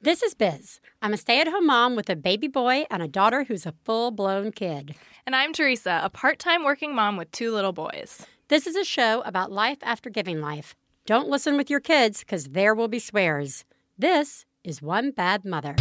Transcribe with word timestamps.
This 0.00 0.22
is 0.22 0.32
Biz. 0.32 0.78
I'm 1.02 1.12
a 1.12 1.16
stay 1.16 1.40
at 1.40 1.48
home 1.48 1.66
mom 1.66 1.96
with 1.96 2.08
a 2.08 2.14
baby 2.14 2.46
boy 2.46 2.86
and 2.88 3.02
a 3.02 3.08
daughter 3.08 3.42
who's 3.42 3.66
a 3.66 3.74
full 3.84 4.12
blown 4.12 4.52
kid. 4.52 4.94
And 5.26 5.34
I'm 5.34 5.52
Theresa, 5.52 6.00
a 6.04 6.08
part 6.08 6.38
time 6.38 6.62
working 6.62 6.94
mom 6.94 7.16
with 7.16 7.32
two 7.32 7.52
little 7.52 7.72
boys. 7.72 8.24
This 8.46 8.68
is 8.68 8.76
a 8.76 8.84
show 8.84 9.22
about 9.22 9.50
life 9.50 9.78
after 9.82 10.08
giving 10.08 10.40
life. 10.40 10.76
Don't 11.04 11.28
listen 11.28 11.56
with 11.56 11.68
your 11.68 11.80
kids 11.80 12.20
because 12.20 12.44
there 12.50 12.76
will 12.76 12.86
be 12.86 13.00
swears. 13.00 13.64
This 13.98 14.46
is 14.62 14.80
One 14.80 15.10
Bad 15.10 15.44
Mother. 15.44 15.74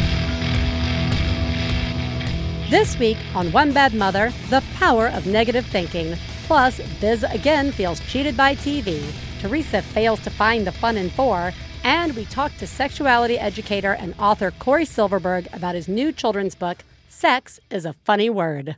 This 2.72 2.98
week 2.98 3.18
on 3.36 3.52
One 3.52 3.72
Bad 3.72 3.94
Mother, 3.94 4.34
the 4.50 4.64
power 4.78 5.10
of 5.10 5.28
negative 5.28 5.68
thinking. 5.68 6.16
Plus, 6.48 6.82
Biz 7.00 7.22
again 7.22 7.72
feels 7.72 8.00
cheated 8.08 8.36
by 8.36 8.56
TV. 8.56 9.00
Theresa 9.42 9.84
fails 9.84 10.22
to 10.22 10.32
find 10.32 10.66
the 10.66 10.72
fun 10.72 10.98
in 10.98 11.12
four. 11.12 11.54
And 11.88 12.18
we 12.18 12.26
talked 12.26 12.60
to 12.60 12.68
sexuality 12.68 13.40
educator 13.40 13.94
and 13.94 14.14
author 14.20 14.52
Cory 14.52 14.84
Silverberg 14.84 15.48
about 15.54 15.74
his 15.74 15.88
new 15.88 16.12
children's 16.12 16.54
book, 16.54 16.80
Sex 17.08 17.62
is 17.72 17.86
a 17.86 17.94
Funny 17.94 18.30
Word. 18.30 18.76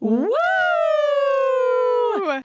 Woo! 0.00 0.30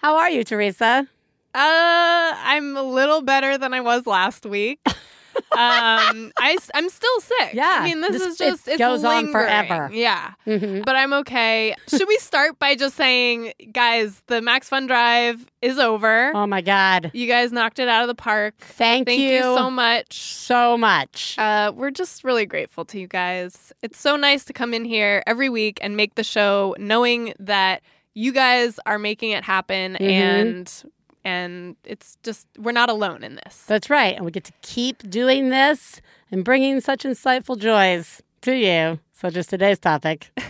How 0.01 0.17
are 0.17 0.29
you, 0.29 0.43
Theresa? 0.43 1.07
Uh, 1.55 2.33
I'm 2.35 2.75
a 2.75 2.83
little 2.83 3.21
better 3.21 3.57
than 3.57 3.73
I 3.73 3.79
was 3.79 4.05
last 4.05 4.45
week. 4.45 4.85
um, 5.51 6.31
I, 6.37 6.57
am 6.73 6.89
still 6.89 7.21
sick. 7.21 7.53
Yeah. 7.53 7.79
I 7.81 7.83
mean, 7.85 8.01
this, 8.01 8.11
this 8.11 8.27
is 8.27 8.37
just, 8.37 8.67
it 8.67 8.71
it's 8.71 8.79
goes 8.79 9.03
on 9.03 9.31
forever. 9.31 9.89
Yeah. 9.93 10.33
Mm-hmm. 10.45 10.81
But 10.81 10.95
I'm 10.95 11.13
okay. 11.13 11.75
Should 11.87 12.07
we 12.07 12.17
start 12.17 12.59
by 12.59 12.75
just 12.75 12.95
saying, 12.95 13.53
guys, 13.71 14.21
the 14.27 14.41
Max 14.41 14.69
Fun 14.69 14.87
Drive 14.87 15.45
is 15.61 15.79
over. 15.79 16.31
Oh 16.35 16.45
my 16.47 16.61
God. 16.61 17.11
You 17.13 17.27
guys 17.27 17.51
knocked 17.51 17.79
it 17.79 17.87
out 17.87 18.03
of 18.03 18.07
the 18.07 18.15
park. 18.15 18.55
Thank, 18.59 19.07
Thank 19.07 19.19
you, 19.21 19.41
so 19.41 19.69
much. 19.69 20.13
so 20.21 20.77
much. 20.77 21.35
Uh, 21.37 21.71
we're 21.75 21.91
just 21.91 22.23
really 22.23 22.45
grateful 22.45 22.85
to 22.85 22.99
you 22.99 23.07
guys. 23.07 23.71
It's 23.81 23.99
so 23.99 24.15
nice 24.15 24.45
to 24.45 24.53
come 24.53 24.73
in 24.73 24.85
here 24.85 25.23
every 25.25 25.49
week 25.49 25.79
and 25.81 25.97
make 25.97 26.15
the 26.15 26.23
show 26.23 26.75
knowing 26.77 27.33
that 27.39 27.81
you 28.13 28.31
guys 28.31 28.79
are 28.85 28.97
making 28.97 29.31
it 29.31 29.43
happen 29.43 29.95
Mhm. 29.99 30.01
and 30.01 30.83
and 31.27 31.75
it's 31.83 32.17
just 32.23 32.47
we're 32.57 32.71
not 32.71 32.89
alone 32.89 33.23
in 33.23 33.35
this. 33.35 33.63
That's 33.67 33.89
right. 33.89 34.15
And 34.15 34.23
we 34.25 34.31
get 34.31 34.45
to 34.45 34.53
keep 34.61 34.97
doing 35.09 35.49
this 35.49 36.01
and 36.31 36.43
bringing 36.45 36.79
such 36.81 37.03
insightful 37.03 37.57
joys 37.59 38.21
to 38.41 38.53
you, 38.55 38.99
such 39.13 39.35
as 39.35 39.47
today's 39.47 39.79
topic. 39.79 40.31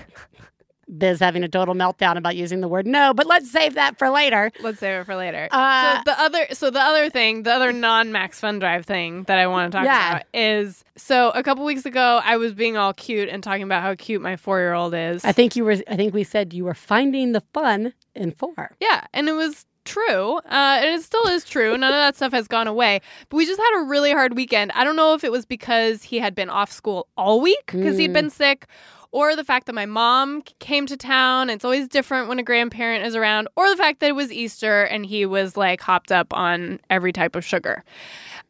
Biz 0.98 1.20
having 1.20 1.44
a 1.44 1.50
total 1.50 1.76
meltdown 1.76 2.16
about 2.16 2.38
using 2.38 2.62
the 2.62 2.68
word 2.70 2.88
no, 2.88 3.14
but 3.14 3.26
let's 3.28 3.52
save 3.52 3.74
that 3.74 4.00
for 4.00 4.10
later. 4.10 4.54
Let's 4.62 4.80
save 4.80 5.02
it 5.02 5.04
for 5.06 5.18
later. 5.18 5.50
Uh, 5.52 5.98
so 5.98 6.02
the 6.06 6.18
other 6.22 6.48
so 6.54 6.70
the 6.70 6.80
other 6.80 7.10
thing, 7.10 7.44
the 7.44 7.52
other 7.52 7.74
non 7.74 8.14
Max 8.14 8.40
Fun 8.40 8.60
Drive 8.60 8.86
thing 8.86 9.24
that 9.24 9.38
I 9.38 9.48
want 9.48 9.70
to 9.70 9.78
talk 9.80 9.86
Yeah. 9.86 10.12
about 10.12 10.24
is 10.34 10.86
so 10.96 11.32
a 11.32 11.44
couple 11.44 11.66
weeks 11.66 11.86
ago 11.86 12.22
I 12.24 12.38
was 12.38 12.54
being 12.54 12.78
all 12.78 12.94
cute 12.94 13.28
and 13.28 13.44
talking 13.44 13.64
about 13.64 13.82
how 13.82 13.96
cute 13.96 14.22
my 14.22 14.38
four 14.38 14.60
year 14.60 14.74
old 14.74 14.94
is. 14.94 15.26
I 15.26 15.34
think 15.34 15.58
you 15.58 15.66
were 15.66 15.76
I 15.90 15.98
think 15.98 16.14
we 16.14 16.24
said 16.24 16.54
you 16.54 16.64
were 16.64 16.74
finding 16.74 17.34
the 17.34 17.42
fun 17.54 17.92
in 18.16 18.32
four. 18.32 18.72
Yeah, 18.80 19.02
and 19.14 19.28
it 19.28 19.34
was 19.34 19.66
true. 19.88 20.38
Uh, 20.38 20.80
and 20.82 20.86
it 21.00 21.02
still 21.04 21.26
is 21.28 21.44
true. 21.44 21.72
None 21.78 21.92
of 21.92 21.98
that 21.98 22.16
stuff 22.16 22.32
has 22.34 22.48
gone 22.48 22.68
away. 22.68 23.02
But 23.30 23.38
we 23.38 23.46
just 23.46 23.60
had 23.60 23.82
a 23.82 23.86
really 23.86 24.12
hard 24.12 24.36
weekend. 24.36 24.72
I 24.74 24.84
don't 24.84 24.96
know 24.96 25.14
if 25.16 25.24
it 25.24 25.32
was 25.32 25.46
because 25.46 26.04
he 26.04 26.20
had 26.20 26.36
been 26.36 26.50
off 26.50 26.72
school 26.72 27.08
all 27.18 27.42
week 27.42 27.66
because 27.72 27.98
he'd 27.98 28.12
Mm. 28.12 28.14
been 28.14 28.30
sick. 28.30 28.68
Or 29.14 29.36
the 29.38 29.44
fact 29.46 29.68
that 29.68 29.74
my 29.74 29.86
mom 29.86 30.42
came 30.60 30.86
to 30.88 30.98
town. 30.98 31.50
It's 31.50 31.64
always 31.64 31.88
different 31.88 32.28
when 32.28 32.40
a 32.40 32.44
grandparent 32.44 33.06
is 33.06 33.16
around. 33.16 33.48
Or 33.56 33.70
the 33.70 33.78
fact 33.78 34.02
that 34.02 34.10
it 34.10 34.16
was 34.16 34.32
Easter 34.34 34.84
and 34.84 35.06
he 35.06 35.26
was 35.26 35.56
like 35.56 35.80
hopped 35.82 36.12
up 36.12 36.34
on 36.34 36.80
every 36.90 37.14
type 37.14 37.36
of 37.36 37.46
sugar. 37.46 37.84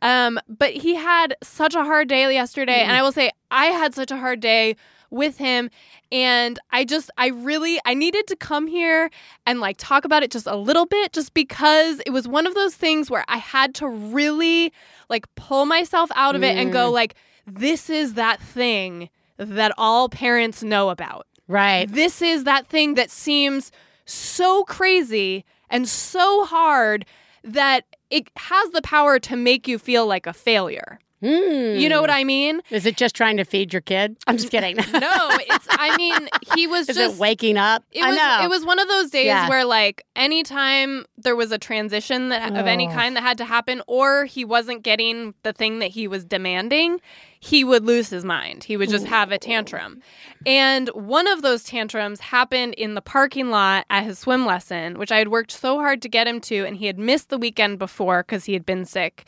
Um, 0.02 0.40
but 0.50 0.72
he 0.72 0.96
had 0.96 1.36
such 1.44 1.76
a 1.76 1.84
hard 1.84 2.08
day 2.10 2.32
yesterday. 2.34 2.82
And 2.82 2.92
I 2.92 3.04
will 3.04 3.12
say, 3.12 3.32
I 3.52 3.68
had 3.68 3.94
such 3.94 4.12
a 4.12 4.18
hard 4.18 4.40
day 4.40 4.76
with 5.10 5.38
him. 5.38 5.70
And 6.12 6.58
i 6.72 6.86
just 6.86 7.12
i 7.18 7.28
really 7.28 7.80
i 7.84 7.94
needed 7.94 8.28
to 8.28 8.36
come 8.36 8.68
here 8.68 9.10
and 9.46 9.60
like 9.60 9.76
talk 9.78 10.06
about 10.06 10.24
it 10.24 10.32
just 10.32 10.48
a 10.48 10.56
little 10.56 10.86
bit 10.86 11.12
just 11.12 11.34
because 11.34 12.02
it 12.06 12.12
was 12.12 12.30
one 12.30 12.48
of 12.48 12.54
those 12.54 12.76
things 12.76 13.12
where 13.12 13.26
i 13.28 13.38
had 13.38 13.76
to 13.76 13.90
really 13.90 14.72
like 15.10 15.26
pull 15.36 15.66
myself 15.66 16.10
out 16.16 16.36
of 16.36 16.44
it 16.44 16.56
and 16.56 16.72
go 16.72 16.90
mm. 16.90 16.94
like 16.94 17.16
this 17.46 17.90
is 17.90 18.14
that 18.14 18.42
thing 18.42 19.10
that 19.38 19.72
all 19.78 20.10
parents 20.10 20.64
know 20.64 20.90
about. 20.90 21.28
Right. 21.50 21.90
this 21.90 22.22
is 22.22 22.44
that 22.44 22.68
thing 22.68 22.96
that 22.96 23.10
seems 23.10 23.72
so 24.04 24.66
crazy 24.66 25.46
and 25.70 25.88
so 25.88 26.44
hard 26.44 27.06
that 27.42 27.86
it 28.10 28.30
has 28.36 28.72
the 28.72 28.82
power 28.82 29.18
to 29.20 29.38
make 29.38 29.66
you 29.66 29.80
feel 29.80 30.06
like 30.06 30.28
a 30.28 30.34
failure 30.34 31.00
Hmm. 31.20 31.76
you 31.80 31.90
know 31.90 32.00
what 32.00 32.12
i 32.12 32.24
mean 32.24 32.62
Is 32.70 32.86
it 32.86 32.96
just 32.96 33.16
trying 33.16 33.38
to 33.38 33.44
feed 33.44 33.74
your 33.74 33.82
kid? 33.82 34.16
I'm 34.28 34.38
just 34.38 34.52
kidding. 34.52 34.76
no, 34.94 35.30
it's. 35.50 35.68
I 35.72 35.96
mean, 35.98 36.30
he 36.54 36.68
was 36.68 36.88
Is 36.90 36.96
just. 36.98 37.16
it 37.16 37.20
waking 37.20 37.58
up? 37.58 37.84
it 37.92 38.04
I 38.04 38.10
was. 38.10 38.18
know. 38.18 38.40
It 38.44 38.50
was 38.50 38.64
one 38.66 38.78
of 38.78 38.88
those 38.88 39.10
days 39.10 39.26
Yeah. 39.26 39.50
where, 39.50 39.66
like, 39.66 40.06
anytime 40.16 41.06
there 41.18 41.36
was 41.36 41.52
a 41.52 41.58
transition 41.58 42.30
that 42.30 42.56
of 42.56 42.68
any 42.68 42.88
Oh. 42.88 42.92
kind 42.92 43.16
that 43.16 43.24
had 43.24 43.38
to 43.40 43.46
happen, 43.46 43.82
or 43.88 44.26
he 44.26 44.46
wasn't 44.46 44.84
getting 44.84 45.34
the 45.42 45.54
thing 45.54 45.80
that 45.80 45.90
he 45.90 46.08
was 46.08 46.24
demanding, 46.24 47.00
he 47.40 47.64
would 47.64 47.84
lose 47.84 48.10
his 48.10 48.24
mind. 48.24 48.64
He 48.64 48.78
would 48.78 48.90
just 48.90 49.08
have 49.08 49.32
a 49.32 49.40
tantrum, 49.40 50.02
and 50.46 50.90
one 50.90 51.26
of 51.28 51.42
those 51.42 51.64
tantrums 51.64 52.20
happened 52.20 52.76
in 52.76 52.94
the 52.94 53.02
parking 53.02 53.50
lot 53.50 53.86
at 53.90 54.04
his 54.04 54.20
swim 54.20 54.46
lesson, 54.46 55.00
which 55.00 55.12
I 55.12 55.18
had 55.18 55.30
worked 55.30 55.52
so 55.52 55.78
hard 55.78 56.02
to 56.04 56.10
get 56.10 56.28
him 56.28 56.40
to, 56.42 56.64
and 56.66 56.78
he 56.78 56.86
had 56.86 57.00
missed 57.00 57.30
the 57.30 57.38
weekend 57.40 57.80
before 57.80 58.22
because 58.24 58.46
he 58.46 58.54
had 58.54 58.66
been 58.68 58.86
sick, 58.86 59.26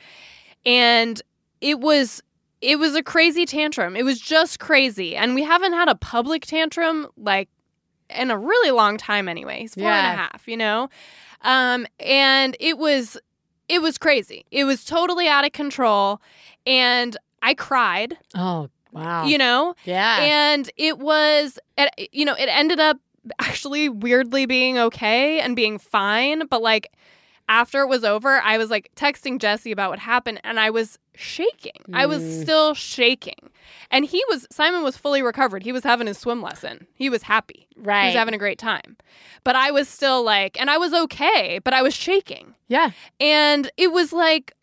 and 0.66 1.22
it 1.62 1.80
was 1.80 2.22
it 2.62 2.78
was 2.78 2.96
a 2.96 3.04
crazy 3.04 3.46
tantrum. 3.46 3.96
It 3.96 4.04
was 4.04 4.20
just 4.20 4.60
crazy. 4.60 5.16
And 5.16 5.34
we 5.34 5.44
haven't 5.44 5.74
had 5.74 5.88
a 5.88 5.96
public 5.96 6.46
tantrum 6.46 7.08
like 7.16 7.48
in 8.10 8.32
a 8.32 8.38
really 8.38 8.72
long 8.72 8.98
time 8.98 9.30
anyway. 9.30 9.62
He's 9.62 9.76
four 9.76 9.86
and 9.86 10.14
a 10.14 10.18
half, 10.18 10.48
you 10.48 10.58
know? 10.58 10.90
Um, 11.42 11.88
and 12.00 12.58
it 12.60 12.78
was 12.78 13.18
it 13.70 13.82
was 13.82 13.98
crazy. 13.98 14.46
It 14.52 14.64
was 14.66 14.84
totally 14.84 15.28
out 15.28 15.46
of 15.46 15.52
control. 15.54 16.22
And 16.66 17.16
I 17.42 17.54
cried, 17.54 18.18
Oh, 18.36 18.70
wow. 18.92 19.26
you 19.26 19.38
know? 19.38 19.76
yeah. 19.86 20.18
And 20.22 20.70
it 20.76 21.00
was 21.00 21.60
it, 21.78 22.10
you 22.12 22.26
know, 22.26 22.34
it 22.34 22.50
ended 22.50 22.80
up 22.80 22.98
actually 23.40 23.88
weirdly 23.90 24.46
being 24.46 24.78
okay 24.78 25.40
and 25.40 25.56
being 25.56 25.78
fine, 25.78 26.48
but 26.48 26.62
like 26.62 26.92
after 27.50 27.82
it 27.82 27.88
was 27.88 28.06
over, 28.06 28.40
I 28.42 28.58
was 28.58 28.70
like 28.70 28.92
texting 28.96 29.40
Jesse 29.40 29.72
about 29.74 29.90
what 29.90 30.00
happened 30.00 30.40
and 30.46 30.58
I 30.60 30.70
was 30.70 30.98
shaking. 31.16 31.82
I 31.94 32.06
was 32.06 32.22
Mm. 32.24 32.42
still 32.44 32.74
shaking. 32.74 33.50
And 33.92 34.06
he 34.06 34.24
was 34.30 34.48
Simon 34.52 34.84
was 34.84 34.96
fully 34.96 35.22
recovered. 35.22 35.64
He 35.64 35.72
was 35.74 35.84
having 35.84 36.08
his 36.08 36.18
swim 36.18 36.42
lesson. 36.42 36.88
He 36.94 37.10
was 37.10 37.24
happy. 37.24 37.68
Right. 37.76 38.04
He 38.04 38.08
was 38.10 38.16
having 38.16 38.34
a 38.34 38.38
great 38.38 38.58
time. 38.60 38.96
But 39.44 39.56
I 39.58 39.72
was 39.72 39.90
still 39.90 40.24
like 40.24 40.60
and 40.62 40.70
I 40.70 40.78
was 40.78 40.94
okay, 40.94 41.60
but 41.64 41.74
I 41.74 41.82
was 41.82 41.94
shaking. 41.94 42.56
yeah. 42.68 42.92
And 43.20 43.70
it 43.78 43.92
was 43.92 44.14
like, 44.14 44.54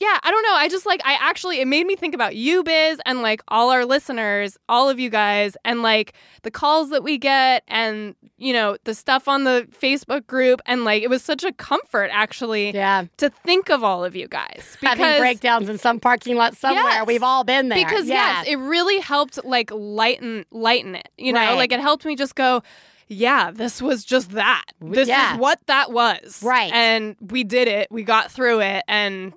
yeah, 0.00 0.18
I 0.22 0.30
don't 0.30 0.42
know. 0.42 0.54
I 0.54 0.68
just 0.68 0.86
like, 0.86 1.02
I 1.04 1.12
actually, 1.20 1.60
it 1.60 1.68
made 1.68 1.86
me 1.86 1.94
think 1.94 2.14
about 2.14 2.34
you, 2.34 2.64
Biz, 2.64 3.00
and 3.04 3.20
like 3.20 3.42
all 3.48 3.70
our 3.70 3.84
listeners, 3.84 4.56
all 4.68 4.88
of 4.88 4.98
you 4.98 5.10
guys, 5.10 5.56
and 5.64 5.82
like 5.82 6.14
the 6.42 6.50
calls 6.50 6.88
that 6.88 7.02
we 7.04 7.18
get 7.18 7.62
and, 7.68 8.14
you 8.38 8.54
know, 8.54 8.78
the 8.84 8.94
stuff 8.94 9.28
on 9.28 9.44
the 9.44 9.68
Facebook 9.78 10.26
group. 10.26 10.62
And 10.64 10.84
like, 10.84 11.02
it 11.02 11.10
was 11.10 11.22
such 11.22 11.44
a 11.44 11.52
comfort 11.52 12.08
actually 12.12 12.70
Yeah. 12.74 13.04
to 13.18 13.28
think 13.28 13.68
of 13.70 13.84
all 13.84 14.02
of 14.02 14.16
you 14.16 14.26
guys. 14.26 14.76
Having 14.80 15.18
breakdowns 15.20 15.68
in 15.68 15.76
some 15.76 16.00
parking 16.00 16.34
lot 16.36 16.56
somewhere. 16.56 16.82
Yes. 16.84 17.06
We've 17.06 17.22
all 17.22 17.44
been 17.44 17.68
there. 17.68 17.84
because 17.84 18.06
yeah. 18.08 18.38
yes, 18.40 18.48
it 18.48 18.56
really 18.56 19.00
helped 19.00 19.44
like 19.44 19.70
lighten 19.70 20.46
lighten 20.50 20.94
it. 20.94 21.10
You 21.18 21.34
know, 21.34 21.40
Right. 21.40 21.52
like 21.56 21.72
it 21.72 21.80
helped 21.80 22.06
me 22.06 22.16
just 22.16 22.34
go, 22.34 22.62
yeah, 23.08 23.50
this 23.50 23.82
was 23.82 24.02
just 24.04 24.30
that. 24.30 24.64
This 24.80 25.08
Yeah. 25.08 25.34
is 25.34 25.38
what 25.38 25.58
that 25.66 25.92
was. 25.92 26.42
Right. 26.42 26.72
And 26.72 27.16
we 27.20 27.44
did 27.44 27.68
it. 27.68 27.88
We 27.90 28.02
got 28.02 28.30
through 28.30 28.60
it 28.60 28.82
and 28.88 29.34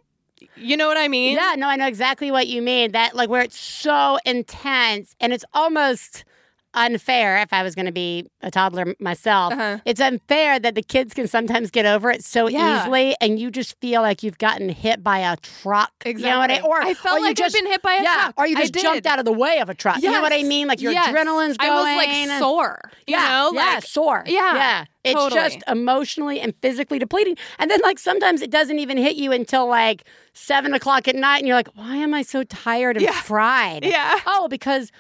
you 0.56 0.78
know 0.78 0.88
what 0.88 0.98
I 0.98 1.08
mean? 1.08 1.36
Yeah, 1.36 1.56
no, 1.58 1.68
I 1.68 1.76
know 1.76 1.88
exactly 1.88 2.32
what 2.32 2.48
you 2.48 2.62
mean. 2.62 2.92
That 2.92 3.16
like 3.16 3.30
where 3.30 3.42
it's 3.42 3.60
so 3.60 4.18
intense 4.26 5.16
and 5.20 5.34
it's 5.34 5.46
almost 5.54 6.26
unfair 6.74 7.38
if 7.38 7.54
I 7.54 7.64
was 7.64 7.76
going 7.76 7.86
to 7.86 7.92
be 7.92 8.28
a 8.42 8.50
toddler 8.52 8.96
myself. 9.00 9.54
Uh-huh. 9.54 9.80
It's 9.86 10.02
unfair 10.02 10.60
that 10.60 10.76
the 10.76 10.82
kids 10.82 11.14
can 11.14 11.28
sometimes 11.28 11.70
get 11.72 11.86
over 11.86 12.10
it 12.12 12.24
so 12.24 12.48
Yeah. 12.48 12.82
easily 12.82 13.16
and 13.22 13.40
you 13.40 13.52
just 13.52 13.80
feel 13.80 14.02
like 14.02 14.24
you've 14.24 14.38
gotten 14.38 14.70
hit 14.70 15.04
by 15.04 15.20
a 15.20 15.38
truck. 15.38 15.92
Exactly. 16.06 16.24
You 16.24 16.30
know 16.34 16.40
what 16.40 16.52
I 16.52 16.60
Or 16.62 16.82
I 16.82 16.94
felt 16.94 17.20
or 17.20 17.22
like 17.22 17.38
just, 17.38 17.56
I'd 17.56 17.62
been 17.62 17.72
hit 17.72 17.82
by 17.82 17.94
a 17.96 18.04
yeah, 18.04 18.14
truck. 18.24 18.34
Or 18.38 18.48
you 18.48 18.56
just 18.58 18.74
jumped 18.74 19.06
out 19.06 19.20
of 19.20 19.26
the 19.26 19.32
way 19.32 19.60
of 19.60 19.70
a 19.70 19.74
truck. 19.74 20.02
You 20.02 20.12
know 20.12 20.22
what 20.22 20.34
I 20.34 20.44
mean? 20.44 20.68
Like 20.68 20.82
your 20.82 20.92
Yes. 20.92 21.10
adrenaline's 21.14 21.58
going. 21.58 21.72
I 21.72 21.76
was 21.76 21.84
like 21.98 22.10
and- 22.10 22.40
sore. 22.40 22.92
You 23.08 23.16
yeah, 23.18 23.28
know? 23.30 23.52
yeah, 23.54 23.74
Like 23.76 23.84
sore. 23.86 24.24
Yeah, 24.26 24.56
yeah. 24.56 24.86
It's 25.04 25.20
totally. 25.20 25.42
just 25.42 25.58
emotionally 25.68 26.40
and 26.40 26.54
physically 26.62 26.98
depleting. 26.98 27.36
And 27.60 27.70
then, 27.70 27.82
like, 27.84 28.00
sometimes 28.00 28.42
it 28.42 28.50
doesn't 28.50 28.80
even 28.80 28.98
hit 28.98 29.18
you 29.18 29.34
until 29.34 29.68
like 29.68 30.06
seven 30.34 30.74
o'clock 30.74 31.10
at 31.10 31.16
night, 31.18 31.40
and 31.40 31.48
you're 31.48 31.58
like, 31.58 31.68
"Why 31.76 31.98
am 31.98 32.14
I 32.14 32.22
so 32.22 32.44
tired 32.46 32.96
and 32.96 33.04
Yeah. 33.06 33.12
fried?" 33.12 33.84
Yeah. 33.84 34.20
Oh, 34.26 34.48
because 34.48 34.92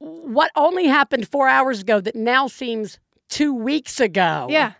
what 0.00 0.50
only 0.56 0.86
happened 0.86 1.28
four 1.28 1.48
hours 1.48 1.80
ago 1.82 2.00
that 2.00 2.16
now 2.16 2.46
seems 2.48 2.98
two 3.28 3.54
weeks 3.54 4.00
ago. 4.00 4.46
Yeah. 4.50 4.72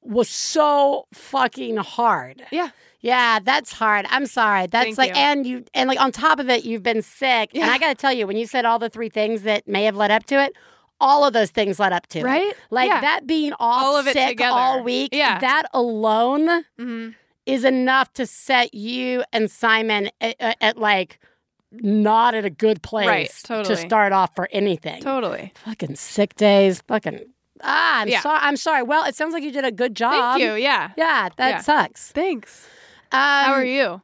was 0.00 0.28
so 0.28 1.06
fucking 1.12 1.76
hard. 1.76 2.42
Yeah. 2.50 2.70
Yeah, 3.00 3.40
that's 3.40 3.72
hard. 3.72 4.06
I'm 4.10 4.26
sorry. 4.26 4.68
That's 4.68 4.94
Thank 4.94 4.98
like, 4.98 5.10
you. 5.10 5.16
and 5.16 5.46
you, 5.46 5.64
and 5.74 5.88
like 5.88 6.00
on 6.00 6.12
top 6.12 6.38
of 6.38 6.48
it, 6.48 6.64
you've 6.64 6.84
been 6.84 7.02
sick. 7.02 7.50
And 7.54 7.64
I 7.64 7.76
got 7.78 7.88
to 7.88 7.94
tell 7.96 8.12
you, 8.12 8.26
when 8.28 8.36
you 8.36 8.46
said 8.46 8.64
all 8.64 8.78
the 8.78 8.88
three 8.88 9.08
things 9.08 9.42
that 9.42 9.66
may 9.66 9.84
have 9.84 9.96
led 9.96 10.12
up 10.12 10.24
to 10.26 10.40
it, 10.42 10.52
all 11.00 11.24
of 11.24 11.32
those 11.32 11.50
things 11.50 11.80
led 11.80 11.92
up 11.92 12.06
to 12.08 12.20
it. 12.20 12.24
Right? 12.24 12.52
Like 12.70 12.88
Yeah. 12.88 13.00
that 13.00 13.26
being 13.26 13.52
off 13.54 13.82
All 13.84 13.96
of 13.96 14.06
it 14.06 14.12
sick 14.12 14.28
together. 14.30 14.54
all 14.56 14.82
week. 14.84 15.08
Yeah. 15.12 15.40
That 15.40 15.64
alone 15.74 16.64
hmm 16.78 17.08
is 17.44 17.64
enough 17.64 18.12
to 18.12 18.24
set 18.24 18.72
you 18.72 19.24
and 19.32 19.50
Simon 19.50 20.08
at, 20.20 20.36
at, 20.38 20.56
at, 20.60 20.78
like 20.78 21.18
not 21.80 22.34
at 22.34 22.44
a 22.44 22.50
good 22.50 22.82
place 22.82 23.06
Right, 23.08 23.30
to 23.64 23.76
start 23.76 24.12
off 24.12 24.34
for 24.36 24.48
anything. 24.52 25.02
Totally. 25.02 25.52
Fucking 25.64 25.96
sick 25.96 26.34
days. 26.36 26.82
Fucking 26.88 27.20
ah. 27.62 28.00
I'm 28.00 28.08
Yeah. 28.08 28.20
sorry. 28.20 28.38
I'm 28.42 28.56
sorry. 28.56 28.82
Well, 28.82 29.04
it 29.04 29.14
sounds 29.14 29.32
like 29.32 29.42
you 29.42 29.52
did 29.52 29.64
a 29.64 29.72
good 29.72 29.94
job. 29.96 30.12
Thank 30.38 30.42
you. 30.42 30.54
Yeah. 30.54 30.90
Yeah, 30.96 31.28
that 31.36 31.48
Yeah. 31.48 31.58
sucks. 31.60 32.12
Thanks. 32.12 32.66
Um, 33.12 33.18
How 33.20 33.52
are 33.52 33.64
you? 33.64 34.02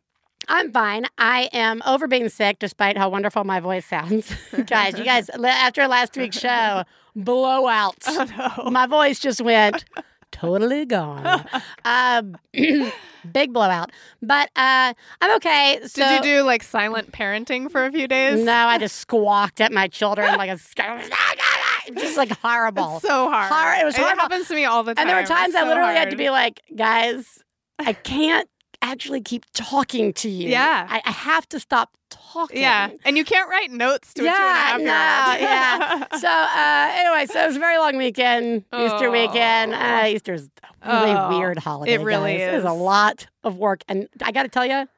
I'm 0.50 0.72
fine. 0.72 1.04
I 1.18 1.50
am 1.52 1.82
over 1.86 2.06
being 2.06 2.28
sick, 2.30 2.58
despite 2.58 2.96
how 2.96 3.10
wonderful 3.10 3.44
my 3.44 3.60
voice 3.60 3.84
sounds. 3.84 4.32
guys, 4.66 4.98
you 4.98 5.04
guys, 5.04 5.28
after 5.44 5.86
last 5.86 6.16
week's 6.16 6.38
show, 6.38 6.84
blowout. 7.14 7.96
Oh, 8.06 8.26
no. 8.64 8.70
My 8.70 8.86
voice 8.86 9.18
just 9.18 9.40
went 9.42 9.84
totally 10.32 10.86
gone. 10.86 11.44
um, 11.84 12.36
big 13.32 13.52
blowout. 13.52 13.90
But 14.22 14.50
uh, 14.56 14.94
I'm 15.20 15.36
okay. 15.36 15.80
So, 15.86 16.02
Did 16.02 16.24
you 16.24 16.36
do 16.38 16.42
like 16.42 16.62
silent 16.62 17.12
parenting 17.12 17.70
for 17.70 17.84
a 17.84 17.92
few 17.92 18.08
days? 18.08 18.44
No, 18.44 18.52
I 18.52 18.78
just 18.78 18.96
squawked 19.08 19.60
at 19.60 19.72
my 19.72 19.88
children 19.88 20.36
like 20.36 20.50
a 20.50 20.58
sc- 20.58 20.76
just 21.98 22.16
like 22.16 22.30
horrible. 22.40 22.96
It's 22.96 23.06
so 23.06 23.28
hard. 23.28 23.50
Hard- 23.52 23.80
it 23.80 23.84
was 23.84 23.96
horrible. 23.96 24.20
happens 24.20 24.48
to 24.48 24.54
me 24.54 24.64
all 24.64 24.82
the 24.82 24.94
time. 24.94 25.02
and 25.02 25.10
there 25.10 25.20
were 25.20 25.26
times 25.26 25.48
It's 25.48 25.56
I 25.56 25.62
so 25.62 25.68
literally 25.68 25.94
had 25.94 26.10
to 26.10 26.16
be 26.16 26.30
like, 26.30 26.60
guys, 26.76 27.42
I 27.78 27.92
can't 27.92 28.48
actually 28.82 29.20
keep 29.20 29.44
talking 29.54 30.12
to 30.14 30.28
you. 30.28 30.48
Yeah. 30.50 30.86
I, 30.88 31.02
I 31.04 31.10
have 31.10 31.48
to 31.50 31.60
stop 31.60 31.90
talking. 32.32 32.60
Yeah, 32.60 32.90
and 33.04 33.16
you 33.16 33.24
can't 33.24 33.48
write 33.48 33.70
notes 33.70 34.12
to 34.14 34.22
a 34.22 34.24
two 34.24 34.28
a 34.28 34.32
Yeah, 34.32 34.54
half 34.54 34.78
no, 34.78 35.44
yeah. 35.46 36.06
So 36.18 36.28
uh, 36.28 36.90
anyway, 37.00 37.26
so 37.26 37.44
it 37.44 37.46
was 37.48 37.56
a 37.56 37.60
very 37.60 37.78
long 37.78 37.96
weekend, 37.96 38.64
Easter 38.76 39.06
Oh. 39.08 39.10
weekend. 39.10 39.74
Uh, 39.74 40.04
Easter's 40.08 40.48
a 40.82 41.02
really 41.02 41.14
Oh, 41.16 41.28
weird 41.38 41.58
holiday. 41.58 41.94
it 41.94 42.00
really 42.02 42.38
guys. 42.38 42.52
It 42.52 42.56
was 42.56 42.64
a 42.64 42.72
lot 42.72 43.26
of 43.44 43.56
work, 43.56 43.82
and 43.88 44.08
I 44.22 44.32
got 44.32 44.42
to 44.44 44.48
tell 44.48 44.66
you, 44.66 44.88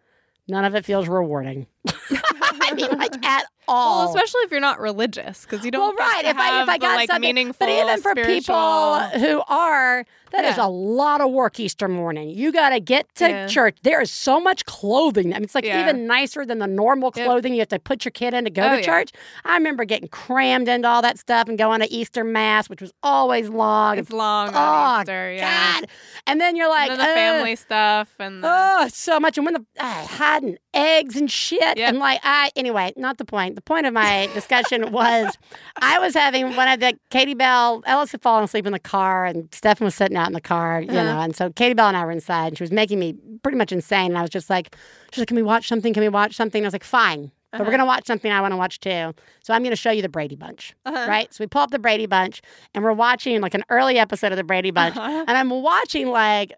none 0.49 0.65
of 0.65 0.75
it 0.75 0.85
feels 0.85 1.09
rewarding. 1.09 1.67
I 2.13 2.73
mean, 2.75 2.91
like 2.99 3.15
at 3.25 3.45
all. 3.69 4.05
Well, 4.07 4.09
especially 4.15 4.41
if 4.43 4.51
you're 4.51 4.61
not 4.61 4.81
religious, 4.81 5.43
because 5.45 5.65
you 5.65 5.71
don't. 5.71 5.97
Well, 5.97 6.07
right. 6.09 6.23
to 6.25 6.31
If 6.31 6.37
I 6.37 6.63
if 6.63 6.69
I 6.69 6.79
the, 6.79 6.83
got 6.83 6.97
like 6.97 7.09
something, 7.09 7.21
meaningful, 7.29 7.67
but 7.67 7.73
even 7.73 8.01
for 8.03 8.15
people 8.15 8.99
who 9.01 9.43
are, 9.49 10.05
that 10.33 10.45
is 10.45 10.57
Yeah. 10.57 10.67
a 10.67 10.69
lot 10.69 11.21
of 11.21 11.31
work 11.31 11.59
Easter 11.61 11.89
morning. 11.89 12.31
You 12.31 12.53
got 12.53 12.71
to 12.71 12.81
get 12.81 13.13
to 13.17 13.29
Yeah. 13.29 13.47
church. 13.47 13.79
There 13.83 14.01
is 14.01 14.11
so 14.11 14.41
much 14.41 14.65
clothing. 14.67 15.33
I 15.33 15.37
mean, 15.37 15.45
it's 15.45 15.55
like 15.55 15.65
Yeah. 15.65 15.81
even 15.83 16.07
nicer 16.07 16.45
than 16.47 16.59
the 16.59 16.67
normal 16.67 17.11
clothing 17.11 17.55
you 17.55 17.61
have 17.61 17.69
to 17.69 17.79
put 17.79 18.05
your 18.05 18.13
kid 18.13 18.35
in 18.35 18.45
to 18.45 18.51
go 18.51 18.63
Oh, 18.63 18.77
to 18.77 18.83
church. 18.83 19.11
I 19.45 19.55
remember 19.57 19.85
getting 19.85 20.09
crammed 20.09 20.69
into 20.69 20.89
all 20.89 21.03
that 21.03 21.19
stuff 21.19 21.49
and 21.49 21.59
going 21.59 21.81
to 21.81 21.91
Easter 21.93 22.25
mass, 22.25 22.69
which 22.69 22.81
was 22.81 22.93
always 23.03 23.49
long. 23.49 23.99
it's 23.99 24.11
long 24.13 24.51
oh 24.55 25.01
Easter. 25.01 25.33
Yeah, 25.33 25.81
God! 25.81 25.89
And 26.27 26.41
then 26.41 26.57
you're 26.57 26.69
like, 26.69 26.91
and 26.91 27.01
the 27.01 27.05
"Ugh." 27.05 27.15
family 27.15 27.57
stuff 27.57 28.15
and 28.19 28.43
the, 28.45 28.49
Oh, 28.51 28.89
so 28.89 29.19
much. 29.21 29.37
And 29.39 29.45
when 29.47 29.55
the 29.55 29.65
uh, 29.79 30.07
hiding 30.07 30.59
eggs 30.75 31.17
and 31.17 31.31
shit. 31.31 31.61
Yep. 31.79 31.89
And 31.89 31.99
like, 31.99 32.21
I, 32.23 32.51
anyway, 32.57 32.93
not 32.97 33.19
the 33.19 33.25
point. 33.25 33.57
The 33.57 33.61
point 33.63 33.87
of 33.87 33.93
my 33.95 34.29
discussion 34.35 34.93
was 34.93 35.37
I 35.81 35.99
was 35.99 36.15
having 36.15 36.55
one 36.57 36.69
of 36.69 36.81
the 36.81 36.99
Katie 37.11 37.35
Bell, 37.35 37.83
Ellis 37.87 38.13
had 38.13 38.23
fallen 38.23 38.45
asleep 38.45 38.67
in 38.67 38.73
the 38.73 38.79
car 38.79 39.25
and 39.25 39.49
Stefan 39.53 39.85
was 39.87 39.95
sitting 39.95 40.17
out 40.21 40.29
in 40.29 40.33
the 40.35 40.41
car, 40.41 40.81
you 40.83 40.91
Uh-huh. 40.91 41.03
know. 41.03 41.21
And 41.21 41.35
so 41.35 41.51
Katie 41.51 41.75
Bell 41.75 41.89
and 41.89 41.97
I 41.97 42.05
were 42.05 42.11
inside 42.13 42.49
and 42.49 42.59
she 42.59 42.63
was 42.63 42.71
making 42.73 42.99
me 43.01 43.15
pretty 43.43 43.59
much 43.59 43.73
insane. 43.73 44.11
And 44.13 44.19
I 44.19 44.23
was 44.23 44.31
just 44.31 44.49
like, 44.51 44.77
she's 45.11 45.19
like, 45.23 45.29
can 45.29 45.37
we 45.37 45.43
watch 45.43 45.67
something? 45.69 45.93
Can 45.95 46.03
we 46.03 46.09
watch 46.09 46.37
something? 46.37 46.61
And 46.61 46.67
I 46.67 46.69
was 46.69 46.75
like, 46.75 46.85
fine. 46.85 47.33
But 47.53 47.61
we're 47.61 47.63
Uh-huh. 47.65 47.71
going 47.71 47.81
to 47.81 47.87
watch 47.87 48.07
something 48.07 48.31
I 48.31 48.41
want 48.41 48.53
to 48.53 48.57
watch 48.57 48.79
too. 48.79 49.13
So 49.43 49.53
I'm 49.53 49.63
going 49.63 49.71
to 49.73 49.77
show 49.77 49.91
you 49.91 50.03
the 50.03 50.09
Brady 50.09 50.37
Bunch, 50.37 50.75
Uh-huh. 50.87 51.07
right? 51.09 51.33
So 51.35 51.43
we 51.43 51.49
pull 51.49 51.63
up 51.63 51.73
the 51.73 51.81
Brady 51.81 52.07
Bunch 52.07 52.43
and 52.75 52.85
we're 52.85 52.93
watching 52.93 53.41
like 53.41 53.55
an 53.55 53.65
early 53.71 53.99
episode 53.99 54.31
of 54.31 54.37
the 54.37 54.45
Brady 54.45 54.71
Bunch. 54.71 54.97
Uh-huh. 54.97 55.25
And 55.27 55.37
I'm 55.37 55.51
watching 55.51 56.11
like 56.11 56.53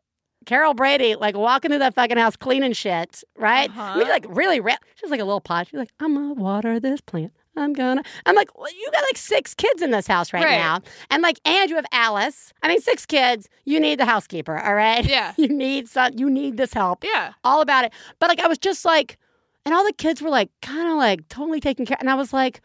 Carol 0.45 0.75
Brady 0.75 1.15
like 1.15 1.37
walking 1.37 1.71
through 1.71 1.79
that 1.79 1.95
fucking 1.95 2.17
house 2.19 2.37
cleaning 2.37 2.73
shit, 2.75 3.23
right? 3.39 3.71
I 3.71 3.95
mean, 3.95 4.03
Uh-huh. 4.03 4.11
like 4.13 4.27
really, 4.29 4.61
ra- 4.61 4.77
she's 4.97 5.09
like 5.11 5.21
a 5.21 5.25
little 5.25 5.41
pot. 5.41 5.69
She's 5.69 5.79
like, 5.79 5.93
I'm 6.01 6.15
gonna 6.15 6.35
water 6.35 6.79
this 6.81 7.01
plant. 7.01 7.33
I'm 7.57 7.73
gonna. 7.73 8.03
I'm 8.27 8.35
like, 8.35 8.57
well, 8.59 8.73
you 8.73 8.89
got 8.93 9.03
like 9.03 9.17
six 9.17 9.55
kids 9.55 9.83
in 9.83 9.91
this 9.91 10.07
house 10.07 10.33
right, 10.33 10.45
Right. 10.45 10.57
now, 10.59 10.81
and 11.11 11.23
like, 11.23 11.39
and 11.45 11.69
you 11.69 11.77
have 11.77 11.87
Alice. 11.93 12.53
I 12.63 12.69
mean, 12.69 12.81
six 12.81 13.05
kids. 13.07 13.49
You 13.65 13.79
need 13.81 13.99
the 14.01 14.07
housekeeper, 14.07 14.59
all 14.59 14.75
right? 14.75 15.05
Yeah. 15.05 15.35
you 15.39 15.49
need 15.49 15.89
some. 15.89 16.13
You 16.17 16.31
need 16.31 16.57
this 16.57 16.73
help. 16.73 17.05
yeah. 17.05 17.33
All 17.45 17.61
about 17.61 17.85
it. 17.85 17.93
But 18.19 18.29
like, 18.31 18.41
I 18.41 18.49
was 18.49 18.59
just 18.59 18.85
like, 18.85 19.19
and 19.67 19.75
all 19.75 19.85
the 19.85 19.93
kids 19.93 20.23
were 20.23 20.31
like, 20.31 20.51
kind 20.63 20.89
of 20.89 20.97
like 20.97 21.29
totally 21.29 21.61
taken 21.61 21.85
care. 21.87 21.99
And 22.01 22.09
I 22.09 22.15
was 22.15 22.33
like, 22.33 22.61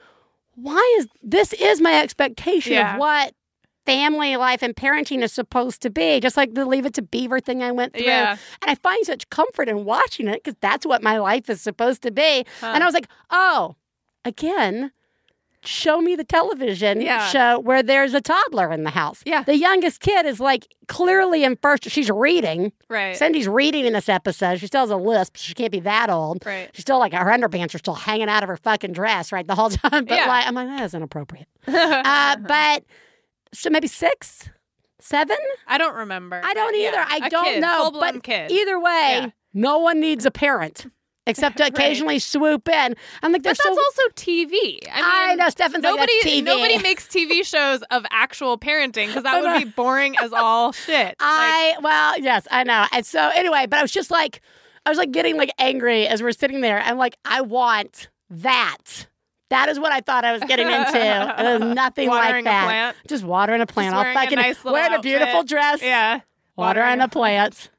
why 0.56 0.96
is 1.00 1.08
this 1.22 1.54
is 1.54 1.82
my 1.82 2.02
expectation 2.02 2.74
Yeah. 2.74 2.94
of 2.94 3.00
what 3.00 3.34
family 3.86 4.36
life 4.36 4.62
and 4.64 4.76
parenting 4.76 5.22
is 5.24 5.32
supposed 5.32 5.82
to 5.82 5.90
be 5.90 6.20
just 6.20 6.36
like 6.36 6.54
the 6.56 6.66
leave 6.66 6.86
it 6.86 6.94
to 6.94 7.02
beaver 7.02 7.40
thing 7.40 7.64
i 7.64 7.72
went 7.72 7.94
through 7.94 8.04
Yeah. 8.04 8.36
and 8.62 8.70
i 8.70 8.76
find 8.76 9.06
such 9.06 9.30
comfort 9.30 9.70
in 9.70 9.86
watching 9.86 10.28
it 10.28 10.44
because 10.44 10.58
that's 10.60 10.86
what 10.86 11.02
my 11.02 11.20
life 11.20 11.50
is 11.50 11.62
supposed 11.62 12.02
to 12.02 12.12
be 12.12 12.44
Huh. 12.60 12.74
and 12.76 12.84
i 12.84 12.86
was 12.86 12.94
like 12.94 13.08
oh 13.30 13.78
again 14.28 14.92
show 15.64 16.00
me 16.00 16.16
the 16.16 16.24
television 16.24 17.02
Yeah. 17.02 17.28
show 17.28 17.60
where 17.60 17.82
there's 17.84 18.14
a 18.14 18.22
toddler 18.22 18.72
in 18.72 18.84
the 18.84 18.92
house 18.92 19.22
Yeah. 19.26 19.44
the 19.44 19.58
youngest 19.58 20.00
kid 20.02 20.26
is 20.26 20.40
like 20.40 20.68
clearly 20.88 21.44
in 21.44 21.58
first 21.62 21.90
she's 21.90 22.10
reading 22.10 22.72
Right. 22.90 23.18
cindy's 23.18 23.48
reading 23.48 23.86
in 23.86 23.92
this 23.94 24.08
episode 24.08 24.60
she 24.60 24.68
still 24.68 24.82
has 24.82 24.92
a 24.92 24.96
lisp 24.96 25.36
she 25.36 25.54
can't 25.54 25.72
be 25.72 25.80
that 25.82 26.10
old 26.10 26.46
right. 26.46 26.70
She's 26.74 26.84
still 26.84 27.00
like 27.00 27.12
her 27.14 27.26
underpants 27.32 27.74
are 27.76 27.80
still 27.80 27.96
hanging 27.96 28.30
out 28.30 28.44
of 28.44 28.50
her 28.50 28.58
fucking 28.58 28.94
dress, 28.94 29.32
right, 29.32 29.46
the 29.48 29.56
whole 29.56 29.70
time. 29.84 30.06
But 30.06 30.16
Yeah. 30.16 30.28
like, 30.28 30.48
I'm 30.48 30.54
like, 30.56 30.68
that 30.68 30.84
is 30.84 30.94
inappropriate. 30.94 31.48
Uh, 31.68 32.36
but 32.38 32.84
so 33.54 33.70
maybe 33.70 33.88
six, 33.88 34.50
seven. 35.00 35.38
I 35.68 35.78
don't 35.78 35.96
remember. 35.96 36.40
I 36.44 36.54
don't 36.54 36.76
either. 36.76 36.98
yeah, 36.98 37.08
I 37.10 37.28
a 37.28 37.30
don't 37.30 37.46
kid, 37.46 37.62
know. 37.62 37.92
But 37.92 38.24
kid. 38.24 38.52
either 38.52 38.80
way, 38.80 39.34
no 39.54 39.80
one 39.80 40.00
needs 40.00 40.26
a 40.26 40.32
parent 40.32 40.86
except 41.28 41.58
to 41.58 41.64
Right. 41.68 41.74
occasionally 41.74 42.20
swoop 42.20 42.68
in. 42.70 42.96
I'm 43.22 43.32
like, 43.32 43.44
but 43.44 43.50
that's 43.50 43.64
so. 43.64 43.70
also 43.70 44.02
TV. 44.16 44.80
I, 44.92 44.96
mean, 44.96 45.32
I 45.32 45.36
know 45.36 45.50
Stefan's 45.50 45.84
Nobody, 45.84 46.14
like 46.14 46.24
that's 46.24 46.36
TV. 46.36 46.44
nobody 46.44 46.78
makes 46.80 47.08
TV 47.08 47.46
shows 47.46 47.84
of 47.92 48.06
actual 48.10 48.58
parenting 48.58 49.08
because 49.08 49.24
that 49.24 49.42
would 49.42 49.60
be 49.64 49.70
boring 49.70 50.18
as 50.18 50.34
all 50.34 50.72
shit. 50.86 51.08
Like, 51.10 51.16
I 51.20 51.76
well, 51.82 52.20
yes, 52.20 52.48
I 52.50 52.64
know. 52.64 52.86
And 52.92 53.06
so 53.06 53.30
anyway, 53.36 53.68
but 53.70 53.78
I 53.80 53.82
was 53.84 53.92
just 53.92 54.10
like, 54.10 54.42
I 54.86 54.90
was 54.90 54.98
like 54.98 55.12
getting 55.12 55.38
like 55.38 55.52
angry 55.60 56.08
as 56.08 56.24
we're 56.24 56.32
sitting 56.32 56.62
there. 56.62 56.80
I'm 56.80 56.98
like, 56.98 57.18
I 57.26 57.42
want 57.42 58.10
that. 58.30 59.08
That 59.50 59.70
is 59.70 59.80
what 59.80 59.92
I 59.94 60.02
thought 60.02 60.26
I 60.26 60.34
was 60.34 60.42
getting 60.44 60.68
into. 60.68 60.98
It 61.00 61.60
was 61.60 61.74
nothing 61.76 62.10
watering 62.10 62.44
like 62.46 62.52
that. 62.52 62.64
a 62.64 62.68
plant. 62.68 62.98
Just 63.08 63.24
watering 63.24 63.62
a 63.62 63.66
plant. 63.66 63.96
I'll 63.96 64.02
wearing 64.02 64.18
a 64.18 64.20
fucking 64.22 64.36
nice 64.40 64.58
little 64.66 64.74
wearing 64.74 64.94
a 64.94 65.00
beautiful 65.02 65.44
dress. 65.44 65.82
Yeah. 65.82 66.20
Watering 66.58 67.00
a 67.02 67.08
plant. 67.08 67.70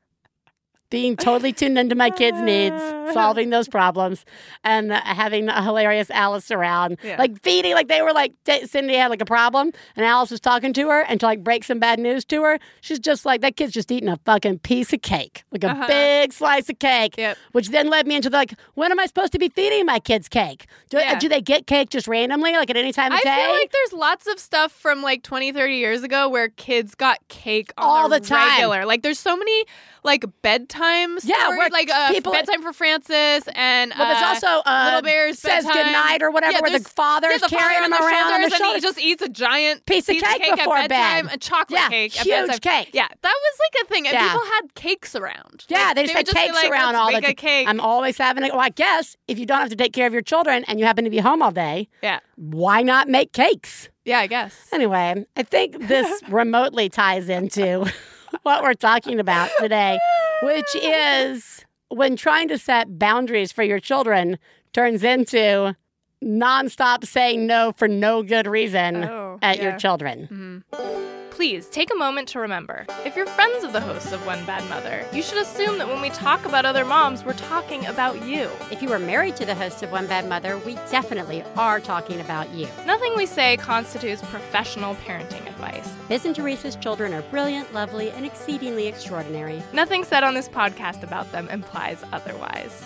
Being 0.90 1.16
totally 1.16 1.52
tuned 1.52 1.78
into 1.78 1.94
my 1.94 2.08
kids' 2.08 2.40
needs, 2.40 2.80
solving 3.12 3.50
those 3.50 3.68
problems, 3.68 4.24
and 4.64 4.90
uh, 4.90 5.00
having 5.04 5.50
a 5.50 5.62
hilarious 5.62 6.10
Alice 6.10 6.50
around. 6.50 6.96
Yeah. 7.02 7.16
Like 7.18 7.42
feeding, 7.42 7.74
like 7.74 7.88
they 7.88 8.00
were 8.00 8.12
like, 8.14 8.32
Cindy 8.64 8.94
had 8.94 9.08
like 9.08 9.20
a 9.20 9.26
problem, 9.26 9.70
and 9.96 10.06
Alice 10.06 10.30
was 10.30 10.40
talking 10.40 10.72
to 10.72 10.88
her 10.88 11.02
and 11.02 11.20
to 11.20 11.26
like 11.26 11.44
break 11.44 11.64
some 11.64 11.78
bad 11.78 11.98
news 11.98 12.24
to 12.26 12.42
her. 12.42 12.58
She's 12.80 12.98
just 12.98 13.26
like, 13.26 13.42
that 13.42 13.56
kid's 13.56 13.72
just 13.74 13.92
eating 13.92 14.08
a 14.08 14.16
fucking 14.24 14.60
piece 14.60 14.94
of 14.94 15.02
cake, 15.02 15.44
like 15.52 15.62
a 15.62 15.72
Uh-huh. 15.72 15.86
big 15.88 16.32
slice 16.32 16.70
of 16.70 16.78
cake. 16.78 17.16
Yep. 17.18 17.36
Which 17.52 17.68
then 17.68 17.88
led 17.90 18.06
me 18.06 18.16
into 18.16 18.30
like, 18.30 18.54
when 18.74 18.90
am 18.90 18.98
I 18.98 19.04
supposed 19.04 19.32
to 19.32 19.38
be 19.38 19.50
feeding 19.50 19.84
my 19.84 19.98
kids 20.00 20.26
cake? 20.28 20.64
Do, 20.88 20.96
uh, 20.96 21.00
Yeah. 21.00 21.18
do 21.18 21.28
they 21.28 21.42
get 21.42 21.66
cake 21.66 21.90
just 21.90 22.08
randomly, 22.08 22.52
like 22.52 22.70
at 22.70 22.78
any 22.78 22.92
time 22.92 23.12
of 23.12 23.18
I 23.18 23.22
day? 23.24 23.36
feel 23.44 23.52
like 23.52 23.72
there's 23.72 23.92
lots 23.92 24.26
of 24.26 24.38
stuff 24.38 24.72
from 24.72 25.02
like 25.02 25.22
20, 25.22 25.52
30 25.52 25.76
years 25.76 26.02
ago 26.02 26.30
where 26.30 26.48
kids 26.48 26.94
got 26.94 27.18
cake 27.28 27.72
on 27.76 27.84
All 27.86 28.08
the 28.08 28.20
the 28.20 28.26
time. 28.26 28.48
regular. 28.52 28.86
Like 28.86 29.02
there's 29.02 29.18
so 29.18 29.36
many 29.36 29.64
like 30.08 30.24
bedtime 30.42 31.18
Yeah, 31.22 31.50
where 31.50 31.68
like 31.70 31.90
uh, 31.90 32.10
people- 32.12 32.32
bedtime 32.32 32.62
for 32.62 32.72
Frances 32.72 33.44
and 33.54 33.92
well, 33.96 34.08
there's 34.08 34.22
uh, 34.22 34.46
also 34.46 34.62
uh, 34.66 34.84
Little 34.86 35.02
Bear's 35.02 35.38
says 35.38 35.64
bedtime. 35.64 35.84
goodnight 35.84 36.22
or 36.22 36.30
whatever, 36.30 36.52
Yeah, 36.54 36.60
where 36.62 36.78
the 36.78 36.88
father's 36.88 37.32
yeah, 37.32 37.38
the 37.38 37.48
father 37.48 37.56
carrying 37.62 37.84
him 37.84 37.92
around 37.92 38.32
on 38.32 38.40
shoulders 38.40 38.58
the 38.58 38.64
and 38.64 38.74
he 38.74 38.80
just 38.80 38.98
eats 38.98 39.22
a 39.22 39.28
giant 39.28 39.86
Piece 39.86 40.08
of 40.08 40.16
cake 40.16 40.56
before 40.56 40.76
at 40.76 40.88
bedtime, 40.88 41.26
bed. 41.26 41.34
a 41.34 41.38
chocolate 41.38 41.78
Yeah, 41.80 41.88
cake, 41.88 42.18
at 42.20 42.26
huge 42.26 42.46
bedtime. 42.48 42.58
cake. 42.58 42.90
Yeah, 42.94 43.06
that 43.08 43.34
was 43.44 43.58
like 43.60 43.84
a 43.84 43.86
thing, 43.86 44.06
and 44.08 44.14
Yeah. 44.14 44.32
people 44.32 44.46
had 44.46 44.74
cakes 44.74 45.14
around. 45.14 45.64
Yeah, 45.68 45.78
Like, 45.88 45.94
they 45.96 46.02
just 46.04 46.14
would 46.14 46.26
had 46.28 46.34
be 46.34 46.40
cakes 46.40 46.54
like, 46.54 46.70
around 46.72 46.94
all 46.96 47.10
the 47.12 47.18
a 47.28 47.34
cake. 47.34 47.68
I'm 47.68 47.80
always 47.80 48.16
having 48.18 48.44
it. 48.44 48.52
Well, 48.52 48.60
I 48.62 48.70
guess 48.70 49.16
if 49.28 49.38
you 49.38 49.46
don't 49.46 49.60
have 49.60 49.70
to 49.70 49.76
take 49.76 49.92
care 49.92 50.06
of 50.06 50.12
your 50.12 50.22
children 50.22 50.64
and 50.66 50.80
you 50.80 50.86
happen 50.86 51.04
to 51.04 51.10
be 51.10 51.18
home 51.18 51.42
all 51.42 51.50
day, 51.52 51.88
yeah, 52.02 52.20
why 52.36 52.82
not 52.82 53.08
make 53.08 53.32
cakes? 53.32 53.88
yeah, 54.04 54.20
I 54.20 54.26
guess. 54.26 54.56
Anyway, 54.72 55.26
I 55.36 55.42
think 55.42 55.86
this 55.86 56.22
remotely 56.30 56.88
ties 56.88 57.28
into 57.28 57.84
what 58.42 58.62
we're 58.62 58.74
talking 58.74 59.18
about 59.20 59.50
today, 59.58 59.98
which 60.42 60.74
is 60.74 61.64
when 61.88 62.16
trying 62.16 62.48
to 62.48 62.58
set 62.58 62.98
boundaries 62.98 63.52
for 63.52 63.62
your 63.62 63.80
children 63.80 64.38
turns 64.72 65.02
into 65.02 65.74
nonstop 66.22 67.04
saying 67.04 67.46
no 67.46 67.72
for 67.76 67.88
no 67.88 68.22
good 68.22 68.46
reason 68.46 69.04
Oh, 69.04 69.38
at 69.40 69.56
yeah. 69.58 69.62
your 69.62 69.78
children. 69.78 70.64
Mm-hmm. 70.72 71.30
please 71.30 71.68
take 71.68 71.92
a 71.92 71.96
moment 71.96 72.26
to 72.28 72.40
remember 72.40 72.84
if 73.06 73.14
you're 73.14 73.24
friends 73.26 73.62
of 73.62 73.72
the 73.72 73.80
hosts 73.80 74.10
of 74.10 74.26
One 74.26 74.44
Bad 74.44 74.68
Mother, 74.68 75.06
you 75.12 75.22
should 75.22 75.38
assume 75.38 75.78
that 75.78 75.86
when 75.86 76.02
we 76.02 76.10
talk 76.10 76.44
about 76.44 76.64
other 76.66 76.84
moms, 76.84 77.24
we're 77.24 77.34
talking 77.34 77.86
about 77.86 78.24
you. 78.26 78.50
If 78.72 78.82
you 78.82 78.90
are 78.92 78.98
married 78.98 79.36
to 79.36 79.46
the 79.46 79.54
host 79.54 79.82
of 79.84 79.92
One 79.92 80.08
Bad 80.08 80.28
Mother, 80.28 80.58
we 80.58 80.74
definitely 80.90 81.44
are 81.56 81.78
talking 81.78 82.20
about 82.20 82.52
you. 82.52 82.66
Nothing 82.84 83.12
we 83.16 83.24
say 83.24 83.56
constitutes 83.56 84.20
professional 84.22 84.96
parenting 84.96 85.47
advice. 85.58 85.92
Biz 86.08 86.24
and 86.26 86.36
Theresa's 86.36 86.76
children 86.76 87.12
are 87.12 87.22
brilliant, 87.22 87.72
lovely, 87.74 88.10
and 88.12 88.24
exceedingly 88.24 88.86
extraordinary. 88.86 89.62
Nothing 89.72 90.04
said 90.04 90.22
on 90.22 90.34
this 90.34 90.48
podcast 90.48 91.02
about 91.02 91.30
them 91.32 91.48
implies 91.48 92.02
otherwise. 92.12 92.84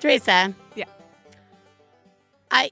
Theresa. 0.00 0.54
Yeah. 0.74 0.84
I 2.50 2.70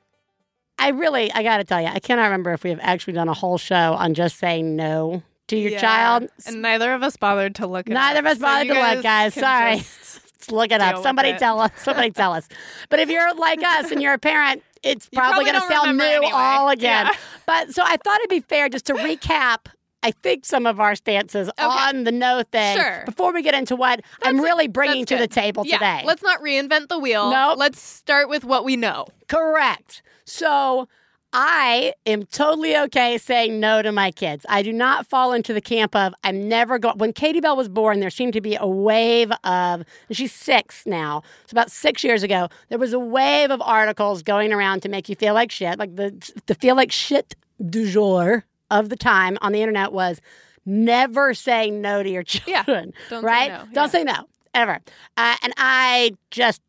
I 0.79 0.91
really 0.91 1.33
I 1.33 1.43
gotta 1.43 1.65
tell 1.65 1.81
you, 1.81 1.89
I 1.89 1.99
cannot 1.99 2.25
remember 2.25 2.53
if 2.53 2.63
we 2.63 2.71
have 2.71 2.81
actually 2.83 3.15
done 3.15 3.29
a 3.29 3.35
whole 3.35 3.59
show 3.59 3.95
on 3.95 4.15
just 4.15 4.39
saying 4.39 4.77
no 4.77 5.23
to 5.49 5.57
your 5.57 5.73
Yeah. 5.73 5.81
child. 5.81 6.29
And 6.47 6.63
neither 6.63 6.93
of 6.93 7.03
us 7.03 7.17
bothered 7.17 7.55
to 7.57 7.67
look 7.67 7.89
it 7.89 7.93
Neither 7.93 8.19
up, 8.21 8.27
of 8.27 8.31
us 8.33 8.39
bothered 8.39 8.69
you 8.69 8.75
to 8.75 8.81
look, 8.95 9.03
guys. 9.03 9.35
Sorry. 9.35 9.79
just- 9.79 10.21
Let's 10.43 10.51
look 10.51 10.73
it 10.73 10.81
up. 10.81 10.91
Deal 10.91 10.99
with 10.99 11.03
Somebody 11.05 11.29
it. 11.31 11.39
tell 11.39 11.61
us. 11.61 11.71
Somebody 11.77 12.11
tell 12.11 12.33
us. 12.33 12.49
But 12.89 12.99
if 13.01 13.09
you're 13.11 13.33
like 13.35 13.63
us 13.63 13.91
and 13.93 14.03
you're 14.03 14.15
a 14.15 14.19
parent, 14.19 14.63
it's 14.83 15.09
probably, 15.09 15.45
probably 15.45 15.53
going 15.53 15.69
to 15.69 15.75
sound 15.75 15.99
new 15.99 16.05
anyway. 16.05 16.33
all 16.33 16.69
again. 16.69 17.07
Yeah. 17.07 17.13
But 17.47 17.75
so 17.75 17.83
I 17.85 17.97
thought 17.97 18.19
it'd 18.21 18.31
be 18.31 18.41
fair 18.41 18.69
just 18.69 18.87
to 18.87 18.95
recap. 18.95 19.67
I 20.05 20.11
think 20.11 20.45
some 20.45 20.67
of 20.67 20.81
our 20.81 20.97
stances 20.97 21.49
on 21.59 22.03
the 22.03 22.11
no 22.11 22.43
thing 22.51 22.77
Sure. 22.77 23.05
before 23.07 23.33
we 23.33 23.41
get 23.41 23.55
into 23.55 23.77
what 23.77 24.01
I'm 24.25 24.41
really 24.41 24.67
bringing 24.67 25.07
to 25.07 25.17
the 25.17 25.29
table 25.29 25.65
yeah, 25.65 25.79
today. 25.79 26.03
Let's 26.05 26.25
not 26.25 26.41
reinvent 26.41 26.89
the 26.89 26.99
wheel. 26.99 27.31
Nope. 27.31 27.57
Let's 27.57 27.81
start 27.81 28.29
with 28.29 28.43
what 28.45 28.65
we 28.65 28.75
know. 28.75 29.07
Correct. 29.29 30.03
So 30.25 30.89
I 31.33 31.95
am 32.05 32.25
totally 32.25 32.77
okay 32.77 33.17
saying 33.19 33.59
no 33.59 33.81
to 33.83 33.91
my 33.93 34.11
kids. 34.11 34.45
I 34.49 34.63
do 34.63 34.73
not 34.73 35.07
fall 35.07 35.33
into 35.33 35.55
the 35.55 35.61
camp 35.61 35.97
of 35.97 36.15
I'm 36.25 36.49
never 36.49 36.79
going. 36.79 36.99
When 36.99 37.13
Katie 37.13 37.41
Bell 37.41 37.57
was 37.57 37.69
born, 37.69 38.01
there 38.01 38.11
seemed 38.11 38.35
to 38.35 38.41
be 38.41 38.57
a 38.57 38.67
wave 38.67 39.31
of, 39.45 39.85
and 40.09 40.17
she's 40.17 40.33
six 40.33 40.85
now. 40.87 41.23
So 41.47 41.55
about 41.55 41.71
six 41.71 42.05
years 42.05 42.23
ago, 42.23 42.49
there 42.69 42.79
was 42.79 42.93
a 42.93 42.99
wave 42.99 43.51
of 43.51 43.63
articles 43.63 44.23
going 44.23 44.53
around 44.53 44.83
to 44.83 44.89
make 44.89 45.09
you 45.09 45.17
feel 45.17 45.33
like 45.35 45.51
shit. 45.51 45.79
Like 45.79 45.97
the 45.97 46.13
the 46.47 46.55
feel 46.55 46.77
like 46.77 46.93
shit 46.93 47.35
du 47.65 47.91
jour 47.91 48.45
of 48.71 48.89
the 48.91 48.97
time 48.97 49.39
on 49.41 49.53
the 49.53 49.61
internet 49.61 49.93
was 49.93 50.21
never 50.67 51.35
say 51.35 51.71
no 51.71 52.03
to 52.03 52.11
your 52.11 52.23
children. 52.23 52.93
Yeah. 52.95 53.09
Don't 53.11 53.23
say 53.23 53.27
right? 53.27 53.49
no. 53.51 53.59
Don't 53.73 53.75
Yeah. 53.75 53.87
say 53.87 54.05
no 54.05 54.15
ever. 54.55 54.81
Uh, 55.17 55.35
and 55.43 55.53
I 55.57 56.13
just 56.31 56.61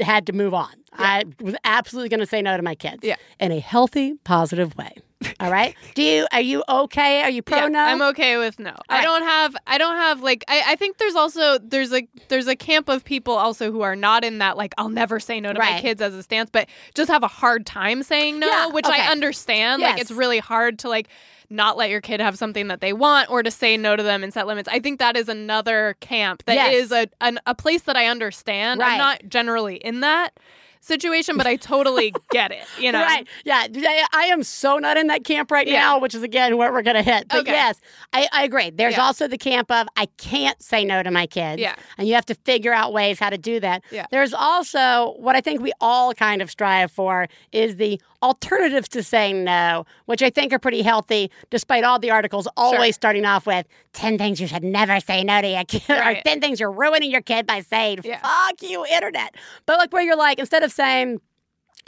had 0.00 0.26
to 0.26 0.32
move 0.32 0.54
on. 0.54 0.72
I 0.92 1.24
was 1.40 1.54
absolutely 1.64 2.08
going 2.08 2.20
to 2.20 2.26
say 2.26 2.42
no 2.42 2.56
to 2.56 2.62
my 2.62 2.74
kids 2.74 3.00
Yeah. 3.02 3.16
in 3.38 3.52
a 3.52 3.60
healthy, 3.60 4.14
positive 4.24 4.76
way. 4.76 4.94
All 5.40 5.50
right. 5.50 5.74
Do 5.94 6.02
you? 6.02 6.26
Are 6.32 6.40
you 6.40 6.62
okay? 6.68 7.22
Are 7.22 7.30
you 7.30 7.42
pro 7.42 7.58
yeah, 7.58 7.68
no? 7.68 7.80
I'm 7.80 8.02
okay 8.02 8.38
with 8.38 8.58
no. 8.58 8.74
I 8.88 8.96
right. 8.98 9.02
don't 9.02 9.22
have 9.22 9.56
I 9.66 9.76
don't 9.78 9.96
have 9.96 10.20
like 10.20 10.44
I, 10.46 10.62
I 10.68 10.76
think 10.76 10.98
there's 10.98 11.16
also 11.16 11.58
there's 11.58 11.92
a 11.92 12.06
there's 12.28 12.46
a 12.46 12.54
camp 12.54 12.88
of 12.88 13.04
people 13.04 13.34
also 13.34 13.72
who 13.72 13.80
are 13.82 13.96
not 13.96 14.24
in 14.24 14.38
that 14.38 14.56
like 14.56 14.74
I'll 14.78 14.88
never 14.88 15.18
say 15.18 15.40
no 15.40 15.52
to 15.52 15.58
my 15.58 15.80
kids 15.80 16.00
as 16.00 16.14
a 16.14 16.22
stance, 16.22 16.50
but 16.52 16.68
just 16.94 17.10
have 17.10 17.24
a 17.24 17.28
hard 17.28 17.66
time 17.66 18.04
saying 18.04 18.38
no, 18.38 18.46
Yeah, 18.46 18.66
which 18.68 18.86
okay. 18.86 19.00
I 19.00 19.10
understand. 19.10 19.82
Like 19.82 20.00
it's 20.00 20.12
really 20.12 20.38
hard 20.38 20.78
to 20.80 20.88
like 20.88 21.08
not 21.50 21.76
let 21.76 21.88
your 21.90 22.00
kid 22.00 22.20
have 22.20 22.36
something 22.36 22.68
that 22.68 22.80
they 22.80 22.92
want 22.92 23.30
or 23.30 23.42
to 23.42 23.50
say 23.50 23.76
no 23.76 23.96
to 23.96 24.02
them 24.02 24.22
and 24.22 24.32
set 24.34 24.46
limits. 24.46 24.68
I 24.68 24.80
think 24.80 24.98
that 24.98 25.16
is 25.16 25.28
another 25.28 25.96
camp 26.00 26.42
that 26.46 26.72
is 26.72 26.90
Yes. 26.90 27.06
a 27.20 27.24
an, 27.24 27.40
a 27.46 27.54
place 27.54 27.82
that 27.82 27.96
I 27.96 28.06
understand. 28.06 28.80
Right. 28.80 28.92
I'm 28.92 28.98
not 28.98 29.28
generally 29.28 29.76
in 29.76 30.00
that 30.00 30.38
situation, 30.80 31.36
but 31.36 31.46
I 31.46 31.56
totally 31.56 32.14
get 32.30 32.52
it. 32.52 32.64
You 32.78 32.92
know, 32.92 33.00
Right. 33.00 33.26
Yeah. 33.44 33.66
I- 34.12 34.26
am 34.26 34.42
so 34.44 34.78
not 34.78 34.96
in 34.96 35.08
that 35.08 35.24
camp 35.24 35.50
right 35.50 35.66
Yeah. 35.66 35.80
now, 35.80 35.98
which 35.98 36.14
is 36.14 36.22
again 36.22 36.56
where 36.56 36.72
we're 36.72 36.82
going 36.82 36.96
to 36.96 37.02
hit. 37.02 37.26
But 37.28 37.40
Okay. 37.40 37.50
yes, 37.52 37.80
I, 38.12 38.28
I 38.32 38.44
agree. 38.44 38.70
There's 38.70 38.94
Yeah. 38.96 39.02
also 39.04 39.26
the 39.26 39.38
camp 39.38 39.70
of 39.72 39.88
I 39.96 40.06
can't 40.18 40.60
say 40.62 40.84
no 40.84 41.02
to 41.02 41.10
my 41.10 41.26
kids. 41.26 41.60
Yeah. 41.60 41.74
And 41.98 42.06
you 42.06 42.14
have 42.14 42.26
to 42.26 42.34
figure 42.34 42.72
out 42.72 42.92
ways 42.92 43.18
how 43.18 43.30
to 43.30 43.38
do 43.38 43.58
that. 43.60 43.82
Yeah. 43.90 44.06
There's 44.12 44.32
also 44.32 45.14
what 45.18 45.34
I 45.34 45.40
think 45.40 45.60
we 45.60 45.72
all 45.80 46.14
kind 46.14 46.40
of 46.40 46.50
strive 46.50 46.92
for 46.92 47.26
is 47.52 47.76
the 47.76 48.00
alternatives 48.22 48.88
to 48.88 49.02
saying 49.02 49.44
no, 49.44 49.84
which 50.06 50.22
I 50.22 50.30
think 50.30 50.52
are 50.52 50.58
pretty 50.58 50.82
healthy, 50.82 51.30
despite 51.50 51.84
all 51.84 51.98
the 51.98 52.10
articles 52.10 52.48
always 52.56 52.78
Sure. 52.88 52.92
starting 52.92 53.24
off 53.24 53.46
with 53.46 53.66
10 53.92 54.18
things 54.18 54.40
you 54.40 54.46
should 54.46 54.64
never 54.64 54.98
say 55.00 55.22
no 55.24 55.40
to 55.40 55.48
your 55.48 55.64
kid, 55.64 55.82
or 55.88 55.94
Right. 55.94 56.24
10 56.24 56.40
things 56.40 56.58
you're 56.60 56.72
ruining 56.72 57.10
your 57.10 57.22
kid 57.22 57.46
by 57.46 57.60
saying, 57.60 58.00
Yeah. 58.04 58.20
fuck 58.20 58.60
you, 58.62 58.84
internet. 58.86 59.34
But 59.66 59.78
like 59.78 59.92
where 59.92 60.02
you're 60.02 60.16
like, 60.16 60.38
instead 60.38 60.62
of 60.62 60.72
saying, 60.72 61.20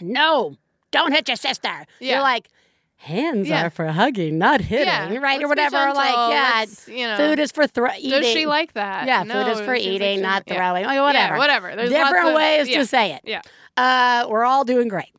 no, 0.00 0.56
don't 0.92 1.12
hit 1.12 1.28
your 1.28 1.36
sister. 1.36 1.84
Yeah. 1.98 2.14
You're 2.14 2.22
like, 2.22 2.48
hands 2.96 3.48
Yeah. 3.48 3.66
are 3.66 3.70
for 3.70 3.86
hugging, 3.88 4.38
not 4.38 4.60
hitting, 4.60 4.86
Yeah, 4.86 5.08
right? 5.18 5.38
let's 5.40 5.44
or 5.44 5.48
whatever. 5.48 5.76
Like, 5.94 6.14
yeah, 6.14 6.52
let's, 6.58 6.86
you 6.88 7.06
know. 7.06 7.16
food 7.16 7.38
is 7.38 7.50
for 7.50 7.66
thro- 7.66 7.90
eating. 7.98 8.10
Does 8.22 8.26
she 8.26 8.46
like 8.46 8.74
that? 8.74 9.06
Yeah, 9.06 9.22
No, 9.22 9.42
food 9.44 9.50
is 9.52 9.60
for 9.60 9.72
like 9.72 9.82
eating, 9.82 10.18
she- 10.18 10.22
not 10.22 10.44
yeah. 10.46 10.54
throwing. 10.54 10.84
Like, 10.84 11.00
whatever. 11.00 11.34
Yeah, 11.34 11.38
whatever. 11.38 11.76
There's 11.76 11.90
Different 11.90 12.28
of- 12.28 12.34
ways 12.34 12.68
yeah. 12.68 12.78
to 12.78 12.86
say 12.86 13.12
it. 13.14 13.20
Yeah. 13.24 13.40
Uh, 13.76 14.26
we're 14.28 14.44
all 14.44 14.64
doing 14.64 14.88
great. 14.88 15.10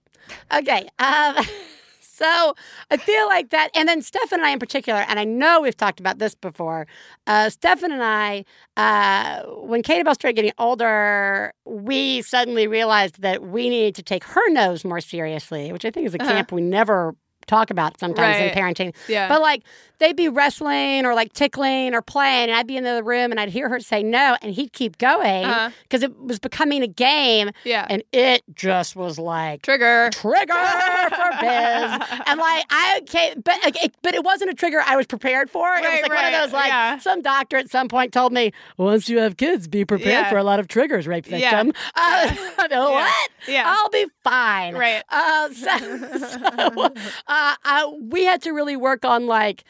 Okay. 0.53 0.87
Um, 0.99 1.35
so 2.01 2.53
I 2.91 2.97
feel 2.97 3.25
like 3.27 3.49
that. 3.49 3.69
And 3.75 3.87
then 3.89 4.01
Stefan 4.01 4.39
and 4.39 4.47
I, 4.47 4.51
in 4.51 4.59
particular, 4.59 4.99
and 5.07 5.19
I 5.19 5.23
know 5.23 5.61
we've 5.61 5.75
talked 5.77 5.99
about 5.99 6.19
this 6.19 6.35
before. 6.35 6.87
Uh, 7.25 7.49
Stefan 7.49 7.91
and 7.91 8.03
I, 8.03 8.45
uh, 8.77 9.43
when 9.63 9.81
Kate 9.81 10.03
Bell 10.03 10.13
started 10.15 10.35
getting 10.35 10.51
older, 10.57 11.53
we 11.65 12.21
suddenly 12.21 12.67
realized 12.67 13.21
that 13.21 13.41
we 13.43 13.69
needed 13.69 13.95
to 13.95 14.03
take 14.03 14.23
her 14.23 14.49
nose 14.51 14.83
more 14.85 15.01
seriously, 15.01 15.71
which 15.71 15.85
I 15.85 15.91
think 15.91 16.05
is 16.07 16.15
a 16.15 16.21
Uh-huh. 16.21 16.31
camp 16.31 16.51
we 16.51 16.61
never 16.61 17.15
talk 17.47 17.69
about 17.71 17.99
sometimes 17.99 18.37
in 18.37 18.49
parenting. 18.49 18.93
Yeah. 19.07 19.27
But 19.27 19.41
like 19.41 19.63
they'd 19.99 20.15
be 20.15 20.29
wrestling 20.29 21.05
or 21.05 21.13
like 21.13 21.31
tickling 21.33 21.93
or 21.93 22.01
playing, 22.01 22.49
and 22.49 22.57
I'd 22.57 22.65
be 22.67 22.75
in 22.77 22.83
the 22.83 22.89
other 22.89 23.03
room 23.03 23.29
and 23.31 23.39
I'd 23.39 23.49
hear 23.49 23.69
her 23.69 23.79
say 23.79 24.01
no, 24.03 24.35
and 24.41 24.53
he'd 24.53 24.73
keep 24.73 24.97
going 24.97 25.45
Uh-huh. 25.45 25.69
because 25.83 26.01
it 26.03 26.17
was 26.19 26.39
becoming 26.39 26.81
a 26.81 26.87
game, 26.87 27.51
yeah. 27.63 27.85
and 27.89 28.01
it 28.11 28.41
just 28.55 28.95
was 28.95 29.19
like 29.19 29.61
Trigger. 29.61 30.09
trigger 30.11 30.53
for 30.53 31.29
Biz, 31.39 32.07
and 32.25 32.39
like 32.39 32.65
I 32.71 33.01
can't, 33.07 33.43
but 33.43 33.55
like, 33.63 33.83
it, 33.83 33.93
but 34.01 34.15
it 34.15 34.23
wasn't 34.23 34.49
a 34.49 34.53
trigger 34.55 34.81
I 34.85 34.95
was 34.95 35.05
prepared 35.05 35.49
for. 35.51 35.67
it 35.75 35.81
was 35.81 35.85
Right, 35.85 36.01
like 36.03 36.11
one 36.13 36.33
of 36.33 36.41
those 36.41 36.53
like 36.53 36.69
yeah. 36.69 36.97
some 36.97 37.21
doctor 37.21 37.57
at 37.57 37.69
some 37.69 37.87
point 37.87 38.11
told 38.11 38.33
me 38.33 38.51
once 38.77 39.07
you 39.09 39.19
have 39.19 39.37
kids, 39.37 39.67
be 39.67 39.85
prepared 39.85 40.25
Yeah. 40.25 40.29
for 40.29 40.37
a 40.37 40.43
lot 40.43 40.59
of 40.59 40.67
triggers, 40.67 41.05
rape 41.07 41.27
Yeah. 41.29 41.39
victim. 41.63 41.73
Uh, 41.95 42.35
Yeah. 42.71 42.89
What? 42.89 43.29
Yeah. 43.47 43.63
I'll 43.67 43.89
be 43.89 44.05
fine. 44.23 44.75
Right. 44.75 45.03
Uh, 45.09 45.49
so, 45.49 45.77
so 46.17 46.93
uh, 47.31 47.55
uh, 47.65 47.91
we 47.99 48.25
had 48.25 48.43
to 48.43 48.51
really 48.51 48.75
work 48.77 49.03
on 49.05 49.25
like 49.25 49.63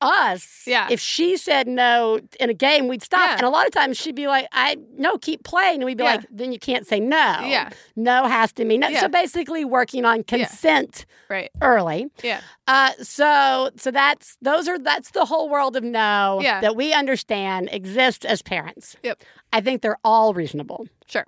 us. 0.00 0.62
Yeah. 0.66 0.86
If 0.90 1.00
she 1.00 1.36
said 1.36 1.66
no 1.66 2.20
in 2.40 2.50
a 2.50 2.54
game, 2.54 2.88
we'd 2.88 3.02
stop. 3.02 3.20
Yeah. 3.30 3.36
And 3.38 3.42
a 3.46 3.48
lot 3.50 3.66
of 3.66 3.72
times 3.72 3.96
she'd 3.96 4.14
be 4.14 4.26
like, 4.28 4.46
"I 4.52 4.76
no, 4.96 5.18
keep 5.18 5.42
playing," 5.44 5.76
and 5.76 5.84
we'd 5.84 5.96
be 5.98 6.04
Yeah. 6.04 6.16
like, 6.16 6.26
"Then 6.30 6.52
you 6.52 6.58
can't 6.58 6.86
say 6.86 7.00
no. 7.00 7.40
Yeah. 7.44 7.70
no 7.96 8.26
has 8.26 8.52
to 8.54 8.64
mean 8.64 8.80
no." 8.80 8.88
Yeah. 8.88 9.00
So 9.00 9.08
basically, 9.08 9.64
working 9.64 10.04
on 10.04 10.22
consent 10.24 11.04
Right. 11.28 11.50
early. 11.60 12.08
Yeah. 12.22 12.40
Uh, 12.66 12.92
so 13.02 13.70
so 13.76 13.90
that's 13.90 14.36
those 14.40 14.68
are 14.68 14.78
that's 14.78 15.10
the 15.10 15.24
whole 15.24 15.48
world 15.48 15.76
of 15.76 15.82
no 15.84 16.40
Yeah. 16.42 16.60
that 16.60 16.76
we 16.76 16.92
understand 16.92 17.68
exists 17.72 18.24
as 18.24 18.42
parents. 18.42 18.96
Yep. 19.02 19.22
I 19.52 19.60
think 19.60 19.82
they're 19.82 19.98
all 20.04 20.32
reasonable. 20.34 20.86
Sure. 21.06 21.26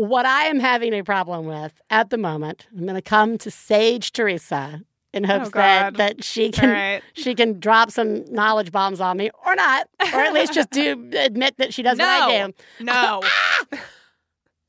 What 0.00 0.24
I 0.24 0.44
am 0.44 0.60
having 0.60 0.94
a 0.94 1.02
problem 1.04 1.44
with 1.44 1.78
at 1.90 2.08
the 2.08 2.16
moment, 2.16 2.66
I'm 2.74 2.84
going 2.84 2.94
to 2.94 3.02
come 3.02 3.36
to 3.36 3.50
Sage 3.50 4.12
Theresa 4.12 4.80
in 5.12 5.24
hopes 5.24 5.50
that, 5.50 5.78
Oh, 5.78 5.90
God. 5.90 5.96
that 5.98 6.24
she 6.24 6.50
can 6.50 6.70
right. 6.70 7.02
she 7.12 7.34
can 7.34 7.60
drop 7.60 7.90
some 7.90 8.24
knowledge 8.32 8.72
bombs 8.72 8.98
on 9.02 9.18
me 9.18 9.30
or 9.44 9.54
not, 9.54 9.88
or 10.14 10.20
at 10.20 10.32
least 10.32 10.54
just 10.54 10.70
do 10.70 11.10
admit 11.18 11.58
that 11.58 11.74
she 11.74 11.82
does 11.82 11.98
what 11.98 12.08
I 12.08 12.18
No. 12.20 12.46
do. 12.48 12.84
No. 12.86 13.22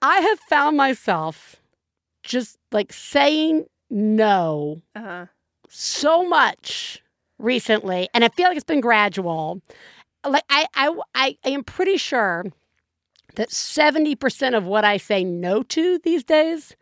I 0.02 0.20
have 0.20 0.40
found 0.50 0.76
myself 0.76 1.56
just 2.24 2.58
like 2.74 2.92
saying 2.92 3.68
no 3.90 4.82
Uh-huh. 4.96 5.28
so 5.70 6.28
much 6.28 7.02
recently, 7.40 8.10
and 8.14 8.26
I 8.26 8.28
feel 8.28 8.48
like 8.50 8.58
it's 8.58 8.66
been 8.66 8.82
gradual. 8.82 9.62
Like 10.28 10.44
I, 10.50 10.66
I, 10.76 10.94
I 11.16 11.38
am 11.46 11.64
pretty 11.64 11.96
sure 11.96 12.44
that 13.36 13.52
seventy 13.52 14.16
percent 14.16 14.56
of 14.56 14.66
what 14.66 14.84
I 14.86 14.98
say 14.98 15.24
no 15.24 15.64
to 15.64 16.00
these 16.00 16.24
days 16.24 16.76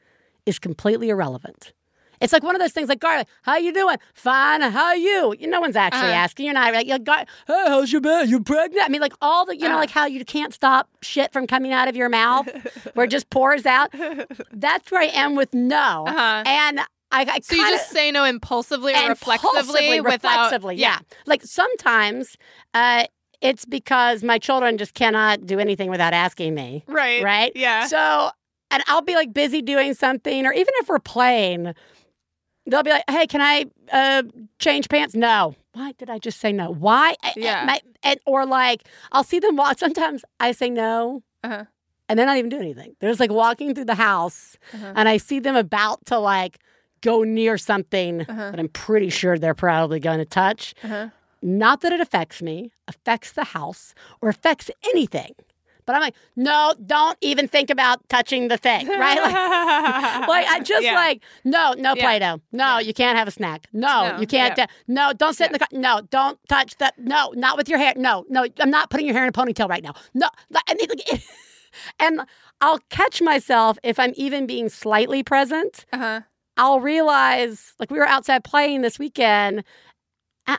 is 0.46 0.60
completely 0.60 1.10
irrelevant. 1.10 1.74
It's 2.22 2.34
like 2.34 2.44
one 2.44 2.54
of 2.54 2.60
those 2.60 2.74
things 2.74 2.90
like 2.90 3.00
Garlic, 3.00 3.28
how 3.44 3.56
you 3.56 3.72
doing? 3.72 3.96
Fine, 4.14 4.60
how 4.62 4.88
are 4.88 4.96
you? 4.96 5.34
You 5.40 5.48
no 5.48 5.62
one's 5.62 5.78
actually 5.78 6.10
Uh-huh. 6.10 6.18
asking. 6.26 6.46
You're 6.48 6.54
not 6.54 6.74
like, 6.74 6.86
you're 6.86 6.98
hey, 7.08 7.26
how's 7.48 7.94
your 7.94 8.02
baby? 8.02 8.30
You 8.30 8.42
pregnant? 8.42 8.84
I 8.86 8.90
mean, 8.90 9.00
like 9.00 9.14
all 9.22 9.46
the, 9.46 9.56
you 9.56 9.64
know, 9.64 9.70
Uh-huh. 9.70 9.78
like 9.80 9.90
how 9.92 10.06
you 10.06 10.26
can't 10.26 10.54
stop 10.54 10.90
shit 11.02 11.32
from 11.32 11.48
coming 11.48 11.72
out 11.72 11.88
of 11.88 11.96
your 11.96 12.10
mouth 12.10 12.50
where 12.94 13.06
it 13.06 13.10
just 13.10 13.30
pours 13.30 13.66
out. 13.66 13.94
That's 14.52 14.92
where 14.92 15.02
I 15.02 15.06
am 15.06 15.36
with 15.36 15.54
no. 15.54 16.04
Uh-huh. 16.08 16.44
And 16.46 16.82
I, 17.12 17.22
I 17.22 17.40
So 17.42 17.56
you 17.56 17.66
just 17.70 17.90
say 17.90 18.12
no 18.12 18.26
impulsively 18.26 18.94
or 18.94 18.98
and 18.98 19.10
reflexively 19.10 20.02
without 20.02 20.24
reflexively, 20.24 20.76
yeah. 20.76 21.00
Like 21.26 21.44
sometimes 21.44 22.36
uh, 22.74 23.06
it's 23.42 23.66
because 23.66 24.24
my 24.24 24.38
children 24.38 24.78
just 24.78 24.94
cannot 24.94 25.46
do 25.46 25.60
anything 25.60 25.90
without 25.90 26.14
asking 26.14 26.54
me, 26.56 26.84
Right. 26.88 27.24
right? 27.24 27.52
Yeah. 27.56 27.86
So, 27.88 28.30
and 28.72 28.84
I'll 28.88 29.02
be 29.02 29.16
like 29.16 29.34
busy 29.34 29.62
doing 29.62 29.94
something, 29.94 30.46
or 30.46 30.54
even 30.54 30.74
if 30.80 30.90
we're 30.90 31.00
playing, 31.00 31.74
they'll 32.66 32.84
be 32.84 32.92
like, 32.92 33.04
"Hey, 33.10 33.26
can 33.28 33.42
I 33.42 33.66
uh, 33.92 34.24
change 34.60 34.90
pants?" 34.90 35.16
No. 35.16 35.56
Why 35.74 35.94
did 35.94 36.10
I 36.10 36.18
just 36.20 36.40
say 36.40 36.52
no? 36.52 36.72
Why? 36.74 37.16
Yeah. 37.36 37.64
my- 37.66 37.82
and, 38.04 38.20
or 38.26 38.46
like, 38.46 38.84
I'll 39.12 39.24
see 39.24 39.40
them 39.40 39.56
walk. 39.56 39.78
Sometimes 39.80 40.24
I 40.40 40.52
say 40.52 40.70
no, 40.70 41.24
Uh-huh. 41.44 41.66
and 42.08 42.18
they're 42.20 42.26
not 42.26 42.38
even 42.38 42.50
doing 42.50 42.64
anything. 42.64 42.96
They're 43.00 43.10
just 43.10 43.20
like 43.20 43.32
walking 43.32 43.74
through 43.76 43.86
the 43.86 43.96
house, 43.96 44.58
Uh-huh. 44.74 44.94
and 44.96 45.08
I 45.08 45.18
see 45.18 45.40
them 45.40 45.56
about 45.56 46.06
to 46.08 46.18
like 46.20 46.60
go 47.02 47.24
near 47.24 47.58
something 47.58 48.22
Uh-huh. 48.22 48.52
that 48.52 48.60
I'm 48.60 48.68
pretty 48.70 49.10
sure 49.10 49.38
they're 49.38 49.54
probably 49.54 50.00
going 50.02 50.18
to 50.20 50.26
touch. 50.26 50.74
Uh-huh. 50.84 51.10
Not 51.42 51.82
that 51.82 51.92
it 51.94 52.02
affects 52.02 52.42
me, 52.42 52.72
affects 52.88 53.32
the 53.32 53.44
house, 53.46 53.94
or 54.22 54.30
affects 54.30 54.70
anything. 54.86 55.34
But 55.86 55.96
I'm 55.96 56.02
like, 56.02 56.16
no, 56.36 56.76
don't 56.86 57.18
even 57.22 57.48
think 57.48 57.72
about 57.72 58.08
touching 58.10 58.48
the 58.48 58.58
thing, 58.58 58.88
right? 58.88 59.20
Like, 59.20 59.34
like 60.28 60.46
I 60.48 60.60
just 60.60 60.84
Yeah. 60.84 60.94
like 60.94 61.24
no, 61.44 61.74
no 61.78 61.96
Yeah. 61.96 62.04
Play-Doh. 62.04 62.42
No, 62.52 62.78
you 62.78 62.94
can't 62.94 63.18
have 63.18 63.28
a 63.28 63.32
snack. 63.32 63.68
No, 63.74 64.12
No, 64.12 64.20
you 64.20 64.28
can't. 64.28 64.56
yeah. 64.56 64.66
uh, 64.66 64.68
no, 64.88 65.14
don't 65.14 65.34
sit 65.34 65.48
in 65.48 65.54
the 65.54 65.60
car. 65.60 65.68
No, 65.72 66.02
don't 66.12 66.38
touch 66.48 66.76
that. 66.78 66.94
No, 67.00 67.32
not 67.36 67.58
with 67.58 67.68
your 67.70 67.80
hair. 67.80 67.94
No, 67.96 68.24
no, 68.30 68.46
I'm 68.60 68.70
not 68.70 68.92
putting 68.92 69.08
your 69.08 69.16
hair 69.16 69.24
in 69.24 69.30
a 69.30 69.32
ponytail 69.32 69.68
right 69.68 69.82
now. 69.82 69.96
No, 70.14 70.28
like, 70.52 70.64
I 70.68 70.74
need 70.76 70.90
like, 70.90 71.24
and 72.00 72.22
I'll 72.62 72.80
catch 72.90 73.20
myself 73.22 73.80
if 73.82 74.00
I'm 74.00 74.14
even 74.16 74.46
being 74.46 74.70
slightly 74.70 75.24
present. 75.24 75.86
Uh-huh. 75.92 76.22
I'll 76.58 76.82
realize 76.82 77.74
like 77.80 77.90
we 77.90 77.98
were 77.98 78.08
outside 78.08 78.44
playing 78.44 78.82
this 78.82 79.00
weekend. 79.00 79.64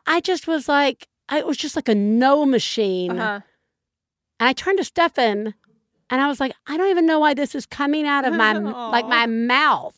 I, 0.06 0.20
just 0.20 0.46
was 0.46 0.68
like, 0.68 1.08
I 1.28 1.38
it 1.38 1.46
was 1.46 1.56
just 1.56 1.76
like 1.76 1.88
a 1.88 1.94
no 1.94 2.44
machine. 2.44 3.18
Uh-huh. 3.18 3.40
And 4.38 4.48
I 4.48 4.52
turned 4.52 4.78
to 4.78 4.84
Stefan 4.84 5.54
and 6.08 6.20
I 6.20 6.26
was 6.28 6.40
like, 6.40 6.52
I 6.66 6.76
don't 6.76 6.90
even 6.90 7.06
know 7.06 7.18
why 7.20 7.34
this 7.34 7.54
is 7.54 7.66
coming 7.66 8.06
out 8.06 8.24
of 8.24 8.34
my 8.34 8.52
like 8.90 9.06
my 9.06 9.26
mouth. 9.26 9.96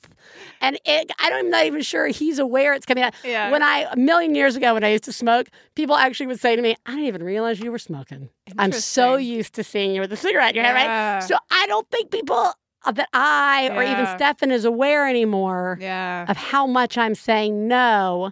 And 0.60 0.76
it, 0.84 1.10
I 1.18 1.30
don't, 1.30 1.40
I'm 1.46 1.50
not 1.50 1.66
even 1.66 1.82
sure 1.82 2.06
he's 2.06 2.38
aware 2.38 2.72
it's 2.74 2.86
coming 2.86 3.02
out. 3.02 3.14
Yeah. 3.24 3.50
When 3.50 3.62
I, 3.62 3.86
a 3.90 3.96
million 3.96 4.34
years 4.34 4.54
ago, 4.54 4.74
when 4.74 4.84
I 4.84 4.88
used 4.92 5.04
to 5.04 5.12
smoke, 5.12 5.48
people 5.74 5.96
actually 5.96 6.26
would 6.26 6.38
say 6.40 6.54
to 6.54 6.62
me, 6.62 6.76
I 6.86 6.92
didn't 6.92 7.06
even 7.06 7.22
realize 7.24 7.58
you 7.60 7.72
were 7.72 7.78
smoking. 7.78 8.28
I'm 8.58 8.72
so 8.72 9.16
used 9.16 9.54
to 9.54 9.64
seeing 9.64 9.94
you 9.94 10.00
with 10.00 10.12
a 10.12 10.16
cigarette 10.16 10.50
in 10.50 10.56
your 10.56 10.64
hand, 10.64 10.76
Yeah. 10.78 11.14
right? 11.14 11.22
So 11.24 11.36
I 11.50 11.66
don't 11.66 11.88
think 11.90 12.10
people 12.12 12.52
uh, 12.84 12.92
that 12.92 13.08
I 13.12 13.70
or 13.72 13.82
even 13.82 14.06
Stefan 14.16 14.50
is 14.52 14.64
aware 14.64 15.08
anymore 15.08 15.78
Yeah. 15.80 16.26
of 16.28 16.36
how 16.36 16.66
much 16.66 16.96
I'm 16.96 17.14
saying 17.16 17.66
no. 17.66 18.30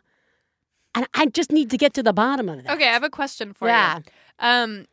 And 0.94 1.06
I 1.14 1.26
just 1.26 1.52
need 1.52 1.70
to 1.70 1.78
get 1.78 1.94
to 1.94 2.02
the 2.02 2.12
bottom 2.12 2.49
of 2.49 2.62
that. 2.64 2.73
Okay, 2.75 2.88
I 2.88 2.92
have 2.92 3.04
a 3.04 3.11
question 3.11 3.52
for 3.52 3.68
Yeah. 3.68 3.99
you. 3.99 4.02
Um, 4.40 4.87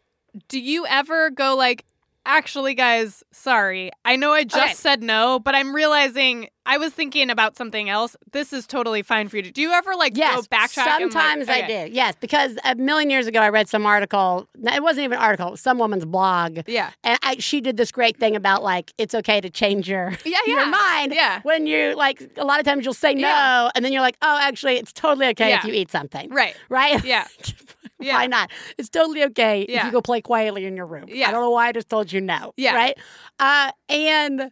do 0.47 0.59
you 0.59 0.85
ever 0.85 1.29
go 1.29 1.55
like, 1.55 1.85
actually, 2.27 2.75
guys, 2.75 3.23
sorry, 3.31 3.89
I 4.05 4.15
know 4.17 4.33
I 4.33 4.43
just 4.43 4.57
Okay. 4.63 4.73
said 4.73 5.01
no, 5.01 5.39
but 5.39 5.55
I'm 5.55 5.73
realizing 5.73 6.49
I 6.65 6.77
was 6.77 6.91
thinking 6.91 7.29
about 7.29 7.55
something 7.55 7.87
else. 7.89 8.17
This 8.33 8.51
is 8.51 8.67
totally 8.67 9.01
fine 9.01 9.29
for 9.29 9.37
you 9.37 9.43
to. 9.43 9.51
Do 9.51 9.61
you 9.61 9.71
ever 9.71 9.95
like 9.95 10.13
go 10.13 10.21
backtrack? 10.21 10.77
and, 10.99 11.03
like- 11.03 11.11
sometimes 11.13 11.47
I 11.49 11.59
okay. 11.63 11.87
do. 11.87 11.93
Yes, 11.93 12.15
because 12.19 12.57
a 12.65 12.75
million 12.75 13.09
years 13.09 13.25
ago 13.25 13.39
I 13.39 13.47
read 13.49 13.69
some 13.69 13.85
article. 13.85 14.47
It 14.61 14.83
wasn't 14.83 15.05
even 15.05 15.17
an 15.17 15.23
article. 15.23 15.47
it 15.47 15.51
was 15.51 15.61
Some 15.61 15.77
woman's 15.79 16.03
blog, 16.05 16.59
Yeah. 16.67 16.91
and 17.05 17.17
I, 17.23 17.37
she 17.37 17.61
did 17.61 17.77
this 17.77 17.91
great 17.91 18.17
thing 18.17 18.35
about 18.35 18.61
like 18.63 18.91
it's 18.97 19.15
okay 19.15 19.39
to 19.39 19.49
change 19.49 19.87
your 19.89 20.11
Yeah. 20.25 20.39
your 20.45 20.65
mind. 20.67 21.13
Yeah. 21.15 21.39
When 21.43 21.67
you 21.67 21.95
like, 21.95 22.21
a 22.35 22.43
lot 22.43 22.59
of 22.59 22.65
times 22.65 22.83
you'll 22.83 22.93
say 22.93 23.13
no, 23.13 23.21
Yeah. 23.21 23.69
and 23.73 23.85
then 23.85 23.93
you're 23.93 24.01
like, 24.01 24.17
oh, 24.21 24.37
actually, 24.41 24.75
it's 24.75 24.91
totally 24.91 25.27
okay 25.27 25.53
if 25.55 25.63
you 25.63 25.73
eat 25.73 25.89
something, 25.89 26.29
Right. 26.29 26.55
right? 26.69 27.03
Yeah. 27.05 27.27
Yeah. 27.99 28.13
Why 28.13 28.27
not? 28.27 28.51
It's 28.77 28.89
totally 28.89 29.23
okay 29.25 29.61
if 29.63 29.83
you 29.83 29.91
go 29.91 30.01
play 30.01 30.21
quietly 30.21 30.65
in 30.65 30.75
your 30.77 30.85
room. 30.85 31.05
Yeah. 31.07 31.29
I 31.29 31.31
don't 31.31 31.41
know 31.41 31.51
why 31.51 31.67
I 31.67 31.71
just 31.71 31.89
told 31.89 32.11
you 32.11 32.21
no. 32.21 32.53
Yeah. 32.57 32.75
Right. 32.75 32.97
Uh, 33.39 33.71
and 33.89 34.51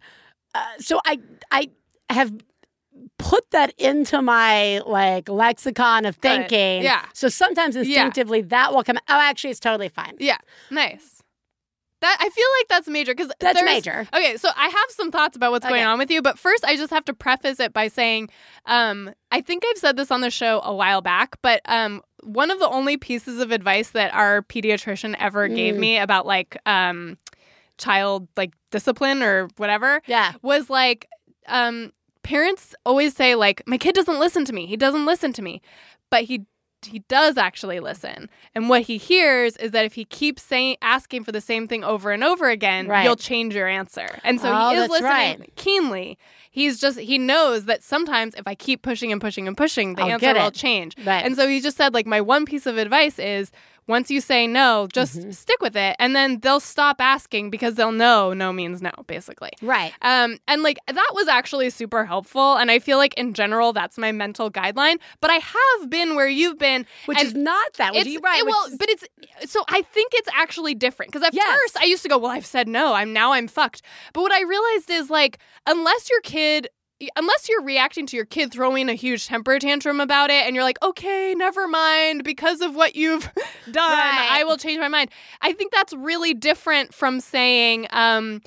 uh, 0.54 0.66
so 0.80 1.00
I 1.06 1.20
I 1.52 1.70
have 2.10 2.32
put 3.18 3.50
that 3.52 3.74
into 3.78 4.22
my 4.22 4.80
like 4.80 5.30
lexicon 5.30 6.06
of 6.06 6.16
thinking. 6.16 6.84
Yeah. 6.84 7.06
So 7.14 7.28
sometimes 7.30 7.76
instinctively 7.76 8.42
that 8.42 8.74
will 8.74 8.84
come. 8.84 8.98
Oh, 9.10 9.20
actually, 9.20 9.52
it's 9.52 9.60
totally 9.60 9.90
fine. 9.90 10.16
Yeah. 10.20 10.38
Nice. 10.72 11.12
That 12.02 12.18
I 12.20 12.30
feel 12.30 12.46
like 12.60 12.68
that's 12.68 12.88
major 12.90 13.14
because 13.16 13.32
That's 13.40 13.64
major. 13.64 14.06
Okay, 14.14 14.36
so 14.38 14.50
I 14.56 14.68
have 14.68 14.86
some 14.90 15.12
thoughts 15.12 15.38
about 15.38 15.52
what's 15.52 15.66
going 15.66 15.82
Okay. 15.82 15.86
on 15.90 15.98
with 15.98 16.12
you, 16.12 16.22
but 16.22 16.38
first 16.38 16.66
I 16.66 16.76
just 16.76 16.92
have 16.92 17.06
to 17.06 17.14
preface 17.14 17.60
it 17.62 17.72
by 17.72 17.88
saying, 17.88 18.30
um, 18.66 19.12
I 19.32 19.40
think 19.42 19.64
I've 19.70 19.78
said 19.78 19.96
this 19.96 20.12
on 20.12 20.20
the 20.20 20.30
show 20.30 20.60
a 20.64 20.76
while 20.76 21.02
back, 21.02 21.38
but 21.42 21.62
um, 21.66 22.02
one 22.26 22.52
of 22.52 22.60
the 22.60 22.68
only 22.70 22.98
pieces 22.98 23.40
of 23.40 23.52
advice 23.52 23.92
that 23.92 24.14
our 24.14 24.42
pediatrician 24.42 25.16
ever 25.20 25.48
gave 25.48 25.76
Mm. 25.76 25.80
me 25.80 25.98
about 26.00 26.26
like 26.26 26.58
um, 26.66 27.18
child 27.78 28.28
like 28.36 28.54
discipline 28.72 29.22
or 29.24 29.48
whatever 29.58 30.02
Yeah. 30.08 30.34
was 30.42 30.70
like 30.70 31.08
um, 31.48 31.92
parents 32.24 32.74
always 32.86 33.16
say 33.16 33.36
like 33.36 33.62
my 33.68 33.78
kid 33.78 33.94
doesn't 33.96 34.20
listen 34.20 34.46
to 34.46 34.54
me 34.54 34.66
he 34.66 34.76
doesn't 34.78 35.06
listen 35.06 35.32
to 35.34 35.42
me 35.42 35.62
but 36.10 36.24
he 36.24 36.46
he 36.88 37.00
does 37.08 37.38
actually 37.38 37.80
listen 37.80 38.30
and 38.54 38.70
what 38.70 38.82
he 38.84 38.98
hears 38.98 39.58
is 39.58 39.72
that 39.72 39.86
if 39.86 39.94
he 39.94 40.06
keeps 40.06 40.42
saying 40.42 40.78
asking 40.82 41.24
for 41.24 41.32
the 41.32 41.42
same 41.42 41.68
thing 41.68 41.84
over 41.84 42.12
and 42.12 42.24
over 42.24 42.50
again 42.50 42.88
Right. 42.88 43.04
you'll 43.04 43.16
change 43.16 43.56
your 43.56 43.68
answer 43.68 44.08
and 44.24 44.40
so 44.40 44.50
Oh, 44.54 44.70
he 44.70 44.76
is 44.78 44.90
listening 44.90 45.10
right. 45.40 45.56
keenly 45.56 46.18
he's 46.52 46.80
just 46.80 47.00
he 47.00 47.18
knows 47.18 47.66
that 47.66 47.84
sometimes 47.84 48.36
if 48.36 48.48
i 48.48 48.56
keep 48.56 48.82
pushing 48.82 49.12
and 49.12 49.20
pushing 49.22 49.48
and 49.48 49.58
pushing 49.58 49.96
the 49.96 50.04
I'll 50.04 50.12
answer 50.12 50.34
will 50.34 50.52
change 50.52 50.96
Right. 51.06 51.26
and 51.26 51.36
so 51.36 51.48
he 51.48 51.60
just 51.62 51.78
said 51.78 51.94
like 51.94 52.06
my 52.06 52.22
one 52.22 52.46
piece 52.46 52.66
of 52.66 52.78
advice 52.78 53.20
is 53.20 53.52
once 53.88 54.10
you 54.10 54.20
say 54.22 54.48
no 54.48 54.88
just 54.94 55.18
Mhm. 55.20 55.34
stick 55.36 55.62
with 55.62 55.76
it 55.76 55.96
and 56.00 56.16
then 56.16 56.40
they'll 56.40 56.60
stop 56.60 56.98
asking 57.00 57.50
because 57.50 57.76
they'll 57.76 57.92
know 57.92 58.34
no 58.34 58.52
means 58.52 58.82
no 58.82 58.92
basically 59.08 59.52
Right. 59.62 59.94
um, 60.02 60.38
and 60.48 60.64
like 60.64 60.78
that 60.88 61.12
was 61.14 61.28
actually 61.28 61.70
super 61.70 62.06
helpful. 62.06 62.56
And 62.56 62.72
I 62.72 62.80
feel 62.80 62.98
like 62.98 63.14
in 63.16 63.34
general, 63.34 63.74
that's 63.74 63.98
my 63.98 64.12
mental 64.12 64.50
guideline. 64.50 64.98
But 65.22 65.30
I 65.32 65.36
have 65.36 65.90
been 65.90 66.16
where 66.16 66.28
you've 66.28 66.58
been, 66.58 66.86
Which 67.06 67.22
is 67.22 67.34
not 67.34 67.74
that. 67.78 67.94
Which 67.94 68.08
you 68.08 68.20
right. 68.20 68.40
it- 68.40 68.46
well, 68.46 68.66
is- 68.68 68.78
but 68.78 68.90
it's 68.90 69.06
so 69.52 69.64
I 69.70 69.82
think 69.82 70.12
it's 70.16 70.30
actually 70.34 70.76
different 70.76 71.12
because 71.12 71.26
at 71.28 71.34
Yes. 71.34 71.60
first 71.62 71.78
I 71.80 71.86
used 71.86 72.04
to 72.04 72.10
go, 72.10 72.18
well, 72.18 72.32
I've 72.32 72.46
said 72.46 72.68
no, 72.68 72.94
I'm 72.94 73.14
now 73.14 73.34
I'm 73.34 73.48
fucked. 73.48 73.82
But 74.14 74.22
what 74.22 74.32
I 74.32 74.42
realized 74.42 74.90
is 74.90 75.10
like 75.10 75.40
unless 75.68 76.10
your 76.10 76.22
kid. 76.22 76.70
Unless 77.18 77.50
you're 77.50 77.64
reacting 77.64 78.06
to 78.08 78.16
your 78.16 78.26
kid 78.26 78.52
throwing 78.54 78.88
a 78.90 78.94
huge 78.94 79.28
temper 79.28 79.60
tantrum 79.60 80.00
about 80.00 80.30
it 80.30 80.46
and 80.46 80.56
you're 80.56 80.64
like, 80.64 80.82
okay, 80.82 81.36
never 81.36 81.68
mind, 81.68 82.24
because 82.24 82.62
of 82.62 82.76
what 82.76 82.96
you've 82.96 83.24
done, 83.72 83.92
Right. 83.92 84.30
I 84.32 84.44
will 84.46 84.58
change 84.58 84.80
my 84.80 84.88
mind. 84.88 85.10
I 85.42 85.52
think 85.54 85.74
that's 85.74 85.94
really 85.94 86.34
different 86.34 86.94
from 86.94 87.20
saying, 87.20 87.88
um, 87.90 88.42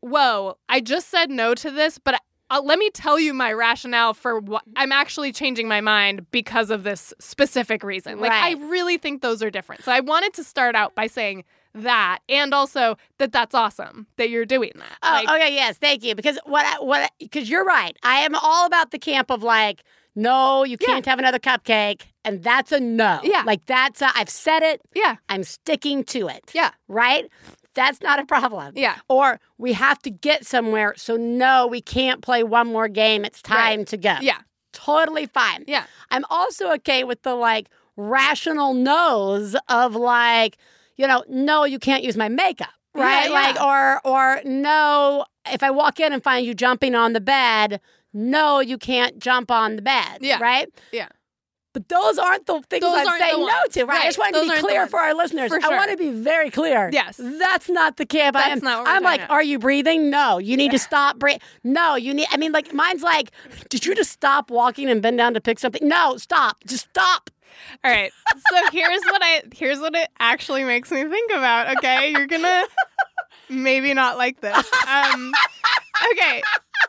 whoa, 0.00 0.56
I 0.68 0.80
just 0.80 1.10
said 1.10 1.30
no 1.30 1.54
to 1.54 1.70
this, 1.70 1.98
but 1.98 2.20
uh, 2.50 2.60
let 2.62 2.78
me 2.78 2.90
tell 2.90 3.18
you 3.18 3.34
my 3.34 3.52
rationale 3.52 4.14
for 4.14 4.38
what 4.38 4.62
I'm 4.76 4.92
actually 4.92 5.32
changing 5.32 5.66
my 5.68 5.80
mind 5.80 6.30
because 6.30 6.70
of 6.70 6.84
this 6.84 7.12
specific 7.18 7.82
reason. 7.82 8.18
Like, 8.20 8.30
Right. 8.30 8.56
I 8.56 8.68
really 8.68 8.96
think 8.98 9.22
those 9.22 9.42
are 9.42 9.50
different. 9.50 9.84
So 9.84 9.92
I 9.92 10.00
wanted 10.00 10.34
to 10.34 10.44
start 10.44 10.74
out 10.74 10.94
by 10.94 11.06
saying 11.06 11.44
that 11.74 12.20
and 12.28 12.54
also 12.54 12.96
that 13.18 13.32
that's 13.32 13.54
awesome 13.54 14.06
that 14.16 14.30
you're 14.30 14.44
doing 14.46 14.72
that. 14.76 14.96
Oh, 15.02 15.10
Like, 15.12 15.26
oh, 15.28 15.34
okay, 15.36 15.54
yes, 15.54 15.76
thank 15.78 16.04
you. 16.04 16.14
Because 16.14 16.38
what, 16.44 16.64
I, 16.64 16.82
what, 16.82 17.10
because 17.18 17.50
you're 17.50 17.64
right. 17.64 17.96
I 18.02 18.20
am 18.20 18.34
all 18.34 18.66
about 18.66 18.90
the 18.90 18.98
camp 18.98 19.30
of 19.30 19.42
like, 19.42 19.82
no, 20.14 20.62
you 20.64 20.78
can't 20.78 21.04
have 21.06 21.18
another 21.18 21.40
cupcake, 21.40 22.02
and 22.24 22.40
that's 22.42 22.70
a 22.70 22.78
no. 22.78 23.18
Yeah. 23.24 23.42
like 23.44 23.66
that's 23.66 24.00
a, 24.00 24.10
I've 24.14 24.28
said 24.28 24.62
it. 24.62 24.80
Yeah. 24.94 25.16
I'm 25.28 25.42
sticking 25.42 26.04
to 26.04 26.28
it. 26.28 26.52
Yeah. 26.54 26.70
right. 26.86 27.28
That's 27.74 28.00
not 28.00 28.20
a 28.20 28.24
problem. 28.24 28.74
Yeah. 28.76 28.98
Or 29.08 29.40
we 29.58 29.72
have 29.72 29.98
to 30.02 30.10
get 30.10 30.46
somewhere, 30.46 30.94
so 30.96 31.16
no, 31.16 31.66
we 31.66 31.80
can't 31.80 32.22
play 32.22 32.44
one 32.44 32.68
more 32.68 32.86
game. 32.86 33.24
It's 33.24 33.42
time 33.42 33.84
to 33.86 33.96
go. 33.96 34.14
Yeah. 34.20 34.38
totally 34.72 35.26
fine. 35.26 35.64
Yeah. 35.66 35.84
I'm 36.12 36.24
also 36.30 36.72
okay 36.74 37.02
with 37.02 37.22
the 37.22 37.34
like 37.34 37.68
rational 37.96 38.74
no's 38.74 39.56
of 39.68 39.96
like, 39.96 40.56
you 40.96 41.06
know, 41.06 41.24
no, 41.28 41.64
you 41.64 41.78
can't 41.78 42.02
use 42.02 42.16
my 42.16 42.28
makeup, 42.28 42.68
right? 42.94 43.26
yeah. 43.28 43.32
Like, 43.32 43.60
or 43.60 44.00
or 44.04 44.40
no, 44.44 45.24
if 45.46 45.62
I 45.62 45.70
walk 45.70 46.00
in 46.00 46.12
and 46.12 46.22
find 46.22 46.44
you 46.46 46.54
jumping 46.54 46.94
on 46.94 47.12
the 47.12 47.20
bed, 47.20 47.80
no, 48.12 48.60
you 48.60 48.78
can't 48.78 49.18
jump 49.18 49.50
on 49.50 49.76
the 49.76 49.82
bed, 49.82 50.18
Yeah. 50.20 50.38
right? 50.40 50.68
Yeah. 50.92 51.08
But 51.72 51.88
those 51.88 52.18
aren't 52.18 52.46
the 52.46 52.62
things 52.70 52.82
Those 52.82 52.94
I'm 53.04 53.18
saying 53.18 53.44
no 53.44 53.62
to, 53.72 53.84
right? 53.84 54.02
I 54.02 54.04
just 54.04 54.16
want 54.16 54.32
to 54.36 54.42
be 54.48 54.60
clear 54.60 54.86
for 54.86 55.00
our 55.00 55.12
listeners. 55.12 55.48
For 55.48 55.58
I 55.60 55.70
want 55.76 55.90
to 55.90 55.96
be 55.96 56.10
very 56.10 56.48
clear. 56.48 56.88
Yes. 56.92 57.16
That's 57.20 57.68
not 57.68 57.96
the 57.96 58.06
camp 58.06 58.36
I 58.36 58.50
am. 58.50 58.60
not 58.60 58.86
I'm 58.86 59.02
like, 59.02 59.22
about. 59.22 59.30
are 59.32 59.42
you 59.42 59.58
breathing? 59.58 60.08
No. 60.08 60.38
You 60.38 60.56
need 60.56 60.70
to 60.70 60.78
stop 60.78 61.18
breathing. 61.18 61.40
No, 61.64 61.96
you 61.96 62.14
need, 62.14 62.28
I 62.30 62.36
mean, 62.36 62.52
like, 62.52 62.72
mine's 62.72 63.02
like, 63.02 63.32
did 63.70 63.84
you 63.84 63.96
just 63.96 64.12
stop 64.12 64.52
walking 64.52 64.88
and 64.88 65.02
bend 65.02 65.18
down 65.18 65.34
to 65.34 65.40
pick 65.40 65.58
something? 65.58 65.86
No, 65.88 66.16
stop. 66.16 66.58
Just 66.64 66.90
stop. 66.90 67.28
All 67.84 67.90
right. 67.90 68.12
So 68.50 68.56
here's 68.72 69.02
what 69.02 69.22
I 69.22 69.42
here's 69.54 69.80
what 69.80 69.94
it 69.94 70.08
actually 70.18 70.64
makes 70.64 70.90
me 70.90 71.04
think 71.08 71.30
about. 71.32 71.76
Okay, 71.78 72.10
you're 72.12 72.26
gonna 72.26 72.64
maybe 73.48 73.94
not 73.94 74.16
like 74.16 74.40
this. 74.40 74.70
Um, 74.88 75.32
okay, 76.12 76.42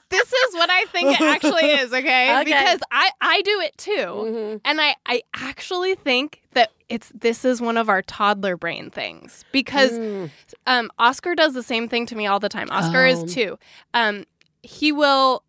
this 0.10 0.32
is 0.32 0.54
what 0.56 0.70
I 0.70 0.86
think 0.86 1.14
it 1.14 1.22
actually 1.22 1.72
is. 1.72 1.94
Okay, 1.94 2.38
Okay. 2.42 2.44
because 2.44 2.80
I 2.92 3.12
I 3.22 3.42
do 3.42 3.60
it 3.62 3.78
too, 3.78 3.92
Mhm. 3.92 4.62
and 4.66 4.82
I 4.82 4.96
I 5.06 5.22
actually 5.36 5.96
think 5.96 6.42
that 6.54 6.72
it's 6.90 7.12
this 7.16 7.44
is 7.46 7.62
one 7.62 7.78
of 7.78 7.90
our 7.90 8.02
toddler 8.02 8.58
brain 8.58 8.90
things 8.90 9.44
because 9.52 9.92
Mm. 9.94 10.30
um, 10.68 10.92
Oscar 11.00 11.36
does 11.36 11.54
the 11.54 11.64
same 11.64 11.88
thing 11.90 12.06
to 12.08 12.16
me 12.16 12.28
all 12.28 12.40
the 12.40 12.50
time. 12.50 12.70
Oscar 12.72 13.06
Oh. 13.06 13.10
is 13.24 13.34
too. 13.34 13.58
Um, 13.94 14.26
he 14.64 14.92
will 14.92 15.44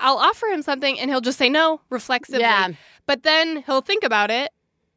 I'll 0.00 0.16
offer 0.18 0.46
him 0.46 0.62
something 0.62 0.98
and 0.98 1.08
he'll 1.10 1.20
just 1.20 1.38
say 1.38 1.48
no 1.48 1.80
reflexively. 1.90 2.40
Yeah. 2.40 2.70
But 3.06 3.22
then 3.22 3.62
he'll 3.66 3.80
think 3.82 4.04
about 4.04 4.30
it 4.30 4.52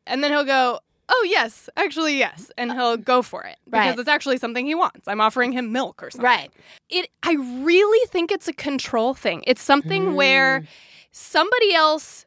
and 0.08 0.24
then 0.24 0.32
he'll 0.32 0.44
go, 0.46 0.80
"Oh, 1.08 1.28
yes, 1.30 1.70
actually 1.78 2.18
yes." 2.18 2.52
And 2.58 2.72
he'll 2.74 2.98
go 2.98 3.22
for 3.22 3.44
it 3.44 3.58
because 3.66 3.90
Right. 3.92 4.00
it's 4.00 4.10
actually 4.10 4.38
something 4.38 4.66
he 4.66 4.76
wants. 4.76 5.08
I'm 5.08 5.22
offering 5.22 5.52
him 5.52 5.72
milk 5.72 6.02
or 6.04 6.10
something. 6.12 6.26
Right. 6.26 6.52
It 6.90 7.10
I 7.24 7.34
really 7.34 8.08
think 8.08 8.32
it's 8.32 8.48
a 8.48 8.54
control 8.54 9.14
thing. 9.14 9.44
It's 9.48 9.62
something 9.62 10.08
Mm. 10.08 10.16
where 10.16 10.64
somebody 11.12 11.74
else 11.74 12.26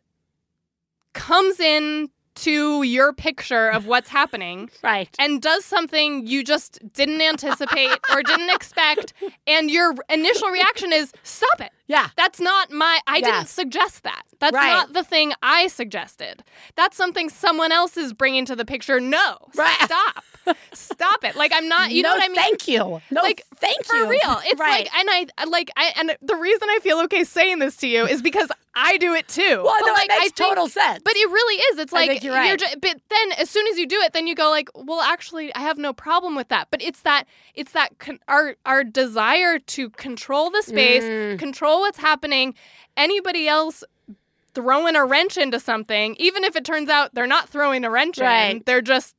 comes 1.12 1.60
in 1.60 2.10
to 2.34 2.82
your 2.82 3.12
picture 3.12 3.68
of 3.68 3.86
what's 3.86 4.08
happening 4.08 4.70
Right. 4.82 5.08
and 5.18 5.40
does 5.42 5.64
something 5.64 6.26
you 6.26 6.42
just 6.44 6.78
didn't 6.92 7.20
anticipate 7.20 7.98
or 8.12 8.22
didn't 8.22 8.50
expect 8.54 9.12
and 9.46 9.70
your 9.70 9.94
initial 10.08 10.48
reaction 10.48 10.92
is 10.92 11.12
stop 11.22 11.60
it 11.60 11.70
Yeah. 11.86 12.08
that's 12.16 12.40
not 12.40 12.70
my 12.70 13.00
i 13.06 13.18
Yeah. 13.18 13.26
didn't 13.26 13.48
suggest 13.48 14.02
that 14.04 14.22
that's 14.40 14.54
Right. 14.54 14.72
not 14.72 14.92
the 14.92 15.04
thing 15.04 15.32
i 15.42 15.66
suggested 15.66 16.42
that's 16.74 16.96
something 16.96 17.28
someone 17.28 17.72
else 17.72 17.96
is 17.96 18.12
bringing 18.12 18.44
to 18.46 18.56
the 18.56 18.64
picture 18.64 18.98
no 19.00 19.36
Right. 19.54 19.76
stop 19.82 20.24
stop 20.72 21.22
it 21.24 21.36
like 21.36 21.52
i'm 21.54 21.68
not 21.68 21.92
you 21.92 22.02
no, 22.02 22.10
know 22.10 22.16
what 22.16 22.24
i 22.24 22.28
mean 22.28 22.36
Thank 22.36 22.66
you. 22.66 23.00
No, 23.10 23.20
like 23.22 23.42
thank 23.56 23.84
for 23.84 23.94
you. 23.96 24.04
For 24.04 24.10
real 24.10 24.40
it's 24.44 24.58
right. 24.60 24.84
like 24.84 24.94
and 24.98 25.08
i 25.10 25.26
I- 25.38 25.44
like 25.44 25.70
i 25.76 25.92
and 25.98 26.16
the 26.20 26.34
reason 26.36 26.68
i 26.70 26.78
feel 26.82 26.98
okay 27.00 27.22
saying 27.24 27.58
this 27.60 27.76
to 27.78 27.86
you 27.86 28.06
is 28.06 28.22
because 28.22 28.50
i 28.74 28.96
do 28.98 29.12
it 29.14 29.28
too 29.28 29.62
well, 29.64 29.74
But, 29.80 29.86
no, 29.86 29.92
like, 29.92 30.04
it 30.06 30.08
makes 30.08 30.20
I 30.20 30.28
think- 30.28 30.34
total 30.36 30.68
sense. 30.68 31.02
but 31.04 31.14
it 31.16 31.28
really 31.28 31.56
is. 31.70 31.78
It's 31.78 31.92
like 31.92 32.08
think 32.10 32.24
you're 32.24 32.34
right. 32.34 32.58
ju- 32.58 32.66
but 32.80 33.00
then 33.10 33.32
as 33.38 33.50
soon 33.50 33.66
as 33.68 33.78
you 33.78 33.86
do 33.86 34.00
it, 34.00 34.12
then 34.12 34.26
you 34.26 34.34
go 34.34 34.48
like, 34.50 34.68
well, 34.74 35.00
actually, 35.00 35.54
I 35.54 35.60
have 35.60 35.76
no 35.78 35.92
problem 35.92 36.34
with 36.34 36.48
that. 36.48 36.68
But 36.70 36.80
it's 36.82 37.00
that 37.02 37.24
it's 37.54 37.72
that 37.72 37.98
con- 37.98 38.20
our 38.28 38.56
our 38.64 38.82
desire 38.84 39.58
to 39.58 39.90
control 39.90 40.50
the 40.50 40.62
space, 40.62 41.02
Mm. 41.04 41.38
control 41.38 41.80
what's 41.80 41.98
happening. 41.98 42.54
Anybody 42.96 43.46
else 43.48 43.84
throwing 44.54 44.96
a 44.96 45.04
wrench 45.04 45.36
into 45.36 45.58
something, 45.60 46.14
even 46.18 46.44
if 46.44 46.56
it 46.56 46.64
turns 46.64 46.88
out 46.90 47.14
they're 47.14 47.26
not 47.26 47.48
throwing 47.48 47.84
a 47.84 47.90
wrench 47.90 48.18
in, 48.18 48.24
Right. 48.24 48.66
they're 48.66 48.82
just 48.82 49.14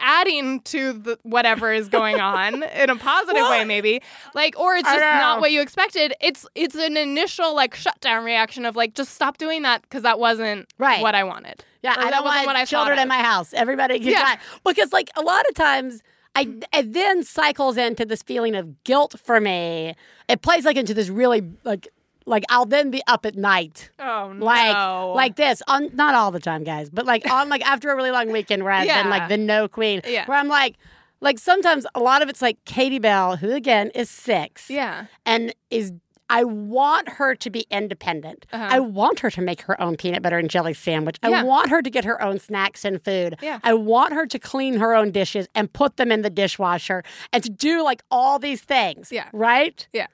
adding 0.00 0.60
to 0.62 0.92
the 0.92 1.18
whatever 1.22 1.72
is 1.72 1.88
going 1.88 2.20
on 2.20 2.62
in 2.62 2.90
a 2.90 2.96
positive 2.96 3.42
way 3.48 3.64
maybe 3.64 4.00
like 4.34 4.58
or 4.58 4.74
it's 4.76 4.88
just 4.88 5.00
not 5.00 5.40
what 5.40 5.52
you 5.52 5.60
expected 5.60 6.12
it's 6.20 6.46
it's 6.54 6.74
an 6.74 6.96
initial 6.96 7.54
like 7.54 7.74
shutdown 7.74 8.24
reaction 8.24 8.64
of 8.64 8.76
like 8.76 8.94
just 8.94 9.12
stop 9.14 9.38
doing 9.38 9.62
that 9.62 9.82
because 9.82 10.02
that 10.02 10.18
wasn't 10.18 10.66
Right. 10.78 11.00
what 11.02 11.14
i 11.14 11.24
wanted 11.24 11.64
Yeah, 11.82 11.94
Or 11.94 12.00
I 12.00 12.04
that 12.04 12.10
don't 12.10 12.24
wasn't 12.24 12.36
want 12.38 12.46
what 12.46 12.56
I 12.56 12.60
thought 12.60 12.66
children 12.68 12.98
in 12.98 13.08
my 13.08 13.22
house. 13.22 13.54
Everybody 13.54 13.98
can 14.00 14.08
Yeah. 14.08 14.22
die. 14.34 14.38
Because, 14.64 14.92
like, 14.92 15.08
a 15.16 15.22
lot 15.22 15.48
of 15.48 15.54
times, 15.54 16.02
I 16.34 16.42
it 16.74 16.92
then 16.92 17.22
cycles 17.24 17.76
into 17.78 18.04
this 18.04 18.22
feeling 18.22 18.54
of 18.54 18.84
guilt 18.84 19.14
for 19.18 19.40
me. 19.40 19.94
It 20.28 20.42
plays 20.42 20.64
like 20.66 20.76
into 20.76 20.92
this 20.94 21.08
really 21.08 21.42
like 21.64 21.88
like 22.26 22.44
I'll 22.48 22.66
then 22.66 22.90
be 22.90 23.02
up 23.06 23.24
at 23.26 23.36
night. 23.36 23.90
Oh 23.98 24.32
no! 24.32 24.44
Like 24.44 25.14
like 25.16 25.36
this 25.36 25.62
on 25.68 25.90
not 25.94 26.14
all 26.14 26.30
the 26.30 26.40
time, 26.40 26.64
guys, 26.64 26.90
but 26.90 27.06
like 27.06 27.30
on 27.30 27.48
like 27.48 27.64
after 27.66 27.90
a 27.90 27.96
really 27.96 28.10
long 28.10 28.30
weekend 28.30 28.62
where 28.64 28.72
I've 28.72 28.86
Yeah. 28.86 29.02
been 29.02 29.10
like 29.10 29.28
the 29.28 29.36
no 29.38 29.68
queen. 29.68 30.00
Yeah. 30.06 30.26
Where 30.26 30.38
I'm 30.38 30.48
like 30.48 30.76
like 31.20 31.38
sometimes 31.38 31.86
a 31.94 32.00
lot 32.00 32.22
of 32.22 32.28
it's 32.28 32.42
like 32.42 32.56
Katie 32.64 32.98
Bell, 32.98 33.36
who 33.36 33.52
again 33.52 33.90
is 33.94 34.08
six 34.10 34.70
yeah, 34.70 35.06
and 35.26 35.54
is 35.70 35.92
I 36.32 36.44
want 36.44 37.08
her 37.08 37.34
to 37.34 37.50
be 37.50 37.66
independent. 37.72 38.46
Uh-huh. 38.52 38.68
I 38.70 38.78
want 38.78 39.18
her 39.18 39.30
to 39.32 39.42
make 39.42 39.62
her 39.62 39.80
own 39.82 39.96
peanut 39.96 40.22
butter 40.22 40.38
and 40.38 40.48
jelly 40.48 40.74
sandwich. 40.74 41.16
I 41.24 41.42
want 41.42 41.70
her 41.70 41.82
to 41.82 41.90
get 41.90 42.04
her 42.04 42.22
own 42.22 42.38
snacks 42.38 42.84
and 42.84 43.02
food. 43.02 43.34
Yeah. 43.42 43.58
I 43.64 43.74
want 43.74 44.12
her 44.12 44.26
to 44.26 44.38
clean 44.38 44.74
her 44.74 44.94
own 44.94 45.10
dishes 45.10 45.48
and 45.56 45.72
put 45.72 45.96
them 45.96 46.12
in 46.12 46.22
the 46.22 46.30
dishwasher 46.30 47.02
and 47.32 47.42
to 47.42 47.50
do 47.50 47.82
like 47.82 48.02
all 48.12 48.38
these 48.38 48.60
things. 48.60 49.10
Yeah. 49.10 49.28
Right? 49.32 49.88
Yeah. 49.92 50.06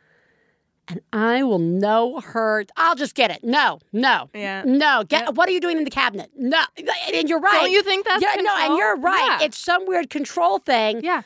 And 0.88 1.00
I 1.12 1.42
will 1.42 1.58
know 1.58 2.20
her. 2.20 2.64
I'll 2.76 2.94
just 2.94 3.14
get 3.16 3.30
it. 3.32 3.42
No, 3.42 3.80
no, 3.92 4.30
Yeah. 4.32 4.62
no. 4.64 5.02
Get 5.08 5.24
Yep. 5.26 5.34
what 5.34 5.48
are 5.48 5.52
you 5.52 5.60
doing 5.60 5.78
in 5.78 5.84
the 5.84 5.90
cabinet? 5.90 6.30
No, 6.36 6.62
and 7.12 7.28
you're 7.28 7.40
right. 7.40 7.60
Don't 7.62 7.72
you 7.72 7.82
think 7.82 8.06
that's 8.06 8.22
yeah, 8.22 8.40
no, 8.40 8.54
and 8.56 8.76
you're 8.76 8.96
right. 8.96 9.38
Yeah. 9.40 9.46
It's 9.46 9.58
some 9.58 9.84
weird 9.86 10.10
control 10.10 10.58
thing 10.60 11.02
yeah. 11.02 11.22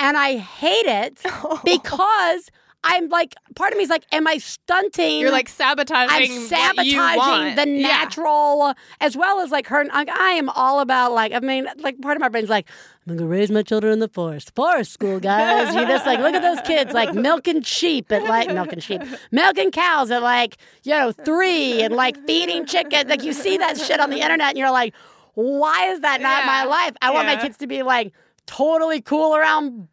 and 0.00 0.16
I 0.16 0.38
hate 0.38 0.86
it 0.86 1.20
oh. 1.24 1.60
because 1.64 2.50
I'm 2.88 3.08
like, 3.08 3.34
part 3.56 3.72
of 3.72 3.76
me 3.78 3.82
is 3.84 3.90
like, 3.90 4.04
am 4.12 4.26
I 4.28 4.38
stunting? 4.38 5.18
You're 5.20 5.32
like 5.32 5.48
sabotaging. 5.48 6.14
I'm 6.16 6.48
sabotaging 6.48 7.56
the 7.56 7.68
Yeah. 7.68 7.88
natural, 7.88 8.74
as 9.00 9.16
well 9.16 9.40
as 9.40 9.50
like 9.50 9.66
her. 9.66 9.84
Like, 9.86 10.08
I 10.08 10.30
am 10.32 10.48
all 10.50 10.78
about 10.80 11.12
like, 11.12 11.32
I 11.32 11.40
mean, 11.40 11.66
like 11.78 12.00
part 12.00 12.16
of 12.16 12.20
my 12.20 12.28
brain's 12.28 12.48
like, 12.48 12.68
I'm 13.08 13.16
gonna 13.16 13.28
raise 13.28 13.50
my 13.50 13.62
children 13.62 13.92
in 13.92 13.98
the 13.98 14.08
forest, 14.08 14.52
forest 14.54 14.92
school 14.92 15.18
guys. 15.20 15.74
You 15.74 15.86
just 15.86 16.06
like 16.06 16.18
look 16.20 16.34
at 16.34 16.42
those 16.42 16.60
kids 16.62 16.92
like 16.92 17.12
milking 17.14 17.62
sheep 17.62 18.10
at 18.12 18.22
like 18.24 18.52
milking 18.52 18.80
sheep, 18.80 19.02
milking 19.30 19.70
cows 19.70 20.10
at 20.10 20.22
like 20.22 20.56
you 20.84 20.92
know 20.92 21.12
three, 21.12 21.82
and 21.82 21.94
like 21.94 22.16
feeding 22.26 22.66
chickens. 22.66 23.08
Like 23.10 23.22
you 23.22 23.32
see 23.32 23.58
that 23.58 23.78
shit 23.78 24.00
on 24.00 24.10
the 24.10 24.20
internet, 24.20 24.50
and 24.50 24.58
you're 24.58 24.70
like, 24.72 24.94
why 25.34 25.90
is 25.92 26.00
that 26.00 26.20
not 26.20 26.44
my 26.46 26.64
life? 26.64 26.94
I 27.02 27.10
want 27.10 27.26
my 27.26 27.36
kids 27.36 27.56
to 27.58 27.66
be 27.66 27.82
like 27.82 28.12
totally 28.46 29.00
cool 29.00 29.34
around 29.36 29.88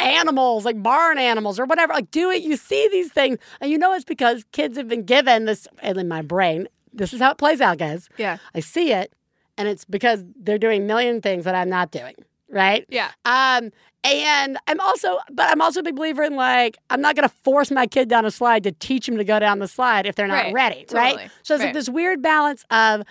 animals, 0.00 0.64
like 0.64 0.82
barn 0.82 1.18
animals 1.18 1.58
or 1.60 1.64
whatever. 1.66 1.92
Like, 1.92 2.10
do 2.10 2.30
it. 2.30 2.42
You 2.42 2.56
see 2.56 2.88
these 2.88 3.12
things, 3.12 3.38
and 3.60 3.70
you 3.70 3.78
know 3.78 3.92
it's 3.94 4.04
because 4.04 4.44
kids 4.52 4.76
have 4.76 4.88
been 4.88 5.04
given 5.04 5.44
this. 5.44 5.68
And 5.80 5.98
in 5.98 6.08
my 6.08 6.22
brain, 6.22 6.68
this 6.92 7.12
is 7.12 7.20
how 7.20 7.30
it 7.30 7.38
plays 7.38 7.60
out, 7.60 7.78
guys. 7.78 8.08
Yeah. 8.16 8.38
I 8.54 8.60
see 8.60 8.92
it, 8.92 9.12
and 9.56 9.68
it's 9.68 9.84
because 9.84 10.24
they're 10.36 10.58
doing 10.58 10.82
a 10.82 10.84
million 10.86 11.20
things 11.20 11.44
that 11.44 11.54
I'm 11.54 11.68
not 11.68 11.90
doing. 11.90 12.14
Right. 12.48 12.84
Yeah. 12.88 13.10
Um. 13.24 13.70
And 14.02 14.56
I'm 14.66 14.80
also, 14.80 15.18
but 15.30 15.50
I'm 15.50 15.60
also 15.60 15.80
a 15.80 15.82
big 15.82 15.94
believer 15.94 16.22
in 16.22 16.34
like, 16.34 16.78
I'm 16.88 17.02
not 17.02 17.16
going 17.16 17.28
to 17.28 17.34
force 17.44 17.70
my 17.70 17.86
kid 17.86 18.08
down 18.08 18.24
a 18.24 18.30
slide 18.30 18.64
to 18.64 18.72
teach 18.72 19.06
him 19.06 19.18
to 19.18 19.24
go 19.24 19.38
down 19.38 19.58
the 19.58 19.68
slide 19.68 20.06
if 20.06 20.14
they're 20.14 20.26
not 20.26 20.44
Right. 20.44 20.54
ready. 20.54 20.84
Totally. 20.86 21.16
Right. 21.16 21.30
So 21.42 21.54
it's 21.54 21.62
like 21.62 21.74
this 21.74 21.90
weird 21.90 22.22
balance 22.22 22.64
of, 22.70 23.02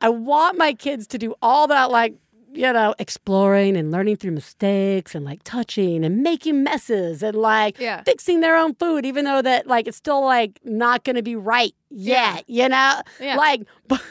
I 0.00 0.08
want 0.08 0.56
my 0.56 0.72
kids 0.72 1.08
to 1.08 1.18
do 1.18 1.34
all 1.42 1.66
that, 1.66 1.90
like, 1.90 2.14
you 2.52 2.72
know, 2.72 2.94
exploring 2.98 3.76
and 3.76 3.90
learning 3.92 4.16
through 4.16 4.32
mistakes 4.32 5.14
and 5.14 5.24
like 5.24 5.40
touching 5.44 6.04
and 6.04 6.22
making 6.22 6.62
messes 6.64 7.22
and 7.22 7.36
like 7.36 7.78
Yeah. 7.78 8.02
fixing 8.02 8.40
their 8.40 8.56
own 8.56 8.74
food, 8.74 9.06
even 9.06 9.24
though 9.24 9.40
that 9.42 9.66
like 9.66 9.86
it's 9.86 9.96
still 9.96 10.22
like 10.24 10.58
not 10.64 11.04
going 11.04 11.16
to 11.16 11.22
be 11.22 11.36
right 11.36 11.74
yet, 11.90 12.44
you 12.48 12.68
know? 12.68 13.00
Yeah. 13.20 13.36
Like, 13.36 13.62
but, 13.88 14.02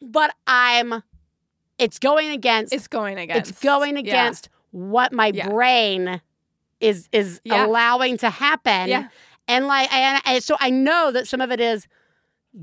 but 0.00 0.34
I'm, 0.46 1.02
it's 1.78 1.98
going 1.98 2.30
against, 2.30 2.72
It's 2.72 2.86
going 2.88 3.18
against. 3.18 3.50
it's 3.50 3.60
going 3.60 3.94
Yeah. 3.96 4.00
against 4.00 4.48
what 4.70 5.12
my 5.12 5.32
Yeah. 5.34 5.48
brain 5.48 6.20
is 6.80 7.08
is 7.12 7.40
Yeah. 7.44 7.66
allowing 7.66 8.16
to 8.18 8.30
happen. 8.30 8.88
Yeah. 8.88 9.08
And 9.48 9.66
like, 9.66 9.92
and, 9.92 10.22
and 10.24 10.42
so 10.44 10.56
I 10.60 10.70
know 10.70 11.10
that 11.10 11.26
some 11.26 11.40
of 11.40 11.50
it 11.50 11.60
is 11.60 11.86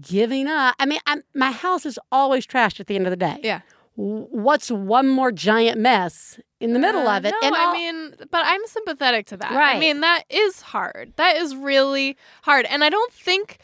giving 0.02 0.48
up. 0.48 0.76
I 0.80 0.86
mean, 0.86 1.00
I'm, 1.06 1.24
my 1.36 1.52
house 1.52 1.86
is 1.86 2.00
always 2.12 2.48
trashed 2.48 2.80
at 2.80 2.88
the 2.88 2.96
end 2.96 3.06
of 3.06 3.12
the 3.12 3.18
day. 3.18 3.40
Yeah. 3.44 3.62
What's 4.00 4.70
one 4.70 5.08
more 5.10 5.32
giant 5.32 5.80
mess 5.80 6.40
in 6.60 6.74
the 6.74 6.80
middle 6.80 7.08
Uh, 7.08 7.18
of 7.18 7.26
it? 7.26 7.34
No, 7.42 7.48
and 7.48 7.56
I 7.56 7.66
all- 7.66 7.74
mean, 7.74 8.14
but 8.30 8.46
I'm 8.46 8.62
sympathetic 8.68 9.26
to 9.28 9.38
that. 9.38 9.52
I 9.52 9.80
mean, 9.80 10.02
that 10.02 10.24
is 10.30 10.62
hard. 10.62 11.14
That 11.16 11.36
is 11.38 11.56
really 11.56 12.16
hard. 12.44 12.68
And 12.68 12.84
I 12.84 12.90
don't 12.90 13.12
think, 13.12 13.58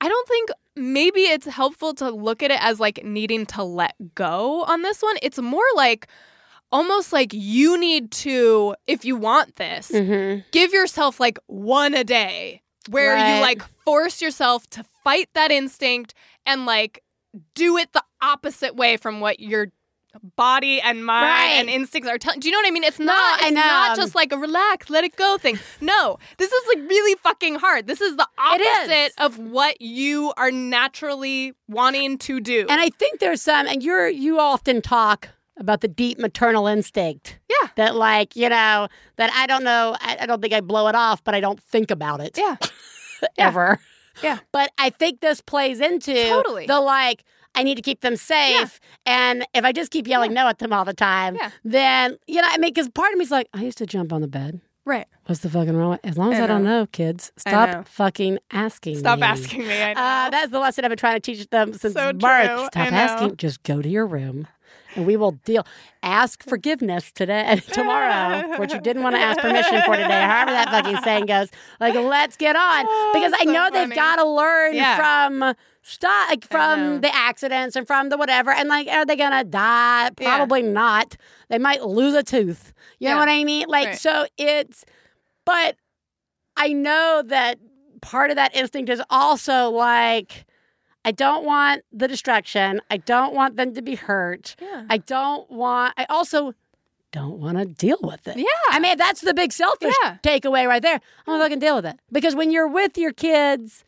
I 0.00 0.08
don't 0.08 0.26
think 0.28 0.50
maybe 0.74 1.20
it's 1.20 1.46
helpful 1.46 1.94
to 1.94 2.10
look 2.10 2.42
at 2.42 2.50
it 2.50 2.58
as 2.62 2.80
like 2.80 3.04
needing 3.04 3.46
to 3.46 3.62
let 3.62 3.94
go 4.16 4.64
on 4.64 4.82
this 4.82 5.02
one. 5.02 5.16
It's 5.22 5.38
more 5.38 5.62
like 5.76 6.08
almost 6.72 7.12
like 7.12 7.32
you 7.32 7.78
need 7.78 8.10
to, 8.10 8.74
if 8.88 9.04
you 9.04 9.14
want 9.14 9.54
this, 9.54 9.92
Mhm. 9.92 10.44
give 10.50 10.72
yourself 10.72 11.20
like 11.20 11.38
one 11.46 11.94
a 11.94 12.02
day 12.02 12.60
where 12.88 13.14
Right. 13.14 13.36
you 13.36 13.40
like 13.40 13.62
force 13.84 14.20
yourself 14.20 14.68
to 14.70 14.84
fight 15.04 15.28
that 15.34 15.52
instinct 15.52 16.12
and 16.44 16.66
like 16.66 17.04
do 17.54 17.76
it 17.76 17.92
the 17.92 18.02
opposite 18.20 18.74
way 18.74 18.96
from 18.96 19.20
what 19.20 19.38
your 19.40 19.68
body 20.36 20.80
and 20.80 21.04
mind 21.04 21.24
Right. 21.26 21.52
and 21.60 21.68
instincts 21.70 22.08
are 22.10 22.18
telling. 22.18 22.40
Do 22.40 22.48
you 22.48 22.52
know 22.52 22.58
what 22.58 22.66
I 22.68 22.70
mean? 22.70 22.84
It's 22.84 22.98
not. 22.98 23.42
I 23.42 23.46
It's 23.48 23.54
not 23.54 23.96
just 23.96 24.14
like 24.14 24.32
a 24.32 24.38
relax, 24.38 24.90
let 24.90 25.04
it 25.04 25.16
go 25.16 25.36
thing. 25.38 25.58
No, 25.80 26.18
this 26.38 26.50
is 26.52 26.62
like 26.74 26.88
really 26.88 27.16
fucking 27.22 27.56
hard. 27.56 27.86
This 27.86 28.00
is 28.00 28.16
the 28.16 28.26
It 28.52 28.60
is. 28.60 28.66
opposite 28.66 29.12
of 29.18 29.38
what 29.38 29.80
you 29.80 30.32
are 30.36 30.50
naturally 30.50 31.52
wanting 31.68 32.18
to 32.18 32.40
do. 32.40 32.66
And 32.68 32.80
I 32.80 32.90
think 32.90 33.20
there's 33.20 33.42
some, 33.42 33.66
and 33.66 33.82
you're 33.82 34.08
you 34.08 34.38
often 34.40 34.82
talk 34.82 35.28
about 35.58 35.80
the 35.80 35.88
deep 35.88 36.18
maternal 36.18 36.66
instinct. 36.66 37.38
Yeah. 37.48 37.68
That 37.76 37.94
like 37.96 38.36
you 38.36 38.48
know 38.48 38.88
that 39.16 39.30
I 39.34 39.46
don't 39.46 39.64
know. 39.64 39.96
I, 40.00 40.18
I 40.20 40.26
don't 40.26 40.40
think 40.40 40.52
I 40.54 40.60
blow 40.60 40.88
it 40.88 40.94
off, 40.94 41.22
but 41.24 41.34
I 41.34 41.40
don't 41.40 41.60
think 41.62 41.90
about 41.90 42.20
it. 42.20 42.36
yeah, 42.38 42.56
ever. 43.38 43.80
Yeah. 44.22 44.38
But 44.52 44.70
I 44.78 44.90
think 44.90 45.20
this 45.20 45.40
plays 45.42 45.78
into 45.80 46.14
Totally. 46.14 46.66
the 46.66 46.80
like, 46.80 47.24
I 47.56 47.62
need 47.64 47.74
to 47.76 47.82
keep 47.82 48.00
them 48.02 48.14
safe. 48.16 48.78
And 49.06 49.46
if 49.54 49.64
I 49.64 49.72
just 49.72 49.90
keep 49.90 50.06
yelling 50.06 50.32
no 50.34 50.46
at 50.46 50.58
them 50.58 50.72
all 50.72 50.84
the 50.84 50.94
time, 50.94 51.36
Yeah. 51.36 51.50
then, 51.64 52.18
you 52.26 52.40
know, 52.42 52.48
I 52.50 52.58
mean, 52.58 52.70
because 52.72 52.88
part 52.90 53.12
of 53.12 53.18
me 53.18 53.24
is 53.24 53.30
like, 53.30 53.48
I 53.54 53.62
used 53.62 53.78
to 53.78 53.86
jump 53.86 54.12
on 54.12 54.20
the 54.20 54.28
bed. 54.28 54.60
right. 54.84 55.06
What's 55.26 55.40
the 55.40 55.50
fucking 55.50 55.76
wrong? 55.76 55.98
As 56.04 56.16
long 56.16 56.32
as 56.32 56.38
I 56.38 56.44
I, 56.44 56.46
don't 56.46 56.62
know. 56.62 56.86
kids, 56.92 57.32
stop 57.36 57.88
fucking 57.88 58.38
asking 58.52 58.98
Stop 58.98 59.18
me. 59.18 59.24
asking 59.24 59.66
me. 59.66 59.82
Uh, 59.82 60.30
that's 60.30 60.52
the 60.52 60.60
lesson 60.60 60.84
I've 60.84 60.90
been 60.90 60.96
trying 60.98 61.16
to 61.16 61.20
teach 61.20 61.48
them 61.50 61.72
since 61.72 61.94
So 61.94 62.12
birth. 62.12 62.46
true. 62.46 62.66
Stop 62.66 62.92
asking. 62.92 63.36
Just 63.36 63.64
go 63.64 63.82
to 63.82 63.88
your 63.88 64.06
room 64.06 64.46
and 64.96 65.06
we 65.06 65.16
will 65.16 65.32
deal. 65.44 65.66
Ask 66.02 66.42
forgiveness 66.42 67.12
today, 67.12 67.60
tomorrow, 67.72 68.58
which 68.58 68.72
you 68.72 68.80
didn't 68.80 69.02
want 69.02 69.14
to 69.16 69.20
ask 69.20 69.38
permission 69.40 69.82
for 69.82 69.96
today. 69.96 70.20
However 70.22 70.50
that 70.52 70.70
fucking 70.70 70.98
saying 71.04 71.26
goes. 71.26 71.48
Like, 71.80 71.94
let's 71.94 72.36
get 72.36 72.56
on 72.56 72.86
Oh, 72.88 73.10
because 73.14 73.32
I 73.32 73.44
so 73.44 73.52
know 73.52 73.68
funny. 73.70 73.86
they've 73.86 73.94
got 73.94 74.16
to 74.16 74.24
learn 74.24 74.74
Yeah. 74.74 74.96
from 74.96 75.54
stop 75.82 76.28
like 76.30 76.44
from 76.44 77.00
the 77.02 77.14
accidents 77.14 77.76
and 77.76 77.86
from 77.86 78.08
the 78.08 78.16
whatever. 78.16 78.50
And 78.50 78.68
like, 78.68 78.88
are 78.88 79.04
they 79.04 79.16
gonna 79.16 79.44
die? 79.44 80.10
Yeah. 80.18 80.36
Probably 80.36 80.62
not. 80.62 81.16
They 81.48 81.58
might 81.58 81.84
lose 81.84 82.14
a 82.14 82.22
tooth. 82.22 82.72
You 82.98 83.10
know 83.10 83.16
what 83.18 83.28
I 83.28 83.44
mean? 83.44 83.66
Like, 83.68 83.86
Right. 83.88 83.98
so 83.98 84.26
it's. 84.38 84.84
But 85.44 85.76
I 86.56 86.72
know 86.72 87.22
that 87.26 87.58
part 88.00 88.30
of 88.30 88.36
that 88.36 88.54
instinct 88.56 88.90
is 88.90 89.02
also 89.10 89.70
like, 89.70 90.45
I 91.06 91.12
don't 91.12 91.44
want 91.44 91.84
the 91.92 92.08
destruction. 92.08 92.80
I 92.90 92.96
don't 92.98 93.32
want 93.32 93.56
them 93.56 93.72
to 93.74 93.80
be 93.80 93.94
hurt. 93.94 94.56
Yeah. 94.60 94.84
I 94.90 94.98
don't 94.98 95.48
want, 95.48 95.94
I 95.96 96.04
also 96.10 96.52
don't 97.12 97.38
want 97.38 97.58
to 97.58 97.64
deal 97.64 97.98
with 98.02 98.26
it. 98.26 98.36
Yeah. 98.36 98.44
I 98.70 98.80
mean, 98.80 98.98
that's 98.98 99.20
the 99.20 99.32
big 99.32 99.52
selfish 99.52 99.94
Yeah. 100.02 100.16
takeaway 100.24 100.66
right 100.66 100.82
there. 100.82 101.00
I'm 101.26 101.38
not 101.38 101.44
fucking 101.44 101.60
deal 101.60 101.76
with 101.76 101.86
it. 101.86 102.00
Because 102.10 102.34
when 102.34 102.50
you're 102.50 102.66
with 102.66 102.98
your 102.98 103.12
kids, 103.12 103.84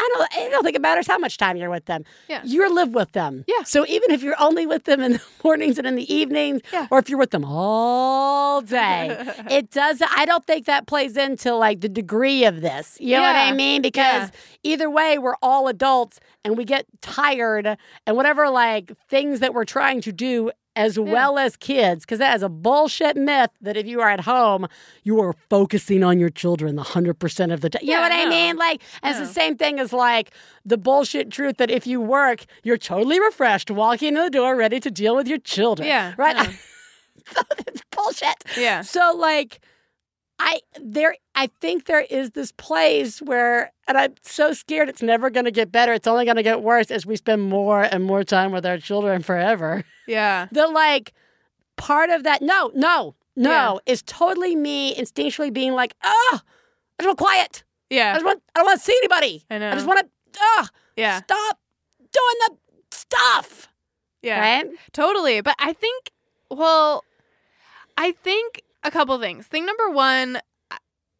I 0.00 0.08
don't, 0.14 0.32
I 0.46 0.48
don't 0.50 0.62
think 0.64 0.76
it 0.76 0.82
matters 0.82 1.06
how 1.06 1.18
much 1.18 1.36
time 1.36 1.56
you're 1.56 1.70
with 1.70 1.84
them. 1.84 2.04
Yeah. 2.28 2.40
You 2.44 2.72
live 2.74 2.94
with 2.94 3.12
them. 3.12 3.44
Yeah. 3.46 3.62
So 3.64 3.84
even 3.86 4.10
if 4.10 4.22
you're 4.22 4.40
only 4.40 4.66
with 4.66 4.84
them 4.84 5.00
in 5.00 5.12
the 5.12 5.22
mornings 5.44 5.78
and 5.78 5.86
in 5.86 5.94
the 5.96 6.12
evenings, 6.12 6.62
Yeah. 6.72 6.86
or 6.90 6.98
if 6.98 7.08
you're 7.10 7.18
with 7.18 7.30
them 7.30 7.44
all 7.44 8.60
day, 8.62 9.16
it 9.50 9.70
does. 9.70 10.02
I 10.16 10.24
don't 10.24 10.46
think 10.46 10.66
that 10.66 10.86
plays 10.86 11.16
into 11.16 11.54
like 11.54 11.80
the 11.80 11.88
degree 11.88 12.44
of 12.44 12.60
this. 12.62 12.96
You 13.00 13.16
know 13.16 13.22
what 13.22 13.36
I 13.36 13.52
mean? 13.52 13.82
Because 13.82 14.30
either 14.62 14.88
way, 14.90 15.18
we're 15.18 15.36
all 15.42 15.68
adults 15.68 16.18
and 16.44 16.56
we 16.56 16.64
get 16.64 16.86
tired 17.02 17.76
and 18.06 18.16
whatever 18.16 18.48
like 18.48 18.92
things 19.08 19.40
that 19.40 19.52
we're 19.54 19.64
trying 19.64 20.00
to 20.02 20.12
do 20.12 20.50
as 20.76 20.98
well 20.98 21.38
as 21.38 21.56
kids, 21.56 22.04
because 22.04 22.18
that 22.20 22.34
is 22.36 22.42
a 22.42 22.48
bullshit 22.48 23.16
myth 23.16 23.50
that 23.60 23.76
if 23.76 23.86
you 23.86 24.00
are 24.00 24.08
at 24.08 24.20
home, 24.20 24.66
you 25.02 25.20
are 25.20 25.34
focusing 25.48 26.04
on 26.04 26.18
your 26.20 26.30
children 26.30 26.76
the 26.76 26.82
100% 26.82 27.52
of 27.52 27.60
the 27.60 27.70
time. 27.70 27.80
You 27.82 27.92
know 27.92 27.98
Yeah, 27.98 28.02
what 28.02 28.12
I 28.12 28.28
mean? 28.28 28.56
Like, 28.56 28.80
No. 29.02 29.10
it's 29.10 29.18
the 29.18 29.26
same 29.26 29.56
thing 29.56 29.80
as 29.80 29.92
like 29.92 30.30
the 30.64 30.78
bullshit 30.78 31.30
truth 31.30 31.56
that 31.56 31.70
if 31.70 31.86
you 31.86 32.00
work, 32.00 32.44
you're 32.62 32.78
totally 32.78 33.18
refreshed, 33.20 33.70
walking 33.70 34.08
in 34.16 34.22
the 34.22 34.30
door, 34.30 34.54
ready 34.56 34.78
to 34.80 34.90
deal 34.90 35.16
with 35.16 35.26
your 35.26 35.38
children. 35.38 35.88
Yeah, 35.88 36.14
Right? 36.16 36.36
no. 36.36 36.44
it's 37.66 37.82
bullshit. 37.90 38.44
Yeah. 38.58 38.82
So 38.82 39.14
like 39.16 39.60
I 40.42 40.60
there 40.80 41.14
I 41.34 41.48
think 41.60 41.84
there 41.84 42.00
is 42.00 42.30
this 42.30 42.50
place 42.52 43.20
where 43.20 43.72
and 43.86 43.98
I'm 43.98 44.14
so 44.22 44.52
scared 44.54 44.88
it's 44.88 45.02
never 45.02 45.28
gonna 45.28 45.50
get 45.50 45.70
better. 45.70 45.92
It's 45.92 46.06
only 46.06 46.24
gonna 46.24 46.42
get 46.42 46.62
worse 46.62 46.90
as 46.90 47.04
we 47.04 47.16
spend 47.16 47.42
more 47.42 47.82
and 47.82 48.02
more 48.04 48.24
time 48.24 48.50
with 48.50 48.64
our 48.64 48.78
children 48.78 49.22
forever. 49.22 49.84
Yeah. 50.08 50.46
The 50.52 50.66
like 50.66 51.12
part 51.76 52.08
of 52.10 52.22
that 52.24 52.40
no, 52.42 52.70
no, 52.74 53.14
no 53.36 53.50
Yeah. 53.86 53.92
is 53.92 54.02
totally 54.02 54.56
me 54.56 54.94
instinctually 54.94 55.52
being 55.52 55.74
like, 55.74 55.94
oh, 56.02 56.40
I 56.42 57.02
just 57.02 57.06
want 57.06 57.18
quiet. 57.18 57.64
Yeah. 57.90 58.12
I 58.12 58.14
just 58.14 58.24
want 58.24 58.42
I 58.54 58.60
don't 58.60 58.66
want 58.66 58.78
to 58.80 58.84
see 58.84 58.96
anybody. 59.02 59.44
I 59.50 59.58
know. 59.58 59.70
I 59.70 59.74
just 59.74 59.86
want 59.86 60.00
to 60.00 60.06
oh 60.40 60.66
Yeah. 60.96 61.20
stop 61.22 61.58
doing 62.00 62.38
the 62.48 62.56
stuff. 62.96 63.68
Yeah. 64.22 64.40
Right? 64.40 64.66
Totally. 64.92 65.40
But 65.42 65.56
I 65.58 65.72
think, 65.74 66.10
well, 66.50 67.04
I 67.96 68.12
think 68.12 68.62
a 68.82 68.90
couple 68.90 69.18
things. 69.20 69.46
Thing 69.46 69.66
number 69.66 69.90
one, 69.90 70.40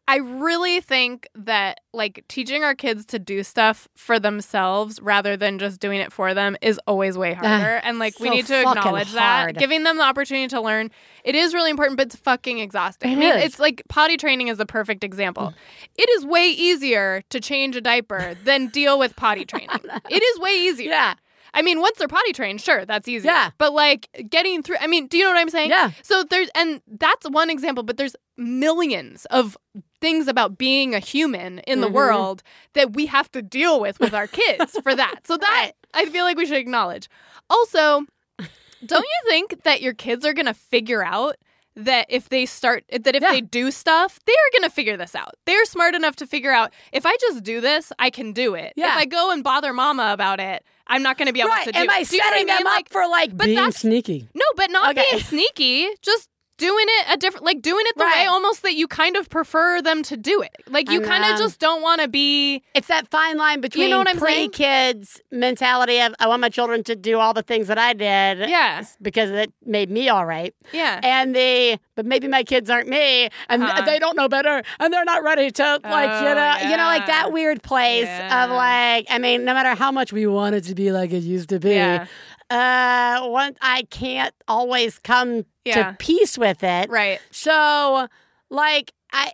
I- 0.08 0.16
really 0.16 0.80
think 0.80 1.28
that 1.36 1.78
like 1.92 2.24
teaching 2.26 2.64
our 2.64 2.74
kids 2.74 3.06
to 3.06 3.18
do 3.20 3.44
stuff 3.44 3.86
for 3.96 4.18
themselves 4.18 4.98
rather 5.00 5.36
than 5.36 5.60
just 5.60 5.78
doing 5.78 6.00
it 6.00 6.12
for 6.12 6.34
them 6.34 6.56
is 6.60 6.80
always 6.88 7.16
way 7.16 7.32
harder. 7.34 7.76
and 7.84 8.00
like 8.00 8.18
we 8.18 8.28
need 8.28 8.46
to 8.46 8.58
acknowledge 8.58 9.12
hard. 9.14 9.54
that. 9.54 9.60
Giving 9.60 9.84
them 9.84 9.98
the 9.98 10.02
opportunity 10.02 10.48
to 10.48 10.60
learn, 10.60 10.90
it 11.22 11.36
is 11.36 11.54
really 11.54 11.70
important, 11.70 11.96
but 11.96 12.06
it's 12.08 12.16
fucking 12.16 12.58
exhausting. 12.58 13.12
It 13.12 13.16
I 13.16 13.18
mean, 13.20 13.36
is. 13.36 13.44
it's 13.44 13.58
like 13.60 13.82
potty 13.88 14.16
training 14.16 14.48
is 14.48 14.58
the 14.58 14.66
perfect 14.66 15.04
example. 15.04 15.48
Mm. 15.48 15.54
It 15.98 16.08
is 16.10 16.24
way 16.26 16.48
easier 16.48 17.22
to 17.30 17.38
change 17.40 17.76
a 17.76 17.80
diaper 17.80 18.34
than 18.44 18.66
deal 18.66 18.98
with 18.98 19.14
potty 19.14 19.44
training. 19.52 19.68
It 20.08 20.22
is 20.24 20.40
way 20.40 20.54
easier. 20.60 20.90
Yeah. 20.90 21.14
I 21.54 21.62
mean, 21.62 21.80
once 21.80 21.98
they're 21.98 22.08
potty 22.08 22.32
trained, 22.32 22.60
sure, 22.60 22.84
that's 22.84 23.08
easy. 23.08 23.26
Yeah. 23.26 23.50
But 23.58 23.72
like 23.72 24.08
getting 24.28 24.62
through, 24.62 24.76
I 24.80 24.86
mean, 24.86 25.06
do 25.06 25.16
you 25.18 25.24
know 25.24 25.30
what 25.30 25.38
I'm 25.38 25.50
saying? 25.50 25.70
Yeah. 25.70 25.90
So 26.02 26.24
there's, 26.24 26.48
and 26.54 26.80
that's 26.86 27.28
one 27.28 27.50
example, 27.50 27.82
but 27.82 27.96
there's 27.96 28.16
millions 28.36 29.26
of 29.26 29.56
things 30.00 30.28
about 30.28 30.56
being 30.58 30.94
a 30.94 30.98
human 30.98 31.58
in 31.60 31.80
the 31.80 31.88
Mhm. 31.88 31.92
world 31.92 32.42
that 32.74 32.92
we 32.94 33.06
have 33.06 33.30
to 33.32 33.42
deal 33.42 33.80
with 33.80 34.00
with 34.00 34.14
our 34.14 34.26
kids 34.26 34.78
for 34.82 34.94
that. 34.94 35.26
So 35.26 35.36
that 35.36 35.72
I 35.94 36.06
feel 36.06 36.24
like 36.24 36.36
we 36.38 36.46
should 36.46 36.56
acknowledge. 36.56 37.08
Also, 37.50 38.06
don't 38.86 39.04
you 39.04 39.28
think 39.30 39.62
that 39.64 39.82
your 39.82 39.92
kids 39.94 40.24
are 40.24 40.32
going 40.32 40.46
to 40.46 40.54
figure 40.54 41.04
out 41.04 41.36
that 41.84 42.06
if 42.08 42.28
they 42.28 42.46
start 42.46 42.84
that 42.90 43.14
if 43.16 43.22
Yeah. 43.22 43.32
they 43.32 43.40
do 43.40 43.70
stuff, 43.70 44.18
they're 44.26 44.34
going 44.52 44.68
to 44.68 44.74
figure 44.74 44.96
this 44.96 45.14
out. 45.14 45.34
They're 45.46 45.64
smart 45.64 45.94
enough 45.94 46.16
to 46.16 46.26
figure 46.26 46.52
out 46.52 46.72
if 46.92 47.04
I 47.06 47.16
just 47.20 47.42
do 47.42 47.60
this, 47.60 47.92
I 47.98 48.10
can 48.10 48.32
do 48.32 48.54
it. 48.54 48.72
Yeah. 48.76 48.92
If 48.92 48.96
I 48.98 49.04
go 49.06 49.30
and 49.30 49.42
bother 49.44 49.72
mama 49.72 50.10
about 50.12 50.40
it, 50.40 50.64
I'm 50.86 51.02
not 51.02 51.18
going 51.18 51.26
to 51.26 51.32
be 51.32 51.40
able 51.40 51.50
Right. 51.50 51.64
to 51.66 51.72
do 51.72 51.78
Am 51.78 51.84
it. 51.84 51.90
I 51.90 52.02
Do 52.04 52.16
you 52.16 52.22
know 52.22 52.28
setting 52.30 52.46
mean? 52.46 52.56
them 52.56 52.64
Like, 52.64 52.86
up 52.86 52.88
for 52.92 53.06
like 53.06 53.36
but 53.36 53.44
being 53.46 53.56
that's- 53.56 53.78
sneaky? 53.80 54.28
no, 54.34 54.44
but 54.56 54.70
not 54.70 54.90
Okay. 54.96 55.06
being 55.10 55.22
sneaky, 55.22 55.88
just 56.02 56.28
doing 56.60 56.86
it 56.98 57.06
a 57.14 57.16
different 57.16 57.44
like 57.46 57.60
doing 57.62 57.84
it 57.90 57.96
the 57.96 58.04
Right. 58.04 58.20
way 58.22 58.26
almost 58.26 58.62
that 58.62 58.74
you 58.74 58.86
kind 58.86 59.16
of 59.16 59.28
prefer 59.30 59.80
them 59.82 60.02
to 60.04 60.16
do 60.16 60.42
it. 60.42 60.54
Like 60.68 60.90
you 60.90 61.00
kind 61.00 61.24
of 61.24 61.38
just 61.38 61.58
don't 61.58 61.80
want 61.82 62.00
to 62.02 62.08
be 62.08 62.62
It's 62.74 62.88
that 62.88 63.08
fine 63.10 63.36
line 63.38 63.60
between 63.60 63.84
you 63.84 63.90
know 63.90 63.98
what 63.98 64.08
I'm 64.08 64.18
saying? 64.18 64.50
pre-kids 64.50 65.20
mentality 65.32 66.00
of 66.00 66.14
I 66.20 66.26
want 66.28 66.40
my 66.42 66.48
children 66.50 66.84
to 66.84 66.94
do 66.94 67.18
all 67.18 67.32
the 67.32 67.42
things 67.42 67.66
that 67.68 67.78
I 67.78 67.92
did 67.94 68.48
Yeah. 68.48 68.84
because 69.00 69.30
it 69.30 69.52
made 69.64 69.90
me 69.90 70.08
all 70.08 70.26
right, 70.26 70.54
Yeah. 70.72 71.00
and 71.02 71.34
the 71.34 71.78
but 71.96 72.04
maybe 72.06 72.28
my 72.28 72.42
kids 72.42 72.68
aren't 72.70 72.88
me 72.88 73.28
and 73.48 73.62
Uh-huh. 73.62 73.82
they 73.82 73.98
don't 73.98 74.16
know 74.16 74.28
better 74.28 74.62
and 74.78 74.92
they're 74.92 75.04
not 75.14 75.22
ready 75.22 75.50
to 75.50 75.80
like 75.84 76.10
you 76.22 76.28
Oh, 76.28 76.34
know 76.34 76.56
you 76.70 76.76
know 76.76 76.84
like 76.94 77.06
that 77.06 77.32
weird 77.32 77.62
place 77.62 78.06
Yeah. 78.06 78.44
of 78.44 78.50
like 78.50 79.06
I 79.10 79.18
mean 79.18 79.44
no 79.44 79.54
matter 79.54 79.74
how 79.74 79.90
much 79.90 80.12
we 80.12 80.26
want 80.26 80.54
it 80.54 80.64
to 80.64 80.74
be 80.74 80.92
like 80.92 81.10
it 81.12 81.22
used 81.36 81.48
to 81.50 81.58
be, 81.58 81.70
Yeah. 81.74 82.06
Uh, 82.50 83.26
one 83.28 83.56
I 83.60 83.86
can't 83.90 84.34
always 84.48 84.98
come 84.98 85.44
Yeah. 85.64 85.90
to 85.90 85.96
peace 85.98 86.36
with 86.36 86.62
it, 86.64 86.90
Right. 86.90 87.20
so, 87.30 88.08
like, 88.50 88.92
I, 89.12 89.32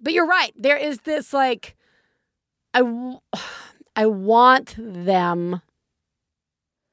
but 0.00 0.12
you're 0.12 0.26
right. 0.26 0.52
There 0.56 0.76
is 0.76 1.00
this, 1.00 1.32
like, 1.32 1.76
I, 2.74 2.82
I 3.96 4.06
want 4.06 4.74
them 4.78 5.60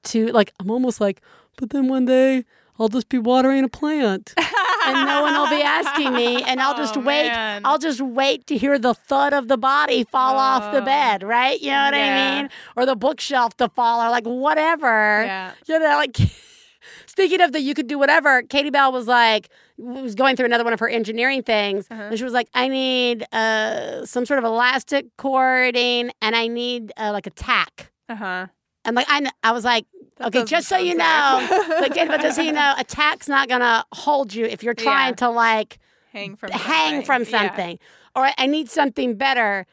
to, 0.05 0.27
like, 0.27 0.51
I'm 0.59 0.69
almost 0.71 0.99
like, 1.01 1.21
but 1.57 1.69
then 1.71 1.87
one 1.87 2.05
day 2.05 2.43
I'll 2.79 2.89
just 2.89 3.09
be 3.09 3.17
watering 3.17 3.63
a 3.63 3.69
plant 3.69 4.33
and 4.87 5.05
no 5.07 5.21
one 5.21 5.33
will 5.33 5.49
be 5.49 5.61
asking 5.61 6.13
me 6.13 6.41
and 6.47 6.59
I'll 6.61 6.75
just 6.77 6.97
Oh, 6.97 7.01
wait. 7.01 7.27
man. 7.29 7.61
I'll 7.65 7.77
just 7.79 8.01
wait 8.01 8.47
to 8.47 8.57
hear 8.57 8.79
the 8.79 8.93
thud 8.93 9.33
of 9.33 9.47
the 9.47 9.57
body 9.57 10.03
fall 10.03 10.35
off 10.37 10.71
the 10.71 10.81
Oh. 10.81 10.85
bed, 10.85 11.23
right? 11.23 11.59
You 11.61 11.71
know 11.71 11.83
what 11.85 11.93
I 11.93 12.15
mean? 12.41 12.49
Or 12.75 12.85
the 12.85 12.95
bookshelf 12.95 13.55
to 13.57 13.69
fall 13.69 14.01
or 14.01 14.09
like 14.09 14.25
whatever 14.25 15.23
Yeah. 15.25 15.51
you 15.67 15.77
know, 15.79 15.95
like 15.97 16.17
speaking 17.05 17.41
of 17.41 17.51
the 17.51 17.59
you 17.61 17.73
could 17.73 17.87
do 17.87 17.97
whatever, 17.99 18.41
Katie 18.43 18.69
Bell 18.69 18.91
was 18.91 19.07
like 19.07 19.49
was 19.77 20.15
going 20.15 20.35
through 20.35 20.45
another 20.47 20.63
one 20.63 20.73
of 20.73 20.79
her 20.79 20.89
engineering 20.89 21.43
things, 21.43 21.85
Uh-huh. 21.91 22.01
and 22.09 22.17
she 22.17 22.23
was 22.23 22.33
like, 22.33 22.47
"I 22.55 22.67
need 22.67 23.25
uh, 23.31 24.05
some 24.05 24.25
sort 24.25 24.39
of 24.39 24.43
elastic 24.45 25.05
cording, 25.17 26.11
and 26.21 26.35
I 26.35 26.47
need 26.47 26.91
uh, 26.97 27.11
like 27.11 27.27
a 27.27 27.31
tack." 27.31 27.91
Uh-huh. 28.09 28.47
And 28.85 28.95
like 28.95 29.05
I, 29.09 29.29
I 29.43 29.51
was 29.51 29.63
like, 29.65 29.85
That 30.19 30.27
"Okay, 30.27 30.43
just 30.45 30.67
so 30.67 30.77
you 30.77 30.95
know, 30.95 31.47
Katie, 31.79 32.07
but 32.07 32.21
just 32.21 32.35
so 32.37 32.41
you 32.41 32.51
know, 32.51 32.73
a 32.77 32.83
tack's 32.83 33.27
not 33.27 33.47
gonna 33.49 33.85
hold 33.93 34.33
you 34.33 34.45
if 34.45 34.63
you're 34.63 34.73
trying 34.73 35.09
Yeah. 35.11 35.15
to 35.27 35.29
like 35.29 35.79
hang 36.11 36.35
from 36.35 36.51
hang 36.51 37.03
something. 37.03 37.05
from 37.05 37.23
Yeah. 37.23 37.47
something, 37.47 37.79
or 38.15 38.29
I 38.37 38.47
need 38.47 38.69
something 38.69 39.15
better." 39.15 39.65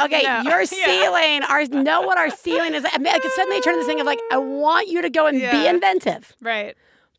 Okay, 0.00 0.22
No. 0.22 0.42
your 0.42 0.60
Yeah. 0.60 0.66
ceiling, 0.66 1.42
our 1.44 1.64
know 1.66 2.02
what 2.02 2.18
our 2.18 2.30
ceiling 2.30 2.74
is. 2.74 2.84
I 2.84 2.98
mean, 2.98 3.12
I 3.12 3.18
could 3.18 3.32
suddenly 3.32 3.60
turn 3.62 3.76
this 3.78 3.86
thing 3.86 3.98
of 4.00 4.06
like, 4.06 4.20
I 4.30 4.36
want 4.36 4.88
you 4.88 5.02
to 5.02 5.10
go 5.10 5.26
and 5.26 5.40
be 5.40 5.66
inventive 5.66 6.36
Right. 6.40 6.76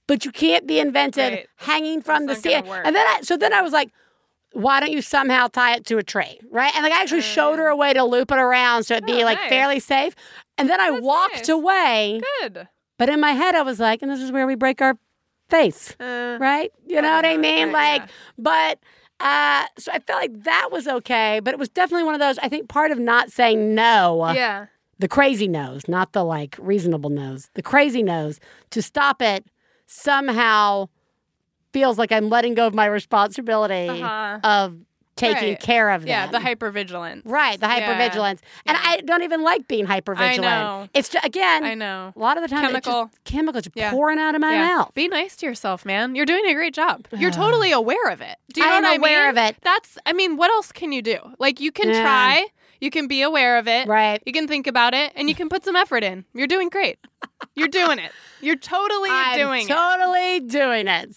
but 0.07 0.23
you 0.23 0.31
can't 0.31 0.65
be 0.67 0.79
inventive 0.79 1.33
Right. 1.33 1.47
hanging 1.57 2.01
from 2.01 2.25
That's 2.25 2.41
the 2.41 2.49
ceiling. 2.49 2.71
And 2.85 2.95
then 2.95 3.05
I, 3.05 3.21
so 3.21 3.35
then 3.37 3.53
I 3.53 3.61
was 3.63 3.73
like, 3.73 3.89
why 4.53 4.79
don't 4.79 4.91
you 4.91 5.01
somehow 5.01 5.47
tie 5.47 5.75
it 5.75 5.85
to 5.87 5.97
a 5.97 6.03
tree, 6.03 6.39
right? 6.51 6.73
And 6.75 6.83
like 6.83 6.93
I 6.93 7.01
actually 7.01 7.21
showed 7.21 7.57
her 7.59 7.65
mm. 7.65 7.73
a 7.73 7.75
way 7.75 7.91
to 7.93 8.03
loop 8.03 8.31
it 8.31 8.37
around 8.39 8.83
so 8.83 8.93
it'd 8.95 9.05
be 9.05 9.21
Oh, 9.23 9.25
like 9.25 9.39
nice. 9.39 9.49
fairly 9.49 9.79
safe. 9.79 10.15
And 10.59 10.69
then 10.69 10.79
I 10.79 10.91
That's 10.91 11.03
walked 11.03 11.33
nice. 11.35 11.49
away, 11.49 12.21
Good. 12.41 12.67
but 12.97 13.09
in 13.09 13.19
my 13.19 13.31
head 13.31 13.55
I 13.55 13.61
was 13.63 13.79
like, 13.79 14.01
and 14.01 14.11
this 14.11 14.19
is 14.21 14.31
where 14.31 14.45
we 14.45 14.55
break 14.55 14.81
our 14.81 14.97
face, 15.49 15.95
Uh, 15.99 16.37
right? 16.39 16.71
You 16.85 17.01
know 17.01 17.11
what 17.15 17.25
I 17.25 17.37
mean? 17.37 17.71
right, 17.71 18.01
Like, 18.01 18.09
but 18.37 18.79
uh, 19.19 19.65
so 19.77 19.91
I 19.91 19.99
felt 19.99 20.21
like 20.21 20.43
that 20.43 20.69
was 20.71 20.87
okay, 20.87 21.39
but 21.43 21.53
it 21.53 21.59
was 21.59 21.69
definitely 21.69 22.03
one 22.03 22.13
of 22.13 22.19
those. 22.19 22.37
I 22.39 22.47
think 22.49 22.69
part 22.69 22.91
of 22.91 22.99
not 22.99 23.31
saying 23.31 23.73
no 23.75 24.31
yeah. 24.33 24.67
the 24.99 25.07
crazy 25.07 25.47
nose, 25.47 25.87
not 25.87 26.13
the 26.13 26.23
like 26.23 26.55
reasonable 26.59 27.09
nose, 27.09 27.49
the 27.55 27.61
crazy 27.61 28.03
nose, 28.03 28.39
to 28.71 28.81
stop 28.81 29.21
it 29.21 29.45
somehow 29.87 30.87
feels 31.73 31.97
like 31.97 32.11
I'm 32.11 32.29
letting 32.29 32.53
go 32.53 32.67
of 32.67 32.73
my 32.73 32.85
responsibility 32.85 33.89
Uh-huh. 33.89 34.39
of 34.43 34.77
taking 35.19 35.49
Right. 35.49 35.59
care 35.59 35.89
of 35.91 36.01
them. 36.01 36.07
Yeah, 36.09 36.27
the 36.27 36.39
hypervigilance. 36.39 37.21
Right, 37.25 37.59
the 37.59 37.67
Yeah. 37.67 37.79
hypervigilance. 38.09 38.39
And 38.65 38.77
I 38.81 38.97
don't 39.05 39.23
even 39.23 39.41
like 39.43 39.67
being 39.67 39.85
hypervigilant. 39.85 40.41
know. 40.41 40.87
It's 40.93 41.09
just, 41.09 41.25
again, 41.25 41.63
I 41.63 41.73
know. 41.75 42.13
a 42.15 42.19
lot 42.19 42.37
of 42.37 42.43
the 42.43 42.47
time 42.49 42.65
Chemical. 42.67 43.03
it's 43.03 43.11
just 43.15 43.23
chemicals 43.25 43.63
just 43.65 43.75
Yeah. 43.75 43.91
pouring 43.91 44.19
out 44.19 44.35
of 44.35 44.41
my 44.41 44.53
Yeah. 44.53 44.67
mouth. 44.67 44.93
Be 44.93 45.07
nice 45.07 45.35
to 45.37 45.45
yourself, 45.45 45.85
man. 45.85 46.15
You're 46.15 46.25
doing 46.25 46.45
a 46.45 46.53
great 46.53 46.73
job. 46.73 47.07
You're 47.15 47.31
totally 47.43 47.71
aware 47.71 48.07
of 48.09 48.21
it. 48.21 48.37
Do 48.53 48.61
you 48.61 48.67
know 48.67 48.73
I 48.73 48.77
am 48.77 48.83
what 48.83 48.91
I 48.91 48.95
aware 48.95 49.31
mean? 49.31 49.37
of 49.37 49.49
it. 49.49 49.57
That's 49.61 49.97
I 50.05 50.13
mean, 50.13 50.37
what 50.37 50.49
else 50.51 50.71
can 50.71 50.91
you 50.91 51.01
do? 51.01 51.17
Like 51.37 51.59
you 51.59 51.71
can 51.71 51.89
Yeah. 51.89 52.01
try, 52.01 52.45
you 52.79 52.89
can 52.89 53.07
be 53.07 53.21
aware 53.21 53.57
of 53.57 53.67
it. 53.67 53.87
Right. 53.87 54.21
You 54.25 54.31
can 54.33 54.47
think 54.47 54.65
about 54.67 54.93
it 54.93 55.11
and 55.15 55.27
you 55.29 55.35
can 55.35 55.49
put 55.49 55.63
some 55.65 55.75
effort 55.75 56.03
in. 56.03 56.25
You're 56.33 56.47
doing 56.47 56.69
great. 56.69 56.97
You're 57.55 57.67
doing 57.67 57.99
it. 57.99 58.11
You're 58.41 58.55
totally 58.55 59.09
I'm 59.13 59.37
doing 59.37 59.65
it. 59.65 59.67
totally 59.67 60.39
doing 60.39 60.87
it. 60.87 61.15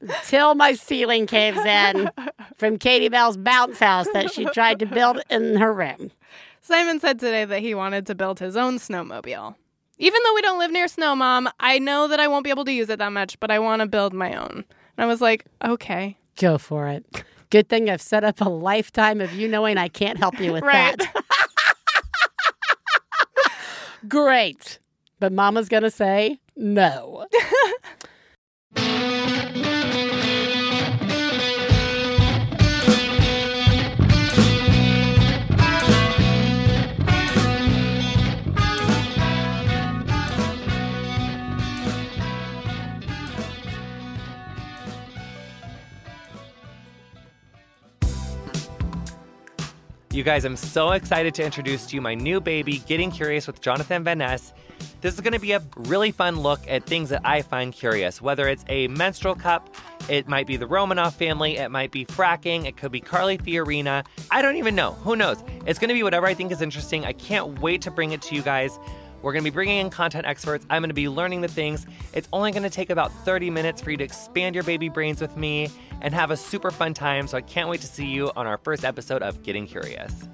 Until 0.00 0.54
my 0.54 0.74
ceiling 0.74 1.26
caves 1.26 1.58
in 1.58 2.10
from 2.56 2.78
Katie 2.78 3.08
Bell's 3.08 3.36
bounce 3.36 3.80
house 3.80 4.06
that 4.12 4.30
she 4.32 4.44
tried 4.46 4.78
to 4.78 4.86
build 4.86 5.20
in 5.28 5.56
her 5.56 5.72
room. 5.72 6.12
Simon 6.60 7.00
said 7.00 7.18
today 7.18 7.44
that 7.44 7.60
he 7.60 7.74
wanted 7.74 8.06
to 8.06 8.14
build 8.14 8.38
his 8.38 8.56
own 8.56 8.76
snowmobile. 8.78 9.56
Even 9.98 10.20
though 10.24 10.34
we 10.34 10.42
don't 10.42 10.58
live 10.60 10.70
near 10.70 10.86
Snow 10.86 11.16
Mom, 11.16 11.48
I 11.58 11.80
know 11.80 12.06
that 12.06 12.20
I 12.20 12.28
won't 12.28 12.44
be 12.44 12.50
able 12.50 12.64
to 12.66 12.72
use 12.72 12.88
it 12.88 13.00
that 13.00 13.12
much, 13.12 13.40
but 13.40 13.50
I 13.50 13.58
want 13.58 13.80
to 13.80 13.86
build 13.86 14.12
my 14.14 14.32
own. 14.34 14.64
And 14.96 15.04
I 15.04 15.06
was 15.06 15.20
like, 15.20 15.44
okay. 15.64 16.16
Go 16.36 16.58
for 16.58 16.86
it. 16.86 17.04
Good 17.50 17.68
thing 17.68 17.90
I've 17.90 18.02
set 18.02 18.22
up 18.22 18.40
a 18.40 18.48
lifetime 18.48 19.20
of 19.20 19.32
you 19.32 19.48
knowing 19.48 19.78
I 19.78 19.88
can't 19.88 20.18
help 20.18 20.38
you 20.38 20.52
with 20.52 20.62
Right. 20.62 20.96
that. 20.98 21.24
Great. 24.06 24.78
But 25.18 25.32
mama's 25.32 25.68
going 25.68 25.82
to 25.82 25.90
say 25.90 26.38
no. 26.54 27.26
You 50.18 50.24
guys, 50.24 50.44
I'm 50.44 50.56
so 50.56 50.90
excited 50.90 51.32
to 51.36 51.44
introduce 51.44 51.86
to 51.86 51.94
you 51.94 52.00
my 52.00 52.16
new 52.16 52.40
baby, 52.40 52.82
Getting 52.88 53.12
Curious 53.12 53.46
with 53.46 53.60
Jonathan 53.60 54.02
Van 54.02 54.18
Ness. 54.18 54.52
This 55.00 55.14
is 55.14 55.20
going 55.20 55.32
to 55.32 55.38
be 55.38 55.52
a 55.52 55.62
really 55.76 56.10
fun 56.10 56.40
look 56.40 56.58
at 56.66 56.84
things 56.84 57.10
that 57.10 57.20
I 57.24 57.40
find 57.40 57.72
curious, 57.72 58.20
whether 58.20 58.48
it's 58.48 58.64
a 58.68 58.88
menstrual 58.88 59.36
cup, 59.36 59.76
it 60.08 60.26
might 60.26 60.48
be 60.48 60.56
the 60.56 60.66
Romanov 60.66 61.12
family, 61.12 61.56
it 61.56 61.70
might 61.70 61.92
be 61.92 62.04
fracking, 62.04 62.64
it 62.64 62.76
could 62.76 62.90
be 62.90 62.98
Carly 62.98 63.38
Fiorina. 63.38 64.04
I 64.28 64.42
don't 64.42 64.56
even 64.56 64.74
know. 64.74 64.94
Who 65.04 65.14
knows? 65.14 65.44
It's 65.66 65.78
going 65.78 65.90
to 65.90 65.94
be 65.94 66.02
whatever 66.02 66.26
I 66.26 66.34
think 66.34 66.50
is 66.50 66.62
interesting. 66.62 67.04
I 67.04 67.12
can't 67.12 67.60
wait 67.60 67.82
to 67.82 67.92
bring 67.92 68.10
it 68.10 68.20
to 68.22 68.34
you 68.34 68.42
guys. 68.42 68.76
We're 69.22 69.32
going 69.32 69.44
to 69.44 69.50
be 69.50 69.54
bringing 69.54 69.78
in 69.78 69.90
content 69.90 70.26
experts. 70.26 70.64
I'm 70.70 70.82
going 70.82 70.90
to 70.90 70.94
be 70.94 71.08
learning 71.08 71.40
the 71.40 71.48
things. 71.48 71.86
It's 72.12 72.28
only 72.32 72.52
going 72.52 72.62
to 72.62 72.70
take 72.70 72.90
about 72.90 73.12
30 73.24 73.50
minutes 73.50 73.80
for 73.80 73.90
you 73.90 73.96
to 73.96 74.04
expand 74.04 74.54
your 74.54 74.64
baby 74.64 74.88
brains 74.88 75.20
with 75.20 75.36
me 75.36 75.70
and 76.00 76.14
have 76.14 76.30
a 76.30 76.36
super 76.36 76.70
fun 76.70 76.94
time. 76.94 77.26
So 77.26 77.36
I 77.36 77.40
can't 77.40 77.68
wait 77.68 77.80
to 77.80 77.86
see 77.86 78.06
you 78.06 78.30
on 78.36 78.46
our 78.46 78.58
first 78.58 78.84
episode 78.84 79.22
of 79.22 79.42
Getting 79.42 79.66
Curious. 79.66 80.28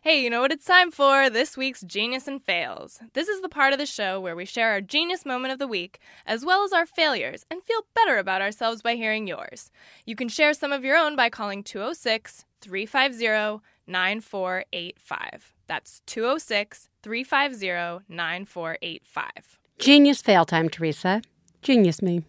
Hey, 0.00 0.22
you 0.22 0.30
know 0.30 0.40
what 0.40 0.52
it's 0.52 0.64
time 0.64 0.90
for? 0.90 1.28
This 1.28 1.54
week's 1.54 1.82
Genius 1.82 2.28
and 2.28 2.42
Fails. 2.42 3.00
This 3.12 3.28
is 3.28 3.42
the 3.42 3.48
part 3.48 3.74
of 3.74 3.78
the 3.78 3.84
show 3.84 4.18
where 4.20 4.34
we 4.34 4.46
share 4.46 4.70
our 4.70 4.80
genius 4.80 5.26
moment 5.26 5.52
of 5.52 5.58
the 5.58 5.66
week, 5.66 5.98
as 6.24 6.46
well 6.46 6.64
as 6.64 6.72
our 6.72 6.86
failures, 6.86 7.44
and 7.50 7.62
feel 7.62 7.84
better 7.94 8.16
about 8.16 8.40
ourselves 8.40 8.80
by 8.80 8.94
hearing 8.94 9.26
yours. 9.26 9.70
You 10.06 10.16
can 10.16 10.28
share 10.28 10.54
some 10.54 10.72
of 10.72 10.82
your 10.82 10.96
own 10.96 11.14
by 11.14 11.28
calling 11.28 11.62
206 11.62 12.46
350 12.62 13.62
9485. 13.86 15.57
That's 15.68 16.00
206 16.06 16.88
350 17.02 18.04
9485. 18.08 19.58
Genius 19.78 20.22
fail 20.22 20.44
time, 20.44 20.68
Theresa. 20.68 21.22
Genius 21.62 22.02
me. 22.02 22.24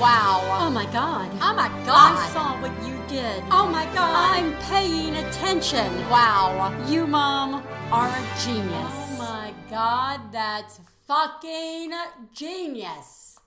Wow. 0.00 0.40
Oh 0.60 0.70
my 0.70 0.84
god. 0.92 1.30
Oh 1.34 1.54
my 1.54 1.68
God. 1.86 2.18
I 2.18 2.28
saw 2.32 2.60
what 2.60 2.72
you 2.86 2.98
did. 3.06 3.42
Oh 3.50 3.68
my 3.68 3.84
god. 3.94 4.36
I'm 4.36 4.52
paying 4.62 5.14
attention. 5.16 5.86
Wow. 6.10 6.74
You, 6.88 7.06
Mom, 7.06 7.62
are 7.92 8.08
a 8.08 8.40
genius. 8.44 8.72
Oh 8.74 9.16
my 9.18 9.54
god, 9.70 10.32
that's 10.32 10.80
fucking 11.06 11.92
genius. 12.32 13.38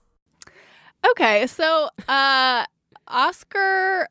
Okay, 1.12 1.47
so 1.47 1.89
uh 2.08 2.65
Oscar 3.08 4.08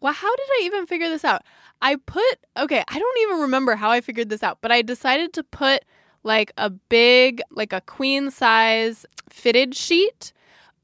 well, 0.00 0.12
how 0.12 0.34
did 0.34 0.46
I 0.50 0.62
even 0.64 0.86
figure 0.86 1.08
this 1.08 1.24
out? 1.24 1.42
I 1.80 1.96
put 1.96 2.38
okay, 2.56 2.82
I 2.88 2.98
don't 2.98 3.18
even 3.22 3.40
remember 3.42 3.76
how 3.76 3.90
I 3.90 4.00
figured 4.00 4.28
this 4.28 4.42
out, 4.42 4.58
but 4.60 4.72
I 4.72 4.82
decided 4.82 5.32
to 5.34 5.42
put 5.42 5.84
like 6.22 6.52
a 6.56 6.70
big 6.70 7.40
like 7.50 7.72
a 7.72 7.80
queen 7.80 8.30
size 8.30 9.06
fitted 9.28 9.74
sheet 9.74 10.32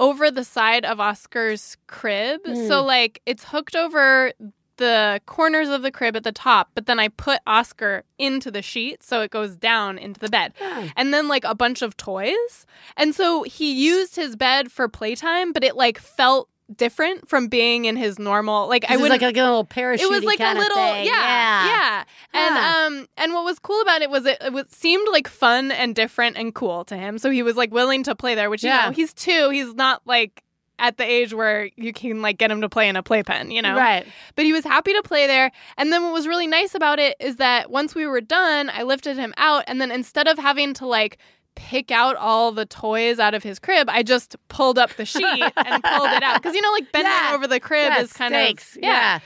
over 0.00 0.30
the 0.30 0.44
side 0.44 0.84
of 0.84 1.00
Oscar's 1.00 1.76
crib. 1.86 2.40
So 2.44 2.80
hmm. 2.80 2.86
like 2.86 3.22
it's 3.26 3.44
hooked 3.44 3.76
over 3.76 4.32
the 4.76 5.20
corners 5.26 5.68
of 5.68 5.82
the 5.82 5.90
crib 5.90 6.16
at 6.16 6.24
the 6.24 6.32
top, 6.32 6.70
but 6.74 6.86
then 6.86 6.98
I 6.98 7.08
put 7.08 7.40
Oscar 7.46 8.02
into 8.18 8.50
the 8.50 8.62
sheet 8.62 9.02
so 9.02 9.20
it 9.20 9.30
goes 9.30 9.56
down 9.56 9.98
into 9.98 10.18
the 10.18 10.28
bed. 10.28 10.52
And 10.96 11.14
then 11.14 11.28
like 11.28 11.44
a 11.44 11.54
bunch 11.54 11.82
of 11.82 11.96
toys. 11.96 12.66
And 12.96 13.14
so 13.14 13.44
he 13.44 13.72
used 13.72 14.16
his 14.16 14.36
bed 14.36 14.72
for 14.72 14.88
playtime, 14.88 15.52
but 15.52 15.64
it 15.64 15.76
like 15.76 15.98
felt 15.98 16.48
different 16.74 17.28
from 17.28 17.48
being 17.48 17.84
in 17.84 17.96
his 17.96 18.18
normal 18.18 18.68
like 18.68 18.84
I 18.88 18.96
was 18.96 19.02
would 19.02 19.10
like 19.10 19.22
a 19.22 19.26
little 19.26 19.64
parachute. 19.64 20.06
it 20.06 20.10
was 20.10 20.24
like 20.24 20.40
a 20.40 20.54
little 20.54 20.76
thing. 20.76 21.04
yeah 21.04 21.66
yeah 21.66 22.04
and 22.32 22.56
um 23.02 23.08
and 23.18 23.34
what 23.34 23.44
was 23.44 23.58
cool 23.58 23.80
about 23.82 24.00
it 24.00 24.08
was 24.08 24.24
it, 24.24 24.38
it 24.40 24.52
was 24.52 24.64
seemed 24.70 25.06
like 25.12 25.28
fun 25.28 25.70
and 25.70 25.94
different 25.94 26.38
and 26.38 26.54
cool 26.54 26.84
to 26.86 26.96
him 26.96 27.18
so 27.18 27.28
he 27.30 27.42
was 27.42 27.56
like 27.56 27.70
willing 27.72 28.02
to 28.04 28.14
play 28.14 28.34
there 28.34 28.48
which 28.48 28.62
you 28.62 28.70
Yeah. 28.70 28.86
know 28.86 28.92
he's 28.92 29.12
two 29.12 29.50
he's 29.50 29.74
not 29.74 30.00
like 30.06 30.42
at 30.78 30.96
the 30.96 31.04
age 31.04 31.32
where 31.34 31.68
you 31.76 31.92
can 31.92 32.20
like 32.22 32.38
get 32.38 32.50
him 32.50 32.60
to 32.62 32.68
play 32.68 32.88
in 32.88 32.96
a 32.96 33.02
playpen 33.02 33.50
you 33.50 33.60
know 33.62 33.76
Right. 33.76 34.06
but 34.34 34.44
he 34.46 34.52
was 34.52 34.64
happy 34.64 34.92
to 34.94 35.02
play 35.02 35.26
there. 35.28 35.52
And 35.76 35.92
then 35.92 36.02
what 36.02 36.12
was 36.12 36.26
really 36.26 36.46
nice 36.48 36.74
about 36.74 36.98
it 36.98 37.14
is 37.20 37.36
that 37.36 37.70
once 37.70 37.94
we 37.94 38.06
were 38.08 38.20
done, 38.20 38.70
I 38.70 38.82
lifted 38.82 39.16
him 39.16 39.32
out. 39.36 39.62
And 39.68 39.80
then 39.80 39.92
instead 39.92 40.26
of 40.26 40.36
having 40.38 40.74
to 40.74 40.86
like 40.86 41.18
pick 41.54 41.90
out 41.90 42.16
all 42.16 42.52
the 42.52 42.66
toys 42.66 43.18
out 43.18 43.34
of 43.34 43.42
his 43.42 43.58
crib, 43.58 43.88
I 43.90 44.02
just 44.02 44.36
pulled 44.48 44.78
up 44.78 44.94
the 44.96 45.04
sheet 45.04 45.22
and 45.56 45.82
pulled 45.82 46.10
it 46.12 46.22
out. 46.22 46.42
Because, 46.42 46.54
you 46.54 46.60
know, 46.62 46.72
like 46.72 46.90
bending 46.92 47.10
Yeah. 47.12 47.32
over 47.34 47.46
the 47.46 47.60
crib 47.60 47.92
Yeah, 47.92 48.00
is 48.02 48.12
kind 48.12 48.32
stakes. 48.32 48.76
of. 48.76 48.82
Yeah. 48.82 49.20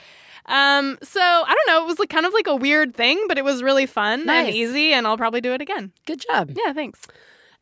Um, 0.45 0.97
so 1.03 1.19
I 1.21 1.53
don't 1.55 1.67
know. 1.75 1.83
It 1.83 1.87
was 1.87 1.99
like 1.99 2.09
kind 2.09 2.25
of 2.25 2.33
like 2.33 2.47
a 2.47 2.55
weird 2.55 2.95
thing, 2.95 3.23
but 3.27 3.37
it 3.37 3.43
was 3.43 3.61
really 3.61 3.85
fun 3.85 4.25
Nice. 4.25 4.47
and 4.47 4.55
easy. 4.55 4.93
And 4.93 5.05
I'll 5.05 5.17
probably 5.17 5.41
do 5.41 5.53
it 5.53 5.61
again. 5.61 5.91
Good 6.07 6.21
job. 6.27 6.51
Yeah, 6.55 6.73
thanks. 6.73 7.01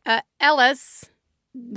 Uh, 0.06 0.22
Ellis 0.40 1.04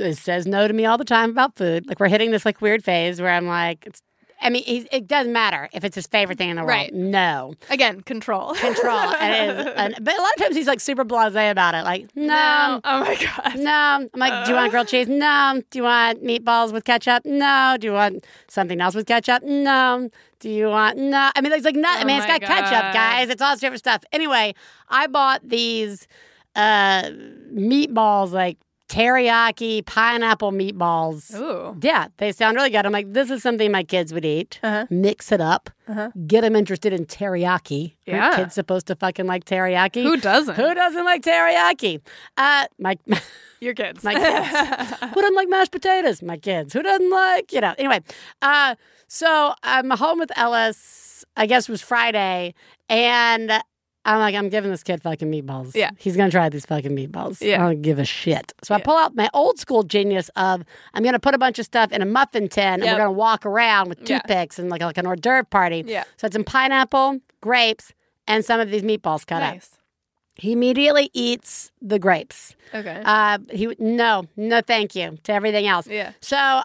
uh, 0.01 0.13
says 0.13 0.47
no 0.47 0.69
to 0.69 0.75
me 0.75 0.87
all 0.87 0.99
the 0.99 1.05
time 1.05 1.31
about 1.31 1.57
food. 1.57 1.87
Like 1.89 1.99
we're 1.99 2.09
hitting 2.09 2.31
this 2.31 2.45
like 2.45 2.61
weird 2.61 2.85
phase 2.85 3.21
where 3.21 3.33
I'm 3.33 3.47
like, 3.47 3.87
it's, 3.87 4.03
I 4.43 4.49
mean, 4.51 4.63
he's, 4.65 4.87
it 4.91 5.07
doesn't 5.07 5.33
matter 5.33 5.69
if 5.73 5.85
it's 5.85 5.95
his 5.95 6.07
favorite 6.07 6.39
thing 6.39 6.49
in 6.51 6.57
the 6.57 6.63
world. 6.63 6.71
Right. 6.71 6.95
No 6.95 7.55
Again, 7.69 8.01
control. 8.01 8.55
control. 8.55 8.99
and 9.21 9.35
it 9.35 9.67
is, 9.67 9.75
and, 9.77 9.95
but 10.03 10.19
a 10.19 10.23
lot 10.23 10.31
of 10.37 10.43
times 10.43 10.57
he's 10.57 10.67
like 10.67 10.81
super 10.81 11.05
blasé 11.05 11.51
about 11.51 11.75
it. 11.75 11.85
Like 11.85 12.09
no. 12.17 12.81
Oh 12.85 13.01
my 13.01 13.15
God. 13.17 13.59
No, 13.59 13.71
I'm 13.71 14.09
like, 14.15 14.45
do 14.47 14.53
you 14.53 14.57
want 14.57 14.71
grilled 14.71 14.89
cheese? 14.89 15.09
No. 15.09 15.61
Do 15.71 15.79
you 15.79 15.83
want 15.85 16.23
meatballs 16.25 16.73
with 16.73 16.85
ketchup? 16.85 17.25
No. 17.25 17.77
Do 17.79 17.87
you 17.87 17.93
want 17.93 18.25
something 18.49 18.81
else 18.81 18.95
with 18.95 19.07
ketchup? 19.07 19.43
No. 19.43 20.09
Do 20.39 20.49
you 20.49 20.69
want 20.69 20.97
no? 20.97 21.31
I 21.37 21.41
mean, 21.43 21.53
it's 21.53 21.65
like 21.67 21.77
not. 21.77 21.99
I 21.99 22.03
Oh 22.03 22.05
mean, 22.07 22.17
it's 22.17 22.27
got 22.27 22.41
ketchup, 22.41 22.95
guys. 22.95 23.29
It's 23.29 23.43
all 23.43 23.53
this 23.53 23.61
different 23.61 23.81
stuff. 23.81 24.03
Anyway, 24.13 24.55
I 24.89 25.07
bought 25.07 25.47
these 25.47 26.09
uh 26.57 27.11
meatballs, 27.55 28.33
like 28.33 28.57
teriyaki 28.91 29.87
pineapple 29.87 30.51
meatballs. 30.53 31.35
Ooh. 31.35 31.77
Yeah, 31.81 32.09
they 32.19 32.33
sound 32.33 32.57
really 32.57 32.71
good. 32.71 32.85
I'm 32.85 32.93
like, 32.93 33.13
this 33.13 33.31
is 33.31 33.41
something 33.43 33.71
my 33.71 33.85
kids 33.85 34.13
would 34.13 34.25
eat. 34.25 34.59
Uh-huh. 34.63 34.87
Mix 34.91 35.31
it 35.33 35.41
up, 35.41 35.71
Uh-huh. 35.89 36.11
get 36.27 36.41
them 36.43 36.57
interested 36.57 36.93
in 36.93 37.07
teriyaki. 37.07 37.95
Yeah. 38.05 38.25
Aren't 38.25 38.37
kids 38.37 38.55
supposed 38.55 38.87
to 38.89 38.97
fucking 38.97 39.27
like 39.27 39.45
teriyaki? 39.45 40.03
Who 40.03 40.17
doesn't? 40.17 40.57
Who 40.57 40.75
doesn't 40.75 41.05
like 41.05 41.23
teriyaki? 41.23 42.01
Uh, 42.37 42.67
my 42.79 42.97
Your 43.61 43.75
kids. 43.75 44.03
my 44.03 44.15
kids. 44.15 44.49
Who 45.15 45.21
doesn't 45.21 45.37
like 45.37 45.49
mashed 45.49 45.71
potatoes? 45.73 46.23
My 46.23 46.37
kids. 46.39 46.73
Who 46.73 46.83
doesn't 46.83 47.11
like, 47.11 47.53
you 47.53 47.61
know, 47.61 47.75
anyway. 47.79 48.01
Uh, 48.43 48.75
so 49.07 49.55
I'm 49.63 49.91
home 49.91 50.19
with 50.19 50.33
Ellis, 50.37 51.25
I 51.37 51.47
guess 51.47 51.69
it 51.69 51.73
was 51.73 51.83
Friday, 51.83 52.55
and 52.89 53.53
I'm 54.05 54.19
like, 54.19 54.35
I'm 54.35 54.49
giving 54.49 54.71
this 54.71 54.83
kid 54.83 55.03
fucking 55.03 55.31
meatballs. 55.31 55.75
Yeah. 55.75 55.91
He's 55.99 56.17
going 56.17 56.31
to 56.31 56.35
try 56.35 56.49
these 56.49 56.65
fucking 56.65 56.97
meatballs. 56.97 57.41
Yeah. 57.43 57.57
I 57.63 57.69
don't 57.69 57.83
give 57.83 57.99
a 57.99 58.05
shit. 58.05 58.53
So 58.63 58.75
I 58.75 58.81
pull 58.81 58.97
out 58.97 59.15
my 59.15 59.29
old 59.35 59.59
school 59.59 59.83
genius 59.83 60.31
of 60.37 60.65
I'm 60.95 61.03
going 61.03 61.13
to 61.13 61.19
put 61.21 61.35
a 61.35 61.39
bunch 61.39 61.59
of 61.59 61.67
stuff 61.67 61.93
in 61.93 62.01
a 62.01 62.07
muffin 62.07 62.49
tin 62.49 62.65
and 62.75 62.83
we're 62.85 62.93
going 62.97 63.05
to 63.09 63.11
walk 63.13 63.45
around 63.45 63.89
with 63.91 63.99
Yeah. 64.01 64.19
toothpicks 64.21 64.59
and 64.59 64.71
like, 64.71 64.81
like 64.81 64.97
an 64.97 65.07
hors 65.07 65.17
d'oeuvre 65.17 65.45
party. 65.45 65.85
Yeah. 65.87 66.05
So 66.17 66.27
it's 66.27 66.35
some 66.35 66.45
pineapple, 66.45 67.21
grapes, 67.43 67.93
and 68.27 68.43
some 68.45 68.59
of 68.59 68.71
these 68.71 68.83
meatballs 68.83 69.27
cut 69.27 69.43
up. 69.43 69.59
He 70.37 70.53
immediately 70.53 71.11
eats 71.13 71.71
the 71.83 71.99
grapes. 71.99 72.55
Okay. 72.75 73.03
Uh, 73.05 73.39
he 73.51 73.77
no, 73.79 74.25
no, 74.37 74.63
thank 74.63 74.95
you 74.95 75.19
to 75.25 75.33
everything 75.33 75.67
else. 75.67 75.87
yeah. 75.87 76.13
So 76.23 76.63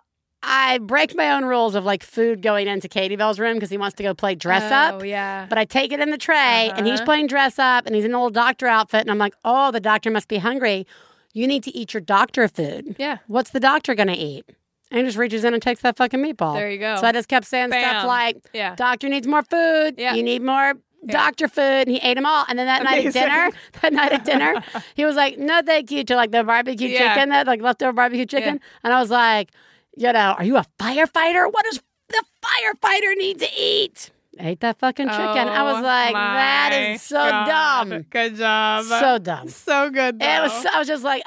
I 0.48 0.78
break 0.78 1.16
my 1.16 1.32
own 1.32 1.46
rules 1.46 1.76
of 1.76 1.84
like 1.86 2.04
food 2.04 2.42
going 2.42 2.68
into 2.68 2.88
Katie 2.88 3.16
Bell's 3.16 3.40
room 3.40 3.56
because 3.56 3.70
he 3.70 3.78
wants 3.78 3.96
to 3.98 4.04
go 4.04 4.14
play 4.14 4.36
dress 4.36 4.72
Oh, 4.72 4.98
up. 4.98 5.04
yeah. 5.06 5.46
But 5.50 5.58
I 5.58 5.66
take 5.66 5.92
it 5.92 6.00
in 6.00 6.12
the 6.12 6.18
tray 6.18 6.72
and 6.76 6.86
he's 6.86 7.00
Uh-huh. 7.00 7.06
playing 7.06 7.28
dress 7.28 7.58
up 7.60 7.86
and 7.86 7.96
he's 7.96 8.06
in 8.06 8.14
a 8.14 8.18
little 8.18 8.30
doctor 8.30 8.68
outfit. 8.68 9.02
And 9.02 9.12
I'm 9.12 9.18
like, 9.18 9.34
oh, 9.44 9.72
the 9.72 9.80
doctor 9.80 10.12
must 10.12 10.28
be 10.28 10.38
hungry. 10.38 10.86
You 11.34 11.48
need 11.48 11.64
to 11.64 11.76
eat 11.76 11.94
your 11.94 12.02
doctor 12.02 12.48
food. 12.48 12.96
Yeah. 13.00 13.18
What's 13.28 13.50
the 13.50 13.60
doctor 13.60 13.96
going 13.96 14.08
to 14.08 14.14
eat? 14.18 14.46
And 14.92 15.00
he 15.00 15.06
just 15.06 15.18
reaches 15.18 15.44
in 15.44 15.54
and 15.54 15.62
takes 15.64 15.82
that 15.82 15.98
fucking 15.98 16.20
meatball. 16.24 16.54
There 16.54 16.70
you 16.70 16.78
go. 16.78 16.96
So 16.98 17.08
I 17.08 17.12
just 17.12 17.28
kept 17.28 17.46
saying 17.48 17.72
stuff 17.72 18.06
like, 18.06 18.38
Yeah. 18.54 18.76
doctor 18.76 19.10
needs 19.10 19.28
more 19.28 19.42
food. 19.44 19.96
Yeah. 19.98 20.14
You 20.14 20.24
need 20.24 20.42
more 20.44 20.76
doctor 21.08 21.48
food. 21.48 21.88
And 21.88 21.90
he 21.90 21.98
ate 21.98 22.14
them 22.16 22.26
all. 22.26 22.46
And 22.48 22.58
then 22.58 22.68
that 22.68 22.84
night 22.84 23.06
at 23.06 23.14
dinner, 23.14 23.50
that 23.82 23.94
night 23.94 24.12
at 24.12 24.24
dinner, 24.26 24.64
he 24.96 25.04
was 25.06 25.16
like, 25.16 25.38
no, 25.38 25.62
thank 25.66 25.92
you 25.92 26.04
to 26.06 26.16
like 26.16 26.32
the 26.32 26.44
barbecue 26.44 26.88
Yeah. 26.90 27.14
chicken, 27.16 27.30
that 27.30 27.48
like 27.48 27.62
leftover 27.62 27.94
barbecue 27.94 28.26
chicken. 28.26 28.60
And 28.84 28.94
I 28.94 29.00
was 29.00 29.10
like, 29.10 29.50
you 29.96 30.12
know, 30.14 30.36
are 30.38 30.44
you 30.44 30.58
a 30.58 30.66
firefighter? 30.80 31.52
What 31.52 31.66
does 31.66 31.82
the 32.10 32.24
firefighter 32.44 33.16
need 33.18 33.40
to 33.40 33.48
eat? 33.58 34.12
Ate 34.38 34.60
that 34.60 34.80
fucking 34.80 35.08
chicken. 35.08 35.48
I 35.48 35.64
was 35.64 35.78
Oh, 35.78 35.82
like, 35.82 36.14
that 36.14 36.72
is 36.74 37.02
so 37.02 37.16
God. 37.30 37.48
dumb. 37.90 38.06
Good 38.10 38.36
job. 38.36 38.84
So 38.86 39.18
dumb. 39.18 39.48
So 39.48 39.90
good. 39.90 40.20
Though. 40.20 40.26
It 40.26 40.42
was. 40.42 40.66
I 40.66 40.78
was 40.80 40.88
just 40.88 41.04
like, 41.06 41.24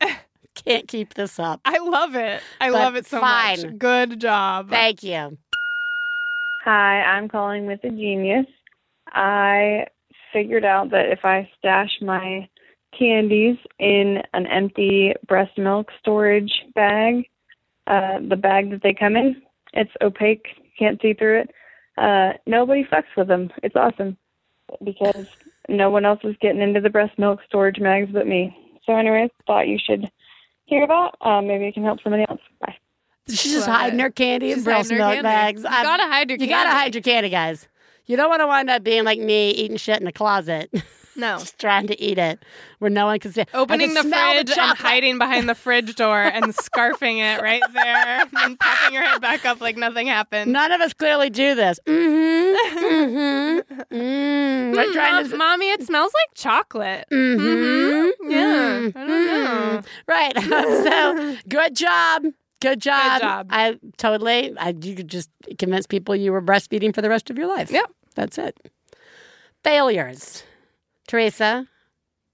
can't 0.56 0.88
keep 0.88 1.14
this 1.14 1.38
up. 1.38 1.60
I 1.64 1.78
love 1.78 2.14
it. 2.16 2.42
I 2.60 2.70
But 2.70 2.78
love 2.80 2.96
it 2.96 3.06
so 3.06 3.20
fine. 3.20 3.62
much. 3.62 3.78
Good 3.78 4.20
job. 4.20 4.70
Thank 4.70 5.02
you. 5.04 5.38
Hi, 6.64 7.02
I'm 7.02 7.28
calling 7.28 7.66
with 7.66 7.84
a 7.84 7.90
genius. 7.90 8.46
I 9.12 9.86
figured 10.32 10.64
out 10.64 10.90
that 10.90 11.06
if 11.12 11.20
I 11.24 11.48
stash 11.58 11.90
my 12.00 12.48
candies 12.98 13.56
in 13.78 14.18
an 14.32 14.46
empty 14.46 15.14
breast 15.28 15.56
milk 15.58 15.88
storage 16.00 16.50
bag, 16.74 17.28
uh, 17.86 18.18
the 18.28 18.36
bag 18.36 18.70
that 18.70 18.82
they 18.82 18.92
come 18.94 19.16
in, 19.16 19.40
it's 19.72 19.90
opaque, 20.02 20.46
can't 20.78 21.00
see 21.00 21.12
through 21.14 21.40
it. 21.40 21.50
Uh, 21.98 22.32
nobody 22.46 22.84
fucks 22.84 23.04
with 23.16 23.28
them. 23.28 23.50
It's 23.62 23.76
awesome 23.76 24.16
because 24.84 25.26
no 25.68 25.90
one 25.90 26.04
else 26.04 26.20
is 26.24 26.36
getting 26.40 26.60
into 26.60 26.80
the 26.80 26.90
breast 26.90 27.18
milk 27.18 27.40
storage 27.46 27.80
bags 27.80 28.10
but 28.12 28.26
me. 28.26 28.56
So, 28.84 28.94
anyways, 28.94 29.30
thought 29.46 29.68
you 29.68 29.78
should 29.84 30.10
hear 30.66 30.84
about. 30.84 31.16
Uh, 31.20 31.40
maybe 31.42 31.66
it 31.66 31.74
can 31.74 31.84
help 31.84 32.00
somebody 32.02 32.24
else. 32.28 32.40
Bye. 32.60 32.76
She's 33.28 33.52
just 33.54 33.66
Love 33.68 33.76
hiding 33.76 33.98
it. 33.98 34.02
her 34.02 34.10
candy 34.10 34.52
in 34.52 34.62
breast 34.62 34.90
milk 34.90 35.00
candy. 35.00 35.22
bags. 35.22 35.62
You 35.62 35.68
I'm- 35.68 35.84
gotta 35.84 36.04
hide 36.04 36.30
your 36.30 36.38
You 36.38 36.46
gotta 36.46 36.68
candy. 36.70 36.80
hide 36.80 36.94
your 36.94 37.02
candy, 37.02 37.28
guys. 37.30 37.68
You 38.06 38.16
don't 38.16 38.28
want 38.28 38.40
to 38.40 38.46
wind 38.46 38.70
up 38.70 38.84
being 38.84 39.02
like 39.02 39.18
me, 39.18 39.50
eating 39.50 39.76
shit 39.78 40.00
in 40.00 40.06
a 40.06 40.12
closet, 40.12 40.70
No. 41.16 41.38
just 41.38 41.58
trying 41.58 41.86
to 41.88 42.00
eat 42.02 42.18
it 42.18 42.42
where 42.78 42.90
no 42.90 43.06
one 43.06 43.18
can 43.18 43.32
see. 43.32 43.40
I 43.42 43.46
Opening 43.54 43.88
can 43.88 43.94
the 43.94 44.02
smell 44.02 44.34
fridge 44.34 44.50
and 44.58 44.78
hiding 44.78 45.18
behind 45.18 45.48
the 45.48 45.54
fridge 45.54 45.94
door 45.96 46.20
and 46.22 46.44
scarfing 46.56 47.18
it 47.18 47.40
right 47.42 47.62
there 47.72 48.24
and 48.38 48.58
popping 48.58 48.94
your 48.94 49.02
head 49.04 49.20
back 49.20 49.44
up 49.46 49.60
like 49.60 49.76
nothing 49.76 50.06
happened. 50.06 50.52
None 50.52 50.72
of 50.72 50.80
us 50.80 50.92
clearly 50.92 51.30
do 51.30 51.54
this. 51.54 51.78
Mm-hmm. 51.86 52.78
Mm-hmm. 52.86 53.96
Mm. 53.96 54.72
We're 54.76 54.84
Mm, 54.86 54.92
trying 54.92 55.12
Mom- 55.22 55.30
to. 55.30 55.36
Mommy, 55.36 55.70
it 55.70 55.82
smells 55.82 56.12
like 56.12 56.34
chocolate. 56.34 57.06
Mm-hmm. 57.10 58.30
Yeah, 58.30 58.90
I 58.94 59.06
don't 59.06 59.26
know. 59.26 59.82
Right. 60.06 60.32
so 60.42 61.36
good 61.48 61.74
job. 61.76 62.24
Good 62.60 62.80
job. 62.80 63.20
job. 63.20 63.46
I 63.50 63.78
totally. 63.98 64.56
I 64.58 64.74
you 64.80 64.94
could 64.96 65.08
just 65.08 65.30
convince 65.58 65.86
people 65.86 66.14
you 66.16 66.32
were 66.32 66.42
breastfeeding 66.42 66.94
for 66.94 67.02
the 67.02 67.08
rest 67.08 67.30
of 67.30 67.38
your 67.38 67.46
life. 67.48 67.70
Yep. 67.70 67.90
That's 68.14 68.38
it. 68.38 68.58
Failures. 69.62 70.42
Theresa, 71.06 71.66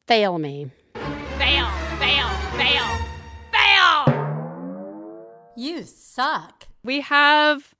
fail 0.06 0.38
me. 0.38 0.70
Fail, 0.94 1.66
fail, 1.98 2.28
fail, 2.56 2.84
fail. 3.52 5.52
You 5.56 5.82
suck. 5.84 6.66
We 6.82 7.00
have 7.02 7.74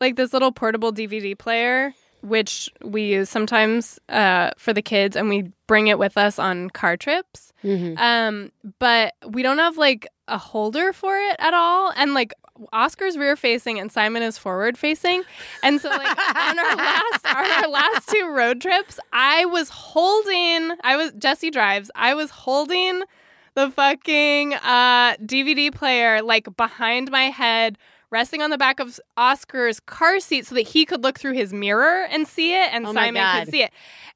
like 0.00 0.16
this 0.16 0.32
little 0.32 0.52
portable 0.52 0.92
DVD 0.92 1.36
player, 1.36 1.92
which 2.22 2.70
we 2.82 3.02
use 3.02 3.28
sometimes 3.28 3.98
uh, 4.08 4.50
for 4.56 4.72
the 4.72 4.82
kids, 4.82 5.16
and 5.16 5.28
we 5.28 5.50
bring 5.66 5.88
it 5.88 5.98
with 5.98 6.16
us 6.16 6.38
on 6.38 6.70
car 6.70 6.96
trips. 6.96 7.52
Mhm. 7.64 7.98
Um, 7.98 8.52
but 8.78 9.14
we 9.26 9.42
don't 9.42 9.58
have 9.58 9.76
like 9.76 10.06
a 10.28 10.38
holder 10.38 10.92
for 10.92 11.18
it 11.18 11.36
at 11.38 11.54
all, 11.54 11.92
and 11.96 12.14
like. 12.14 12.32
Oscar's 12.72 13.16
rear 13.16 13.36
facing 13.36 13.78
and 13.78 13.90
Simon 13.90 14.22
is 14.22 14.38
forward 14.38 14.76
facing. 14.78 15.22
And 15.62 15.80
so 15.80 15.88
like 15.88 16.18
on 16.36 16.58
our 16.58 16.76
last 16.76 17.26
on 17.26 17.50
our 17.64 17.68
last 17.68 18.08
two 18.08 18.30
road 18.34 18.60
trips, 18.60 18.98
I 19.12 19.44
was 19.46 19.68
holding 19.68 20.72
I 20.82 20.96
was 20.96 21.12
Jesse 21.18 21.50
drives. 21.50 21.90
I 21.94 22.14
was 22.14 22.30
holding 22.30 23.02
the 23.54 23.70
fucking 23.70 24.54
uh, 24.54 25.16
DVD 25.16 25.74
player 25.74 26.22
like 26.22 26.56
behind 26.56 27.10
my 27.10 27.24
head, 27.24 27.78
resting 28.10 28.42
on 28.42 28.50
the 28.50 28.58
back 28.58 28.80
of 28.80 28.98
Oscar's 29.16 29.78
car 29.80 30.18
seat 30.20 30.46
so 30.46 30.54
that 30.56 30.62
he 30.68 30.84
could 30.84 31.02
look 31.02 31.18
through 31.18 31.34
his 31.34 31.52
mirror 31.52 32.06
and 32.10 32.26
see 32.26 32.52
it, 32.54 32.68
and 32.72 32.86
Oh 32.86 32.92
Simon 32.92 33.22
could 33.44 33.50
see 33.50 33.62
it. 33.62 33.70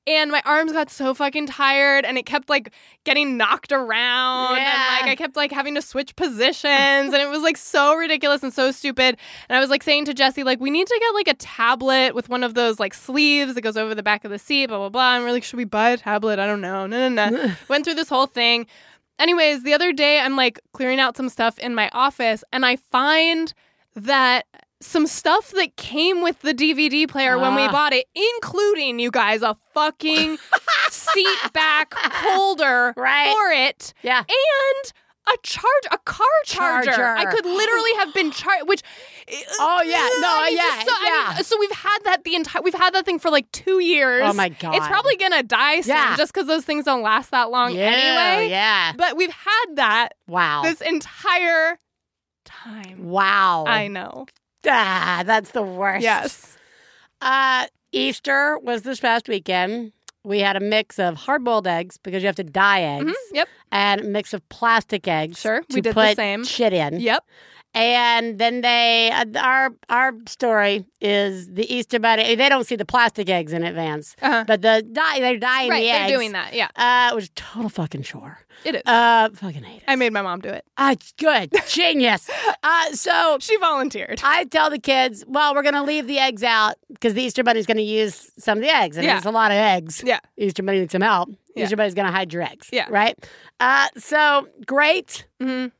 And 0.06 0.30
my 0.30 0.42
arms 0.44 0.72
got 0.72 0.90
so 0.90 1.14
fucking 1.14 1.46
tired, 1.46 2.04
and 2.04 2.18
it 2.18 2.26
kept 2.26 2.50
like 2.50 2.72
getting 3.04 3.36
knocked 3.38 3.72
around, 3.72 4.56
Yeah. 4.56 4.98
and 4.98 5.06
like 5.06 5.12
I 5.12 5.16
kept 5.16 5.34
like 5.36 5.50
having 5.52 5.74
to 5.76 5.82
switch 5.82 6.14
positions, 6.16 7.14
and 7.14 7.16
it 7.16 7.28
was 7.30 7.42
like 7.42 7.56
so 7.56 7.94
ridiculous 7.94 8.42
and 8.42 8.52
so 8.52 8.70
stupid. 8.70 9.16
And 9.48 9.56
I 9.56 9.60
was 9.60 9.70
like 9.70 9.82
saying 9.82 10.04
to 10.06 10.14
Jesse, 10.14 10.42
like, 10.42 10.60
we 10.60 10.70
need 10.70 10.86
to 10.86 10.98
get 11.00 11.14
like 11.14 11.28
a 11.28 11.34
tablet 11.34 12.14
with 12.14 12.28
one 12.28 12.42
of 12.44 12.54
those 12.54 12.78
like 12.78 12.92
sleeves 12.92 13.54
that 13.54 13.62
goes 13.62 13.76
over 13.78 13.94
the 13.94 14.02
back 14.02 14.24
of 14.24 14.30
the 14.30 14.38
seat, 14.38 14.66
blah 14.66 14.78
blah 14.78 14.88
blah. 14.90 15.14
And 15.14 15.24
we're 15.24 15.32
like, 15.32 15.44
should 15.44 15.56
we 15.56 15.64
buy 15.64 15.90
a 15.90 15.96
tablet? 15.96 16.38
I 16.38 16.46
don't 16.46 16.60
know. 16.60 16.86
No, 16.86 17.08
no, 17.08 17.28
no. 17.30 17.52
Went 17.68 17.84
through 17.84 17.94
this 17.94 18.08
whole 18.10 18.26
thing. 18.26 18.66
Anyways, 19.18 19.62
the 19.62 19.72
other 19.72 19.92
day 19.92 20.18
I'm 20.18 20.34
like 20.36 20.58
clearing 20.72 20.98
out 21.00 21.16
some 21.16 21.28
stuff 21.28 21.58
in 21.60 21.74
my 21.74 21.88
office 21.92 22.42
and 22.52 22.66
I 22.66 22.76
find 22.76 23.54
that 23.96 24.46
some 24.80 25.06
stuff 25.06 25.50
that 25.52 25.76
came 25.76 26.22
with 26.22 26.40
the 26.40 26.52
DVD 26.52 27.08
player 27.08 27.38
when 27.38 27.54
we 27.54 27.62
Ah. 27.62 27.72
bought 27.72 27.92
it, 27.94 28.06
including 28.14 28.98
you 28.98 29.10
guys 29.10 29.40
a 29.42 29.56
fucking 29.72 30.36
seat 30.90 31.52
back 31.52 31.94
holder 31.94 32.92
Right. 32.96 33.32
for 33.32 33.50
it 33.52 33.94
Yeah. 34.02 34.18
and 34.18 34.92
a 35.26 35.38
charge 35.42 35.84
a 35.90 35.96
car 35.96 36.26
charger. 36.44 36.90
Charger. 36.92 37.16
I 37.16 37.24
could 37.32 37.46
literally 37.46 37.94
have 37.94 38.12
been 38.12 38.30
charged 38.30 38.68
which 38.68 38.82
Oh, 39.58 39.80
yeah. 39.82 40.06
No, 40.20 40.28
I 40.28 40.46
mean, 40.50 40.56
yeah, 40.58 40.82
so, 40.84 40.92
I 40.94 41.02
mean, 41.02 41.36
yeah. 41.38 41.42
so 41.42 41.56
we've 41.58 41.70
had 41.72 41.98
that 42.04 42.24
the 42.24 42.34
entire 42.34 42.60
we've 42.60 42.74
had 42.74 42.92
that 42.92 43.06
thing 43.06 43.18
for 43.18 43.30
like 43.30 43.50
2 43.52 43.78
years. 43.78 44.22
Oh, 44.26 44.34
my 44.34 44.50
God. 44.50 44.74
It's 44.74 44.86
probably 44.86 45.16
going 45.16 45.32
to 45.32 45.42
die 45.42 45.80
soon 45.80 45.94
Yeah. 45.96 46.14
just 46.16 46.34
cuz 46.34 46.46
those 46.46 46.66
things 46.66 46.84
don't 46.84 47.00
last 47.00 47.30
that 47.30 47.50
long 47.50 47.72
Yeah, 47.74 47.84
anyway. 47.86 48.50
yeah. 48.50 48.92
But 48.96 49.16
we've 49.16 49.32
had 49.32 49.76
that 49.76 50.08
Wow. 50.26 50.60
this 50.62 50.82
entire 50.82 51.78
time. 52.64 53.04
wow. 53.04 53.64
I 53.66 53.88
know. 53.88 54.26
Ah, 54.66 55.22
that's 55.26 55.50
the 55.50 55.62
worst. 55.62 56.02
Yes. 56.02 56.56
Uh, 57.20 57.66
Easter 57.92 58.58
was 58.58 58.82
this 58.82 58.98
past 59.00 59.28
weekend. 59.28 59.92
We 60.24 60.40
had 60.40 60.56
a 60.56 60.60
mix 60.60 60.98
of 60.98 61.16
hard 61.16 61.44
boiled 61.44 61.66
eggs 61.66 61.98
because 61.98 62.22
you 62.22 62.26
have 62.26 62.36
to 62.36 62.44
dye 62.44 62.80
eggs, 62.82 63.04
Mhm, 63.12 63.34
Yep. 63.34 63.48
and 63.72 64.00
a 64.00 64.04
mix 64.04 64.32
of 64.32 64.46
plastic 64.48 65.06
eggs. 65.06 65.38
Sure, 65.40 65.62
we 65.70 65.80
did 65.82 65.94
the 65.94 66.14
same. 66.14 66.44
shit 66.44 66.72
in. 66.72 66.98
Yep. 67.00 67.24
And 67.74 68.38
then 68.38 68.60
they, 68.60 69.10
uh, 69.12 69.24
our 69.40 69.70
our 69.88 70.12
story 70.26 70.84
is 71.00 71.48
the 71.48 71.66
Easter 71.74 71.98
Bunny. 71.98 72.34
They 72.36 72.48
don't 72.48 72.64
see 72.64 72.76
the 72.76 72.84
plastic 72.84 73.28
eggs 73.28 73.52
in 73.52 73.64
advance, 73.64 74.14
Uh-huh. 74.22 74.44
but 74.46 74.62
the 74.62 74.86
dye 74.92 75.18
they're 75.20 75.38
dyeing 75.38 75.70
Right, 75.70 75.80
the 75.80 75.86
they're 75.86 76.02
eggs. 76.04 76.12
doing 76.12 76.32
that. 76.32 76.54
Yeah. 76.54 76.68
Uh, 76.76 77.10
it 77.12 77.16
was 77.16 77.26
a 77.26 77.30
total 77.30 77.68
fucking 77.68 78.02
chore. 78.02 78.38
It 78.64 78.76
is. 78.76 78.82
Uh, 78.86 79.30
fucking 79.34 79.64
hate 79.64 79.78
it. 79.78 79.84
I 79.88 79.96
made 79.96 80.12
my 80.12 80.22
mom 80.22 80.40
do 80.40 80.50
it. 80.50 80.64
Ah, 80.78 80.94
good, 81.18 81.52
genius. 81.68 82.30
Uh, 82.66 82.92
so 82.92 83.36
She 83.40 83.58
volunteered. 83.58 84.22
I 84.24 84.44
tell 84.44 84.70
the 84.70 84.78
kids, 84.78 85.22
well, 85.28 85.54
we're 85.54 85.60
going 85.62 85.74
to 85.74 85.82
leave 85.82 86.06
the 86.06 86.18
eggs 86.18 86.42
out 86.42 86.76
because 86.88 87.12
the 87.12 87.22
Easter 87.22 87.44
Bunny's 87.44 87.66
going 87.66 87.76
to 87.76 87.82
use 87.82 88.30
some 88.38 88.56
of 88.56 88.64
the 88.64 88.74
eggs. 88.74 88.96
And 88.96 89.04
Yeah. 89.04 89.18
it's 89.18 89.26
a 89.26 89.30
lot 89.30 89.50
of 89.50 89.58
eggs. 89.58 90.02
Yeah. 90.02 90.18
Easter 90.38 90.62
Bunny 90.62 90.78
needs 90.80 90.92
some 90.92 91.02
help. 91.02 91.28
Yeah. 91.54 91.64
Easter 91.64 91.76
Bunny's 91.76 91.92
going 91.92 92.06
to 92.06 92.12
hide 92.12 92.32
your 92.32 92.40
eggs. 92.42 92.70
Yeah. 92.72 92.86
Right? 92.88 93.18
Uh, 93.60 93.88
so 93.98 94.48
great. 94.64 95.26
Mhm. 95.42 95.72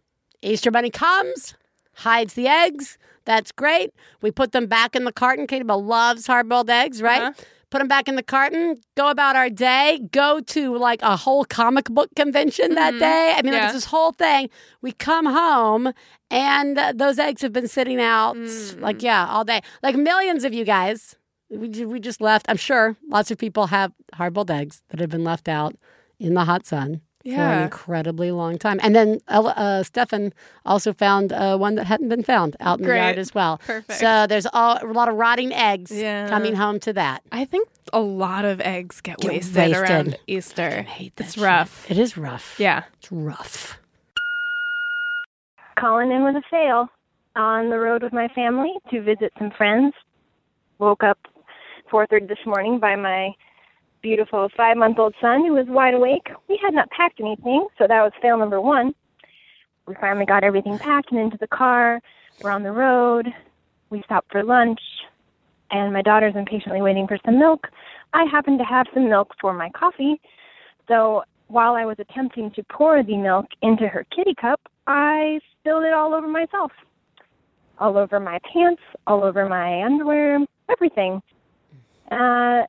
Easter 0.43 0.71
Bunny 0.71 0.91
comes, 0.91 1.55
hides 1.97 2.35
the 2.35 2.49
eggs. 2.49 2.99
That's 3.25 3.53
great. 3.53 3.91
We 4.23 4.31
put 4.31 4.53
them 4.53 4.67
back 4.67 4.95
in 4.95 5.05
the 5.05 5.13
carton. 5.13 5.47
Katie 5.47 5.65
Bell 5.65 5.83
loves 5.83 6.27
hard 6.27 6.49
boiled 6.49 6.69
eggs, 6.71 7.01
right? 7.03 7.23
Uh-huh. 7.23 7.33
Put 7.71 7.79
them 7.79 7.89
back 7.89 8.07
in 8.09 8.15
the 8.15 8.23
carton, 8.23 8.77
go 8.97 9.09
about 9.09 9.35
our 9.35 9.51
day, 9.51 9.99
go 10.13 10.39
to 10.41 10.77
like 10.77 11.03
a 11.03 11.17
whole 11.17 11.45
comic 11.45 11.87
book 11.87 12.09
convention 12.15 12.75
that 12.77 12.95
Mhm. 12.95 12.99
day. 13.01 13.35
I 13.37 13.43
mean, 13.43 13.53
like, 13.53 13.63
Yeah. 13.63 13.65
it's 13.67 13.75
this 13.75 13.85
whole 13.87 14.13
thing. 14.13 14.49
We 14.81 14.93
come 14.93 15.27
home 15.27 15.93
and 16.31 16.79
uh, 16.79 16.93
those 16.95 17.19
eggs 17.19 17.43
have 17.43 17.53
been 17.53 17.67
sitting 17.67 18.01
out, 18.01 18.37
Mm. 18.37 18.81
like, 18.81 19.03
yeah, 19.03 19.27
all 19.29 19.43
day. 19.45 19.61
Like 19.83 19.97
millions 19.97 20.45
of 20.45 20.55
you 20.55 20.65
guys, 20.65 21.17
we, 21.51 21.69
we 21.85 21.99
just 21.99 22.21
left. 22.21 22.47
I'm 22.49 22.57
sure 22.59 22.97
lots 23.09 23.33
of 23.33 23.39
people 23.39 23.67
have 23.69 23.93
hard 24.15 24.35
boiled 24.35 24.53
eggs 24.53 24.83
that 24.91 25.01
have 25.01 25.11
been 25.11 25.25
left 25.25 25.49
out 25.49 25.75
in 26.21 26.35
the 26.35 26.45
hot 26.45 26.67
sun 26.67 27.01
for 27.25 27.31
an 27.31 27.37
Yeah. 27.37 27.65
incredibly 27.65 28.31
long 28.31 28.59
time. 28.59 28.79
And 28.83 28.95
then 28.95 29.21
uh, 29.29 29.43
uh, 29.43 29.83
Stefan 29.83 30.33
also 30.67 30.93
found 30.93 31.33
uh, 31.33 31.57
one 31.57 31.75
that 31.77 31.87
hadn't 31.87 32.09
been 32.11 32.23
found 32.23 32.55
out 32.61 32.81
in 32.81 32.87
the 32.87 32.95
yard 32.97 33.19
as 33.19 33.35
well. 33.35 33.59
Perfect. 33.59 33.99
So 33.99 34.27
there's 34.27 34.47
all, 34.53 34.79
a 34.83 34.87
lot 34.93 35.09
of 35.09 35.17
rotting 35.17 35.53
eggs 35.53 35.91
Yeah. 35.91 36.29
coming 36.29 36.55
home 36.55 36.79
to 36.81 36.93
that. 36.93 37.23
I 37.33 37.45
think 37.47 37.69
a 37.93 38.01
lot 38.01 38.45
of 38.45 38.61
eggs 38.61 39.01
get, 39.01 39.19
Get 39.19 39.31
wasted, 39.31 39.57
wasted. 39.57 39.77
around 39.91 40.19
Easter. 40.27 40.77
I 40.79 40.83
hate 40.83 41.17
that 41.17 41.25
It's 41.25 41.35
shit. 41.35 41.43
rough. 41.45 41.91
It 41.91 41.99
is 41.99 42.17
rough. 42.17 42.57
Yeah. 42.61 42.85
It's 42.99 43.11
rough. 43.11 43.79
Calling 45.79 46.13
in 46.13 46.25
with 46.25 46.37
a 46.37 46.43
fail. 46.51 46.89
on 47.37 47.69
the 47.69 47.79
road 47.79 48.03
with 48.05 48.13
my 48.13 48.29
family 48.29 48.73
to 48.91 49.03
visit 49.03 49.33
some 49.39 49.51
friends. 49.59 49.93
Woke 50.79 51.03
up 51.03 51.19
4:30 51.91 52.29
this 52.29 52.39
morning 52.47 52.79
by 52.79 52.95
my 52.95 53.31
beautiful 54.05 54.51
five-month-old 54.55 55.15
son 55.19 55.47
who 55.47 55.55
was 55.55 55.67
wide 55.67 55.95
awake. 55.95 56.29
We 56.47 56.61
had 56.63 56.75
not 56.75 56.91
packed 56.91 57.21
anything, 57.21 57.67
so 57.79 57.87
that 57.89 58.03
was 58.03 58.13
fail 58.21 58.37
number 58.37 58.61
one. 58.61 58.95
We 59.87 59.95
finally 59.99 60.27
got 60.27 60.45
everything 60.45 60.79
packed 60.79 61.11
and 61.11 61.19
into 61.19 61.39
the 61.39 61.47
car. 61.47 62.03
We're 62.43 62.51
on 62.51 62.63
the 62.63 62.71
road. 62.71 63.33
We 63.89 64.03
stopped 64.05 64.31
for 64.31 64.45
lunch, 64.45 64.81
and 65.71 65.91
my 65.91 66.03
daughter's 66.03 66.37
impatiently 66.37 66.83
waiting 66.83 67.07
for 67.07 67.19
some 67.25 67.39
milk. 67.39 67.67
I 68.13 68.25
happen 68.25 68.59
to 68.59 68.65
have 68.65 68.87
some 68.93 69.09
milk 69.09 69.33
for 69.41 69.55
my 69.55 69.71
coffee, 69.71 70.21
so 70.87 71.25
while 71.47 71.75
I 71.75 71.87
was 71.87 71.97
attempting 71.99 72.51
to 72.57 72.63
pour 72.65 73.03
the 73.03 73.17
milk 73.17 73.47
into 73.63 73.89
her 73.89 74.05
kitty 74.15 74.35
cup, 74.39 74.61
I 74.87 75.41
spilled 75.61 75.85
it 75.85 75.95
all 75.95 76.13
over 76.13 76.29
myself. 76.29 76.73
All 77.79 77.97
over 77.97 78.21
my 78.21 78.39
pants, 78.53 78.83
all 79.07 79.25
over 79.25 79.49
my 79.49 79.83
underwear, 79.83 80.41
everything. 80.69 81.23
Uh, 82.11 82.65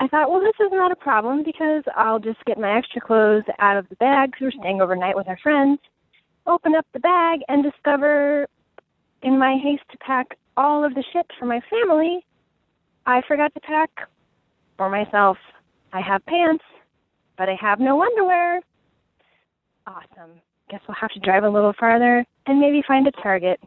I 0.00 0.06
thought, 0.08 0.30
well, 0.30 0.40
this 0.40 0.54
is 0.60 0.70
not 0.72 0.92
a 0.92 0.96
problem 0.96 1.42
because 1.42 1.82
I'll 1.96 2.20
just 2.20 2.44
get 2.44 2.58
my 2.58 2.76
extra 2.76 3.00
clothes 3.00 3.44
out 3.58 3.76
of 3.76 3.88
the 3.88 3.96
bag 3.96 4.32
'cause 4.32 4.40
we're 4.42 4.50
staying 4.52 4.80
overnight 4.80 5.16
with 5.16 5.28
our 5.28 5.36
friends. 5.38 5.80
Open 6.46 6.74
up 6.76 6.86
the 6.92 7.00
bag 7.00 7.40
and 7.48 7.62
discover, 7.62 8.46
in 9.22 9.38
my 9.38 9.56
haste 9.56 9.88
to 9.90 9.98
pack 9.98 10.38
all 10.56 10.84
of 10.84 10.94
the 10.94 11.02
shit 11.12 11.26
for 11.38 11.46
my 11.46 11.60
family, 11.62 12.24
I 13.06 13.22
forgot 13.22 13.52
to 13.54 13.60
pack 13.60 14.08
for 14.76 14.88
myself. 14.88 15.38
I 15.92 16.00
have 16.00 16.24
pants, 16.26 16.64
but 17.36 17.48
I 17.48 17.54
have 17.56 17.80
no 17.80 18.02
underwear. 18.02 18.60
Awesome. 19.86 20.40
Guess 20.68 20.82
we'll 20.86 20.94
have 20.94 21.10
to 21.12 21.20
drive 21.20 21.44
a 21.44 21.48
little 21.50 21.72
farther 21.72 22.24
and 22.46 22.60
maybe 22.60 22.82
find 22.82 23.06
a 23.08 23.10
Target. 23.12 23.60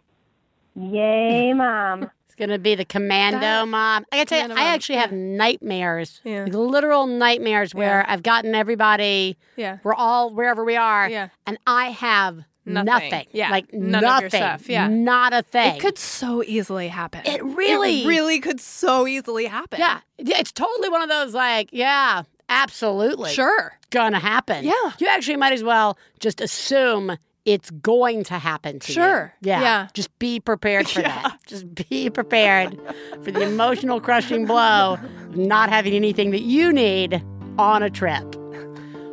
Yay, 0.75 1.51
Mom. 1.55 2.09
It's 2.31 2.35
gonna 2.39 2.57
be 2.59 2.75
the 2.75 2.85
commando 2.85 3.39
That- 3.41 3.67
mom. 3.67 4.05
I 4.09 4.15
gotta 4.15 4.25
tell 4.25 4.37
you, 4.39 4.45
I 4.45 4.47
mom, 4.47 4.57
actually 4.59 4.99
have 4.99 5.11
nightmares, 5.11 6.21
Yeah. 6.23 6.43
like 6.45 6.53
literal 6.53 7.05
nightmares, 7.05 7.75
where 7.75 8.05
I've 8.07 8.23
gotten 8.23 8.55
everybody. 8.55 9.35
Yeah. 9.57 9.79
We're 9.83 9.93
all 9.93 10.29
wherever 10.29 10.63
we 10.63 10.77
are, 10.77 11.09
Yeah. 11.09 11.27
and 11.45 11.57
I 11.67 11.89
have 11.89 12.37
Nothing. 12.65 12.85
nothing. 12.85 13.27
Yeah. 13.33 13.49
like 13.51 13.73
None 13.73 14.01
nothing. 14.01 14.59
Yeah. 14.67 14.87
not 14.87 15.33
a 15.33 15.41
thing. 15.41 15.75
It 15.75 15.81
could 15.81 15.97
so 15.97 16.41
easily 16.41 16.87
happen. 16.87 17.21
It 17.25 17.43
really- 17.43 18.03
It 18.03 18.07
really 18.07 18.39
could 18.39 18.61
so 18.61 19.05
easily 19.07 19.47
happen. 19.47 19.79
Yeah, 19.81 19.99
Yeah, 20.17 20.37
it's 20.39 20.53
totally 20.53 20.87
one 20.87 21.01
of 21.01 21.09
those 21.09 21.33
like, 21.33 21.67
yeah, 21.73 22.21
absolutely, 22.47 23.33
Sure. 23.33 23.73
gonna 23.89 24.19
happen. 24.19 24.63
Yeah. 24.63 24.91
you 24.99 25.07
actually 25.07 25.35
might 25.35 25.51
as 25.51 25.65
well 25.65 25.97
just 26.21 26.39
assume 26.39 27.17
it's 27.45 27.69
going 27.71 28.23
to 28.25 28.35
happen 28.37 28.79
to 28.79 28.87
you. 28.91 28.93
Sure. 28.93 29.33
Yeah, 29.41 29.61
Yeah. 29.61 29.87
just 29.93 30.17
be 30.19 30.39
prepared 30.39 30.87
for 30.89 31.01
that. 31.11 31.37
Just 31.47 31.73
be 31.89 32.09
prepared 32.09 32.79
for 33.23 33.31
the 33.31 33.41
emotional 33.41 33.99
crushing 33.99 34.45
blow 34.45 34.93
of 35.29 35.35
not 35.37 35.69
having 35.69 35.93
anything 35.93 36.31
that 36.31 36.41
you 36.41 36.71
need 36.71 37.23
on 37.57 37.81
a 37.83 37.89
trip. 37.89 38.35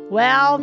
Well, 0.09 0.61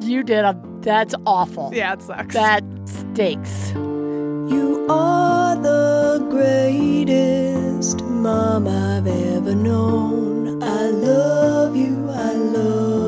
you 0.00 0.22
did 0.22 0.44
a. 0.44 0.60
That's 0.80 1.14
awful. 1.26 1.70
Yeah, 1.72 1.92
it 1.92 2.02
sucks. 2.02 2.34
That 2.34 2.64
stinks. 2.86 3.70
You 3.72 4.84
are 4.90 5.54
the 5.56 6.26
greatest 6.30 8.02
mom 8.04 8.66
I've 8.66 9.06
ever 9.06 9.54
known. 9.54 10.60
I 10.62 10.86
love 10.86 11.76
you, 11.76 12.08
I 12.10 12.32
love 12.32 13.01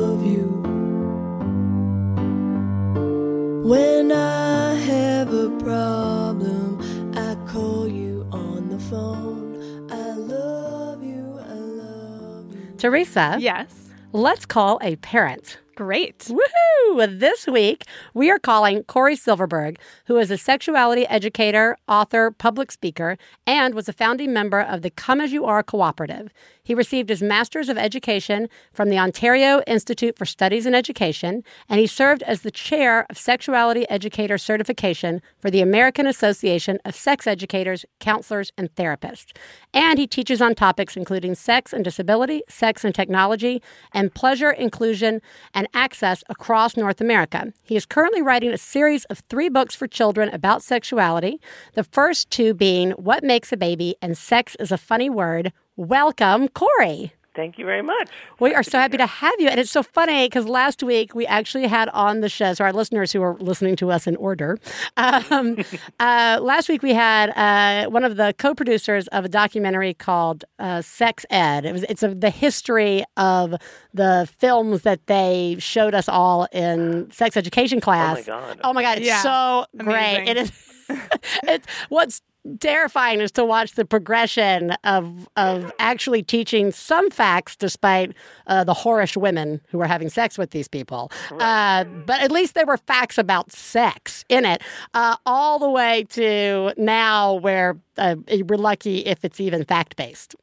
When 3.65 4.11
I 4.11 4.75
have 4.75 5.33
a 5.33 5.49
problem, 5.57 6.79
I 7.17 7.33
call 7.51 7.87
you 7.87 8.27
on 8.31 8.69
the 8.69 8.77
phone. 8.77 9.91
I 9.91 10.11
love 10.11 11.03
you, 11.03 11.39
I 11.39 11.53
love 11.53 12.53
you. 12.53 12.75
Theresa, 12.77 13.37
yes. 13.39 13.89
let's 14.13 14.45
call 14.45 14.77
a 14.83 14.97
parent. 14.97 15.57
Great. 15.75 16.19
Woohoo! 16.29 17.19
This 17.19 17.47
week, 17.47 17.85
we 18.13 18.29
are 18.29 18.37
calling 18.37 18.83
Cory 18.83 19.15
Silverberg, 19.15 19.79
who 20.05 20.17
is 20.17 20.29
a 20.29 20.37
sexuality 20.37 21.07
educator, 21.07 21.75
author, 21.87 22.29
public 22.29 22.71
speaker, 22.71 23.17
and 23.47 23.73
was 23.73 23.89
a 23.89 23.93
founding 23.93 24.31
member 24.31 24.61
of 24.61 24.83
the 24.83 24.91
Come 24.91 25.19
As 25.19 25.33
You 25.33 25.43
Are 25.43 25.63
Cooperative. 25.63 26.31
He 26.65 26.73
received 26.73 27.09
his 27.09 27.21
Master's 27.21 27.69
of 27.69 27.77
Education 27.77 28.49
from 28.73 28.89
the 28.89 28.97
Ontario 28.97 29.61
Institute 29.67 30.17
for 30.17 30.25
Studies 30.25 30.65
in 30.65 30.73
Education, 30.73 31.43
and 31.69 31.79
he 31.79 31.85
served 31.85 32.23
as 32.23 32.41
the 32.41 32.49
chair 32.49 33.05
of 33.07 33.19
Sexuality 33.19 33.87
Educator 33.87 34.39
Certification 34.39 35.21
for 35.37 35.51
the 35.51 35.61
American 35.61 36.07
Association 36.07 36.79
of 36.83 36.95
Sex 36.95 37.27
Educators, 37.27 37.85
Counselors, 37.99 38.51
and 38.57 38.73
Therapists. 38.73 39.31
And 39.75 39.99
he 39.99 40.07
teaches 40.07 40.41
on 40.41 40.55
topics 40.55 40.97
including 40.97 41.35
sex 41.35 41.71
and 41.71 41.83
disability, 41.83 42.41
sex 42.49 42.83
and 42.83 42.95
technology, 42.95 43.61
and 43.93 44.13
pleasure, 44.13 44.49
inclusion, 44.49 45.21
and 45.53 45.67
access 45.75 46.23
across 46.29 46.75
North 46.75 46.99
America. 46.99 47.53
He 47.61 47.75
is 47.75 47.85
currently 47.85 48.23
writing 48.23 48.49
a 48.49 48.57
series 48.57 49.05
of 49.05 49.19
three 49.29 49.49
books 49.49 49.75
for 49.75 49.85
children 49.85 50.29
about 50.29 50.63
sexuality, 50.63 51.39
the 51.75 51.83
first 51.83 52.31
two 52.31 52.55
being 52.55 52.91
What 52.93 53.23
Makes 53.23 53.51
a 53.51 53.57
Baby 53.57 53.95
and 54.01 54.17
Sex 54.17 54.55
is 54.59 54.71
a 54.71 54.79
Funny 54.79 55.11
Word. 55.11 55.53
Welcome, 55.77 56.47
Cory. 56.49 57.11
Thank 57.35 57.57
you 57.57 57.65
very 57.65 57.81
much. 57.81 58.09
We 58.39 58.53
are 58.53 58.63
so 58.63 58.79
happy 58.79 58.95
to 58.95 59.05
have 59.05 59.33
you. 59.39 59.49
And 59.49 59.59
it's 59.59 59.69
so 59.69 59.83
funny 59.83 60.25
because 60.27 60.47
last 60.47 60.81
week 60.81 61.13
we 61.13 61.25
actually 61.25 61.67
had 61.67 61.89
on 61.89 62.21
the 62.21 62.29
show, 62.29 62.53
so 62.53 62.63
our 62.63 62.71
listeners 62.71 63.11
who 63.11 63.21
are 63.21 63.35
listening 63.41 63.75
to 63.77 63.91
us 63.91 64.07
in 64.07 64.15
order, 64.15 64.57
um, 64.95 65.57
uh, 65.99 66.39
last 66.41 66.69
week 66.69 66.81
we 66.81 66.93
had 66.93 67.31
uh, 67.31 67.89
one 67.89 68.05
of 68.05 68.15
the 68.15 68.33
co 68.37 68.55
producers 68.55 69.09
of 69.09 69.25
a 69.25 69.27
documentary 69.27 69.93
called 69.93 70.45
uh, 70.59 70.81
Sex 70.81 71.25
Ed. 71.29 71.65
It 71.65 71.73
was, 71.73 71.83
it's 71.83 72.03
a, 72.03 72.15
the 72.15 72.29
history 72.29 73.03
of 73.17 73.55
the 73.93 74.29
films 74.39 74.83
that 74.83 75.05
they 75.07 75.57
showed 75.59 75.93
us 75.93 76.07
all 76.07 76.47
in 76.53 77.11
sex 77.11 77.35
education 77.35 77.81
class. 77.81 78.15
Oh 78.29 78.31
my 78.31 78.39
God. 78.39 78.59
Oh 78.63 78.73
my 78.73 78.81
God. 78.81 78.97
It's 78.99 79.07
Yeah. 79.07 79.21
so 79.21 79.65
Amazing. 79.77 80.23
great. 80.25 80.29
It 80.29 80.37
is. 80.37 80.51
it's 81.43 81.67
what's 81.89 82.21
terrifying 82.59 83.21
is 83.21 83.31
to 83.33 83.45
watch 83.45 83.73
the 83.73 83.85
progression 83.85 84.71
of 84.83 85.27
of 85.35 85.71
actually 85.79 86.23
teaching 86.23 86.71
some 86.71 87.09
facts 87.09 87.55
despite 87.55 88.13
uh, 88.47 88.63
the 88.63 88.73
whorish 88.73 89.17
women 89.17 89.61
who 89.69 89.77
were 89.77 89.87
having 89.87 90.09
sex 90.09 90.37
with 90.37 90.51
these 90.51 90.67
people. 90.67 91.11
Uh, 91.39 91.83
but 91.83 92.21
at 92.21 92.31
least 92.31 92.53
there 92.53 92.65
were 92.65 92.77
facts 92.77 93.17
about 93.17 93.51
sex 93.51 94.23
in 94.29 94.45
it, 94.45 94.61
uh, 94.93 95.15
all 95.25 95.59
the 95.59 95.69
way 95.69 96.05
to 96.09 96.73
now 96.77 97.33
where 97.33 97.77
uh, 97.97 98.15
we're 98.27 98.57
lucky 98.57 98.99
if 98.99 99.23
it's 99.23 99.39
even 99.39 99.63
fact 99.65 99.95
based. 99.95 100.35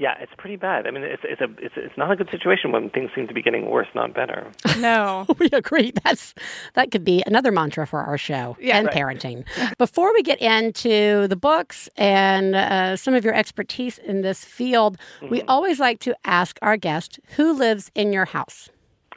Yeah, 0.00 0.16
it's 0.20 0.32
pretty 0.36 0.56
bad. 0.56 0.88
I 0.88 0.90
mean, 0.90 1.04
it's 1.04 1.22
it's 1.24 1.40
a 1.40 1.44
it's 1.64 1.74
it's 1.76 1.96
not 1.96 2.10
a 2.10 2.16
good 2.16 2.28
situation 2.30 2.72
when 2.72 2.90
things 2.90 3.10
seem 3.14 3.28
to 3.28 3.34
be 3.34 3.40
getting 3.42 3.70
worse, 3.70 3.86
not 3.94 4.12
better. 4.12 4.50
No. 4.78 5.24
we 5.38 5.46
agree. 5.52 5.92
That's 6.02 6.34
that 6.74 6.90
could 6.90 7.04
be 7.04 7.22
another 7.26 7.52
mantra 7.52 7.86
for 7.86 8.00
our 8.00 8.18
show 8.18 8.56
Yeah. 8.60 8.76
and 8.78 8.86
Right. 8.88 8.96
parenting. 8.96 9.44
Before 9.78 10.12
we 10.12 10.22
get 10.22 10.40
into 10.42 11.28
the 11.28 11.36
books 11.36 11.88
and 11.96 12.56
uh, 12.56 12.96
some 12.96 13.14
of 13.14 13.24
your 13.24 13.34
expertise 13.34 13.98
in 13.98 14.22
this 14.22 14.44
field, 14.44 14.96
we 15.22 15.38
Mm-hmm. 15.38 15.48
always 15.48 15.78
like 15.78 16.00
to 16.00 16.14
ask 16.24 16.58
our 16.60 16.76
guest 16.76 17.20
who 17.36 17.52
lives 17.52 17.90
in 17.94 18.12
your 18.12 18.24
house. 18.24 18.68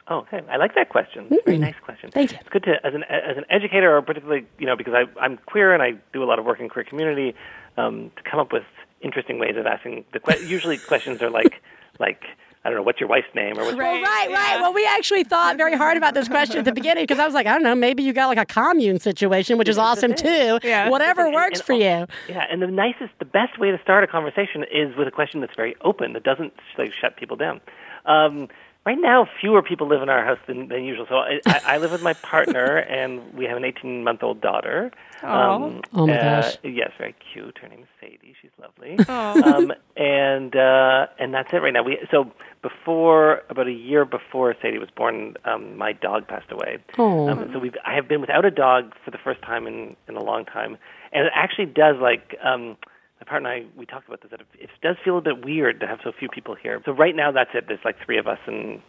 Oh, 0.06 0.18
okay. 0.20 0.40
I 0.48 0.56
like 0.56 0.74
that 0.76 0.88
question. 0.90 1.26
It's 1.30 1.42
a 1.42 1.44
Very 1.44 1.58
nice 1.58 1.74
question. 1.84 2.10
Thank 2.12 2.32
you. 2.32 2.38
It's 2.40 2.48
good 2.50 2.62
to 2.64 2.74
as 2.86 2.94
an 2.94 3.02
as 3.10 3.36
an 3.36 3.44
educator, 3.50 3.94
or 3.96 4.00
particularly 4.00 4.46
you 4.60 4.66
know 4.66 4.76
because 4.76 4.94
I 4.94 5.02
I'm 5.20 5.38
queer 5.46 5.74
and 5.74 5.82
I 5.82 5.90
do 6.12 6.22
a 6.22 6.28
lot 6.30 6.38
of 6.38 6.44
work 6.44 6.60
in 6.60 6.68
queer 6.68 6.84
community, 6.84 7.34
um, 7.76 8.10
to 8.16 8.22
come 8.30 8.38
up 8.40 8.52
with 8.52 8.62
interesting 9.00 9.38
ways 9.38 9.56
of 9.56 9.66
asking 9.66 10.04
the 10.12 10.20
que- 10.20 10.46
usually 10.46 10.78
questions 10.78 11.22
are 11.22 11.30
like 11.30 11.62
like 12.00 12.22
I 12.64 12.70
don't 12.70 12.76
know 12.76 12.82
what's 12.82 12.98
your 13.00 13.08
wife's 13.08 13.28
name 13.34 13.56
or 13.56 13.62
what's 13.62 13.76
your 13.76 13.84
Right. 13.84 14.02
Right, 14.02 14.28
right. 14.30 14.54
yeah. 14.56 14.60
Well, 14.60 14.74
we 14.74 14.84
actually 14.86 15.22
thought 15.24 15.56
very 15.56 15.76
hard 15.76 15.96
about 15.96 16.14
this 16.14 16.26
question 16.28 16.58
at 16.58 16.64
the 16.64 16.72
beginning 16.72 17.04
because 17.04 17.20
I 17.20 17.24
was 17.24 17.32
like, 17.32 17.46
I 17.46 17.52
don't 17.54 17.62
know, 17.62 17.74
maybe 17.76 18.02
you 18.02 18.12
got 18.12 18.26
like 18.26 18.36
a 18.38 18.44
commune 18.44 18.98
situation, 18.98 19.58
which 19.58 19.68
is 19.68 19.78
awesome 19.78 20.12
too. 20.12 20.58
Yeah. 20.62 20.88
Whatever 20.90 21.26
And- 21.26 21.34
works 21.34 21.60
and 21.60 21.66
for 21.66 21.72
all- 21.74 21.78
you. 21.78 22.06
Yeah, 22.28 22.44
and 22.50 22.60
the 22.60 22.66
nicest, 22.66 23.12
the 23.20 23.24
best 23.24 23.58
way 23.60 23.70
to 23.70 23.78
start 23.82 24.02
a 24.02 24.08
conversation 24.08 24.64
is 24.72 24.94
with 24.96 25.06
a 25.06 25.12
question 25.12 25.40
that's 25.40 25.54
very 25.56 25.76
open, 25.82 26.12
that 26.14 26.24
doesn't 26.24 26.52
like 26.76 26.92
shut 27.00 27.16
people 27.16 27.36
down. 27.36 27.60
Um, 28.06 28.48
right 28.88 28.98
now, 28.98 29.28
fewer 29.38 29.62
people 29.62 29.86
live 29.86 30.00
in 30.00 30.08
our 30.08 30.24
house 30.24 30.38
than, 30.46 30.68
than 30.68 30.82
usual. 30.82 31.04
So 31.10 31.16
I, 31.16 31.40
I, 31.46 31.60
I 31.74 31.78
live 31.78 31.92
with 31.92 32.00
my 32.02 32.14
partner, 32.14 32.78
and 32.98 33.34
we 33.34 33.44
have 33.44 33.58
an 33.58 33.62
18-month-old 33.62 34.40
daughter. 34.40 34.90
Um, 35.22 35.82
Oh, 35.92 36.06
my 36.06 36.18
uh, 36.18 36.40
gosh. 36.40 36.56
Yes, 36.62 36.92
very 36.96 37.14
cute. 37.32 37.58
Her 37.60 37.68
name 37.68 37.80
is 37.80 37.88
Sadie. 38.00 38.34
She's 38.40 38.50
lovely. 38.58 38.96
Oh. 39.06 39.42
um, 39.42 39.72
and 39.96 40.54
uh, 40.54 41.06
and 41.18 41.34
that's 41.34 41.52
it 41.52 41.56
right 41.56 41.72
now. 41.72 41.82
We 41.82 41.98
so 42.10 42.30
before 42.62 43.42
about 43.50 43.66
a 43.66 43.72
year 43.72 44.04
before 44.04 44.54
Sadie 44.62 44.78
was 44.78 44.90
born, 44.96 45.34
um, 45.44 45.76
my 45.76 45.92
dog 45.92 46.28
passed 46.28 46.50
away. 46.52 46.78
Oh. 46.96 47.28
Um, 47.28 47.50
so 47.52 47.58
we've 47.58 47.74
I 47.84 47.94
have 47.94 48.06
been 48.08 48.20
without 48.20 48.44
a 48.44 48.50
dog 48.50 48.94
for 49.04 49.10
the 49.10 49.18
first 49.18 49.42
time 49.42 49.66
in 49.66 49.96
in 50.08 50.16
a 50.16 50.22
long 50.22 50.44
time, 50.44 50.78
and 51.12 51.26
it 51.26 51.32
actually 51.34 51.66
does 51.66 51.96
like 52.00 52.36
um, 52.44 52.76
partner 53.28 53.50
and 53.52 53.64
I 53.66 53.78
we 53.78 53.86
talked 53.86 54.08
about 54.08 54.22
this 54.22 54.30
that 54.30 54.40
it, 54.58 54.70
does 54.82 54.96
feel 55.04 55.18
a 55.18 55.20
bit 55.22 55.44
weird 55.44 55.80
to 55.80 55.86
have 55.86 55.98
so 56.04 56.12
few 56.18 56.28
people 56.28 56.54
here. 56.54 56.80
So 56.84 56.92
right 56.92 57.14
now 57.14 57.30
that's 57.32 57.50
it. 57.54 57.64
There's 57.68 57.84
like 57.84 57.96
three 58.04 58.18
of 58.18 58.26
us, 58.26 58.38
and 58.46 58.80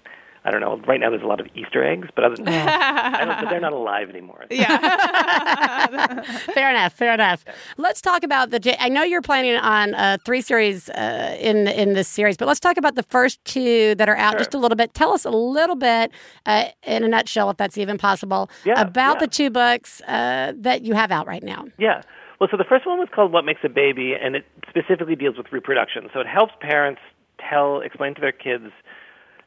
I 0.46 0.52
don't 0.52 0.62
know. 0.62 0.78
Right 0.88 1.02
now, 1.02 1.10
there's 1.10 1.22
a 1.22 1.28
lot 1.28 1.42
of 1.42 1.48
Easter 1.54 1.84
eggs, 1.84 2.08
but 2.16 2.24
other 2.24 2.38
than 2.38 2.46
that, 2.46 3.16
I 3.20 3.26
don't, 3.26 3.42
but 3.42 3.50
they're 3.50 3.60
not 3.60 3.74
alive 3.74 4.10
anymore. 4.10 4.46
Yeah. 4.50 4.78
fair 6.54 6.70
enough. 6.70 6.94
Fair 6.94 7.14
enough. 7.14 7.44
Let's 7.78 8.00
talk 8.02 8.24
about 8.24 8.50
the. 8.52 8.60
J- 8.60 8.78
I 8.80 8.88
know 8.90 9.04
you're 9.04 9.22
planning 9.22 9.56
on 9.58 9.94
uh, 9.96 10.18
three 10.26 10.42
series 10.42 10.90
uh, 10.92 11.36
in 11.40 11.68
in 11.68 11.94
this 11.94 12.08
series, 12.08 12.38
but 12.38 12.48
let's 12.48 12.60
talk 12.62 12.78
about 12.78 12.96
the 12.96 13.04
first 13.04 13.44
two 13.44 13.96
that 13.96 14.08
are 14.08 14.16
out 14.16 14.32
Sure. 14.34 14.40
just 14.40 14.54
a 14.54 14.58
little 14.58 14.78
bit. 14.78 14.94
Tell 14.94 15.12
us 15.14 15.26
a 15.26 15.30
little 15.32 15.76
bit, 15.76 16.12
uh, 16.46 16.66
in 16.84 17.04
a 17.04 17.08
nutshell, 17.10 17.50
if 17.50 17.58
that's 17.58 17.78
even 17.78 17.98
possible, 17.98 18.50
Yeah, 18.66 18.80
about 18.80 19.16
yeah. 19.16 19.20
the 19.20 19.28
two 19.28 19.50
books 19.50 20.02
uh, 20.08 20.54
that 20.56 20.84
you 20.84 20.94
have 20.94 21.12
out 21.12 21.28
right 21.28 21.44
now. 21.44 21.66
Yeah. 21.78 22.02
Well, 22.40 22.48
so 22.50 22.58
the 22.58 22.64
first 22.64 22.88
one 22.88 23.00
was 23.00 23.10
called 23.14 23.34
What 23.34 23.44
Makes 23.44 23.62
a 23.64 23.70
Baby, 23.70 24.14
and 24.20 24.36
it 24.36 24.46
specifically 24.70 25.16
deals 25.16 25.38
with 25.38 25.52
reproduction. 25.52 26.10
So 26.14 26.22
it 26.22 26.28
helps 26.28 26.54
parents 26.62 27.02
tell, 27.38 27.82
explain 27.82 28.16
to 28.16 28.22
their 28.22 28.32
kids 28.32 28.72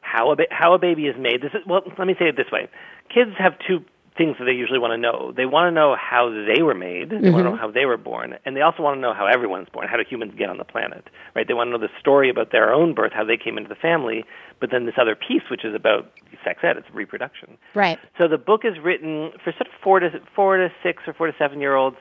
how 0.01 0.31
a, 0.31 0.35
ba- 0.35 0.51
how 0.51 0.73
a 0.73 0.79
baby 0.79 1.07
is 1.07 1.15
made. 1.17 1.41
This 1.41 1.51
is, 1.53 1.61
well, 1.65 1.81
let 1.97 2.05
me 2.05 2.15
say 2.19 2.25
it 2.25 2.37
this 2.37 2.51
way. 2.51 2.69
Kids 3.13 3.31
have 3.39 3.53
two 3.65 3.83
things 4.17 4.35
that 4.37 4.45
they 4.45 4.51
usually 4.51 4.77
want 4.77 4.91
to 4.91 4.97
know. 4.97 5.33
They 5.35 5.45
want 5.45 5.67
to 5.67 5.71
know 5.71 5.95
how 5.99 6.29
they 6.29 6.61
were 6.61 6.75
made, 6.75 7.09
they 7.09 7.31
want 7.31 7.41
to 7.41 7.43
know 7.43 7.51
mm-hmm. 7.51 7.59
how 7.59 7.71
they 7.71 7.85
were 7.85 7.97
born, 7.97 8.35
and 8.45 8.55
they 8.55 8.61
also 8.61 8.83
want 8.83 8.97
to 8.97 9.01
know 9.01 9.13
how 9.13 9.25
everyone's 9.25 9.69
born, 9.69 9.87
how 9.87 9.97
do 9.97 10.03
humans 10.07 10.33
get 10.37 10.49
on 10.49 10.57
the 10.57 10.63
planet, 10.63 11.09
right? 11.35 11.47
They 11.47 11.53
want 11.53 11.69
to 11.69 11.71
know 11.71 11.79
the 11.79 11.93
story 11.99 12.29
about 12.29 12.51
their 12.51 12.71
own 12.71 12.93
birth, 12.93 13.11
how 13.13 13.23
they 13.23 13.37
came 13.37 13.57
into 13.57 13.69
the 13.69 13.75
family, 13.75 14.23
but 14.59 14.69
then 14.71 14.85
this 14.85 14.95
other 15.01 15.15
piece, 15.15 15.41
which 15.49 15.65
is 15.65 15.73
about 15.73 16.11
sex 16.43 16.59
ed, 16.63 16.77
it's 16.77 16.87
reproduction. 16.93 17.57
Right. 17.73 17.97
So 18.19 18.27
the 18.27 18.37
book 18.37 18.61
is 18.63 18.73
written 18.83 19.31
for 19.43 19.51
sort 19.53 19.67
of 19.67 19.73
four 19.83 19.99
to 19.99 20.09
four 20.35 20.57
to 20.57 20.69
six 20.83 21.03
or 21.07 21.13
four 21.13 21.27
to 21.27 21.33
seven 21.39 21.59
year 21.59 21.75
olds, 21.75 21.97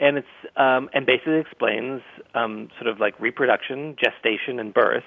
and 0.00 0.18
it's 0.18 0.26
um, 0.56 0.88
and 0.92 1.06
basically 1.06 1.38
explains 1.38 2.02
um, 2.34 2.68
sort 2.78 2.88
of 2.88 3.00
like 3.00 3.18
reproduction, 3.20 3.96
gestation, 4.02 4.58
and 4.60 4.72
birth. 4.72 5.04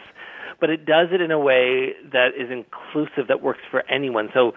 But 0.59 0.69
it 0.69 0.85
does 0.85 1.09
it 1.11 1.21
in 1.21 1.31
a 1.31 1.39
way 1.39 1.93
that 2.11 2.29
is 2.37 2.49
inclusive, 2.51 3.27
that 3.27 3.41
works 3.41 3.61
for 3.71 3.83
anyone. 3.89 4.29
So 4.33 4.53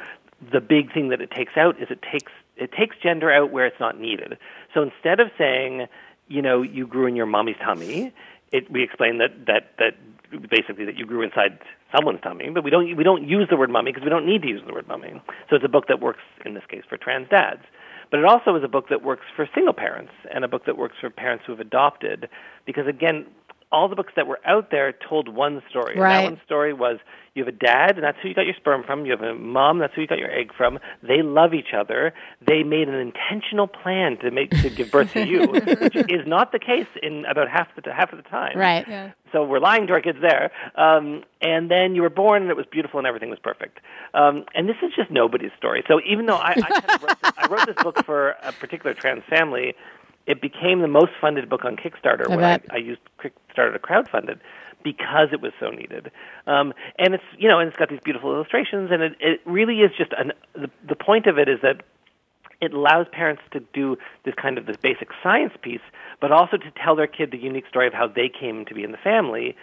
the 0.50 0.60
big 0.60 0.92
thing 0.92 1.10
that 1.10 1.20
it 1.20 1.30
takes 1.30 1.56
out 1.56 1.80
is 1.80 1.88
it 1.90 2.00
takes 2.02 2.32
it 2.56 2.72
takes 2.72 2.96
gender 3.02 3.30
out 3.30 3.50
where 3.50 3.66
it's 3.66 3.80
not 3.80 3.98
needed. 3.98 4.38
So 4.74 4.82
instead 4.82 5.20
of 5.20 5.30
saying, 5.38 5.86
you 6.28 6.42
know, 6.42 6.62
you 6.62 6.86
grew 6.86 7.06
in 7.06 7.16
your 7.16 7.26
mommy's 7.26 7.56
tummy, 7.64 8.12
it, 8.50 8.70
we 8.70 8.82
explain 8.82 9.18
that 9.18 9.46
that 9.46 9.72
that 9.78 9.96
basically 10.48 10.84
that 10.84 10.96
you 10.96 11.06
grew 11.06 11.22
inside 11.22 11.58
someone's 11.94 12.20
tummy, 12.22 12.50
but 12.50 12.64
we 12.64 12.70
don't 12.70 12.96
we 12.96 13.04
don't 13.04 13.28
use 13.28 13.48
the 13.50 13.56
word 13.56 13.70
mummy 13.70 13.92
because 13.92 14.04
we 14.04 14.10
don't 14.10 14.26
need 14.26 14.42
to 14.42 14.48
use 14.48 14.62
the 14.66 14.72
word 14.72 14.88
mummy. 14.88 15.20
So 15.48 15.56
it's 15.56 15.64
a 15.64 15.68
book 15.68 15.88
that 15.88 16.00
works 16.00 16.22
in 16.44 16.54
this 16.54 16.64
case 16.68 16.82
for 16.88 16.96
trans 16.96 17.28
dads. 17.28 17.62
But 18.12 18.20
it 18.20 18.26
also 18.26 18.54
is 18.56 18.62
a 18.62 18.68
book 18.68 18.90
that 18.90 19.02
works 19.02 19.24
for 19.34 19.48
single 19.54 19.72
parents 19.72 20.12
and 20.32 20.44
a 20.44 20.48
book 20.48 20.66
that 20.66 20.76
works 20.76 20.96
for 21.00 21.08
parents 21.08 21.44
who 21.46 21.52
have 21.52 21.60
adopted 21.60 22.28
because 22.66 22.86
again, 22.86 23.24
all 23.72 23.88
the 23.88 23.96
books 23.96 24.12
that 24.16 24.26
were 24.26 24.38
out 24.46 24.70
there 24.70 24.92
told 24.92 25.28
one 25.28 25.62
story. 25.68 25.94
And 25.94 26.02
that 26.02 26.24
one 26.24 26.40
story 26.44 26.72
was 26.72 26.98
you 27.34 27.44
have 27.44 27.54
a 27.54 27.56
dad, 27.56 27.92
and 27.96 28.04
that's 28.04 28.18
who 28.22 28.28
you 28.28 28.34
got 28.34 28.44
your 28.44 28.54
sperm 28.54 28.84
from. 28.84 29.06
You 29.06 29.12
have 29.12 29.22
a 29.22 29.34
mom, 29.34 29.78
that's 29.78 29.94
who 29.94 30.02
you 30.02 30.06
got 30.06 30.18
your 30.18 30.30
egg 30.30 30.52
from. 30.54 30.78
They 31.02 31.22
love 31.22 31.54
each 31.54 31.72
other. 31.74 32.12
They 32.46 32.62
made 32.62 32.88
an 32.88 32.94
intentional 32.94 33.66
plan 33.66 34.18
to 34.18 34.30
make 34.30 34.50
to 34.50 34.68
give 34.68 34.90
birth 34.90 35.14
to 35.14 35.26
you, 35.26 35.46
which 35.80 35.96
is 35.96 36.26
not 36.26 36.52
the 36.52 36.58
case 36.58 36.86
in 37.02 37.24
about 37.24 37.48
half 37.48 37.68
the 37.74 37.92
half 37.92 38.12
of 38.12 38.22
the 38.22 38.28
time. 38.28 38.58
Right. 38.58 38.86
Yeah. 38.86 39.12
So 39.32 39.44
we're 39.44 39.60
lying 39.60 39.86
to 39.86 39.94
our 39.94 40.02
kids 40.02 40.18
there. 40.20 40.52
Um, 40.76 41.24
and 41.40 41.70
then 41.70 41.94
you 41.94 42.02
were 42.02 42.10
born, 42.10 42.42
and 42.42 42.50
it 42.50 42.56
was 42.56 42.66
beautiful, 42.70 42.98
and 42.98 43.06
everything 43.06 43.30
was 43.30 43.38
perfect. 43.42 43.80
Um, 44.12 44.44
and 44.54 44.68
this 44.68 44.76
is 44.82 44.92
just 44.94 45.10
nobody's 45.10 45.52
story. 45.56 45.82
So 45.88 46.00
even 46.06 46.26
though 46.26 46.36
I, 46.36 46.50
I, 46.50 46.80
kind 46.80 46.90
of 46.90 47.02
wrote 47.02 47.22
this, 47.22 47.32
I 47.38 47.46
wrote 47.48 47.66
this 47.66 47.82
book 47.82 48.04
for 48.04 48.30
a 48.42 48.52
particular 48.52 48.92
trans 48.92 49.24
family, 49.30 49.74
it 50.26 50.40
became 50.40 50.80
the 50.80 50.88
most 50.88 51.12
funded 51.20 51.48
book 51.48 51.64
on 51.64 51.76
Kickstarter 51.76 52.30
I 52.30 52.36
when 52.36 52.44
I. 52.44 52.60
I 52.70 52.76
used 52.76 53.00
Kickstarter 53.18 53.72
to 53.72 53.78
crowdfund 53.78 54.28
it 54.28 54.40
because 54.82 55.28
it 55.32 55.40
was 55.40 55.52
so 55.60 55.70
needed. 55.70 56.10
Um, 56.46 56.72
and 56.98 57.14
it's 57.14 57.24
you 57.38 57.48
know, 57.48 57.58
and 57.58 57.68
it's 57.68 57.76
got 57.76 57.88
these 57.88 58.00
beautiful 58.04 58.34
illustrations, 58.34 58.90
and 58.92 59.02
it, 59.02 59.12
it 59.20 59.40
really 59.44 59.78
is 59.80 59.90
just 59.96 60.12
an. 60.16 60.32
The, 60.54 60.70
the 60.86 60.96
point 60.96 61.26
of 61.26 61.38
it 61.38 61.48
is 61.48 61.58
that 61.62 61.82
it 62.60 62.72
allows 62.72 63.06
parents 63.10 63.42
to 63.52 63.60
do 63.74 63.96
this 64.24 64.34
kind 64.40 64.56
of 64.56 64.66
this 64.66 64.76
basic 64.76 65.08
science 65.22 65.52
piece, 65.62 65.80
but 66.20 66.30
also 66.30 66.56
to 66.56 66.70
tell 66.82 66.94
their 66.94 67.08
kid 67.08 67.32
the 67.32 67.38
unique 67.38 67.66
story 67.68 67.88
of 67.88 67.92
how 67.92 68.06
they 68.06 68.28
came 68.28 68.64
to 68.66 68.74
be 68.74 68.84
in 68.84 68.92
the 68.92 68.98
family. 68.98 69.56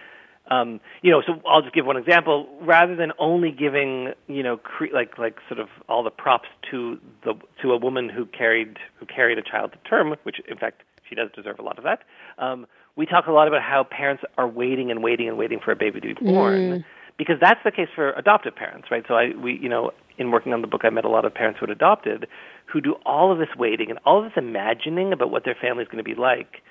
Um, 0.50 0.80
you 1.02 1.12
know, 1.12 1.22
so 1.26 1.42
I'll 1.48 1.62
just 1.62 1.74
give 1.74 1.86
one 1.86 1.98
example. 1.98 2.48
Rather 2.62 2.96
than 2.96 3.12
only 3.20 3.52
giving, 3.52 4.14
you 4.28 4.44
know, 4.44 4.58
cre- 4.58 4.94
like 4.94 5.18
like 5.18 5.38
sort 5.48 5.60
of 5.60 5.70
all 5.88 6.04
the 6.04 6.10
props 6.10 6.50
to 6.72 7.00
the 7.24 7.36
to 7.62 7.72
a 7.72 7.78
woman 7.78 8.10
who 8.10 8.26
carried 8.26 8.78
who 9.00 9.06
carried 9.06 9.38
a 9.38 9.44
child 9.44 9.74
to 9.74 9.90
term, 9.90 10.16
which 10.24 10.38
in 10.48 10.58
fact 10.58 10.82
she 11.08 11.16
does 11.16 11.30
deserve 11.36 11.60
a 11.60 11.62
lot 11.62 11.78
of 11.78 11.84
that. 11.84 12.04
Um, 12.38 12.68
we 12.96 13.06
talk 13.06 13.28
a 13.28 13.32
lot 13.32 13.48
about 13.48 13.62
how 13.62 13.84
parents 13.84 14.24
are 14.38 14.48
waiting 14.48 14.92
and 14.92 15.04
waiting 15.04 15.28
and 15.28 15.38
waiting 15.38 15.60
for 15.64 15.72
a 15.72 15.76
baby 15.76 16.02
to 16.02 16.08
be 16.16 16.26
born 16.26 16.86
because 17.20 17.36
that's 17.40 17.60
the 17.66 17.72
case 17.72 17.90
for 17.94 18.14
adoptive 18.14 18.56
parents, 18.56 18.88
right? 18.90 19.04
So 19.08 19.14
I, 19.14 19.36
we, 19.36 19.60
you 19.62 19.68
know, 19.68 19.92
in 20.18 20.32
working 20.32 20.54
on 20.54 20.62
the 20.62 20.68
book, 20.68 20.82
I 20.86 20.90
met 20.90 21.04
a 21.04 21.10
lot 21.10 21.26
of 21.26 21.34
parents 21.34 21.60
who 21.60 21.66
had 21.68 21.70
adopted, 21.70 22.28
who 22.66 22.80
do 22.80 22.96
all 23.06 23.32
of 23.32 23.38
this 23.38 23.50
waiting 23.58 23.90
and 23.90 24.00
all 24.06 24.20
of 24.20 24.24
this 24.24 24.34
imagining 24.38 25.12
about 25.12 25.30
what 25.30 25.44
their 25.44 25.56
family 25.62 25.84
is 25.84 25.90
going 25.90 26.04
to 26.04 26.04
be 26.04 26.16
like, 26.16 26.62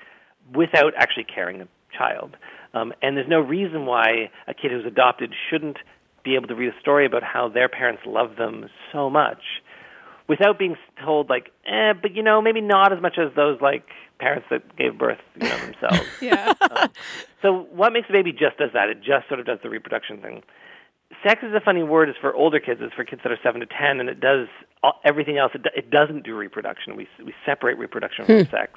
without 0.53 0.93
actually 0.97 1.25
carrying 1.25 1.61
a 1.61 1.67
child. 1.95 2.35
Um, 2.73 2.93
and 3.01 3.17
there's 3.17 3.27
no 3.29 3.39
reason 3.39 3.85
why 3.85 4.29
a 4.47 4.53
kid 4.53 4.71
who's 4.71 4.85
adopted 4.85 5.33
shouldn't 5.49 5.77
be 6.23 6.35
able 6.35 6.47
to 6.47 6.55
read 6.55 6.73
a 6.73 6.79
story 6.79 7.05
about 7.05 7.23
how 7.23 7.49
their 7.49 7.69
parents 7.69 8.03
love 8.05 8.35
them 8.37 8.69
so 8.91 9.09
much, 9.09 9.41
without 10.27 10.59
being 10.59 10.75
told 11.03 11.29
like, 11.29 11.51
eh, 11.65 11.93
but 11.99 12.15
you 12.15 12.21
know, 12.21 12.41
maybe 12.41 12.61
not 12.61 12.93
as 12.93 13.01
much 13.01 13.17
as 13.17 13.33
those 13.35 13.59
like 13.61 13.85
parents 14.19 14.45
that 14.51 14.75
gave 14.77 14.97
birth, 14.97 15.17
you 15.35 15.47
know, 15.47 15.57
themselves. 15.57 16.07
Yeah. 16.21 16.53
So 17.41 17.67
what 17.71 17.93
makes 17.93 18.09
a 18.09 18.11
baby 18.11 18.31
just 18.31 18.57
does 18.57 18.71
that? 18.73 18.89
It 18.89 18.97
just 19.01 19.27
sort 19.29 19.39
of 19.39 19.45
does 19.45 19.59
the 19.63 19.69
reproduction 19.69 20.21
thing. 20.21 20.43
Sex 21.25 21.41
is 21.41 21.53
a 21.55 21.61
funny 21.61 21.83
word. 21.83 22.09
It's 22.09 22.19
for 22.19 22.35
older 22.35 22.59
kids. 22.59 22.81
It's 22.83 22.93
for 22.93 23.03
kids 23.03 23.21
that 23.23 23.31
are 23.31 23.39
seven 23.41 23.61
to 23.61 23.67
ten, 23.67 23.99
and 23.99 24.09
it 24.09 24.19
does 24.19 24.47
all, 24.83 24.99
everything 25.03 25.37
else. 25.37 25.53
It, 25.55 25.65
it 25.75 25.89
doesn't 25.89 26.23
do 26.23 26.35
reproduction. 26.35 26.95
We 26.95 27.07
we 27.25 27.33
separate 27.45 27.77
reproduction 27.79 28.25
from 28.25 28.45
sex, 28.45 28.73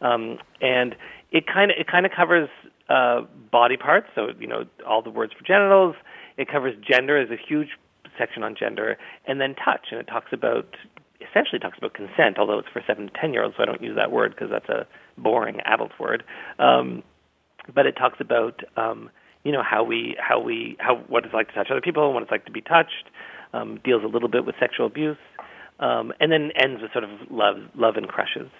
um, 0.00 0.38
and 0.60 0.96
it 1.30 1.46
kind 1.46 1.70
of 1.70 1.76
it 1.78 1.86
kind 1.86 2.06
of 2.06 2.12
covers 2.12 2.48
uh, 2.88 3.22
body 3.50 3.76
parts. 3.76 4.08
So 4.14 4.28
you 4.38 4.46
know 4.46 4.64
all 4.86 5.02
the 5.02 5.10
words 5.10 5.32
for 5.38 5.44
genitals. 5.44 5.96
It 6.36 6.48
covers 6.48 6.74
gender. 6.88 7.24
There's 7.24 7.38
a 7.38 7.42
huge 7.48 7.68
section 8.16 8.42
on 8.42 8.54
gender, 8.58 8.96
and 9.26 9.40
then 9.40 9.54
touch, 9.54 9.88
and 9.90 10.00
it 10.00 10.06
talks 10.06 10.32
about 10.32 10.66
essentially 11.20 11.58
talks 11.58 11.78
about 11.78 11.94
consent. 11.94 12.38
Although 12.38 12.58
it's 12.58 12.68
for 12.72 12.82
seven 12.86 13.06
to 13.08 13.12
ten 13.20 13.32
year 13.32 13.44
olds, 13.44 13.56
so 13.56 13.62
I 13.62 13.66
don't 13.66 13.82
use 13.82 13.96
that 13.96 14.10
word 14.10 14.34
because 14.34 14.50
that's 14.50 14.68
a 14.68 14.86
boring 15.16 15.60
adult 15.64 15.92
word. 15.98 16.24
Um, 16.58 17.02
but 17.74 17.86
it 17.86 17.92
talks 17.92 18.18
about 18.20 18.62
um, 18.76 19.10
you 19.44 19.52
know 19.52 19.62
how 19.62 19.84
we 19.84 20.16
how 20.18 20.40
we 20.40 20.76
how 20.78 20.96
what 21.08 21.24
it's 21.24 21.34
like 21.34 21.48
to 21.48 21.54
touch 21.54 21.68
other 21.70 21.80
people 21.80 22.12
what 22.12 22.22
it's 22.22 22.32
like 22.32 22.46
to 22.46 22.52
be 22.52 22.60
touched. 22.62 23.10
Um, 23.54 23.80
deals 23.82 24.04
a 24.04 24.06
little 24.06 24.28
bit 24.28 24.44
with 24.44 24.56
sexual 24.60 24.86
abuse, 24.86 25.16
um, 25.80 26.12
and 26.20 26.30
then 26.30 26.50
ends 26.54 26.82
with 26.82 26.92
sort 26.92 27.04
of 27.04 27.10
love 27.30 27.56
love 27.74 27.96
and 27.96 28.06
crushes. 28.06 28.50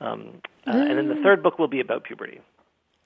Um, 0.00 0.40
uh, 0.66 0.70
and 0.70 0.98
then 0.98 1.08
the 1.08 1.16
third 1.22 1.42
book 1.42 1.58
will 1.58 1.68
be 1.68 1.80
about 1.80 2.04
puberty. 2.04 2.40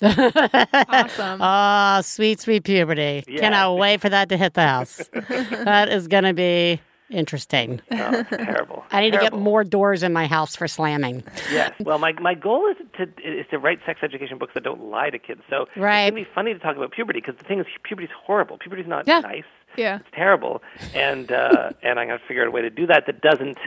awesome. 0.02 1.38
Ah, 1.40 2.00
sweet, 2.04 2.40
sweet 2.40 2.64
puberty. 2.64 3.24
Yeah. 3.28 3.40
Cannot 3.40 3.76
wait 3.76 4.00
for 4.00 4.08
that 4.08 4.28
to 4.30 4.36
hit 4.36 4.54
the 4.54 4.62
house. 4.66 5.08
that 5.12 5.88
is 5.88 6.08
going 6.08 6.24
to 6.24 6.32
be 6.34 6.80
interesting. 7.10 7.80
Oh, 7.90 8.22
terrible. 8.24 8.84
I 8.90 9.00
need 9.02 9.12
to 9.12 9.18
get 9.18 9.32
more 9.34 9.64
doors 9.64 10.02
in 10.02 10.12
my 10.12 10.26
house 10.26 10.56
for 10.56 10.66
slamming. 10.66 11.22
Yes. 11.50 11.72
Well, 11.80 11.98
my 11.98 12.12
my 12.14 12.34
goal 12.34 12.68
is 12.70 12.76
to 12.96 13.02
is 13.22 13.46
to 13.50 13.58
write 13.58 13.80
sex 13.86 14.00
education 14.02 14.38
books 14.38 14.54
that 14.54 14.62
don't 14.64 14.84
lie 14.90 15.10
to 15.10 15.18
kids. 15.18 15.42
So 15.50 15.66
Right. 15.76 16.06
it's 16.06 16.10
gonna 16.14 16.24
be 16.24 16.30
funny 16.34 16.52
to 16.54 16.58
talk 16.58 16.76
about 16.76 16.90
puberty 16.92 17.20
because 17.20 17.36
the 17.36 17.44
thing 17.44 17.60
is, 17.60 17.66
puberty's 17.84 18.10
horrible. 18.26 18.56
Puberty's 18.58 18.86
not 18.86 19.06
Yeah. 19.06 19.20
nice. 19.20 19.44
Yeah. 19.76 19.96
It's 20.00 20.08
terrible, 20.14 20.62
and 20.94 21.30
uh, 21.30 21.70
and 21.82 21.98
I'm 22.00 22.08
gonna 22.08 22.18
figure 22.26 22.42
out 22.42 22.48
a 22.48 22.50
way 22.50 22.62
to 22.62 22.70
do 22.70 22.86
that 22.86 23.04
that 23.06 23.20
doesn't 23.20 23.58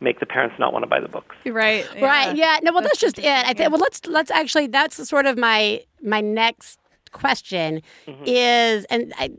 make 0.00 0.20
the 0.20 0.26
parents 0.26 0.56
not 0.58 0.72
want 0.72 0.82
to 0.82 0.86
buy 0.86 1.00
the 1.00 1.08
books. 1.08 1.36
Right. 1.46 1.86
Right. 2.00 2.36
Yeah. 2.36 2.58
No. 2.62 2.72
Well, 2.72 2.82
that's, 2.82 2.98
just 2.98 3.18
it. 3.18 3.26
I 3.26 3.54
think. 3.54 3.70
Well, 3.70 3.80
let's 3.80 4.04
let's 4.06 4.30
actually. 4.30 4.66
That's 4.66 5.08
sort 5.08 5.26
of 5.26 5.38
my 5.38 5.82
my 6.02 6.20
next 6.20 6.78
question 7.12 7.80
is, 8.26 8.84
and 8.86 9.12
I 9.18 9.30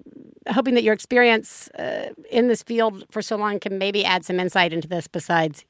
hoping 0.49 0.75
that 0.75 0.83
your 0.83 0.93
experience 0.93 1.69
uh, 1.71 2.09
in 2.31 2.47
this 2.47 2.63
field 2.63 3.05
for 3.11 3.21
so 3.21 3.35
long 3.35 3.59
can 3.59 3.77
maybe 3.77 4.05
add 4.05 4.23
some 4.25 4.39
insight 4.39 4.73
into 4.73 4.87
this. 4.87 5.07
Besides, 5.07 5.65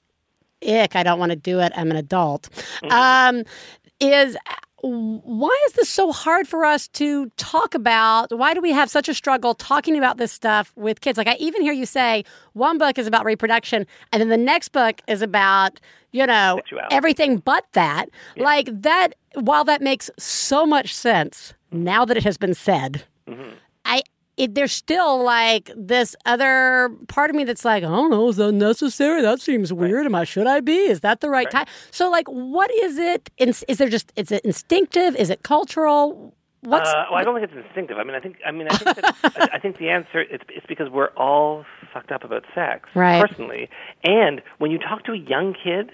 ick, 0.61 0.95
I 0.95 1.03
don't 1.03 1.19
want 1.19 1.31
to 1.31 1.35
do 1.35 1.59
it. 1.59 1.71
I'm 1.75 1.91
an 1.91 1.97
adult. 1.97 2.49
Um, 2.89 3.43
is 3.99 4.37
why 4.87 5.55
is 5.67 5.73
this 5.73 5.89
so 5.89 6.11
hard 6.11 6.47
for 6.47 6.63
us 6.63 6.87
to 6.89 7.29
talk 7.37 7.73
about? 7.73 8.31
Why 8.37 8.53
do 8.53 8.61
we 8.61 8.71
have 8.71 8.89
such 8.89 9.09
a 9.09 9.13
struggle 9.13 9.53
talking 9.55 9.97
about 9.97 10.17
this 10.17 10.31
stuff 10.31 10.71
with 10.75 11.01
kids? 11.01 11.17
Like 11.17 11.27
I 11.27 11.35
even 11.35 11.61
hear 11.61 11.73
you 11.73 11.85
say 11.85 12.23
one 12.53 12.77
book 12.77 12.97
is 12.97 13.07
about 13.07 13.25
reproduction, 13.25 13.87
and 14.11 14.21
then 14.21 14.29
the 14.29 14.37
next 14.37 14.69
book 14.69 15.01
is 15.07 15.21
about 15.21 15.79
you 16.11 16.25
know 16.25 16.61
everything 16.91 17.37
but 17.37 17.65
that. 17.73 18.09
Like 18.37 18.69
that. 18.81 19.15
While 19.33 19.65
that 19.65 19.81
makes 19.81 20.09
so 20.17 20.65
much 20.65 20.95
sense 20.95 21.53
now 21.71 22.05
that 22.05 22.15
it 22.15 22.23
has 22.23 22.37
been 22.37 22.53
said, 22.53 23.03
I. 23.27 23.53
It, 24.37 24.53
there's 24.55 24.71
still 24.73 25.23
like 25.23 25.71
this 25.77 26.15
other 26.25 26.89
part 27.07 27.29
of 27.29 27.35
me 27.35 27.45
that's 27.45 27.63
like, 27.63 27.83
I 27.83 27.87
don't 27.87 28.09
know, 28.09 28.27
is 28.29 28.35
that 28.35 28.51
necessary? 28.51 29.21
That 29.21 29.39
seems 29.39 29.71
weird. 29.71 30.05
Am 30.05 30.13
I? 30.15 30.25
Should 30.25 30.47
I 30.47 30.59
be? 30.59 30.75
Is 30.75 30.99
that 31.01 31.21
the 31.21 31.29
right, 31.29 31.49
time? 31.49 31.65
So, 31.91 32.09
like, 32.09 32.27
what 32.27 32.69
is 32.73 32.97
it? 32.97 33.29
Is, 33.37 33.63
is 33.67 33.77
there 33.77 33.89
just? 33.89 34.11
Is 34.15 34.31
it 34.31 34.43
instinctive? 34.43 35.15
Is 35.15 35.29
it 35.29 35.43
cultural? 35.43 36.33
What's 36.61 36.89
Uh, 36.89 37.05
well, 37.11 37.19
I 37.19 37.23
don't 37.23 37.39
think 37.39 37.51
it's 37.51 37.65
instinctive. 37.67 37.97
I 37.97 38.03
mean, 38.03 38.15
I 38.15 38.19
think 38.19 38.37
I 38.45 38.51
mean 38.51 38.67
I 38.67 38.75
think 38.75 38.95
that, 38.95 39.15
I, 39.23 39.49
I 39.57 39.59
think 39.59 39.77
the 39.77 39.89
answer 39.89 40.19
it's 40.21 40.43
it's 40.49 40.65
because 40.65 40.89
we're 40.89 41.09
all 41.09 41.63
fucked 41.93 42.11
up 42.11 42.23
about 42.23 42.43
sex, 42.55 42.89
Right. 42.95 43.21
personally. 43.21 43.69
And 44.03 44.41
when 44.57 44.71
you 44.71 44.79
talk 44.79 45.03
to 45.03 45.11
a 45.11 45.17
young 45.17 45.53
kid, 45.53 45.91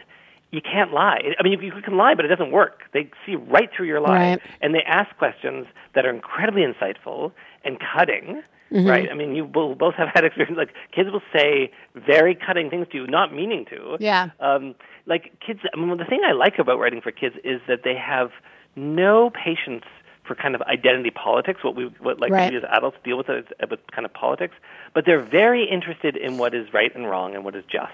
you 0.51 0.61
can't 0.61 0.91
lie. 0.93 1.33
I 1.39 1.43
mean, 1.43 1.53
you, 1.53 1.73
you 1.75 1.81
can 1.81 1.97
lie, 1.97 2.13
but 2.13 2.25
it 2.25 2.27
doesn't 2.27 2.51
work. 2.51 2.81
They 2.93 3.09
see 3.25 3.35
right 3.35 3.69
through 3.75 3.87
your 3.87 4.01
lie, 4.01 4.31
Right. 4.31 4.41
and 4.61 4.75
they 4.75 4.83
ask 4.83 5.15
questions 5.17 5.65
that 5.95 6.05
are 6.05 6.09
incredibly 6.09 6.61
insightful 6.63 7.31
and 7.63 7.77
cutting. 7.79 8.43
Mm-hmm. 8.71 8.87
Right. 8.87 9.09
I 9.11 9.13
mean, 9.15 9.35
you 9.35 9.45
will 9.45 9.75
both 9.75 9.95
have 9.95 10.09
had 10.13 10.23
experience. 10.29 10.57
Like 10.57 10.73
kids 10.93 11.09
will 11.11 11.21
say 11.33 11.71
very 11.95 12.35
cutting 12.35 12.69
things 12.69 12.87
to 12.91 12.97
you, 12.97 13.07
not 13.07 13.33
meaning 13.33 13.65
to. 13.69 13.97
Yeah. 13.99 14.29
Um, 14.39 14.75
like 15.05 15.33
kids. 15.45 15.59
I 15.73 15.77
mean, 15.77 15.97
the 15.97 16.05
thing 16.05 16.21
I 16.25 16.31
like 16.33 16.57
about 16.59 16.79
writing 16.79 17.01
for 17.01 17.11
kids 17.11 17.35
is 17.43 17.59
that 17.67 17.83
they 17.83 17.95
have 17.95 18.31
no 18.75 19.29
patience 19.31 19.83
for 20.23 20.35
kind 20.35 20.55
of 20.55 20.61
identity 20.63 21.11
politics. 21.11 21.63
What 21.63 21.75
we, 21.75 21.85
what 21.99 22.19
like 22.21 22.31
Right. 22.31 22.51
we 22.51 22.57
as 22.57 22.63
adults 22.69 22.97
deal 23.03 23.17
with 23.17 23.27
it 23.29 23.47
with 23.69 23.79
kind 23.91 24.05
of 24.05 24.13
politics, 24.13 24.55
but 24.93 25.05
they're 25.05 25.21
very 25.23 25.63
interested 25.69 26.15
in 26.15 26.37
what 26.37 26.53
is 26.53 26.71
right 26.73 26.93
and 26.95 27.09
wrong 27.09 27.35
and 27.35 27.43
what 27.43 27.55
is 27.55 27.63
just. 27.69 27.91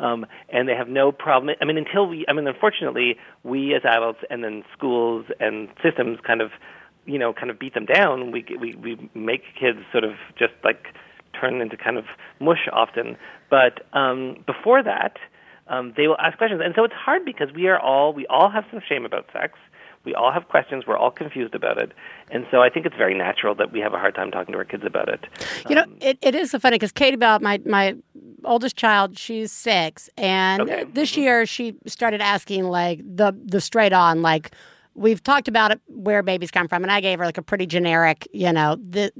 Um, 0.00 0.26
and 0.48 0.68
they 0.68 0.74
have 0.74 0.88
no 0.88 1.10
problem. 1.12 1.54
I 1.60 1.64
mean, 1.64 1.76
until 1.78 2.06
we, 2.06 2.24
I 2.28 2.32
mean, 2.32 2.46
unfortunately, 2.46 3.16
we 3.42 3.74
as 3.74 3.82
adults 3.84 4.20
and 4.30 4.44
then 4.44 4.62
schools 4.76 5.26
and 5.40 5.68
systems 5.82 6.18
kind 6.24 6.40
of, 6.40 6.50
you 7.04 7.18
know, 7.18 7.32
kind 7.32 7.50
of 7.50 7.58
beat 7.58 7.74
them 7.74 7.86
down. 7.86 8.30
We 8.30 8.44
we 8.60 8.74
we 8.74 9.10
make 9.14 9.42
kids 9.58 9.78
sort 9.90 10.04
of 10.04 10.12
just 10.38 10.52
like 10.62 10.86
turn 11.38 11.60
into 11.60 11.76
kind 11.76 11.96
of 11.96 12.04
mush 12.40 12.68
often. 12.72 13.16
But 13.50 13.86
um, 13.92 14.44
before 14.46 14.82
that, 14.82 15.16
um, 15.68 15.92
they 15.96 16.06
will 16.06 16.18
ask 16.18 16.38
questions, 16.38 16.60
and 16.64 16.74
so 16.76 16.84
it's 16.84 16.94
hard 16.94 17.24
because 17.24 17.48
we 17.54 17.68
are 17.68 17.78
all 17.78 18.12
we 18.12 18.26
all 18.26 18.50
have 18.50 18.64
some 18.70 18.80
shame 18.88 19.04
about 19.04 19.26
sex. 19.32 19.58
We 20.04 20.14
all 20.14 20.32
have 20.32 20.48
questions. 20.48 20.84
We're 20.86 20.96
all 20.96 21.10
confused 21.10 21.54
about 21.54 21.80
it, 21.80 21.92
and 22.30 22.46
so 22.50 22.62
I 22.62 22.70
think 22.70 22.86
it's 22.86 22.96
very 22.96 23.14
natural 23.14 23.54
that 23.56 23.72
we 23.72 23.80
have 23.80 23.94
a 23.94 23.98
hard 23.98 24.14
time 24.14 24.30
talking 24.30 24.52
to 24.52 24.58
our 24.58 24.64
kids 24.64 24.84
about 24.86 25.08
it. 25.08 25.26
You 25.68 25.74
know, 25.74 25.82
um, 25.82 25.96
it, 26.00 26.18
it 26.22 26.34
is 26.34 26.50
so 26.50 26.58
funny 26.58 26.76
because 26.76 26.92
Katie 26.92 27.16
Bell, 27.16 27.40
my 27.40 27.60
my 27.66 27.96
oldest 28.44 28.76
child, 28.76 29.18
she's 29.18 29.52
six, 29.52 30.08
and 30.16 30.62
Okay. 30.62 30.84
this 30.84 31.12
mm-hmm. 31.12 31.20
year 31.20 31.46
she 31.46 31.74
started 31.86 32.20
asking 32.20 32.64
like 32.64 33.00
the 33.04 33.32
the 33.44 33.60
straight 33.60 33.92
on 33.92 34.22
like 34.22 34.52
we've 34.94 35.22
talked 35.22 35.48
about 35.48 35.70
it 35.70 35.80
where 35.86 36.22
babies 36.22 36.50
come 36.50 36.68
from, 36.68 36.82
and 36.82 36.92
I 36.92 37.00
gave 37.00 37.18
her 37.18 37.24
like 37.24 37.38
a 37.38 37.42
pretty 37.42 37.66
generic, 37.66 38.26
you 38.32 38.52
know, 38.52 38.76
the 38.76 39.12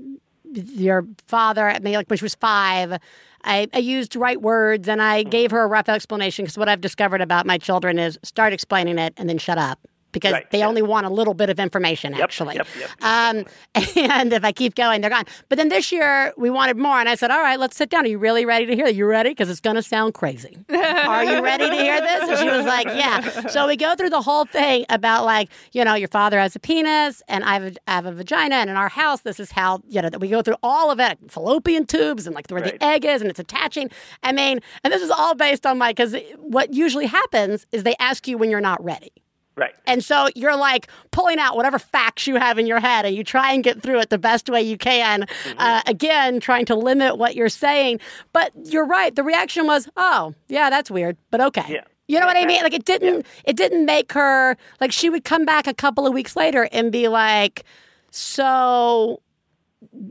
your 0.55 1.07
father. 1.27 1.69
I 1.69 1.79
mean, 1.81 1.95
like 1.95 2.09
when 2.09 2.19
she 2.19 2.25
was 2.25 2.35
five. 2.35 2.99
I, 3.45 3.69
I 3.73 3.79
used 3.79 4.17
right 4.17 4.43
words 4.43 4.89
and 4.89 5.01
I 5.01 5.23
mm-hmm. 5.23 5.31
gave 5.31 5.53
her 5.53 5.63
a 5.63 5.69
rough 5.69 5.89
explanation 5.89 6.45
because 6.45 6.59
what 6.59 6.69
I've 6.69 6.81
discovered 6.81 7.21
about 7.21 7.47
my 7.47 7.57
children 7.57 7.97
is 7.97 8.19
start 8.25 8.53
explaining 8.53 8.99
it 8.99 9.15
and 9.17 9.29
then 9.29 9.39
shut 9.39 9.59
up 9.59 9.79
because 10.19 10.33
Right, 10.35 10.51
they 10.51 10.59
yeah. 10.59 10.69
only 10.69 10.83
want 10.83 11.07
a 11.07 11.11
little 11.11 11.35
bit 11.35 11.51
of 11.51 11.59
information 11.59 12.13
Yep, 12.13 12.23
actually. 12.23 12.57
yep, 12.57 12.67
yep. 12.79 12.91
Um, 13.01 13.45
and 13.97 14.33
if 14.33 14.45
I 14.45 14.53
keep 14.53 14.75
going, 14.75 15.01
they're 15.01 15.11
gone. 15.11 15.25
But 15.49 15.57
then 15.59 15.69
this 15.69 15.91
year 15.93 16.33
we 16.37 16.51
wanted 16.51 16.77
more, 16.77 16.99
and 17.01 17.09
I 17.09 17.15
said, 17.15 17.31
"All 17.31 17.41
right, 17.41 17.59
let's 17.59 17.77
sit 17.77 17.91
down. 17.91 18.05
Are 18.05 18.09
you 18.09 18.19
really 18.19 18.45
ready 18.45 18.67
to 18.67 18.75
hear? 18.75 18.87
it? 18.87 18.95
You 18.95 19.07
ready? 19.07 19.31
Because 19.31 19.51
it's 19.51 19.61
going 19.61 19.77
to 19.77 19.83
sound 19.83 20.15
crazy. 20.15 20.57
Are 20.71 21.25
you 21.25 21.43
ready 21.43 21.69
to 21.69 21.77
hear 21.77 22.01
this?" 22.01 22.29
And 22.29 22.39
she 22.39 22.49
was 22.51 22.67
like, 22.67 22.87
"Yeah." 22.87 23.49
So 23.49 23.67
we 23.67 23.77
go 23.77 23.95
through 23.95 24.11
the 24.11 24.23
whole 24.23 24.45
thing 24.45 24.85
about 24.91 25.25
like, 25.25 25.49
you 25.73 25.85
know, 25.85 25.95
your 25.95 26.09
father 26.09 26.39
has 26.39 26.55
a 26.57 26.61
penis, 26.61 27.23
and 27.29 27.45
I 27.45 27.55
have 27.55 27.63
a, 27.65 27.73
I 27.87 27.93
have 27.95 28.07
a 28.07 28.13
vagina, 28.13 28.57
and 28.57 28.71
in 28.71 28.77
our 28.77 28.89
house, 28.89 29.21
this 29.23 29.39
is 29.41 29.53
how 29.53 29.81
you 29.89 30.03
know 30.03 30.11
that 30.11 30.21
we 30.21 30.29
go 30.29 30.43
through 30.43 30.57
all 30.63 30.91
of 30.91 30.99
it, 31.01 31.19
fallopian 31.29 31.87
tubes, 31.87 32.27
and 32.27 32.35
like 32.35 32.49
where 32.51 32.61
Right. 32.63 32.79
the 32.79 32.85
egg 32.85 33.05
is, 33.05 33.21
and 33.21 33.31
it's 33.31 33.39
attaching. 33.41 33.91
I 34.23 34.33
mean, 34.33 34.61
and 34.85 34.93
this 34.93 35.03
is 35.03 35.11
all 35.11 35.35
based 35.35 35.65
on 35.67 35.79
my 35.79 35.91
because 35.91 36.17
what 36.39 36.73
usually 36.75 37.07
happens 37.07 37.67
is 37.73 37.83
they 37.85 37.95
ask 38.01 38.27
you 38.27 38.37
when 38.39 38.51
you're 38.51 38.61
not 38.61 38.83
ready. 38.83 39.13
Right. 39.59 39.75
And 39.87 40.05
so 40.05 40.29
you're 40.37 40.57
like 40.57 40.89
pulling 41.11 41.39
out 41.39 41.57
whatever 41.57 41.79
facts 41.79 42.27
you 42.27 42.37
have 42.37 42.59
in 42.59 42.67
your 42.67 42.81
head 42.81 43.05
and 43.05 43.15
you 43.15 43.25
try 43.25 43.53
and 43.53 43.65
get 43.65 43.83
through 43.83 43.99
it 44.01 44.09
the 44.11 44.19
best 44.19 44.49
way 44.49 44.63
you 44.63 44.79
can. 44.79 45.23
Mm-hmm. 45.23 45.59
Uh, 45.59 45.83
again, 45.87 46.39
trying 46.41 46.65
to 46.67 46.75
limit 46.77 47.19
what 47.19 47.35
you're 47.35 47.49
saying. 47.49 47.99
But 48.33 48.53
you're 48.65 48.87
right. 48.87 49.15
The 49.15 49.25
reaction 49.25 49.67
was, 49.67 49.89
oh, 49.97 50.35
yeah, 50.49 50.71
that's 50.71 50.91
weird, 50.91 51.17
but 51.31 51.41
okay. 51.41 51.65
Yeah. 51.69 51.85
You 52.07 52.19
know 52.21 52.27
what 52.27 52.37
I 52.39 52.47
mean? 52.47 52.63
Like 52.63 52.73
it 52.73 52.87
didn't 52.87 53.27
it 53.45 53.55
didn't 53.55 53.85
make 53.85 54.13
her 54.15 54.57
like 54.81 54.93
she 54.93 55.11
would 55.11 55.25
come 55.25 55.45
back 55.45 55.67
a 55.67 55.75
couple 55.75 56.07
of 56.07 56.15
weeks 56.15 56.37
later 56.37 56.67
and 56.73 56.91
be 56.91 57.07
like, 57.09 57.65
so 58.11 59.21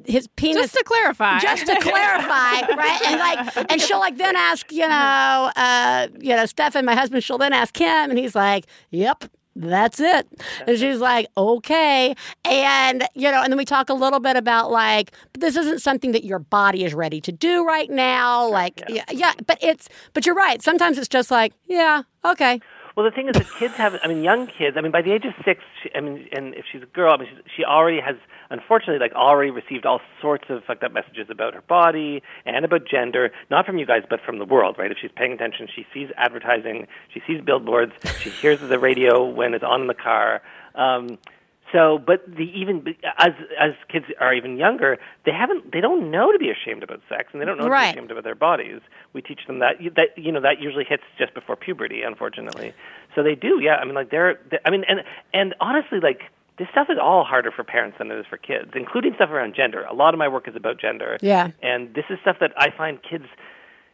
his 0.06 0.28
penis 0.28 0.62
Just 0.64 0.76
to 0.76 0.84
clarify. 0.84 1.40
just 1.40 1.66
to 1.66 1.76
clarify, 1.82 2.62
right? 2.76 3.02
And 3.06 3.20
like, 3.20 3.72
and 3.72 3.82
she'll 3.82 4.00
like 4.00 4.18
then 4.18 4.36
ask, 4.36 4.72
you 4.72 4.88
know, 4.88 5.52
uh, 5.56 6.08
you 6.20 6.36
know, 6.36 6.46
Stefan, 6.46 6.86
my 6.86 6.96
husband. 6.96 7.24
She'll 7.24 7.38
then 7.38 7.54
ask 7.54 7.76
him, 7.76 8.10
and 8.10 8.18
he's 8.18 8.36
like, 8.36 8.66
"Yep." 8.92 9.26
That's 9.60 10.00
it. 10.00 10.28
And 10.68 10.78
she's 10.78 11.00
like, 11.00 11.28
okay. 11.36 12.16
And, 12.46 13.08
you 13.16 13.32
know, 13.32 13.42
and 13.42 13.52
then 13.52 13.58
we 13.58 13.66
talk 13.66 13.90
a 13.90 13.94
little 13.94 14.20
bit 14.20 14.36
about 14.36 14.70
like, 14.70 15.12
but 15.34 15.42
this 15.42 15.56
isn't 15.56 15.82
something 15.82 16.12
that 16.12 16.24
your 16.24 16.40
body 16.40 16.84
is 16.84 16.94
ready 16.94 17.20
to 17.22 17.32
do 17.32 17.66
right 17.66 17.90
now. 17.90 18.48
Like, 18.48 18.84
yeah. 18.88 19.04
yeah, 19.12 19.34
but 19.48 19.58
it's, 19.62 19.90
but 20.14 20.26
you're 20.26 20.36
right. 20.36 20.62
Sometimes 20.62 21.00
it's 21.00 21.08
just 21.08 21.32
like, 21.32 21.54
yeah, 21.66 22.04
okay. 22.24 22.62
Well, 22.96 23.04
the 23.04 23.12
thing 23.12 23.28
is 23.28 23.34
that 23.34 23.48
kids 23.60 23.74
have, 23.76 23.98
I 24.04 24.08
mean, 24.08 24.24
young 24.24 24.48
kids, 24.48 24.76
I 24.78 24.82
mean, 24.82 24.92
by 24.92 25.02
the 25.02 25.12
age 25.12 25.26
of 25.26 25.34
six, 25.44 25.62
she, 25.82 25.90
I 25.96 26.02
mean, 26.02 26.28
and 26.32 26.54
if 26.56 26.66
she's 26.72 26.82
a 26.82 26.88
girl, 26.88 27.14
I 27.14 27.18
mean, 27.18 27.30
she 27.56 27.64
already 27.64 28.00
has, 28.00 28.16
unfortunately, 28.50 29.00
like, 29.00 29.14
already 29.14 29.52
received 29.52 29.86
all 29.86 30.02
sorts 30.22 30.46
of 30.50 30.64
fucked 30.66 30.84
up 30.84 30.94
messages 30.94 31.28
about 31.30 31.54
her 31.54 31.62
body 31.62 32.22
and 32.46 32.66
about 32.66 32.88
gender, 32.88 33.32
not 33.50 33.66
from 33.66 33.78
you 33.78 33.86
guys, 33.86 34.04
but 34.10 34.20
from 34.26 34.40
the 34.40 34.46
world, 34.46 34.76
right? 34.78 34.92
If 34.92 34.98
she's 35.02 35.12
paying 35.16 35.34
attention, 35.34 35.68
she 35.74 35.86
sees 35.94 36.10
advertising, 36.18 36.88
she 37.14 37.22
sees 37.28 37.42
billboards, 37.42 37.94
she 38.20 38.30
hears 38.30 38.60
the 38.60 38.80
radio 38.80 39.24
when 39.26 39.54
it's 39.54 39.64
on 39.64 39.82
in 39.82 39.88
the 39.88 39.94
car. 39.94 40.42
Um, 40.76 41.18
so, 41.74 41.98
but 41.98 42.24
the 42.26 42.44
even 42.56 42.96
as 43.18 43.32
as 43.60 43.72
kids 43.90 44.06
are 44.22 44.34
even 44.34 44.58
younger, 44.58 44.98
they 45.26 45.32
haven't 45.32 45.72
they 45.74 45.82
don't 45.82 46.10
know 46.12 46.32
to 46.32 46.40
be 46.40 46.50
ashamed 46.50 46.82
about 46.82 47.02
sex, 47.10 47.30
and 47.34 47.42
they 47.42 47.46
don't 47.46 47.58
know 47.58 47.66
to 47.66 47.70
be 47.70 47.76
ashamed 47.92 48.12
about 48.12 48.24
their 48.24 48.36
bodies. 48.36 48.80
We 49.12 49.22
teach 49.22 49.42
them 49.48 49.60
that 49.60 49.76
that 49.96 50.18
you 50.18 50.32
know 50.32 50.40
that 50.40 50.62
usually 50.62 50.86
hits 50.86 51.04
just 51.18 51.34
before 51.34 51.58
puberty, 51.58 52.04
unfortunately. 52.04 52.74
So 53.16 53.24
they 53.24 53.36
do, 53.36 53.60
yeah. 53.62 53.76
I 53.76 53.86
mean, 53.86 53.96
like 53.96 54.12
they're, 54.12 54.40
they're 54.50 54.62
I 54.66 54.70
mean, 54.70 54.86
and 54.88 55.02
and 55.34 55.56
honestly, 55.60 56.00
like 56.00 56.22
this 56.58 56.68
stuff 56.72 56.88
is 56.90 56.98
all 57.02 57.24
harder 57.24 57.52
for 57.52 57.64
parents 57.64 57.98
than 58.00 58.10
it 58.12 58.18
is 58.20 58.26
for 58.30 58.38
kids, 58.38 58.72
including 58.76 59.14
stuff 59.16 59.30
around 59.30 59.54
gender. 59.56 59.84
A 59.84 59.94
lot 59.94 60.14
of 60.14 60.18
my 60.18 60.28
work 60.28 60.48
is 60.48 60.56
about 60.56 60.80
gender, 60.80 61.18
Yeah. 61.22 61.52
and 61.62 61.94
this 61.94 62.06
is 62.10 62.18
stuff 62.22 62.38
that 62.40 62.52
I 62.58 62.70
find 62.76 63.00
kids 63.04 63.26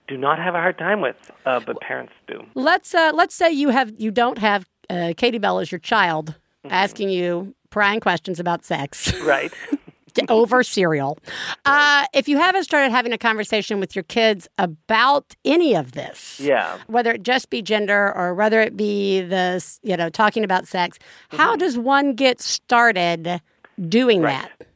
do 0.07 0.18
not 0.18 0.38
have 0.39 0.53
a 0.55 0.59
hard 0.59 0.78
time 0.78 1.01
with, 1.01 1.16
uh, 1.45 1.59
but 1.66 1.80
parents 1.82 2.14
do. 2.28 2.43
Let's 2.55 2.93
uh, 2.93 3.11
let's 3.14 3.36
say 3.36 3.51
you 3.51 3.70
have 3.70 3.93
you 3.97 4.11
don't 4.11 4.38
have 4.38 4.66
uh, 4.89 5.14
Katie 5.16 5.38
Bell 5.39 5.59
as 5.59 5.72
your 5.72 5.80
child 5.80 6.36
asking 6.70 7.09
you 7.09 7.53
prying 7.70 7.99
questions 7.99 8.39
about 8.39 8.64
sex 8.64 9.14
Right. 9.22 9.51
over 10.30 10.64
cereal. 10.64 11.18
Uh, 11.66 12.05
if 12.14 12.28
you 12.28 12.38
haven't 12.38 12.64
started 12.64 12.91
having 12.91 13.14
a 13.14 13.18
conversation 13.18 13.80
with 13.80 13.95
your 13.95 14.03
kids 14.03 14.47
about 14.57 15.36
any 15.45 15.76
of 15.76 15.93
this, 15.93 16.39
yeah. 16.39 16.78
whether 16.88 17.11
it 17.11 17.24
just 17.24 17.49
be 17.49 17.61
gender 17.61 18.14
or 18.16 18.34
whether 18.34 18.61
it 18.61 18.76
be 18.78 19.22
this, 19.22 19.80
you 19.84 19.97
know, 19.97 20.09
talking 20.09 20.43
about 20.43 20.68
sex, 20.68 20.99
how 21.30 21.55
does 21.55 21.78
one 21.78 22.14
get 22.14 22.41
started 22.41 23.41
doing 23.88 24.22
Right. 24.22 24.41
that? 24.59 24.68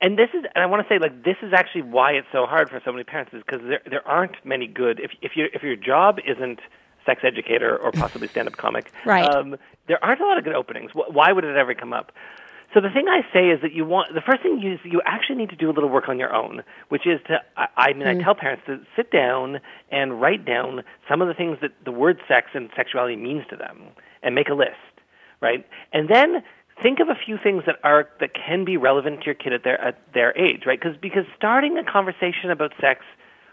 And 0.00 0.18
this 0.18 0.28
is, 0.34 0.44
and 0.54 0.62
I 0.62 0.66
want 0.66 0.86
to 0.86 0.88
say, 0.92 0.98
like, 0.98 1.24
this 1.24 1.36
is 1.42 1.52
actually 1.54 1.82
why 1.82 2.12
it's 2.12 2.26
so 2.30 2.46
hard 2.46 2.68
for 2.68 2.80
so 2.84 2.92
many 2.92 3.04
parents, 3.04 3.32
is 3.32 3.42
because 3.46 3.66
there 3.66 3.80
there 3.88 4.06
aren't 4.06 4.36
many 4.44 4.66
good. 4.66 5.00
If 5.00 5.12
if 5.22 5.32
you 5.34 5.46
if 5.54 5.62
your 5.62 5.76
job 5.76 6.18
isn't 6.26 6.60
sex 7.06 7.22
educator 7.24 7.76
or 7.76 7.92
possibly 7.92 8.28
stand 8.28 8.48
up 8.48 8.56
comic, 8.56 8.92
Right. 9.06 9.24
Um, 9.28 9.56
there 9.86 10.02
aren't 10.04 10.20
a 10.20 10.26
lot 10.26 10.36
of 10.36 10.44
good 10.44 10.54
openings. 10.54 10.90
Why 10.94 11.32
would 11.32 11.44
it 11.44 11.56
ever 11.56 11.74
come 11.74 11.92
up? 11.92 12.12
So 12.74 12.80
the 12.80 12.90
thing 12.90 13.06
I 13.08 13.20
say 13.32 13.50
is 13.50 13.62
that 13.62 13.72
you 13.72 13.84
want 13.84 14.12
the 14.12 14.20
first 14.20 14.42
thing 14.42 14.60
you 14.60 14.78
you 14.84 15.00
actually 15.06 15.36
need 15.36 15.50
to 15.50 15.56
do 15.56 15.70
a 15.70 15.72
little 15.72 15.88
work 15.88 16.08
on 16.08 16.18
your 16.18 16.34
own, 16.34 16.64
which 16.88 17.06
is 17.06 17.20
to 17.28 17.38
I, 17.56 17.68
I 17.76 17.92
mean 17.92 18.08
I 18.08 18.14
mm. 18.14 18.24
tell 18.24 18.34
parents 18.34 18.64
to 18.66 18.80
sit 18.96 19.12
down 19.12 19.60
and 19.92 20.20
write 20.20 20.44
down 20.44 20.82
some 21.08 21.22
of 21.22 21.28
the 21.28 21.34
things 21.34 21.58
that 21.62 21.70
the 21.84 21.92
word 21.92 22.20
sex 22.26 22.48
and 22.52 22.68
sexuality 22.76 23.14
means 23.14 23.44
to 23.50 23.56
them, 23.56 23.82
and 24.24 24.34
make 24.34 24.48
a 24.48 24.54
list, 24.54 24.74
right? 25.40 25.64
And 25.92 26.08
then 26.08 26.42
think 26.82 26.98
of 26.98 27.08
a 27.08 27.14
few 27.14 27.38
things 27.38 27.62
that 27.66 27.76
are 27.84 28.08
that 28.18 28.30
can 28.34 28.64
be 28.64 28.76
relevant 28.76 29.20
to 29.20 29.26
your 29.26 29.34
kid 29.36 29.52
at 29.52 29.62
their 29.62 29.80
at 29.80 30.00
their 30.12 30.36
age, 30.36 30.64
right? 30.66 30.80
Because 30.80 30.96
because 31.00 31.26
starting 31.36 31.78
a 31.78 31.84
conversation 31.84 32.50
about 32.50 32.72
sex 32.80 33.04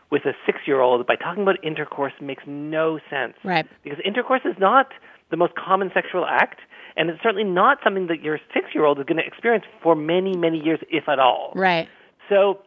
with 0.10 0.26
a 0.26 0.34
six 0.48 0.60
year 0.66 0.82
old 0.82 1.06
by 1.06 1.16
talking 1.16 1.44
about 1.44 1.64
intercourse 1.64 2.14
makes 2.20 2.44
no 2.48 3.00
sense, 3.10 3.36
Right. 3.44 3.68
Because 3.84 4.00
intercourse 4.04 4.42
is 4.46 4.56
not 4.60 4.92
the 5.30 5.38
most 5.38 5.54
common 5.56 5.92
sexual 5.94 6.26
act, 6.26 6.60
and 6.96 7.10
it's 7.10 7.22
certainly 7.22 7.44
not 7.44 7.80
something 7.84 8.08
that 8.08 8.22
your 8.22 8.40
six 8.54 8.68
year 8.74 8.86
old 8.86 9.00
is 9.00 9.06
going 9.06 9.18
to 9.18 9.26
experience 9.26 9.66
for 9.82 9.96
many 9.96 10.36
many 10.36 10.60
years, 10.60 10.80
if 10.90 11.08
at 11.08 11.20
all. 11.20 11.54
Right. 11.56 11.88
So, 12.30 12.60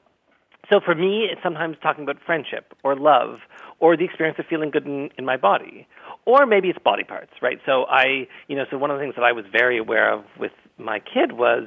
so 0.70 0.80
for 0.84 0.94
me, 0.94 1.28
it's 1.30 1.42
sometimes 1.42 1.76
talking 1.82 2.04
about 2.04 2.16
friendship 2.24 2.74
or 2.82 2.96
love 2.96 3.38
or 3.80 3.96
the 3.96 4.04
experience 4.04 4.38
of 4.38 4.46
feeling 4.46 4.70
good 4.70 4.86
in, 4.86 5.10
in 5.18 5.24
my 5.24 5.36
body, 5.36 5.86
or 6.24 6.46
maybe 6.46 6.68
it's 6.68 6.78
body 6.78 7.04
parts, 7.04 7.32
right? 7.42 7.58
So 7.66 7.84
I, 7.84 8.26
you 8.48 8.56
know, 8.56 8.64
so 8.70 8.78
one 8.78 8.90
of 8.90 8.98
the 8.98 9.02
things 9.02 9.14
that 9.16 9.24
I 9.24 9.32
was 9.32 9.44
very 9.50 9.78
aware 9.78 10.12
of 10.12 10.24
with 10.38 10.52
my 10.78 11.00
kid 11.00 11.32
was. 11.32 11.66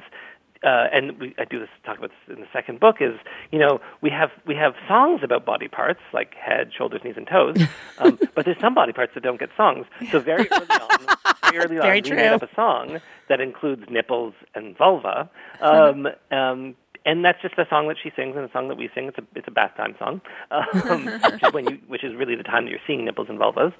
Uh, 0.60 0.88
and 0.92 1.20
we, 1.20 1.36
I 1.38 1.44
do 1.44 1.60
this 1.60 1.68
talk 1.86 1.98
about 1.98 2.10
this 2.10 2.36
in 2.36 2.40
the 2.40 2.48
second 2.52 2.80
book. 2.80 2.96
Is 2.98 3.14
you 3.52 3.60
know 3.60 3.80
we 4.00 4.10
have 4.10 4.30
we 4.44 4.56
have 4.56 4.74
songs 4.88 5.20
about 5.22 5.46
body 5.46 5.68
parts 5.68 6.00
like 6.12 6.34
head, 6.34 6.72
shoulders, 6.76 7.00
knees, 7.04 7.14
and 7.16 7.28
toes, 7.28 7.54
um, 7.98 8.18
but 8.34 8.44
there's 8.44 8.58
some 8.58 8.74
body 8.74 8.92
parts 8.92 9.12
that 9.14 9.22
don't 9.22 9.38
get 9.38 9.50
songs. 9.56 9.86
So 10.10 10.18
very 10.18 10.48
early 10.50 10.66
on, 10.68 11.16
early 11.54 11.78
on, 11.78 11.82
Very 11.82 11.98
we 11.98 12.02
true. 12.02 12.16
made 12.16 12.28
up 12.28 12.42
a 12.42 12.54
song 12.54 13.00
that 13.28 13.40
includes 13.40 13.84
nipples 13.90 14.34
and 14.54 14.76
vulva. 14.76 15.30
Um, 15.60 16.08
um, 16.30 16.74
and 17.04 17.24
that's 17.24 17.40
just 17.40 17.58
a 17.58 17.66
song 17.70 17.88
that 17.88 17.96
she 18.02 18.10
sings 18.14 18.36
and 18.36 18.44
a 18.44 18.52
song 18.52 18.68
that 18.68 18.76
we 18.76 18.90
sing. 18.94 19.06
It's 19.06 19.18
a 19.18 19.24
it's 19.34 19.48
a 19.48 19.50
bath 19.50 19.72
time 19.76 19.94
song, 19.98 20.20
um, 20.50 21.06
which 21.32 21.42
is 21.42 21.52
when 21.52 21.68
you 21.68 21.78
which 21.86 22.04
is 22.04 22.14
really 22.14 22.36
the 22.36 22.42
time 22.42 22.64
that 22.64 22.70
you're 22.70 22.80
seeing 22.86 23.04
nipples 23.04 23.28
and 23.30 23.38
vulvas. 23.38 23.72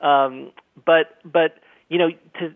Um, 0.00 0.52
but 0.84 1.18
but 1.24 1.58
you 1.88 1.98
know 1.98 2.10
to 2.38 2.54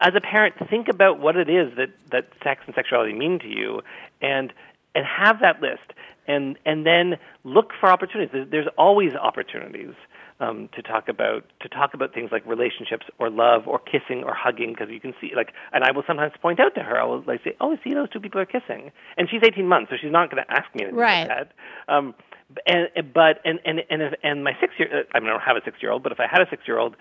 as 0.00 0.14
a 0.16 0.20
parent 0.20 0.54
think 0.70 0.88
about 0.88 1.20
what 1.20 1.36
it 1.36 1.50
is 1.50 1.76
that 1.76 1.90
that 2.10 2.28
sex 2.42 2.62
and 2.66 2.74
sexuality 2.74 3.12
mean 3.12 3.38
to 3.40 3.48
you, 3.48 3.82
and 4.22 4.52
and 4.94 5.04
have 5.04 5.40
that 5.40 5.60
list, 5.60 5.92
and 6.26 6.56
and 6.64 6.86
then 6.86 7.18
look 7.44 7.72
for 7.78 7.90
opportunities. 7.90 8.30
There's, 8.32 8.50
there's 8.50 8.68
always 8.78 9.12
opportunities 9.14 9.94
um, 10.40 10.68
to 10.74 10.82
talk 10.82 11.08
about 11.08 11.44
to 11.60 11.68
talk 11.68 11.94
about 11.94 12.14
things 12.14 12.30
like 12.30 12.46
relationships 12.46 13.06
or 13.18 13.28
love 13.28 13.66
or 13.66 13.78
kissing 13.78 14.22
or 14.24 14.34
hugging 14.34 14.70
because 14.72 14.88
you 14.88 15.00
can 15.00 15.14
see 15.20 15.32
like 15.34 15.52
and 15.72 15.82
I 15.84 15.90
will 15.90 16.04
sometimes 16.06 16.32
point 16.40 16.60
out 16.60 16.74
to 16.76 16.82
her 16.82 17.00
I 17.00 17.04
will 17.04 17.22
like 17.26 17.42
say 17.42 17.56
oh 17.60 17.72
I 17.72 17.80
see 17.82 17.94
those 17.94 18.08
two 18.10 18.20
people 18.20 18.40
are 18.40 18.46
kissing. 18.46 18.92
And 19.16 19.28
she's 19.28 19.40
18 19.44 19.66
months 19.66 19.90
so 19.90 19.96
she's 20.00 20.12
not 20.12 20.30
going 20.30 20.42
to 20.44 20.50
ask 20.52 20.72
me 20.74 20.82
anything 20.84 20.98
Right. 20.98 21.28
like 21.28 21.28
that. 21.28 21.52
Um, 21.92 22.14
and 22.66 23.12
but 23.12 23.40
and 23.44 23.58
and 23.64 23.80
and 23.90 24.02
if, 24.02 24.14
and 24.22 24.44
my 24.44 24.52
six 24.60 24.74
year 24.78 25.04
I, 25.12 25.20
mean, 25.20 25.28
I 25.28 25.32
don't 25.32 25.42
have 25.42 25.56
a 25.56 25.64
six 25.64 25.78
year 25.82 25.90
old 25.90 26.02
but 26.02 26.12
if 26.12 26.20
I 26.20 26.26
had 26.30 26.40
a 26.40 26.48
six 26.48 26.62
year 26.66 26.78
old 26.78 26.96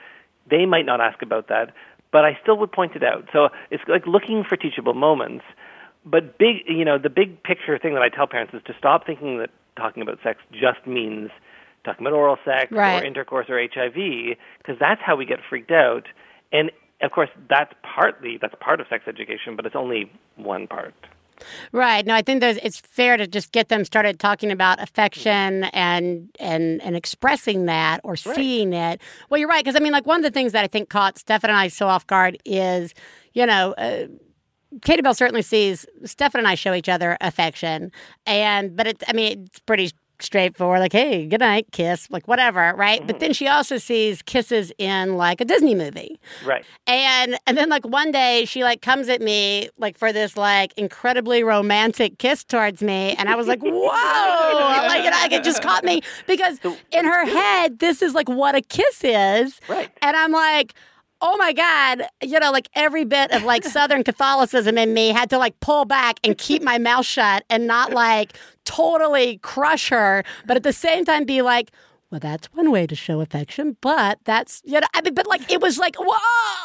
they 0.49 0.65
might 0.65 0.85
not 0.85 0.99
ask 0.99 1.21
about 1.21 1.47
that 1.49 1.73
but 2.11 2.25
I 2.25 2.38
still 2.41 2.57
would 2.57 2.71
point 2.71 2.95
it 2.95 3.03
out. 3.03 3.27
So 3.33 3.49
it's 3.69 3.83
like 3.88 4.07
looking 4.07 4.43
for 4.47 4.55
teachable 4.55 4.93
moments 4.93 5.45
but 6.05 6.38
big 6.38 6.63
you 6.67 6.85
know 6.85 6.97
the 6.97 7.09
big 7.09 7.43
picture 7.43 7.77
thing 7.77 7.93
that 7.93 8.01
I 8.03 8.09
tell 8.09 8.27
parents 8.27 8.53
is 8.53 8.61
to 8.65 8.73
stop 8.79 9.05
thinking 9.05 9.38
that 9.39 9.51
talking 9.75 10.01
about 10.01 10.17
sex 10.23 10.39
just 10.51 10.88
means 10.88 11.29
talking 11.88 12.05
about 12.05 12.15
oral 12.15 12.38
sex 12.45 12.71
Right. 12.71 13.01
or 13.01 13.05
intercourse 13.05 13.47
or 13.49 13.59
HIV 13.59 14.38
because 14.59 14.77
that's 14.79 15.01
how 15.03 15.15
we 15.15 15.25
get 15.25 15.39
freaked 15.49 15.71
out 15.71 16.03
and 16.51 16.71
of 17.01 17.11
course 17.11 17.29
that's 17.49 17.73
partly 17.83 18.38
that's 18.41 18.55
part 18.59 18.79
of 18.81 18.88
sex 18.89 19.03
education 19.07 19.55
but 19.55 19.65
it's 19.65 19.75
only 19.75 20.11
one 20.35 20.67
part 20.67 20.93
Right. 21.71 22.03
No, 22.03 22.15
I 22.15 22.23
think 22.23 22.41
there's, 22.41 22.57
it's 22.63 22.79
fair 22.79 23.15
to 23.15 23.27
just 23.27 23.51
get 23.51 23.69
them 23.69 23.85
started 23.85 24.19
talking 24.19 24.51
about 24.51 24.81
affection 24.81 25.65
and 25.65 26.29
and 26.39 26.81
and 26.81 26.95
expressing 26.95 27.67
that 27.67 28.01
or 28.03 28.15
seeing 28.15 28.73
it. 28.73 28.99
Well, 29.29 29.38
you're 29.39 29.47
right 29.47 29.63
because 29.63 29.75
I 29.75 29.83
mean, 29.83 29.91
like 29.91 30.07
one 30.07 30.17
of 30.17 30.23
the 30.23 30.31
things 30.31 30.51
that 30.53 30.63
I 30.63 30.67
think 30.67 30.89
caught 30.89 31.19
Stefan 31.19 31.51
and 31.51 31.59
I 31.59 31.67
so 31.67 31.88
off 31.88 32.07
guard 32.07 32.39
is, 32.43 32.95
you 33.33 33.45
know. 33.45 33.73
Uh, 33.77 34.07
Katie 34.81 35.01
Bell 35.03 35.13
certainly 35.13 35.43
sees 35.43 35.85
Stefan 36.03 36.39
and 36.39 36.47
I 36.47 36.55
show 36.55 36.73
each 36.73 36.89
other 36.89 37.17
affection, 37.21 37.91
and 38.25 38.75
but 38.75 38.85
it's 38.88 39.03
I 39.07 39.13
mean 39.13 39.43
it's 39.45 39.59
pretty 39.59 39.91
straightforward 40.20 40.80
like 40.80 40.91
hey 40.91 41.26
good 41.28 41.39
night 41.39 41.68
kiss 41.72 42.09
like 42.09 42.28
whatever 42.28 42.74
right? 42.76 43.05
But 43.05 43.20
then 43.20 43.34
she 43.34 43.47
also 43.47 43.78
sees 43.78 44.22
kisses 44.22 44.72
in 44.78 45.15
like 45.15 45.41
a 45.41 45.45
Disney 45.45 45.76
movie. 45.76 46.20
Right. 46.45 46.65
And 46.86 47.38
and 47.45 47.57
then 47.57 47.70
like 47.70 47.86
one 47.86 48.11
day 48.11 48.45
she 48.45 48.63
like 48.63 48.82
comes 48.82 49.09
at 49.09 49.22
me 49.22 49.70
like 49.78 49.97
for 49.97 50.11
this 50.11 50.38
like 50.38 50.74
incredibly 50.78 51.43
romantic 51.43 52.18
kiss 52.18 52.43
towards 52.43 52.82
me 52.82 53.15
and 53.18 53.30
I 53.30 53.36
was 53.36 53.47
like 53.47 53.59
whoa! 53.63 54.88
Like 54.88 55.03
you 55.03 55.09
know, 55.09 55.18
like 55.18 55.32
it 55.32 55.43
just 55.43 55.61
caught 55.61 55.84
me. 55.84 56.01
Because 56.28 56.59
in 56.91 57.05
her 57.05 57.26
head 57.26 57.80
this 57.80 58.01
is 58.01 58.13
like 58.13 58.28
what 58.28 58.55
a 58.55 58.61
kiss 58.61 59.03
is. 59.03 59.59
Right. 59.68 59.89
And 60.01 60.15
I'm 60.15 60.32
like 60.32 60.74
Oh 61.22 61.36
my 61.38 61.51
God, 61.53 62.03
you 62.22 62.39
know, 62.39 62.51
like 62.51 62.70
every 62.76 63.03
bit 63.03 63.32
of 63.32 63.43
like 63.43 63.63
Southern 63.63 64.03
Catholicism 64.03 64.78
in 64.78 64.93
me 64.93 65.09
had 65.09 65.30
to 65.32 65.38
like 65.38 65.59
pull 65.61 65.86
back 65.86 66.20
and 66.24 66.38
keep 66.38 66.61
my 66.61 66.78
mouth 66.78 67.05
shut 67.05 67.43
and 67.49 67.65
not 67.65 67.91
like 67.91 68.38
totally 68.65 69.39
crush 69.39 69.89
her, 69.89 70.24
but 70.45 70.57
at 70.57 70.63
the 70.63 70.74
same 70.74 71.05
time 71.05 71.24
be 71.26 71.41
like, 71.41 71.72
well, 72.11 72.20
that's 72.22 72.47
one 72.53 72.72
way 72.72 72.88
to 72.88 72.95
show 72.95 73.20
affection, 73.20 73.76
but 73.82 74.20
that's, 74.24 74.61
you 74.63 74.80
know, 74.80 74.88
I 74.93 75.01
mean, 75.01 75.13
but 75.13 75.28
like 75.28 75.51
it 75.51 75.59
was 75.59 75.78
like, 75.78 75.95
whoa, 75.97 76.15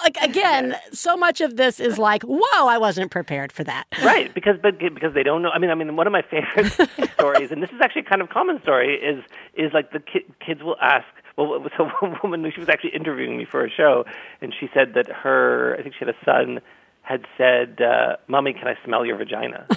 like 0.04 0.16
again, 0.22 0.76
so 0.92 1.16
much 1.16 1.40
of 1.40 1.56
this 1.56 1.80
is 1.80 1.98
like, 1.98 2.22
whoa, 2.22 2.68
I 2.68 2.78
wasn't 2.78 3.10
prepared 3.10 3.50
for 3.50 3.64
that. 3.64 3.86
right 4.04 4.32
because 4.34 4.56
but 4.62 4.78
because 4.78 5.14
they 5.14 5.22
don't 5.22 5.42
know 5.42 5.50
i 5.50 5.58
mean 5.58 5.70
i 5.70 5.74
mean 5.74 5.96
one 5.96 6.06
of 6.06 6.12
my 6.12 6.22
favorite 6.22 6.70
stories 7.14 7.50
and 7.50 7.62
this 7.62 7.70
is 7.70 7.80
actually 7.82 8.02
kind 8.02 8.22
of 8.22 8.28
common 8.28 8.60
story 8.62 8.94
is 8.96 9.22
is 9.54 9.72
like 9.72 9.90
the 9.92 9.98
ki- 10.00 10.26
kids 10.44 10.62
will 10.62 10.76
ask 10.80 11.06
well 11.36 11.64
so 11.76 11.84
one 12.00 12.16
woman 12.22 12.50
she 12.54 12.60
was 12.60 12.68
actually 12.68 12.90
interviewing 12.94 13.36
me 13.36 13.44
for 13.44 13.64
a 13.64 13.70
show 13.70 14.04
and 14.40 14.54
she 14.58 14.68
said 14.74 14.94
that 14.94 15.08
her 15.08 15.76
i 15.78 15.82
think 15.82 15.94
she 15.98 16.04
had 16.04 16.08
a 16.14 16.18
son 16.24 16.60
had 17.02 17.24
said 17.36 17.80
uh 17.80 18.16
mommy 18.28 18.52
can 18.52 18.68
i 18.68 18.76
smell 18.84 19.04
your 19.04 19.16
vagina 19.16 19.66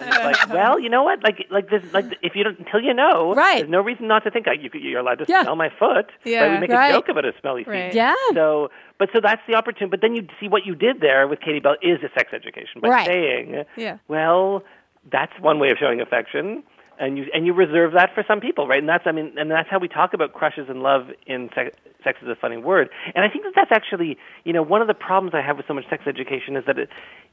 like, 0.00 0.48
well, 0.50 0.78
you 0.78 0.88
know 0.88 1.02
what? 1.02 1.24
Like, 1.24 1.46
like 1.50 1.70
this, 1.70 1.82
like 1.92 2.04
if 2.22 2.36
you 2.36 2.44
don't 2.44 2.56
until 2.60 2.80
you 2.80 2.94
know, 2.94 3.34
Right. 3.34 3.58
There's 3.58 3.70
no 3.70 3.80
reason 3.80 4.06
not 4.06 4.22
to 4.24 4.30
think 4.30 4.46
like, 4.46 4.60
you, 4.62 4.70
you're 4.78 5.00
allowed 5.00 5.18
to 5.18 5.24
Yeah. 5.26 5.42
smell 5.42 5.56
my 5.56 5.70
foot. 5.76 6.06
Yeah. 6.24 6.42
right? 6.42 6.52
We 6.52 6.58
make 6.60 6.70
Right. 6.70 6.90
a 6.90 6.92
joke 6.92 7.08
about 7.08 7.24
a 7.24 7.32
smelly 7.40 7.64
feet. 7.64 7.70
Right. 7.70 7.94
Yeah. 7.94 8.14
So, 8.32 8.70
but 8.98 9.08
so 9.12 9.18
that's 9.20 9.42
the 9.48 9.56
opportunity. 9.56 9.90
But 9.90 10.00
then 10.00 10.14
you 10.14 10.24
see 10.38 10.46
what 10.46 10.64
you 10.64 10.76
did 10.76 11.00
there 11.00 11.26
with 11.26 11.40
Katie 11.40 11.58
Bell 11.58 11.74
is 11.82 11.98
a 12.04 12.10
sex 12.16 12.32
education 12.32 12.80
by 12.80 12.88
Right. 12.90 13.06
saying, 13.06 13.64
Yeah. 13.76 13.96
well, 14.06 14.62
that's 15.10 15.32
one 15.40 15.58
way 15.58 15.70
of 15.70 15.78
showing 15.78 16.00
affection, 16.00 16.62
and 16.98 17.16
you 17.18 17.26
and 17.32 17.46
you 17.46 17.52
reserve 17.52 17.92
that 17.92 18.10
for 18.14 18.24
some 18.26 18.40
people, 18.40 18.66
right? 18.66 18.80
And 18.80 18.88
that's 18.88 19.04
I 19.06 19.12
mean, 19.12 19.34
and 19.38 19.50
that's 19.50 19.68
how 19.70 19.78
we 19.78 19.88
talk 19.88 20.14
about 20.14 20.32
crushes 20.32 20.68
and 20.68 20.82
love 20.82 21.08
in 21.26 21.50
sex. 21.54 21.76
Sex 22.04 22.18
is 22.22 22.28
a 22.28 22.36
funny 22.36 22.56
word, 22.56 22.90
and 23.14 23.24
I 23.24 23.28
think 23.28 23.44
that 23.44 23.52
that's 23.54 23.72
actually 23.72 24.18
you 24.44 24.52
know 24.52 24.62
one 24.62 24.82
of 24.82 24.88
the 24.88 24.94
problems 24.94 25.34
I 25.34 25.40
have 25.40 25.56
with 25.56 25.66
so 25.66 25.74
much 25.74 25.88
sex 25.90 26.04
education 26.06 26.56
is 26.56 26.64
that 26.66 26.78
it 26.78 26.88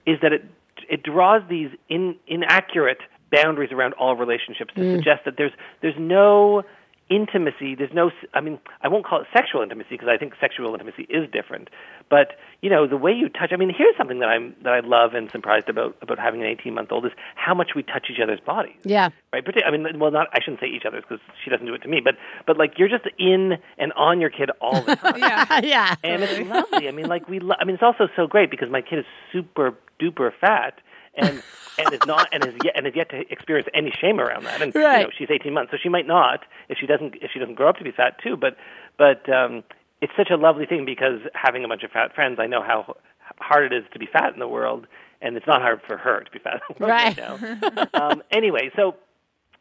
is 0.06 0.20
that 0.22 0.34
it 0.34 0.46
it 0.90 1.04
draws 1.04 1.42
these 1.50 1.70
in, 1.90 2.16
inaccurate 2.28 3.00
boundaries 3.32 3.72
around 3.72 3.94
all 3.94 4.16
relationships 4.16 4.74
to 4.76 4.82
mm. 4.82 4.96
suggest 4.96 5.26
that 5.26 5.36
there's 5.38 5.52
there's 5.82 5.98
no 5.98 6.64
intimacy 7.10 7.76
there's 7.76 7.94
no 7.94 8.10
i 8.34 8.42
mean 8.42 8.58
i 8.82 8.88
won't 8.88 9.06
call 9.06 9.22
it 9.22 9.28
sexual 9.32 9.62
intimacy 9.62 9.90
because 9.92 10.08
i 10.08 10.18
think 10.18 10.34
sexual 10.42 10.74
intimacy 10.74 11.04
is 11.04 11.30
different 11.32 11.70
but 12.10 12.32
you 12.64 12.70
know 12.70 12.88
the 12.88 12.98
way 12.98 13.12
you 13.12 13.30
touch 13.30 13.52
i 13.54 13.56
mean 13.56 13.72
here's 13.76 13.96
something 13.96 14.18
that 14.20 14.28
i'm 14.30 14.56
that 14.64 14.74
i 14.74 14.80
love 14.80 15.14
and 15.14 15.30
surprised 15.32 15.70
about 15.70 15.96
about 16.02 16.18
having 16.18 16.42
an 16.42 16.48
18 16.48 16.74
month 16.74 16.92
old 16.92 17.06
is 17.06 17.12
how 17.36 17.54
much 17.54 17.72
we 17.76 17.84
touch 17.84 18.08
each 18.12 18.20
other's 18.24 18.40
bodies 18.40 18.74
Yeah. 18.84 19.10
right 19.32 19.46
Partic- 19.46 19.66
i 19.68 19.70
mean 19.72 20.00
well 20.00 20.10
not 20.10 20.30
i 20.34 20.40
shouldn't 20.44 20.62
say 20.62 20.68
each 20.68 20.86
other's 20.86 21.04
because 21.08 21.20
she 21.44 21.52
doesn't 21.52 21.68
do 21.68 21.76
it 21.76 21.84
to 21.84 21.88
me 21.88 22.02
but 22.04 22.16
but 22.48 22.58
like 22.58 22.80
you're 22.80 22.90
just 22.90 23.06
in 23.20 23.54
and 23.78 23.94
on 23.94 24.20
your 24.20 24.32
kid 24.32 24.50
all 24.60 24.82
the 24.82 24.96
time 25.04 25.18
Yeah. 25.20 25.60
yeah. 25.64 25.96
and 26.04 26.24
it's 26.24 26.50
lovely. 26.50 26.88
I 26.88 26.92
mean, 26.92 27.08
like 27.08 27.30
we. 27.30 27.40
Lo- 27.40 27.56
I 27.60 27.66
mean, 27.66 27.76
it's 27.76 27.84
also 27.84 28.08
so 28.16 28.26
great 28.28 28.50
because 28.50 28.70
my 28.72 28.82
kid 28.82 29.00
is 29.00 29.06
super 29.32 29.74
duper 30.00 30.32
fat, 30.42 30.80
and 31.18 31.44
and 31.78 31.94
is 31.94 32.02
not 32.06 32.30
and 32.32 32.44
is 32.44 32.54
yet 32.64 32.74
and 32.78 32.88
is 32.88 32.94
yet 32.96 33.10
to 33.10 33.22
experience 33.32 33.68
any 33.74 33.92
shame 33.92 34.20
around 34.20 34.46
that. 34.46 34.62
And 34.62 34.74
you 34.74 34.82
Right. 34.82 35.04
know, 35.04 35.10
she's 35.18 35.30
18 35.30 35.54
months, 35.54 35.72
so 35.72 35.78
she 35.82 35.90
might 35.90 36.08
not 36.08 36.42
if 36.70 36.78
she 36.80 36.86
doesn't 36.88 37.16
if 37.22 37.32
she 37.34 37.40
doesn't 37.40 37.56
grow 37.56 37.70
up 37.70 37.78
to 37.78 37.84
be 37.84 37.92
fat 37.92 38.18
too. 38.24 38.38
But 38.38 38.58
but 38.98 39.28
um, 39.30 39.64
it's 40.02 40.14
such 40.18 40.30
a 40.32 40.38
lovely 40.38 40.66
thing 40.66 40.86
because 40.86 41.20
having 41.34 41.64
a 41.66 41.68
bunch 41.68 41.84
of 41.84 41.92
fat 41.92 42.14
friends, 42.16 42.38
I 42.40 42.48
know 42.48 42.62
how 42.64 42.86
h- 42.90 42.96
hard 43.40 43.72
it 43.72 43.76
is 43.76 43.84
to 43.94 44.00
be 44.00 44.06
fat 44.12 44.34
in 44.34 44.40
the 44.40 44.48
world, 44.48 44.88
and 45.22 45.36
it's 45.36 45.48
not 45.48 45.62
hard 45.62 45.82
for 45.86 45.98
her 45.98 46.22
to 46.24 46.32
be 46.32 46.40
fat 46.40 46.62
in 46.70 46.76
the 46.80 46.86
world 46.86 46.92
Right. 46.92 47.18
now. 47.18 47.40
um, 47.94 48.24
anyway, 48.32 48.72
so 48.76 48.96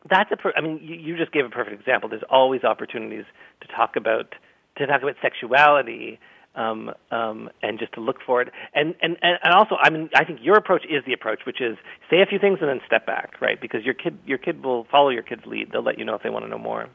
that's 0.09 0.31
a. 0.31 0.37
Per- 0.37 0.53
I 0.57 0.61
mean, 0.61 0.79
you, 0.83 0.95
you 0.97 1.17
just 1.17 1.33
gave 1.33 1.45
a 1.45 1.49
perfect 1.51 1.81
example. 1.81 2.09
There's 2.09 2.23
always 2.31 2.63
opportunities 2.63 3.25
to 3.63 3.69
talk 3.69 3.97
about 3.97 4.35
to 4.77 4.87
talk 4.87 5.03
about 5.03 5.17
sexuality. 5.23 6.19
Um, 6.57 6.93
um, 7.11 7.51
and 7.63 7.81
just 7.81 7.93
to 7.95 8.01
look 8.01 8.19
for 8.25 8.41
it, 8.41 8.49
and, 8.75 8.95
and 9.03 9.17
and 9.23 9.53
also, 9.55 9.75
I 9.81 9.91
mean, 9.91 10.09
I 10.15 10.25
think 10.25 10.39
your 10.41 10.55
approach 10.57 10.85
is 10.85 11.03
the 11.05 11.13
approach, 11.13 11.41
which 11.47 11.61
is 11.61 11.77
say 12.09 12.23
a 12.23 12.27
few 12.27 12.39
things 12.39 12.59
and 12.61 12.69
then 12.71 12.81
step 12.87 13.07
back, 13.07 13.41
right? 13.41 13.61
Because 13.61 13.83
your 13.85 13.95
kid, 13.95 14.19
your 14.25 14.39
kid 14.39 14.63
will 14.65 14.87
follow 14.89 15.09
your 15.09 15.25
kid's 15.25 15.45
lead. 15.47 15.73
They'll 15.73 15.83
let 15.83 15.99
you 15.99 16.05
know 16.05 16.15
if 16.15 16.23
they 16.23 16.31
want 16.31 16.45
to 16.45 16.49
know 16.49 16.59
more. 16.59 16.87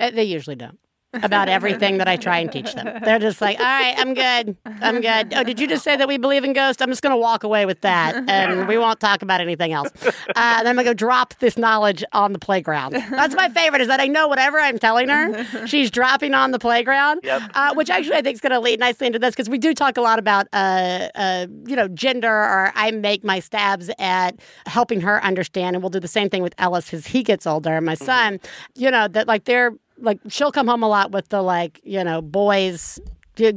Uh, 0.00 0.10
They 0.12 0.24
usually 0.24 0.56
don't. 0.56 0.78
About 1.14 1.48
everything 1.50 1.98
that 1.98 2.08
I 2.08 2.16
try 2.16 2.38
and 2.38 2.50
teach 2.50 2.74
them. 2.74 2.88
They're 3.04 3.18
just 3.18 3.42
like, 3.42 3.58
all 3.60 3.66
right, 3.66 3.94
I'm 3.98 4.14
good. 4.14 4.56
I'm 4.64 5.02
good. 5.02 5.34
Oh, 5.34 5.44
did 5.44 5.60
you 5.60 5.66
just 5.68 5.84
say 5.84 5.94
that 5.94 6.08
we 6.08 6.16
believe 6.16 6.42
in 6.42 6.54
ghosts? 6.54 6.80
I'm 6.80 6.88
just 6.88 7.02
going 7.02 7.10
to 7.12 7.18
walk 7.18 7.44
away 7.44 7.66
with 7.66 7.82
that 7.82 8.28
and 8.30 8.66
we 8.66 8.78
won't 8.78 8.98
talk 8.98 9.20
about 9.20 9.40
anything 9.42 9.72
else. 9.74 9.90
Uh, 10.34 10.62
then 10.62 10.68
I'm 10.68 10.74
going 10.74 10.78
to 10.78 10.84
go 10.84 10.94
drop 10.94 11.34
this 11.38 11.58
knowledge 11.58 12.02
on 12.12 12.32
the 12.32 12.38
playground. 12.38 12.94
That's 12.94 13.34
my 13.34 13.50
favorite 13.50 13.82
is 13.82 13.88
that 13.88 14.00
I 14.00 14.06
know 14.06 14.26
whatever 14.26 14.58
I'm 14.58 14.78
telling 14.78 15.10
her, 15.10 15.66
she's 15.66 15.90
dropping 15.90 16.32
on 16.32 16.50
the 16.50 16.58
playground, 16.58 17.20
Yep. 17.24 17.42
uh, 17.54 17.74
which 17.74 17.90
actually 17.90 18.16
I 18.16 18.22
think 18.22 18.36
is 18.36 18.40
going 18.40 18.52
to 18.52 18.60
lead 18.60 18.80
nicely 18.80 19.06
into 19.06 19.18
this 19.18 19.34
because 19.34 19.50
we 19.50 19.58
do 19.58 19.74
talk 19.74 19.98
a 19.98 20.00
lot 20.00 20.18
about, 20.18 20.46
uh, 20.54 21.08
uh, 21.14 21.46
you 21.66 21.76
know, 21.76 21.88
gender 21.88 22.32
or 22.32 22.72
I 22.74 22.90
make 22.90 23.22
my 23.22 23.38
stabs 23.40 23.90
at 23.98 24.40
helping 24.64 25.02
her 25.02 25.22
understand. 25.22 25.76
And 25.76 25.82
we'll 25.82 25.90
do 25.90 26.00
the 26.00 26.08
same 26.08 26.30
thing 26.30 26.42
with 26.42 26.54
Ellis 26.56 26.94
as 26.94 27.08
he 27.08 27.22
gets 27.22 27.46
older, 27.46 27.78
my 27.82 27.94
son, 27.96 28.40
you 28.76 28.90
know, 28.90 29.08
that 29.08 29.28
like 29.28 29.44
they're, 29.44 29.72
like 30.02 30.18
she'll 30.28 30.52
come 30.52 30.66
home 30.68 30.82
a 30.82 30.88
lot 30.88 31.10
with 31.12 31.28
the 31.30 31.40
like 31.40 31.80
you 31.84 32.04
know 32.04 32.20
boys 32.20 33.00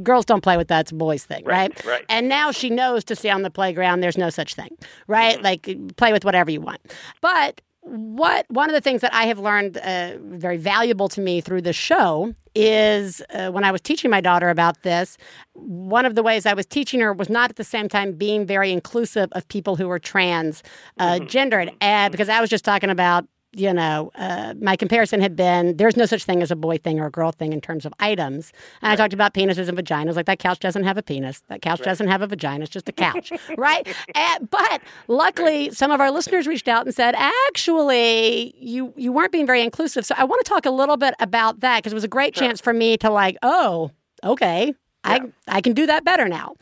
girls 0.02 0.24
don't 0.24 0.40
play 0.42 0.56
with 0.56 0.68
that 0.68 0.80
it's 0.80 0.92
a 0.92 0.94
boys 0.94 1.24
thing 1.24 1.44
right, 1.44 1.70
Right, 1.84 1.84
right. 1.84 2.04
and 2.08 2.28
now 2.30 2.50
she 2.50 2.70
knows 2.70 3.04
to 3.04 3.14
stay 3.14 3.28
on 3.28 3.42
the 3.42 3.50
playground 3.50 4.00
there's 4.00 4.16
no 4.16 4.30
such 4.30 4.54
thing 4.54 4.70
right? 5.06 5.34
Mm-hmm. 5.34 5.44
like 5.44 5.96
play 5.96 6.12
with 6.12 6.24
whatever 6.24 6.50
you 6.50 6.62
want. 6.62 6.80
But 7.20 7.60
what 7.82 8.46
one 8.48 8.68
of 8.68 8.74
the 8.74 8.80
things 8.80 9.00
that 9.00 9.14
i 9.14 9.26
have 9.26 9.38
learned 9.38 9.76
uh, 9.76 10.14
very 10.22 10.56
valuable 10.56 11.08
to 11.08 11.20
me 11.20 11.40
through 11.40 11.62
the 11.62 11.72
show 11.72 12.34
is 12.56 13.22
uh, 13.32 13.48
when 13.52 13.62
i 13.62 13.70
was 13.70 13.80
teaching 13.80 14.10
my 14.10 14.20
daughter 14.20 14.48
about 14.48 14.82
this 14.82 15.16
one 15.52 16.04
of 16.04 16.16
the 16.16 16.22
ways 16.22 16.46
i 16.46 16.52
was 16.52 16.66
teaching 16.66 16.98
her 16.98 17.12
was 17.12 17.28
not 17.30 17.48
at 17.48 17.54
the 17.54 17.62
same 17.62 17.88
time 17.88 18.12
being 18.12 18.44
very 18.44 18.72
inclusive 18.72 19.28
of 19.38 19.46
people 19.46 19.76
who 19.76 19.86
were 19.86 20.00
trans 20.00 20.64
uh, 20.98 21.20
gendered 21.20 21.70
uh, 21.80 22.08
because 22.08 22.28
i 22.28 22.40
was 22.40 22.50
just 22.50 22.64
talking 22.64 22.90
about 22.90 23.24
you 23.56 23.72
know, 23.72 24.12
uh, 24.16 24.52
my 24.60 24.76
comparison 24.76 25.20
had 25.22 25.34
been 25.34 25.78
there's 25.78 25.96
no 25.96 26.04
such 26.04 26.24
thing 26.24 26.42
as 26.42 26.50
a 26.50 26.56
boy 26.56 26.76
thing 26.76 27.00
or 27.00 27.06
a 27.06 27.10
girl 27.10 27.32
thing 27.32 27.54
in 27.54 27.60
terms 27.62 27.86
of 27.86 27.94
items. 28.00 28.52
And 28.82 28.92
I 28.92 28.96
talked 28.96 29.14
about 29.14 29.32
penises 29.32 29.68
and 29.68 29.78
vaginas. 29.78 30.14
Like 30.14 30.26
that 30.26 30.38
couch 30.38 30.58
doesn't 30.60 30.84
have 30.84 30.98
a 30.98 31.02
penis. 31.02 31.42
That 31.48 31.62
couch 31.62 31.80
doesn't 31.80 32.08
have 32.08 32.20
a 32.20 32.26
vagina. 32.26 32.64
It's 32.64 32.72
just 32.72 32.86
a 32.88 32.92
couch, 32.92 33.32
right? 33.56 33.88
And, 34.14 34.50
but 34.50 34.82
luckily, 35.08 35.70
some 35.70 35.90
of 35.90 36.00
our 36.00 36.10
listeners 36.10 36.46
reached 36.46 36.68
out 36.68 36.84
and 36.84 36.94
said, 36.94 37.14
actually, 37.16 38.54
you 38.58 38.92
you 38.94 39.10
weren't 39.10 39.32
being 39.32 39.46
very 39.46 39.62
inclusive. 39.62 40.04
So 40.04 40.14
I 40.18 40.24
want 40.24 40.44
to 40.44 40.48
talk 40.48 40.66
a 40.66 40.70
little 40.70 40.98
bit 40.98 41.14
about 41.18 41.60
that 41.60 41.78
because 41.78 41.92
it 41.92 41.96
was 41.96 42.04
a 42.04 42.08
great 42.08 42.34
chance 42.34 42.60
for 42.60 42.74
me 42.74 42.98
to 42.98 43.08
like, 43.10 43.38
oh, 43.42 43.90
okay. 44.22 44.74
I, 45.04 45.20
I 45.46 45.60
can 45.60 45.72
do 45.72 45.86
that 45.86 46.04
better 46.04 46.28
now. 46.28 46.56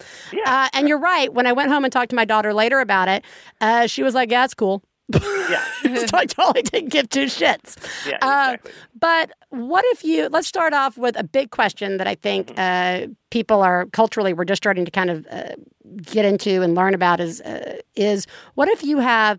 Uh, 0.45 0.68
and 0.74 0.86
you're 0.86 0.99
right. 0.99 1.32
When 1.32 1.47
I 1.47 1.53
went 1.53 1.70
home 1.70 1.82
and 1.82 1.90
talked 1.90 2.11
to 2.11 2.16
my 2.16 2.26
daughter 2.26 2.53
later 2.53 2.80
about 2.80 3.09
it, 3.09 3.24
uh, 3.62 3.86
she 3.86 4.03
was 4.03 4.14
like, 4.14 4.30
yeah, 4.30 4.45
it's 4.45 4.53
cool. 4.53 4.82
Yeah. 5.51 5.62
so 6.07 6.17
I 6.17 6.25
totally 6.27 6.62
didn't 6.62 6.89
give 6.91 7.09
two 7.11 7.27
shits. 7.27 7.77
Yeah, 8.09 8.19
Uh, 8.23 8.53
exactly. 8.55 8.73
but 8.99 9.31
what 9.51 9.85
if 9.89 10.03
you, 10.05 10.29
let's 10.31 10.49
start 10.49 10.73
off 10.73 10.97
with 10.97 11.19
a 11.19 11.25
big 11.25 11.51
question 11.51 11.99
that 11.99 12.07
I 12.07 12.15
think 12.15 12.49
Mm-hmm. 12.55 13.11
uh, 13.11 13.15
people 13.31 13.62
are 13.62 13.87
culturally, 13.87 14.33
we're 14.33 14.45
just 14.47 14.62
starting 14.62 14.85
to 14.85 14.91
kind 14.91 15.11
of 15.11 15.27
uh, 15.31 15.55
get 16.03 16.25
into 16.25 16.62
and 16.62 16.75
learn 16.75 16.95
about 16.95 17.21
is, 17.21 17.41
uh, 17.43 17.77
is 17.95 18.27
what 18.55 18.69
if 18.69 18.83
you 18.83 18.99
have 18.99 19.39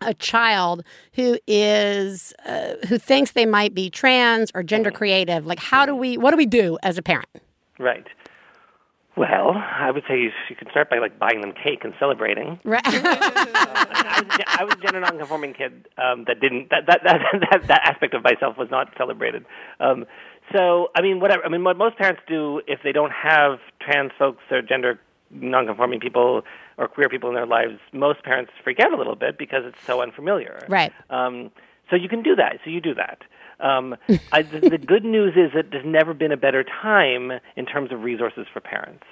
a 0.00 0.14
child 0.14 0.84
who 1.14 1.38
is, 1.46 2.32
uh, 2.44 2.74
who 2.88 2.98
thinks 2.98 3.32
they 3.32 3.46
might 3.46 3.74
be 3.74 3.90
trans 3.90 4.50
or 4.54 4.62
gender 4.62 4.90
Mm-hmm. 4.90 4.96
creative? 4.96 5.46
Like, 5.46 5.58
how 5.60 5.86
do 5.86 5.94
we, 5.94 6.16
what 6.18 6.30
do 6.32 6.36
we 6.36 6.46
do 6.46 6.78
as 6.82 6.98
a 6.98 7.02
parent? 7.02 7.28
Right. 7.78 8.06
Well, 9.18 9.52
I 9.56 9.90
would 9.90 10.04
say 10.06 10.20
you, 10.20 10.30
you 10.48 10.54
can 10.54 10.70
start 10.70 10.88
by 10.88 10.98
like 10.98 11.18
buying 11.18 11.40
them 11.40 11.52
cake 11.52 11.80
and 11.82 11.92
celebrating. 11.98 12.60
Right. 12.62 12.80
I 12.86 14.22
was, 14.22 14.46
I 14.46 14.64
was 14.64 14.74
a 14.74 14.80
gender 14.80 15.00
nonconforming 15.00 15.54
kid 15.54 15.88
um, 15.98 16.24
that 16.28 16.40
didn't 16.40 16.70
that 16.70 16.86
that, 16.86 17.00
that 17.02 17.20
that 17.50 17.66
that 17.66 17.80
aspect 17.82 18.14
of 18.14 18.22
myself 18.22 18.56
was 18.56 18.70
not 18.70 18.92
celebrated. 18.96 19.44
Um, 19.80 20.06
so 20.54 20.88
I 20.94 21.02
mean, 21.02 21.18
whatever. 21.18 21.44
I 21.44 21.48
mean, 21.48 21.64
what 21.64 21.76
most 21.76 21.98
parents 21.98 22.22
do 22.28 22.62
if 22.68 22.78
they 22.84 22.92
don't 22.92 23.10
have 23.10 23.58
trans 23.80 24.12
folks 24.16 24.42
or 24.52 24.62
gender 24.62 25.00
nonconforming 25.32 25.98
people 25.98 26.42
or 26.76 26.86
queer 26.86 27.08
people 27.08 27.28
in 27.28 27.34
their 27.34 27.46
lives, 27.46 27.80
most 27.92 28.22
parents 28.22 28.52
freak 28.62 28.78
out 28.78 28.92
a 28.92 28.96
little 28.96 29.16
bit 29.16 29.36
because 29.36 29.64
it's 29.66 29.84
so 29.84 30.00
unfamiliar. 30.00 30.64
Right. 30.68 30.92
Um, 31.10 31.50
so 31.90 31.96
you 31.96 32.08
can 32.08 32.22
do 32.22 32.36
that. 32.36 32.58
So 32.62 32.70
you 32.70 32.80
do 32.80 32.94
that. 32.94 33.22
Um, 33.60 33.96
I, 34.32 34.42
the, 34.42 34.70
the 34.70 34.78
good 34.78 35.04
news 35.04 35.34
is 35.36 35.52
that 35.54 35.70
there's 35.70 35.86
never 35.86 36.14
been 36.14 36.32
a 36.32 36.36
better 36.36 36.64
time 36.64 37.32
in 37.56 37.66
terms 37.66 37.92
of 37.92 38.02
resources 38.02 38.46
for 38.52 38.60
parents. 38.60 39.04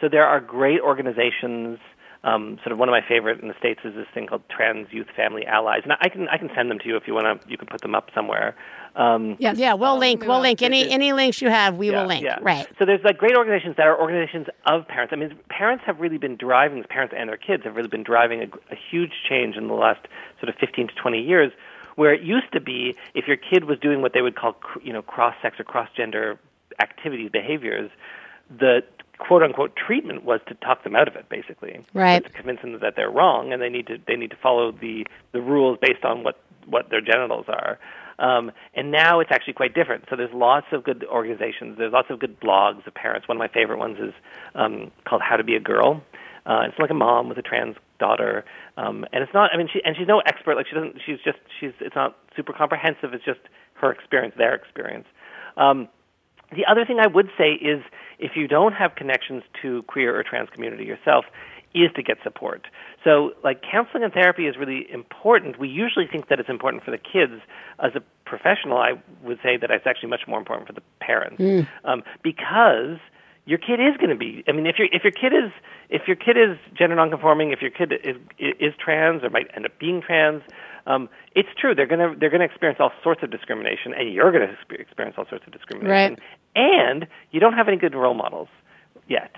So 0.00 0.08
there 0.08 0.26
are 0.26 0.40
great 0.40 0.80
organizations. 0.80 1.78
Um, 2.24 2.58
sort 2.62 2.72
of 2.72 2.78
one 2.78 2.88
of 2.88 2.92
my 2.92 3.02
favorite 3.06 3.40
in 3.40 3.48
the 3.48 3.54
states 3.58 3.80
is 3.84 3.94
this 3.94 4.06
thing 4.14 4.26
called 4.26 4.42
Trans 4.48 4.88
Youth 4.90 5.08
Family 5.14 5.44
Allies, 5.44 5.80
and 5.84 5.92
I 6.00 6.08
can 6.08 6.26
I 6.28 6.38
can 6.38 6.48
send 6.56 6.70
them 6.70 6.78
to 6.78 6.88
you 6.88 6.96
if 6.96 7.06
you 7.06 7.12
want 7.12 7.42
to. 7.42 7.50
You 7.50 7.58
can 7.58 7.66
put 7.66 7.82
them 7.82 7.94
up 7.94 8.08
somewhere. 8.14 8.56
Um, 8.96 9.36
yeah, 9.38 9.52
yeah, 9.54 9.74
we'll 9.74 9.98
link. 9.98 10.24
We'll 10.26 10.40
link 10.40 10.62
any 10.62 10.88
any 10.88 11.12
links 11.12 11.42
you 11.42 11.50
have. 11.50 11.76
We 11.76 11.90
will 11.90 12.06
link. 12.06 12.24
yeah. 12.24 12.38
Right. 12.40 12.66
So 12.78 12.86
there's 12.86 13.04
like 13.04 13.18
great 13.18 13.36
organizations 13.36 13.76
that 13.76 13.86
are 13.86 14.00
organizations 14.00 14.46
of 14.66 14.88
parents. 14.88 15.12
I 15.12 15.16
mean, 15.16 15.38
parents 15.50 15.84
have 15.86 16.00
really 16.00 16.16
been 16.16 16.36
driving. 16.36 16.82
Parents 16.84 17.12
and 17.14 17.28
their 17.28 17.36
kids 17.36 17.64
have 17.64 17.76
really 17.76 17.88
been 17.88 18.04
driving 18.04 18.40
a, 18.40 18.46
a 18.72 18.76
huge 18.90 19.12
change 19.28 19.56
in 19.56 19.68
the 19.68 19.74
last 19.74 20.00
sort 20.40 20.48
of 20.48 20.54
15 20.58 20.88
to 20.88 20.94
20 20.94 21.20
years. 21.20 21.52
Where 21.96 22.12
it 22.12 22.22
used 22.22 22.52
to 22.52 22.60
be, 22.60 22.96
if 23.14 23.26
your 23.26 23.36
kid 23.36 23.64
was 23.64 23.78
doing 23.78 24.02
what 24.02 24.12
they 24.12 24.22
would 24.22 24.36
call, 24.36 24.56
you 24.82 24.92
know, 24.92 25.02
cross-sex 25.02 25.60
or 25.60 25.64
cross-gender 25.64 26.38
activities, 26.80 27.30
behaviors, 27.30 27.90
the 28.50 28.82
quote 29.18 29.42
unquote 29.42 29.76
treatment 29.76 30.24
was 30.24 30.40
to 30.48 30.54
talk 30.54 30.82
them 30.84 30.96
out 30.96 31.08
of 31.08 31.16
it, 31.16 31.28
basically. 31.28 31.84
Right. 31.94 32.24
To 32.24 32.30
convince 32.30 32.60
them 32.62 32.78
that 32.80 32.94
they're 32.96 33.10
wrong 33.10 33.52
and 33.52 33.62
they 33.62 33.68
need 33.68 33.86
to 33.86 33.98
they 34.06 34.16
need 34.16 34.30
to 34.30 34.36
follow 34.36 34.72
the 34.72 35.06
the 35.32 35.40
rules 35.40 35.78
based 35.80 36.04
on 36.04 36.24
what 36.24 36.40
what 36.66 36.90
their 36.90 37.00
genitals 37.00 37.46
are. 37.48 37.78
Um, 38.18 38.52
and 38.74 38.92
now 38.92 39.20
it's 39.20 39.32
actually 39.32 39.54
quite 39.54 39.74
different. 39.74 40.04
So 40.08 40.16
there's 40.16 40.32
lots 40.32 40.66
of 40.72 40.84
good 40.84 41.04
organizations. 41.04 41.78
There's 41.78 41.92
lots 41.92 42.10
of 42.10 42.20
good 42.20 42.38
blogs 42.40 42.86
of 42.86 42.94
parents. 42.94 43.26
One 43.26 43.36
of 43.36 43.40
my 43.40 43.48
favorite 43.48 43.78
ones 43.78 43.98
is 43.98 44.14
um, 44.54 44.92
called 45.04 45.20
How 45.20 45.36
to 45.36 45.42
Be 45.42 45.56
a 45.56 45.60
Girl. 45.60 46.00
Uh, 46.46 46.66
it's 46.68 46.78
like 46.78 46.90
a 46.90 46.94
mom 46.94 47.28
with 47.28 47.38
a 47.38 47.42
trans 47.42 47.76
daughter, 48.04 48.44
um, 48.76 48.96
and 49.12 49.22
it's 49.24 49.34
not. 49.34 49.50
I 49.52 49.56
mean, 49.56 49.68
she 49.72 49.80
and 49.84 49.96
she's 49.96 50.08
no 50.08 50.20
expert. 50.20 50.54
Like 50.56 50.66
she 50.68 50.74
doesn't. 50.74 50.96
She's 51.04 51.20
just. 51.24 51.40
She's. 51.58 51.74
It's 51.80 51.96
not 51.96 52.10
super 52.36 52.52
comprehensive. 52.52 53.14
It's 53.16 53.24
just 53.24 53.42
her 53.80 53.90
experience, 53.90 54.34
their 54.36 54.54
experience. 54.54 55.06
Um, 55.56 55.88
the 56.58 56.64
other 56.70 56.84
thing 56.84 56.98
I 57.00 57.06
would 57.06 57.30
say 57.38 57.52
is 57.52 57.80
if 58.18 58.32
you 58.36 58.46
don't 58.46 58.72
have 58.72 58.94
connections 58.94 59.42
to 59.62 59.82
queer 59.84 60.10
or 60.18 60.22
trans 60.22 60.48
community 60.50 60.84
yourself, 60.84 61.24
is 61.74 61.90
to 61.96 62.02
get 62.02 62.18
support. 62.22 62.66
So, 63.02 63.32
like 63.42 63.62
counseling 63.62 64.04
and 64.04 64.12
therapy 64.12 64.46
is 64.46 64.56
really 64.56 64.86
important. 64.92 65.58
We 65.58 65.68
usually 65.68 66.06
think 66.10 66.28
that 66.28 66.38
it's 66.38 66.48
important 66.48 66.84
for 66.84 66.92
the 66.92 66.98
kids. 66.98 67.42
As 67.82 67.92
a 67.94 68.02
professional, 68.24 68.78
I 68.78 68.92
would 69.22 69.38
say 69.42 69.56
that 69.56 69.70
it's 69.70 69.86
actually 69.86 70.10
much 70.10 70.22
more 70.28 70.38
important 70.38 70.68
for 70.68 70.72
the 70.72 70.82
parents 71.00 71.36
um, 71.84 72.02
because 72.22 72.98
your 73.46 73.58
kid 73.58 73.80
is 73.80 73.96
going 73.98 74.10
to 74.10 74.16
be. 74.16 74.42
I 74.48 74.52
mean, 74.52 74.66
if 74.66 74.78
your 74.78 74.88
if 74.90 75.04
your 75.04 75.12
kid 75.12 75.32
is 75.32 75.52
if 75.90 76.02
your 76.06 76.16
kid 76.16 76.36
is 76.36 76.56
gender 76.76 76.96
nonconforming, 76.96 77.52
if 77.52 77.60
your 77.60 77.70
kid 77.70 77.92
is 77.92 78.16
is 78.38 78.72
trans 78.78 79.22
or 79.22 79.30
might 79.30 79.48
end 79.54 79.66
up 79.66 79.78
being 79.78 80.00
trans, 80.00 80.42
um, 80.86 81.08
it's 81.34 81.48
true. 81.58 81.74
They're 81.74 81.86
gonna 81.86 82.14
they're 82.18 82.30
gonna 82.30 82.44
experience 82.44 82.80
all 82.80 82.92
sorts 83.02 83.22
of 83.22 83.30
discrimination, 83.30 83.92
and 83.94 84.12
you're 84.12 84.32
gonna 84.32 84.46
expe- 84.46 84.80
experience 84.80 85.16
all 85.18 85.26
sorts 85.28 85.46
of 85.46 85.52
discrimination. 85.52 86.14
Right. 86.14 86.18
And 86.56 87.06
you 87.32 87.40
don't 87.40 87.54
have 87.54 87.68
any 87.68 87.76
good 87.76 87.94
role 87.94 88.14
models 88.14 88.48
yet. 89.08 89.34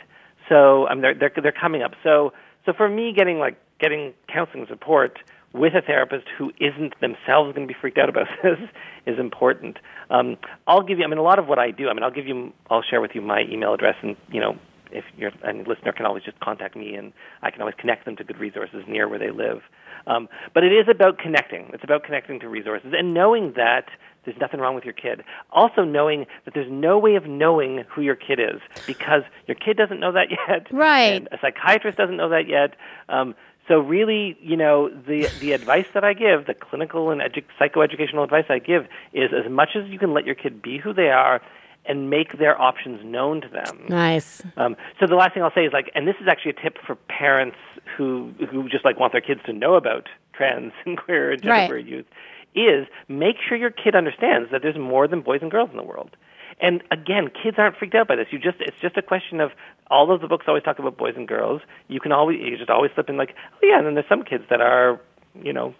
So 0.48 0.88
um, 0.88 1.00
they're 1.00 1.14
they're 1.14 1.32
they're 1.42 1.52
coming 1.52 1.82
up. 1.82 1.92
So 2.04 2.32
so 2.64 2.72
for 2.72 2.88
me, 2.88 3.12
getting 3.12 3.38
like 3.38 3.58
getting 3.80 4.14
counseling 4.28 4.66
support 4.68 5.18
with 5.56 5.74
a 5.74 5.82
therapist 5.82 6.26
who 6.38 6.52
isn't 6.60 6.98
themselves 7.00 7.54
going 7.54 7.66
to 7.66 7.72
be 7.72 7.76
freaked 7.78 7.98
out 7.98 8.08
about 8.08 8.26
this 8.42 8.58
is 9.06 9.18
important. 9.18 9.78
Um, 10.10 10.36
I'll 10.66 10.82
give 10.82 10.98
you. 10.98 11.04
I 11.04 11.08
mean, 11.08 11.18
a 11.18 11.22
lot 11.22 11.38
of 11.38 11.46
what 11.46 11.58
I 11.58 11.70
do. 11.70 11.88
I 11.88 11.94
mean, 11.94 12.02
I'll 12.02 12.10
give 12.10 12.26
you. 12.26 12.52
I'll 12.70 12.82
share 12.82 13.00
with 13.00 13.12
you 13.14 13.20
my 13.20 13.42
email 13.50 13.74
address, 13.74 13.96
and 14.02 14.16
you 14.30 14.40
know, 14.40 14.56
if 14.90 15.04
you're 15.16 15.32
a 15.44 15.52
listener, 15.52 15.92
can 15.92 16.06
always 16.06 16.24
just 16.24 16.38
contact 16.40 16.76
me, 16.76 16.94
and 16.94 17.12
I 17.42 17.50
can 17.50 17.60
always 17.60 17.76
connect 17.78 18.04
them 18.04 18.16
to 18.16 18.24
good 18.24 18.38
resources 18.38 18.84
near 18.86 19.08
where 19.08 19.18
they 19.18 19.30
live. 19.30 19.62
Um, 20.06 20.28
but 20.54 20.62
it 20.62 20.72
is 20.72 20.86
about 20.88 21.18
connecting. 21.18 21.70
It's 21.72 21.82
about 21.82 22.04
connecting 22.04 22.38
to 22.40 22.48
resources 22.48 22.92
and 22.96 23.12
knowing 23.12 23.54
that 23.56 23.86
there's 24.24 24.38
nothing 24.40 24.60
wrong 24.60 24.74
with 24.74 24.84
your 24.84 24.92
kid. 24.92 25.22
Also 25.50 25.84
knowing 25.84 26.26
that 26.44 26.54
there's 26.54 26.70
no 26.70 26.98
way 26.98 27.14
of 27.14 27.26
knowing 27.26 27.84
who 27.88 28.02
your 28.02 28.16
kid 28.16 28.38
is 28.40 28.60
because 28.86 29.22
your 29.46 29.54
kid 29.54 29.76
doesn't 29.76 30.00
know 30.00 30.12
that 30.12 30.28
yet. 30.30 30.66
Right. 30.72 31.14
And 31.14 31.28
a 31.32 31.38
psychiatrist 31.40 31.96
doesn't 31.96 32.16
know 32.16 32.28
that 32.28 32.48
yet. 32.48 32.74
Um, 33.08 33.34
so 33.68 33.78
really, 33.80 34.36
you 34.40 34.56
know, 34.56 34.88
the 34.88 35.28
the 35.40 35.52
advice 35.52 35.86
that 35.94 36.04
I 36.04 36.12
give, 36.12 36.46
the 36.46 36.54
clinical 36.54 37.10
and 37.10 37.20
edu- 37.20 37.44
psychoeducational 37.60 38.24
advice 38.24 38.46
I 38.48 38.58
give, 38.58 38.86
is 39.12 39.30
as 39.32 39.50
much 39.50 39.70
as 39.74 39.88
you 39.88 39.98
can 39.98 40.12
let 40.12 40.24
your 40.26 40.34
kid 40.34 40.62
be 40.62 40.78
who 40.78 40.92
they 40.92 41.10
are, 41.10 41.40
and 41.84 42.10
make 42.10 42.38
their 42.38 42.60
options 42.60 43.04
known 43.04 43.40
to 43.40 43.48
them. 43.48 43.84
Nice. 43.88 44.42
Um, 44.56 44.76
so 45.00 45.06
the 45.06 45.14
last 45.14 45.34
thing 45.34 45.42
I'll 45.42 45.54
say 45.54 45.64
is 45.66 45.72
like, 45.72 45.90
and 45.94 46.06
this 46.06 46.16
is 46.20 46.28
actually 46.28 46.52
a 46.52 46.62
tip 46.62 46.78
for 46.86 46.94
parents 46.94 47.56
who 47.96 48.32
who 48.50 48.68
just 48.68 48.84
like 48.84 48.98
want 49.00 49.12
their 49.12 49.20
kids 49.20 49.40
to 49.46 49.52
know 49.52 49.74
about 49.74 50.08
trans 50.32 50.72
and 50.86 50.98
queer 50.98 51.32
and 51.32 51.44
Right. 51.44 51.84
youth, 51.86 52.06
is 52.54 52.86
make 53.08 53.36
sure 53.46 53.56
your 53.56 53.70
kid 53.70 53.94
understands 53.94 54.50
that 54.50 54.62
there's 54.62 54.78
more 54.78 55.06
than 55.06 55.20
boys 55.20 55.40
and 55.42 55.50
girls 55.50 55.70
in 55.70 55.76
the 55.76 55.82
world. 55.82 56.16
And 56.60 56.82
again, 56.90 57.28
kids 57.42 57.56
aren't 57.58 57.76
freaked 57.76 57.94
out 57.94 58.08
by 58.08 58.16
this. 58.16 58.28
You 58.30 58.38
just 58.38 58.58
it's 58.60 58.80
just 58.80 58.96
a 58.96 59.02
question 59.02 59.40
of 59.40 59.50
all 59.88 60.12
of 60.12 60.20
the 60.20 60.28
books 60.28 60.46
always 60.48 60.62
talk 60.62 60.78
about 60.78 60.96
boys 60.96 61.14
and 61.16 61.28
girls. 61.28 61.60
You 61.88 62.00
can 62.00 62.12
always 62.12 62.38
you 62.40 62.56
just 62.56 62.70
always 62.70 62.90
slip 62.94 63.08
in 63.08 63.16
like, 63.16 63.34
oh 63.54 63.66
yeah, 63.66 63.78
and 63.78 63.86
then 63.86 63.94
there's 63.94 64.08
some 64.08 64.22
kids 64.22 64.44
that 64.50 64.60
are, 64.60 65.00
you 65.42 65.52
know, 65.52 65.74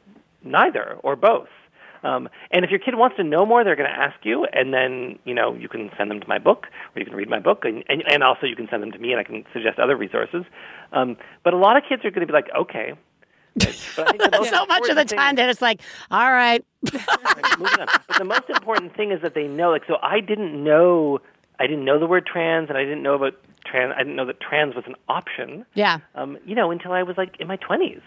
neither 0.45 0.97
or 1.03 1.16
both. 1.16 1.49
Um, 2.03 2.29
and 2.51 2.64
if 2.64 2.70
your 2.70 2.79
kid 2.79 2.95
wants 2.95 3.16
to 3.16 3.24
know 3.24 3.45
more, 3.47 3.64
they're 3.64 3.74
going 3.74 3.91
to 3.91 3.97
ask 3.97 4.16
you, 4.22 4.47
and 4.53 4.72
then 4.72 5.18
you 5.24 5.35
know 5.35 5.55
you 5.55 5.68
can 5.68 5.91
send 5.97 6.11
them 6.11 6.20
to 6.20 6.29
my 6.29 6.39
book, 6.39 6.66
or 6.95 7.01
you 7.01 7.05
can 7.07 7.16
read 7.16 7.29
my 7.29 7.41
book, 7.41 7.64
and, 7.64 7.83
and, 7.89 8.05
and 8.07 8.22
also 8.22 8.47
you 8.47 8.55
can 8.55 8.68
send 8.70 8.83
them 8.83 8.93
to 8.93 8.99
me, 8.99 9.12
and 9.12 9.20
I 9.20 9.24
can 9.24 9.45
suggest 9.53 9.79
other 9.79 9.97
resources. 9.97 10.45
Um, 10.93 11.16
but 11.43 11.55
a 11.55 11.57
lot 11.57 11.77
of 11.77 11.83
kids 11.89 12.05
are 12.05 12.11
going 12.11 12.27
to 12.27 12.33
be 12.33 12.33
like, 12.33 12.49
okay. 12.57 12.93
so 13.61 14.66
much 14.66 14.88
of 14.88 14.96
the 14.96 15.04
time 15.04 15.36
that 15.36 15.48
it's 15.48 15.62
like, 15.62 15.80
all 16.11 16.32
right. 16.32 16.64
Right, 16.92 17.59
moving 17.59 17.80
on. 17.80 17.86
But 18.07 18.18
the 18.18 18.24
most 18.24 18.48
important 18.48 18.94
thing 18.96 19.12
is 19.12 19.22
that 19.22 19.34
they 19.34 19.48
know. 19.48 19.70
Like, 19.70 19.84
so 19.86 19.96
I 20.02 20.20
didn't 20.20 20.62
know. 20.62 21.20
I 21.59 21.66
didn't 21.66 21.84
know 21.84 21.98
the 21.98 22.07
word 22.07 22.26
trans, 22.26 22.68
and 22.68 22.76
I 22.76 22.84
didn't 22.84 23.02
know 23.02 23.14
about 23.14 23.34
trans. 23.64 23.94
I 23.96 23.98
didn't 23.98 24.16
know 24.16 24.26
that 24.26 24.40
trans 24.40 24.74
was 24.74 24.84
an 24.86 24.94
option. 25.09 25.64
Yeah. 25.74 25.98
Um, 26.14 26.38
you 26.44 26.54
know, 26.54 26.70
until 26.70 26.92
I 26.92 27.02
was 27.02 27.16
like 27.16 27.36
in 27.40 27.46
my 27.46 27.57
twenties. 27.57 28.00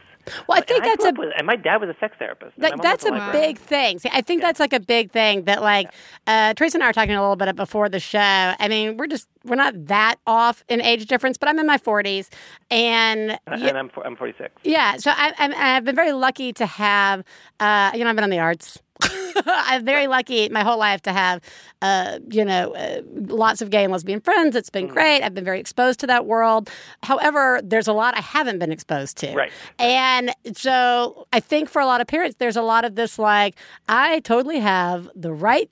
Well, 0.47 0.57
I 0.57 0.61
think 0.61 0.83
that's 0.83 1.05
a 1.05 1.11
with, 1.17 1.29
and 1.37 1.47
my 1.47 1.55
dad 1.55 1.77
was 1.77 1.89
a 1.89 1.95
sex 1.99 2.15
therapist. 2.19 2.53
and 2.55 2.61
my 2.61 2.69
Like 2.69 2.77
mom 2.77 2.83
that's 2.83 3.05
a 3.05 3.09
librarian. 3.09 3.41
big 3.53 3.57
thing. 3.57 3.99
See, 3.99 4.09
I 4.11 4.21
think 4.21 4.41
that's 4.41 4.59
like 4.59 4.73
a 4.73 4.79
big 4.79 5.11
thing 5.11 5.45
that 5.45 5.61
like 5.61 5.89
uh, 6.27 6.53
Tracy 6.53 6.75
and 6.75 6.83
I 6.83 6.87
were 6.87 6.93
talking 6.93 7.15
a 7.15 7.21
little 7.21 7.35
bit 7.35 7.55
before 7.55 7.89
the 7.89 7.99
show. 7.99 8.19
I 8.19 8.67
mean, 8.67 8.97
we're 8.97 9.07
just 9.07 9.27
we're 9.45 9.55
not 9.55 9.87
that 9.87 10.15
off 10.27 10.63
in 10.69 10.81
age 10.81 11.05
difference, 11.07 11.37
but 11.37 11.49
I'm 11.49 11.57
in 11.57 11.65
my 11.65 11.77
40s, 11.77 12.29
and 12.69 13.31
And, 13.47 13.61
y- 13.61 13.69
and 13.69 13.77
I'm, 13.77 13.89
I'm 14.05 14.15
46. 14.15 14.51
yeah, 14.63 14.97
so 14.97 15.11
I, 15.11 15.33
I'm, 15.37 15.53
I've 15.55 15.83
been 15.85 15.95
very 15.95 16.11
lucky 16.11 16.53
to 16.53 16.65
have, 16.65 17.23
uh, 17.59 17.91
you 17.95 18.03
know, 18.03 18.09
I've 18.09 18.15
been 18.15 18.25
in 18.25 18.29
the 18.29 18.39
arts. 18.39 18.79
I'm 19.45 19.85
very 19.85 20.07
lucky 20.07 20.49
my 20.49 20.63
whole 20.63 20.77
life 20.77 21.01
to 21.03 21.13
have, 21.13 21.41
uh, 21.81 22.19
you 22.29 22.45
know, 22.45 22.73
uh, 22.75 23.01
lots 23.13 23.61
of 23.61 23.69
gay 23.69 23.83
and 23.83 23.91
lesbian 23.91 24.21
friends. 24.21 24.55
It's 24.55 24.69
been 24.69 24.87
great. 24.87 25.21
I've 25.21 25.33
been 25.33 25.45
very 25.45 25.59
exposed 25.59 25.99
to 26.01 26.07
that 26.07 26.25
world. 26.25 26.69
However, 27.03 27.61
there's 27.63 27.87
a 27.87 27.93
lot 27.93 28.15
I 28.17 28.21
haven't 28.21 28.59
been 28.59 28.71
exposed 28.71 29.17
to. 29.17 29.33
Right. 29.33 29.51
And 29.77 30.31
so 30.53 31.27
I 31.33 31.39
think 31.39 31.69
for 31.69 31.81
a 31.81 31.85
lot 31.85 32.01
of 32.01 32.07
parents, 32.07 32.37
there's 32.39 32.57
a 32.57 32.61
lot 32.61 32.85
of 32.85 32.95
this 32.95 33.19
like, 33.19 33.55
I 33.87 34.19
totally 34.21 34.59
have 34.59 35.09
the 35.15 35.31
right 35.31 35.69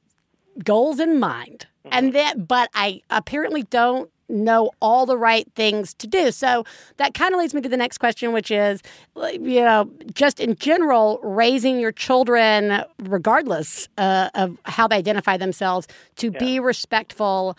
goals 0.63 0.99
in 0.99 1.19
mind. 1.19 1.67
And 1.89 2.13
then, 2.13 2.43
but 2.43 2.69
I 2.73 3.01
apparently 3.09 3.63
don't 3.63 4.11
know 4.29 4.71
all 4.81 5.05
the 5.05 5.17
right 5.17 5.47
things 5.55 5.93
to 5.95 6.07
do. 6.07 6.31
So 6.31 6.65
that 6.97 7.13
kind 7.13 7.33
of 7.33 7.39
leads 7.39 7.53
me 7.53 7.61
to 7.61 7.69
the 7.69 7.77
next 7.77 7.97
question, 7.97 8.33
which 8.33 8.51
is, 8.51 8.81
you 9.15 9.61
know, 9.61 9.89
just 10.13 10.39
in 10.39 10.55
general, 10.55 11.19
raising 11.23 11.79
your 11.79 11.91
children, 11.91 12.83
regardless 12.99 13.87
uh, 13.97 14.29
of 14.35 14.57
how 14.65 14.87
they 14.87 14.97
identify 14.97 15.37
themselves, 15.37 15.87
to 16.17 16.31
be 16.31 16.59
respectful 16.59 17.57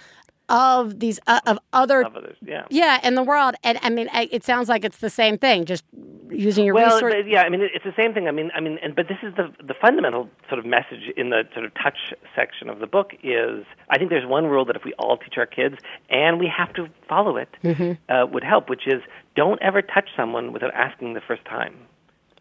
of 0.49 0.99
these 1.01 1.21
uh, 1.27 1.41
of 1.47 1.59
other 1.73 2.03
Of 2.03 2.17
others, 2.17 2.37
yeah. 2.41 2.65
yeah 2.71 3.07
in 3.07 3.15
the 3.15 3.23
world. 3.23 3.55
And 3.63 3.79
I 3.83 3.91
mean, 3.91 4.09
it 4.15 4.45
sounds 4.45 4.69
like 4.69 4.85
it's 4.85 4.99
the 4.99 5.11
same 5.11 5.37
thing, 5.37 5.65
just 5.65 5.85
using 6.31 6.65
your 6.65 6.75
well, 6.75 6.95
resource. 6.95 7.15
but, 7.17 7.29
yeah, 7.29 7.43
I 7.43 7.49
mean, 7.49 7.61
it's 7.63 7.85
the 7.85 7.95
same 7.97 8.15
thing. 8.15 8.29
I 8.29 8.31
mean, 8.31 8.51
I 8.55 8.61
mean, 8.61 8.79
and, 8.83 8.95
but 8.95 9.07
this 9.09 9.19
is 9.23 9.35
the 9.37 9.53
the 9.65 9.75
fundamental 9.75 10.29
sort 10.49 10.59
of 10.59 10.67
message 10.67 11.11
in 11.17 11.31
the 11.31 11.43
sort 11.55 11.65
of 11.67 11.75
touch 11.75 12.13
section 12.37 12.69
of 12.69 12.79
the 12.79 12.87
book 12.87 13.13
is 13.23 13.65
I 13.91 13.99
think 13.99 14.11
there's 14.11 14.27
one 14.27 14.47
rule 14.47 14.65
that 14.67 14.77
if 14.77 14.85
we 14.85 14.95
all 14.95 15.17
teach 15.17 15.35
our 15.39 15.47
kids 15.47 15.77
and 16.11 16.39
we 16.39 16.47
have 16.57 16.73
to 16.75 16.89
follow 17.09 17.37
it 17.37 17.49
Mm-hmm. 17.65 18.13
uh, 18.13 18.27
would 18.27 18.45
help, 18.45 18.69
which 18.71 18.87
is 18.87 19.03
don't 19.37 19.61
ever 19.63 19.83
touch 19.83 20.09
someone 20.17 20.53
without 20.53 20.73
asking 20.75 21.15
the 21.15 21.21
first 21.21 21.45
time. 21.45 21.75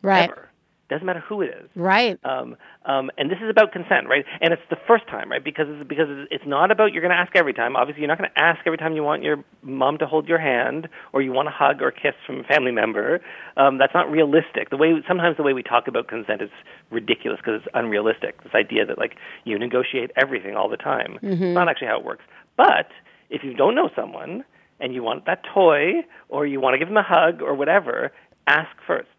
right. 0.01 0.29
Ever. 0.29 0.46
Doesn't 0.89 1.05
matter 1.05 1.19
who 1.19 1.41
it 1.41 1.49
is. 1.49 1.69
Right. 1.75 2.17
Um, 2.23 2.55
um, 2.85 3.11
and 3.17 3.29
this 3.29 3.39
is 3.43 3.49
about 3.49 3.73
consent, 3.73 4.07
right? 4.07 4.23
And 4.39 4.53
it's 4.53 4.61
the 4.69 4.77
first 4.87 5.05
time, 5.07 5.29
right? 5.29 5.43
Because 5.43 5.65
it's, 5.67 5.85
because 5.85 6.07
it's 6.31 6.45
not 6.47 6.71
about 6.71 6.93
you're 6.93 7.01
going 7.01 7.11
to 7.11 7.17
ask 7.17 7.35
every 7.35 7.53
time. 7.53 7.75
Obviously, 7.75 8.01
you're 8.01 8.07
not 8.07 8.17
going 8.17 8.29
to 8.33 8.41
ask 8.41 8.61
every 8.65 8.77
time 8.77 8.93
you 8.93 9.03
want 9.03 9.21
your 9.21 9.43
mom 9.61 9.97
to 9.97 10.05
hold 10.05 10.29
your 10.29 10.39
hand 10.39 10.87
or 11.11 11.21
you 11.21 11.33
want 11.33 11.49
a 11.49 11.51
hug 11.51 11.81
or 11.81 11.89
a 11.89 11.91
kiss 11.91 12.13
from 12.25 12.39
a 12.39 12.43
family 12.43 12.71
member. 12.71 13.19
Um, 13.57 13.77
that's 13.77 13.93
not 13.93 14.09
realistic. 14.09 14.69
The 14.69 14.77
way 14.77 14.93
sometimes 15.05 15.35
the 15.35 15.43
way 15.43 15.51
we 15.51 15.61
talk 15.61 15.89
about 15.89 16.07
consent 16.07 16.41
is 16.41 16.49
ridiculous 16.89 17.39
because 17.43 17.61
it's 17.65 17.71
unrealistic. 17.73 18.41
This 18.43 18.53
idea 18.55 18.85
that 18.85 18.97
like 18.97 19.17
you 19.43 19.59
negotiate 19.59 20.11
everything 20.15 20.55
all 20.55 20.69
the 20.69 20.77
time. 20.77 21.19
It's 21.49 21.55
not 21.55 21.67
actually 21.67 21.87
how 21.87 21.99
it 21.99 22.05
works. 22.05 22.23
But 22.55 22.87
if 23.29 23.43
you 23.43 23.53
don't 23.53 23.75
know 23.75 23.89
someone 23.93 24.45
and 24.79 24.93
you 24.93 25.03
want 25.03 25.25
that 25.25 25.43
toy 25.53 26.05
or 26.29 26.45
you 26.45 26.61
want 26.61 26.75
to 26.75 26.77
give 26.77 26.87
them 26.87 26.97
a 26.97 27.03
hug 27.03 27.41
or 27.41 27.55
whatever, 27.55 28.13
ask 28.47 28.69
first. 28.85 29.09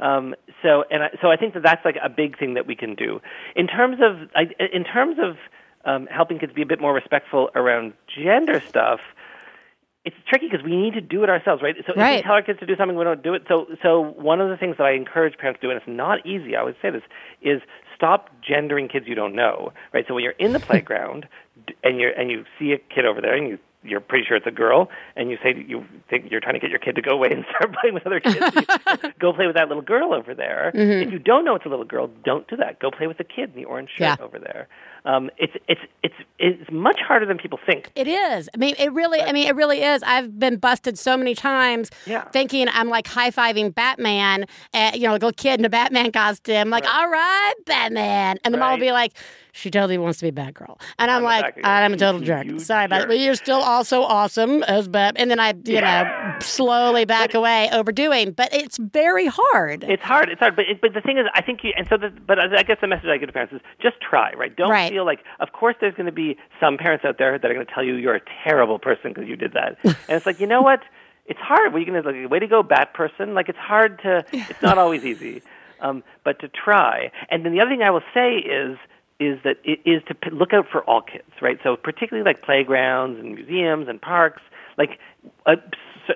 Um, 0.00 0.34
so, 0.62 0.84
and 0.90 1.04
I, 1.04 1.10
so 1.22 1.30
I 1.30 1.36
think 1.36 1.54
that 1.54 1.62
that's 1.62 1.84
like 1.84 1.96
a 2.02 2.08
big 2.08 2.38
thing 2.38 2.54
that 2.54 2.66
we 2.66 2.76
can 2.76 2.94
do 2.94 3.20
in 3.54 3.66
terms 3.66 3.98
of 4.00 4.28
I, 4.34 4.48
in 4.72 4.84
terms 4.84 5.16
of 5.22 5.36
um, 5.84 6.06
helping 6.06 6.38
kids 6.38 6.52
be 6.52 6.62
a 6.62 6.66
bit 6.66 6.80
more 6.80 6.92
respectful 6.92 7.50
around 7.54 7.94
gender 8.22 8.60
stuff. 8.68 9.00
It's 10.04 10.16
tricky 10.28 10.48
because 10.48 10.64
we 10.64 10.76
need 10.76 10.94
to 10.94 11.00
do 11.00 11.24
it 11.24 11.30
ourselves, 11.30 11.62
right? 11.62 11.74
So 11.84 11.92
if 11.92 11.96
we 12.18 12.22
tell 12.22 12.32
our 12.32 12.42
kids 12.42 12.60
to 12.60 12.66
do 12.66 12.76
something, 12.76 12.96
we 12.96 13.02
don't 13.02 13.24
do 13.24 13.34
it. 13.34 13.42
So, 13.48 13.66
so 13.82 14.00
one 14.00 14.40
of 14.40 14.50
the 14.50 14.56
things 14.56 14.76
that 14.78 14.84
I 14.84 14.92
encourage 14.92 15.36
parents 15.36 15.60
to 15.60 15.66
do, 15.66 15.70
and 15.70 15.80
it's 15.80 15.88
not 15.88 16.24
easy, 16.24 16.54
I 16.54 16.62
would 16.62 16.76
say 16.80 16.90
this, 16.90 17.02
is 17.42 17.60
stop 17.96 18.30
gendering 18.40 18.86
kids 18.88 19.06
you 19.08 19.16
don't 19.16 19.34
know, 19.34 19.72
right? 19.92 20.04
So 20.06 20.14
when 20.14 20.22
you're 20.22 20.34
in 20.38 20.52
the 20.52 20.60
playground 20.68 21.26
and 21.82 21.98
you 21.98 22.10
and 22.16 22.30
you 22.30 22.44
see 22.58 22.72
a 22.72 22.78
kid 22.78 23.04
over 23.04 23.20
there 23.20 23.34
and 23.34 23.48
you 23.48 23.58
you're 23.86 24.00
pretty 24.00 24.24
sure 24.26 24.36
it's 24.36 24.46
a 24.46 24.50
girl, 24.50 24.88
and 25.16 25.30
you 25.30 25.38
say 25.42 25.54
you 25.66 25.84
think 26.10 26.30
you're 26.30 26.40
trying 26.40 26.54
to 26.54 26.60
get 26.60 26.70
your 26.70 26.78
kid 26.78 26.94
to 26.96 27.02
go 27.02 27.12
away 27.12 27.28
and 27.30 27.44
start 27.50 27.74
playing 27.80 27.94
with 27.94 28.06
other 28.06 28.20
kids. 28.20 28.38
Go 29.18 29.32
play 29.32 29.46
with 29.46 29.56
that 29.56 29.68
little 29.68 29.82
girl 29.82 30.12
over 30.14 30.34
there. 30.34 30.70
If 30.74 31.10
you 31.12 31.18
don't 31.18 31.44
know 31.44 31.54
it's 31.54 31.64
a 31.66 31.68
little 31.68 31.84
girl, 31.84 32.10
don't 32.24 32.46
do 32.48 32.56
that. 32.56 32.78
Go 32.80 32.90
play 32.90 33.06
with 33.06 33.18
the 33.18 33.24
kid 33.24 33.50
in 33.50 33.56
the 33.56 33.64
orange 33.64 33.90
shirt 33.90 34.00
Yeah. 34.00 34.16
over 34.20 34.38
there. 34.38 34.68
Um, 35.04 35.30
it's 35.38 35.52
it's 35.68 35.80
it's 36.02 36.14
it's 36.38 36.70
much 36.70 36.98
harder 37.00 37.26
than 37.26 37.38
people 37.38 37.58
think. 37.64 37.90
It 37.94 38.08
is. 38.08 38.48
I 38.52 38.56
mean, 38.58 38.74
it 38.78 38.92
really. 38.92 39.20
I 39.22 39.30
mean, 39.32 39.46
it 39.46 39.54
really 39.54 39.82
is. 39.82 40.02
I've 40.02 40.38
been 40.38 40.56
busted 40.56 40.98
so 40.98 41.16
many 41.16 41.34
times, 41.34 41.90
Yeah. 42.06 42.24
thinking 42.30 42.66
I'm 42.72 42.88
like 42.88 43.06
high 43.06 43.30
fiving 43.30 43.72
Batman, 43.72 44.46
and 44.74 44.96
you 44.96 45.02
know, 45.06 45.12
like 45.12 45.22
a 45.22 45.26
little 45.26 45.36
kid 45.36 45.60
in 45.60 45.64
a 45.64 45.68
Batman 45.70 46.10
costume, 46.10 46.70
like, 46.70 46.84
"All 46.92 47.08
right, 47.08 47.54
Batman," 47.66 48.38
and 48.44 48.52
the 48.52 48.58
mom 48.58 48.72
will 48.72 48.80
be 48.86 48.92
like. 48.92 49.12
She 49.56 49.70
totally 49.70 49.96
wants 49.96 50.18
to 50.18 50.30
be 50.30 50.32
Batgirl, 50.32 50.78
and 50.98 51.10
I'm, 51.10 51.18
I'm 51.18 51.22
like, 51.22 51.58
I'm 51.64 51.94
a 51.94 51.96
total 51.96 52.20
jerk. 52.20 52.60
Sorry 52.60 52.84
about 52.84 53.00
it, 53.02 53.08
but 53.08 53.18
you're 53.18 53.34
still 53.34 53.60
also 53.62 54.02
awesome 54.02 54.62
as 54.64 54.86
Bat. 54.86 55.14
And 55.16 55.30
then 55.30 55.40
I, 55.40 55.54
you 55.64 55.80
know, 55.80 56.36
slowly 56.40 57.06
back 57.06 57.32
away, 57.32 57.70
overdoing. 57.72 58.32
But 58.32 58.52
it's 58.52 58.76
very 58.76 59.26
hard. 59.26 59.82
It's 59.84 60.02
hard. 60.02 60.28
It's 60.28 60.40
hard. 60.40 60.56
But 60.56 60.66
it, 60.68 60.80
but 60.82 60.92
the 60.92 61.00
thing 61.00 61.16
is, 61.18 61.24
I 61.34 61.40
think 61.40 61.60
you. 61.64 61.72
And 61.76 61.88
so, 61.88 61.96
the, 61.96 62.10
but 62.10 62.38
I 62.38 62.62
guess 62.64 62.78
the 62.82 62.86
message 62.86 63.06
I 63.08 63.16
give 63.16 63.28
to 63.28 63.32
parents 63.32 63.54
is 63.54 63.60
just 63.80 63.96
try. 64.00 64.32
Right. 64.34 64.54
Don't 64.54 64.70
Right. 64.70 64.92
feel 64.92 65.06
like. 65.06 65.20
Of 65.40 65.52
course, 65.52 65.74
there's 65.80 65.94
going 65.94 66.06
to 66.06 66.12
be 66.12 66.36
some 66.60 66.76
parents 66.76 67.04
out 67.04 67.16
there 67.18 67.38
that 67.38 67.50
are 67.50 67.54
going 67.54 67.66
to 67.66 67.72
tell 67.72 67.82
you 67.82 67.94
you're 67.94 68.14
a 68.16 68.20
terrible 68.44 68.78
person 68.78 69.12
because 69.14 69.26
you 69.28 69.36
did 69.36 69.54
that. 69.54 69.78
and 69.84 69.96
it's 70.10 70.26
like 70.26 70.38
you 70.38 70.46
know 70.46 70.60
what? 70.60 70.80
It's 71.26 71.40
hard. 71.40 71.72
What 71.72 71.78
are 71.78 71.80
you 71.80 71.90
going 71.90 72.02
to 72.02 72.10
like? 72.22 72.30
Way 72.30 72.38
to 72.40 72.46
go, 72.46 72.62
bad 72.62 72.92
person. 72.92 73.32
Like 73.34 73.48
it's 73.48 73.58
hard 73.58 74.00
to. 74.02 74.24
It's 74.32 74.60
not 74.62 74.76
always 74.78 75.04
easy. 75.04 75.42
Um, 75.78 76.04
but 76.24 76.38
to 76.38 76.48
try. 76.48 77.12
And 77.30 77.44
then 77.44 77.52
the 77.52 77.60
other 77.60 77.68
thing 77.70 77.82
I 77.82 77.90
will 77.90 78.00
say 78.14 78.36
is 78.36 78.78
is 79.18 79.38
that 79.44 79.56
it 79.64 79.80
is 79.84 80.02
to 80.08 80.14
p- 80.14 80.30
look 80.30 80.52
out 80.52 80.66
for 80.70 80.82
all 80.84 81.02
kids, 81.02 81.30
right? 81.40 81.58
So 81.62 81.76
particularly 81.76 82.24
like 82.24 82.42
playgrounds 82.42 83.18
and 83.18 83.34
museums 83.34 83.88
and 83.88 84.00
parks, 84.00 84.42
like 84.76 84.98
uh, 85.46 85.56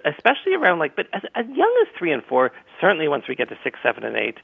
especially 0.05 0.55
around 0.55 0.79
like, 0.79 0.97
but 0.97 1.07
as, 1.13 1.23
as 1.35 1.47
young 1.47 1.87
as 1.87 1.89
three 1.99 2.13
and 2.13 2.23
four, 2.25 2.53
certainly 2.81 3.09
once 3.09 3.25
we 3.29 3.35
get 3.35 3.49
to 3.49 3.59
six, 3.65 3.79
seven, 3.83 4.05
and 4.05 4.17
eight, 4.17 4.39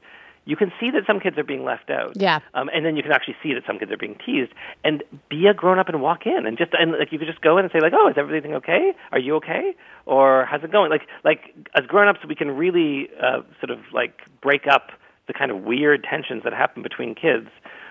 you 0.45 0.55
can 0.55 0.71
see 0.79 0.89
that 0.91 1.03
some 1.05 1.19
kids 1.19 1.37
are 1.37 1.43
being 1.43 1.65
left 1.65 1.89
out. 1.89 2.13
Yeah. 2.15 2.39
Um, 2.53 2.69
and 2.73 2.85
then 2.85 2.95
you 2.95 3.03
can 3.03 3.11
actually 3.11 3.35
see 3.43 3.53
that 3.53 3.63
some 3.67 3.79
kids 3.79 3.91
are 3.91 3.97
being 3.97 4.17
teased. 4.25 4.53
And 4.83 5.03
be 5.29 5.45
a 5.47 5.53
grown 5.53 5.77
up 5.77 5.89
and 5.89 6.01
walk 6.01 6.25
in 6.25 6.45
and 6.45 6.57
just 6.57 6.71
and 6.73 6.93
like 6.93 7.11
you 7.11 7.19
could 7.19 7.27
just 7.27 7.41
go 7.41 7.57
in 7.57 7.65
and 7.65 7.71
say 7.71 7.79
like, 7.81 7.93
oh, 7.93 8.09
is 8.09 8.15
everything 8.17 8.53
okay? 8.55 8.93
Are 9.11 9.19
you 9.19 9.35
okay? 9.35 9.75
Or 10.05 10.45
how's 10.49 10.63
it 10.63 10.71
going? 10.71 10.89
Like 10.89 11.07
like 11.25 11.53
as 11.75 11.85
grown 11.85 12.07
ups, 12.07 12.19
we 12.27 12.33
can 12.33 12.51
really 12.51 13.09
uh, 13.21 13.41
sort 13.59 13.71
of 13.71 13.79
like 13.93 14.21
break 14.41 14.67
up 14.67 14.91
the 15.27 15.33
kind 15.33 15.51
of 15.51 15.63
weird 15.63 16.05
tensions 16.09 16.43
that 16.45 16.53
happen 16.53 16.81
between 16.81 17.13
kids 17.13 17.49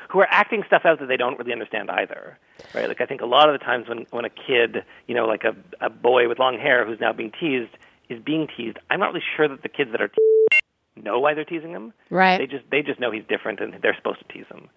who 0.09 0.21
are 0.21 0.29
acting 0.31 0.63
stuff 0.67 0.83
out 0.85 1.01
that 1.01 1.07
they 1.07 1.17
don't 1.17 1.39
really 1.39 1.53
understand 1.53 1.91
either. 1.91 2.39
Right? 2.75 2.89
Like 2.89 3.01
I 3.01 3.07
think 3.07 3.21
a 3.21 3.27
lot 3.27 3.49
of 3.49 3.59
the 3.59 3.65
times 3.65 3.89
when 3.89 4.07
when 4.11 4.25
a 4.25 4.31
kid, 4.31 4.85
you 5.07 5.15
know, 5.15 5.27
like 5.27 5.45
a 5.45 5.55
a 5.85 5.91
boy 5.91 6.29
with 6.29 6.39
long 6.39 6.59
hair 6.59 6.87
who's 6.87 7.01
now 7.01 7.13
being 7.13 7.33
teased 7.39 7.73
is 8.09 8.23
being 8.23 8.49
teased, 8.57 8.79
I'm 8.91 9.01
not 9.01 9.09
really 9.09 9.25
sure 9.37 9.49
that 9.49 9.63
the 9.63 9.69
kids 9.69 9.91
that 9.93 10.01
are 10.01 10.09
te- 10.09 11.03
know 11.03 11.19
why 11.19 11.35
they're 11.35 11.45
teasing 11.45 11.73
him. 11.73 11.93
Right. 12.11 12.39
They 12.39 12.47
just 12.47 12.65
they 12.71 12.83
just 12.83 13.01
know 13.01 13.11
he's 13.11 13.25
different 13.29 13.61
and 13.61 13.75
they're 13.83 13.97
supposed 13.97 14.19
to 14.21 14.33
tease 14.33 14.47
him. 14.51 14.69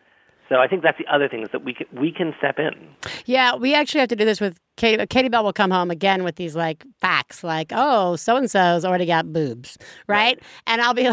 So 0.49 0.55
I 0.55 0.67
think 0.67 0.81
that's 0.81 0.97
the 0.97 1.05
other 1.05 1.29
thing 1.29 1.43
is 1.43 1.49
that 1.51 1.63
we 1.63 1.75
can, 1.75 1.85
we 1.93 2.11
can 2.11 2.33
step 2.39 2.57
in. 2.57 2.73
Yeah, 3.25 3.55
we 3.55 3.75
actually 3.75 3.99
have 3.99 4.09
to 4.09 4.15
do 4.15 4.25
this 4.25 4.41
with 4.41 4.59
Katie. 4.77 5.05
Katie 5.05 5.29
Bell 5.29 5.43
will 5.43 5.53
come 5.53 5.69
home 5.69 5.91
again 5.91 6.23
with 6.23 6.37
these 6.37 6.55
like 6.55 6.83
facts, 6.99 7.43
like, 7.43 7.71
oh, 7.71 8.15
so 8.15 8.35
and 8.35 8.49
so's 8.49 8.83
already 8.83 9.05
got 9.05 9.31
boobs, 9.31 9.77
right? 10.07 10.39
And 10.65 10.81
I'll 10.81 10.95
be, 10.95 11.07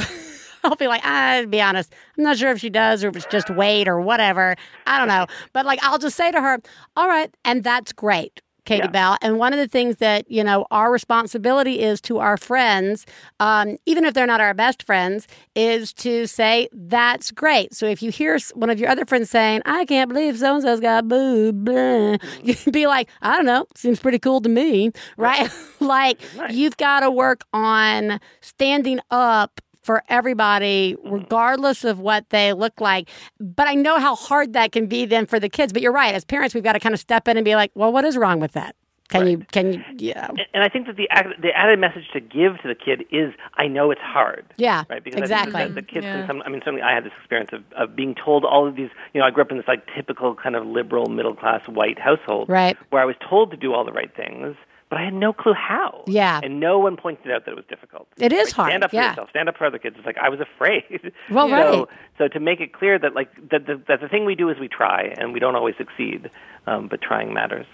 I'll 0.66 0.76
be 0.76 0.88
like, 0.88 1.02
ah, 1.04 1.40
to 1.42 1.46
be 1.46 1.60
honest, 1.60 1.92
I'm 2.18 2.24
not 2.24 2.36
sure 2.36 2.50
if 2.50 2.60
she 2.60 2.70
does 2.70 3.04
or 3.04 3.08
if 3.08 3.16
it's 3.16 3.26
just 3.26 3.50
weight 3.50 3.88
or 3.88 4.00
whatever. 4.00 4.56
I 4.86 4.98
don't 4.98 5.08
know, 5.08 5.26
but 5.52 5.64
like, 5.66 5.82
I'll 5.82 5.98
just 5.98 6.16
say 6.16 6.30
to 6.32 6.40
her, 6.40 6.58
all 6.96 7.08
right, 7.08 7.32
and 7.44 7.62
that's 7.64 7.92
great. 7.92 8.40
Katie 8.64 8.80
Yeah. 8.82 8.88
Bell. 8.88 9.16
And 9.22 9.38
one 9.38 9.52
of 9.52 9.60
the 9.60 9.68
things 9.68 9.98
that, 9.98 10.28
you 10.28 10.42
know, 10.42 10.66
our 10.72 10.90
responsibility 10.90 11.78
is 11.80 12.00
to 12.00 12.18
our 12.18 12.36
friends, 12.36 13.06
um, 13.38 13.76
even 13.86 14.04
if 14.04 14.12
they're 14.12 14.26
not 14.26 14.40
our 14.40 14.54
best 14.54 14.82
friends, 14.82 15.28
is 15.54 15.92
to 15.94 16.26
say, 16.26 16.68
that's 16.72 17.30
great. 17.30 17.74
So 17.74 17.86
if 17.86 18.02
you 18.02 18.10
hear 18.10 18.36
one 18.54 18.68
of 18.68 18.80
your 18.80 18.90
other 18.90 19.06
friends 19.06 19.30
saying, 19.30 19.62
I 19.64 19.84
can't 19.84 20.08
believe 20.08 20.36
so 20.38 20.54
and 20.54 20.62
so's 20.64 20.80
got 20.80 21.06
boob, 21.06 21.68
you 22.42 22.56
can 22.56 22.72
be 22.72 22.88
like, 22.88 23.08
I 23.22 23.36
don't 23.36 23.46
know, 23.46 23.66
seems 23.76 24.00
pretty 24.00 24.18
cool 24.18 24.40
to 24.40 24.48
me, 24.48 24.90
right? 25.16 25.48
like, 25.80 26.20
you've 26.50 26.76
got 26.76 27.00
to 27.00 27.10
work 27.10 27.42
on 27.52 28.18
standing 28.40 28.98
up 29.12 29.60
for 29.86 30.02
everybody, 30.08 30.94
mm-hmm. 30.94 31.14
regardless 31.14 31.84
of 31.84 32.00
what 32.00 32.28
they 32.30 32.52
look 32.52 32.80
like. 32.80 33.08
But 33.40 33.68
I 33.68 33.74
know 33.74 33.98
how 33.98 34.16
hard 34.16 34.52
that 34.54 34.72
can 34.72 34.86
be 34.86 35.06
then 35.06 35.26
for 35.26 35.38
the 35.38 35.48
kids. 35.48 35.72
But 35.72 35.80
you're 35.80 35.92
right. 35.92 36.14
As 36.14 36.24
parents, 36.24 36.54
we've 36.54 36.64
got 36.64 36.72
to 36.72 36.80
kind 36.80 36.92
of 36.94 37.00
step 37.00 37.28
in 37.28 37.36
and 37.36 37.44
be 37.44 37.54
like, 37.54 37.70
well, 37.74 37.92
what 37.92 38.04
is 38.04 38.16
wrong 38.16 38.40
with 38.40 38.52
that? 38.52 38.74
Can 39.08 39.28
you, 39.28 39.38
can 39.52 39.72
you, 39.72 39.84
yeah. 39.98 40.26
And- 40.28 40.40
And 40.52 40.64
I 40.64 40.68
think 40.68 40.88
that 40.88 40.96
the 40.96 41.08
act- 41.10 41.40
the 41.40 41.52
added 41.56 41.78
message 41.78 42.08
to 42.12 42.18
give 42.18 42.60
to 42.62 42.66
the 42.66 42.74
kid 42.74 43.04
is, 43.12 43.32
I 43.54 43.68
know 43.68 43.92
it's 43.92 44.00
hard. 44.00 44.44
Yeah, 44.56 44.82
right? 44.90 45.04
Because 45.04 45.30
I 45.30 45.42
exactly. 45.44 45.62
think 45.62 45.74
the 45.76 45.82
kids 45.82 46.04
Yeah. 46.04 46.16
can 46.18 46.26
some. 46.26 46.42
I 46.44 46.48
mean, 46.48 46.60
certainly 46.64 46.82
I 46.82 46.92
had 46.92 47.04
this 47.04 47.12
experience 47.16 47.50
of, 47.52 47.62
of 47.76 47.94
being 47.94 48.16
told 48.16 48.44
all 48.44 48.66
of 48.66 48.74
these. 48.74 48.90
You 49.14 49.20
know, 49.20 49.26
I 49.28 49.30
grew 49.30 49.44
up 49.44 49.52
in 49.52 49.58
this 49.58 49.68
like 49.68 49.86
typical 49.94 50.34
kind 50.34 50.56
of 50.56 50.66
liberal 50.66 51.06
middle 51.06 51.36
class 51.36 51.62
white 51.68 52.00
household, 52.00 52.48
Right. 52.48 52.76
Where 52.90 53.00
I 53.00 53.04
was 53.04 53.14
told 53.30 53.52
to 53.52 53.56
do 53.56 53.72
all 53.74 53.84
the 53.84 53.92
right 53.92 54.10
things, 54.16 54.56
but 54.88 54.98
I 55.00 55.04
had 55.04 55.14
no 55.14 55.32
clue 55.32 55.52
how. 55.54 56.04
Yeah. 56.06 56.40
and 56.42 56.60
no 56.60 56.78
one 56.78 56.96
pointed 56.96 57.30
out 57.32 57.44
that 57.44 57.50
it 57.52 57.56
was 57.56 57.64
difficult. 57.68 58.06
It 58.18 58.32
is 58.32 58.48
Right? 58.48 58.52
hard, 58.54 58.70
Stand 58.70 58.84
up 58.84 58.90
for 58.90 58.96
yeah. 58.96 59.08
yourself. 59.10 59.30
Stand 59.30 59.48
up 59.48 59.56
for 59.56 59.66
other 59.66 59.78
kids. 59.78 59.96
It's 59.98 60.06
like 60.06 60.18
I 60.18 60.28
was 60.28 60.40
afraid. 60.40 60.84
Well, 61.30 61.48
so, 61.50 61.52
right. 61.80 61.88
So 62.18 62.28
to 62.28 62.40
make 62.40 62.60
it 62.60 62.72
clear 62.72 62.98
that 62.98 63.14
like 63.14 63.30
that 63.50 63.66
the, 63.66 63.82
that 63.88 64.00
the 64.00 64.08
thing 64.08 64.24
we 64.24 64.34
do 64.34 64.48
is 64.48 64.58
we 64.58 64.68
try, 64.68 65.12
and 65.18 65.32
we 65.32 65.40
don't 65.40 65.56
always 65.56 65.74
succeed, 65.76 66.30
um, 66.66 66.88
but 66.88 67.00
trying 67.02 67.32
matters. 67.34 67.66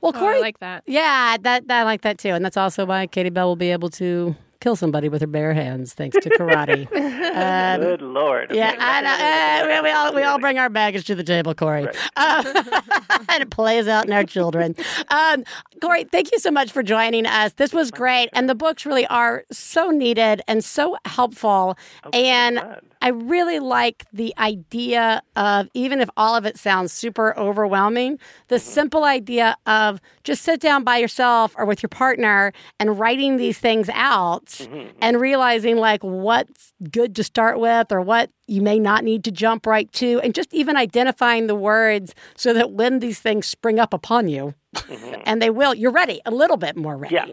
Well, 0.00 0.12
Oh, 0.14 0.18
Cory, 0.18 0.36
I 0.36 0.40
like 0.40 0.58
that. 0.60 0.84
yeah, 0.86 1.36
that, 1.40 1.66
that 1.68 1.80
I 1.80 1.82
like 1.82 2.02
that 2.02 2.18
too, 2.18 2.28
and 2.30 2.44
that's 2.44 2.56
also 2.56 2.84
why 2.86 3.06
Katie 3.08 3.30
Bell 3.30 3.48
will 3.48 3.56
be 3.56 3.70
able 3.72 3.90
to 3.90 4.36
kill 4.60 4.76
somebody 4.76 5.08
with 5.08 5.20
her 5.20 5.26
bare 5.26 5.54
hands 5.54 5.94
thanks 5.94 6.16
to 6.20 6.30
karate. 6.30 6.88
Um, 7.28 7.80
Good 7.80 8.00
lord. 8.02 8.50
yeah, 8.54 8.74
I 8.78 9.00
know. 9.02 9.78
Uh, 9.78 9.82
we, 9.82 9.90
all 9.90 10.14
we 10.14 10.22
all 10.22 10.38
bring 10.38 10.58
our 10.58 10.68
baggage 10.68 11.04
to 11.06 11.14
the 11.14 11.22
table, 11.22 11.54
Cory, 11.54 11.86
uh, 12.16 12.62
and 13.28 13.42
it 13.42 13.50
plays 13.50 13.86
out 13.86 14.06
in 14.06 14.12
our 14.12 14.24
children. 14.24 14.74
Um, 15.10 15.44
Cory, 15.80 16.04
thank 16.04 16.32
you 16.32 16.38
so 16.38 16.50
much 16.50 16.72
for 16.72 16.82
joining 16.82 17.26
us. 17.26 17.52
This 17.54 17.72
was 17.72 17.90
great, 17.90 18.30
and 18.32 18.48
the 18.48 18.54
books 18.54 18.86
really 18.86 19.06
are 19.06 19.44
so 19.52 19.90
needed 19.90 20.42
and 20.48 20.64
so 20.64 20.96
helpful. 21.04 21.76
and 22.12 22.56
glad. 22.58 22.80
I 23.00 23.08
really 23.08 23.58
like 23.58 24.04
the 24.12 24.34
idea 24.38 25.22
of 25.36 25.68
even 25.74 26.00
if 26.00 26.08
all 26.16 26.34
of 26.34 26.46
it 26.46 26.58
sounds 26.58 26.92
super 26.92 27.36
overwhelming, 27.38 28.18
the 28.48 28.56
mm-hmm. 28.56 28.64
simple 28.64 29.04
idea 29.04 29.56
of 29.66 30.00
just 30.24 30.42
sit 30.42 30.60
down 30.60 30.84
by 30.84 30.98
yourself 30.98 31.54
or 31.56 31.64
with 31.64 31.82
your 31.82 31.88
partner 31.88 32.52
and 32.78 32.98
writing 32.98 33.36
these 33.36 33.58
things 33.58 33.88
out 33.94 34.46
mm-hmm. 34.46 34.90
and 35.00 35.20
realizing 35.20 35.76
like 35.76 36.02
what's 36.02 36.72
good 36.90 37.14
to 37.16 37.24
start 37.24 37.58
with 37.60 37.92
or 37.92 38.00
what 38.00 38.30
you 38.48 38.62
may 38.62 38.78
not 38.78 39.04
need 39.04 39.22
to 39.24 39.30
jump 39.30 39.66
right 39.66 39.90
to 39.92 40.20
and 40.22 40.34
just 40.34 40.52
even 40.54 40.76
identifying 40.76 41.46
the 41.46 41.54
words 41.54 42.14
so 42.36 42.52
that 42.52 42.72
when 42.72 42.98
these 43.00 43.20
things 43.20 43.46
spring 43.46 43.78
up 43.78 43.92
upon 43.94 44.28
you 44.28 44.54
mm-hmm. 44.74 45.20
and 45.26 45.40
they 45.42 45.50
will 45.50 45.74
you're 45.74 45.90
ready 45.92 46.20
a 46.26 46.30
little 46.30 46.56
bit 46.56 46.76
more 46.76 46.96
ready 46.96 47.14
Yeah. 47.14 47.26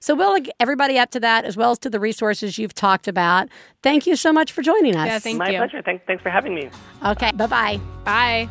so 0.00 0.14
we'll 0.14 0.32
link 0.32 0.48
everybody 0.60 0.98
up 0.98 1.10
to 1.10 1.20
that 1.20 1.44
as 1.44 1.56
well 1.56 1.70
as 1.70 1.78
to 1.80 1.90
the 1.90 2.00
resources 2.00 2.58
you've 2.58 2.74
talked 2.74 3.06
about 3.08 3.48
thank 3.82 4.06
you 4.06 4.16
so 4.16 4.32
much 4.32 4.52
for 4.52 4.62
joining 4.62 4.96
us 4.96 5.06
Yeah, 5.06 5.18
thank 5.18 5.38
My 5.38 5.50
you. 5.50 5.58
pleasure. 5.58 5.82
Thanks, 5.82 6.04
thanks 6.06 6.22
for 6.22 6.30
having 6.30 6.54
me. 6.54 6.68
okay 7.04 7.32
bye-bye 7.32 7.80
Bye. 8.04 8.48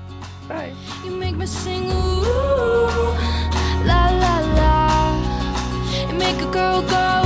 Bye. 0.47 0.71
You 1.03 1.11
make 1.11 1.35
me 1.35 1.47
sing 1.47 1.89
ooh, 1.89 1.91
la 3.83 4.09
la 4.21 4.39
la. 4.59 6.07
You 6.07 6.13
make 6.19 6.39
a 6.39 6.51
girl 6.51 6.81
go 6.83 7.24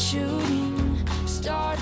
that 0.00 0.06
shooting 0.06 1.06
star 1.26 1.76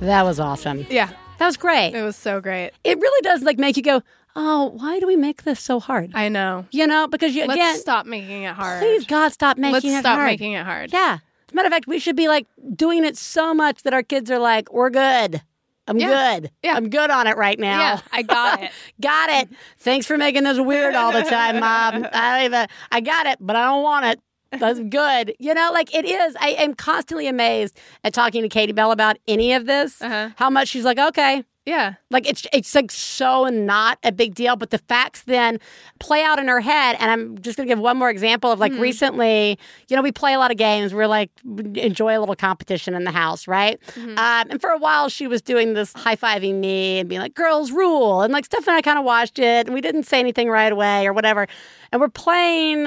that 0.00 0.22
was 0.24 0.38
awesome 0.38 0.86
Yeah, 0.90 1.08
that 1.38 1.46
was 1.46 1.56
great 1.56 1.92
it 1.94 2.02
was 2.02 2.16
so 2.16 2.40
great. 2.40 2.70
it 2.84 2.98
really 2.98 3.22
does 3.22 3.42
like 3.42 3.58
make 3.58 3.76
you 3.76 3.82
go 3.82 4.02
oh 4.36 4.66
why 4.76 5.00
do 5.00 5.06
we 5.06 5.16
make 5.16 5.42
this 5.44 5.58
so 5.60 5.80
hard 5.80 6.10
I 6.14 6.28
know. 6.28 6.66
you 6.70 6.86
know 6.86 7.08
because 7.08 7.34
you 7.34 7.46
Let's 7.46 7.54
again 7.54 7.76
stop 7.78 8.06
making 8.06 8.42
it 8.44 8.54
hard. 8.54 8.80
please 8.80 9.04
god 9.06 9.32
stop 9.32 9.56
making 9.58 9.72
Let's 9.72 9.86
it 9.86 10.00
stop 10.00 10.16
hard 10.18 10.26
making 10.26 10.52
it 10.52 10.64
hard. 10.64 10.92
yeah 10.92 11.14
as 11.48 11.52
a 11.52 11.54
matter 11.56 11.66
of 11.66 11.72
fact 11.72 11.86
we 11.88 11.98
should 11.98 12.16
be 12.16 12.28
like 12.28 12.46
doing 12.74 13.04
it 13.04 13.16
so 13.16 13.52
much 13.54 13.82
that 13.82 13.92
our 13.94 14.02
kids 14.02 14.30
are 14.30 14.38
like 14.38 14.72
we're 14.72 14.90
good 14.90 15.42
i'm 15.88 15.98
Yeah. 15.98 16.38
good 16.40 16.50
Yeah. 16.62 16.74
i'm 16.76 16.90
good 16.90 17.10
on 17.10 17.26
it 17.26 17.36
right 17.36 17.58
now 17.58 17.80
Yeah, 17.80 18.00
I 18.12 18.22
got 18.22 18.62
it. 18.62 18.70
got 19.00 19.30
it 19.30 19.48
thanks 19.78 20.06
for 20.06 20.16
making 20.18 20.44
this 20.44 20.60
weird 20.60 20.94
all 20.94 21.10
the 21.10 21.22
time 21.22 21.58
mom 21.58 22.06
i 22.12 22.36
don't 22.38 22.44
even 22.44 22.66
i 22.92 23.00
got 23.00 23.26
it 23.26 23.38
but 23.40 23.56
i 23.56 23.64
don't 23.64 23.82
want 23.82 24.04
it 24.06 24.20
that's 24.58 24.80
good 24.88 25.34
you 25.38 25.52
know 25.54 25.70
like 25.72 25.94
it 25.94 26.04
is 26.04 26.36
i 26.40 26.48
am 26.50 26.74
constantly 26.74 27.26
amazed 27.28 27.78
at 28.04 28.12
talking 28.14 28.42
to 28.42 28.48
katie 28.48 28.72
bell 28.72 28.90
about 28.92 29.16
any 29.28 29.52
of 29.52 29.66
this 29.66 30.00
Uh-huh. 30.02 30.30
how 30.36 30.50
much 30.50 30.68
she's 30.68 30.84
like 30.84 30.98
okay 30.98 31.44
Yeah. 31.66 31.94
like 32.10 32.28
it's 32.28 32.46
it's 32.52 32.74
like 32.74 32.92
so 32.92 33.46
not 33.48 33.98
a 34.04 34.12
big 34.12 34.36
deal, 34.36 34.54
but 34.54 34.70
the 34.70 34.78
facts 34.78 35.22
then 35.22 35.58
play 35.98 36.22
out 36.22 36.38
in 36.38 36.46
her 36.46 36.60
head. 36.60 36.94
And 37.00 37.10
I'm 37.10 37.38
just 37.42 37.56
gonna 37.56 37.66
give 37.66 37.80
one 37.80 37.96
more 37.96 38.08
example 38.08 38.52
of 38.52 38.60
like 38.60 38.72
recently, 38.74 39.58
you 39.88 39.96
know, 39.96 40.02
we 40.02 40.12
play 40.12 40.32
a 40.34 40.38
lot 40.38 40.52
of 40.52 40.58
games. 40.58 40.94
We're 40.94 41.08
like 41.08 41.30
enjoy 41.74 42.16
a 42.16 42.20
little 42.20 42.36
competition 42.36 42.94
in 42.94 43.02
the 43.02 43.10
house, 43.10 43.48
right? 43.48 43.80
Um, 43.96 44.46
and 44.50 44.60
for 44.60 44.70
a 44.70 44.78
while, 44.78 45.08
she 45.08 45.26
was 45.26 45.42
doing 45.42 45.74
this 45.74 45.92
high 45.92 46.14
fiving 46.14 46.60
me 46.60 47.00
and 47.00 47.08
being 47.08 47.20
like, 47.20 47.34
"Girls 47.34 47.72
rule," 47.72 48.22
and 48.22 48.32
like 48.32 48.44
Steph 48.44 48.68
and 48.68 48.76
I 48.76 48.80
kind 48.80 48.98
of 49.00 49.04
watched 49.04 49.40
it, 49.40 49.66
and 49.66 49.74
we 49.74 49.80
didn't 49.80 50.04
say 50.04 50.20
anything 50.20 50.48
right 50.48 50.70
away 50.70 51.04
or 51.04 51.12
whatever. 51.12 51.48
And 51.90 52.00
we're 52.00 52.08
playing 52.10 52.86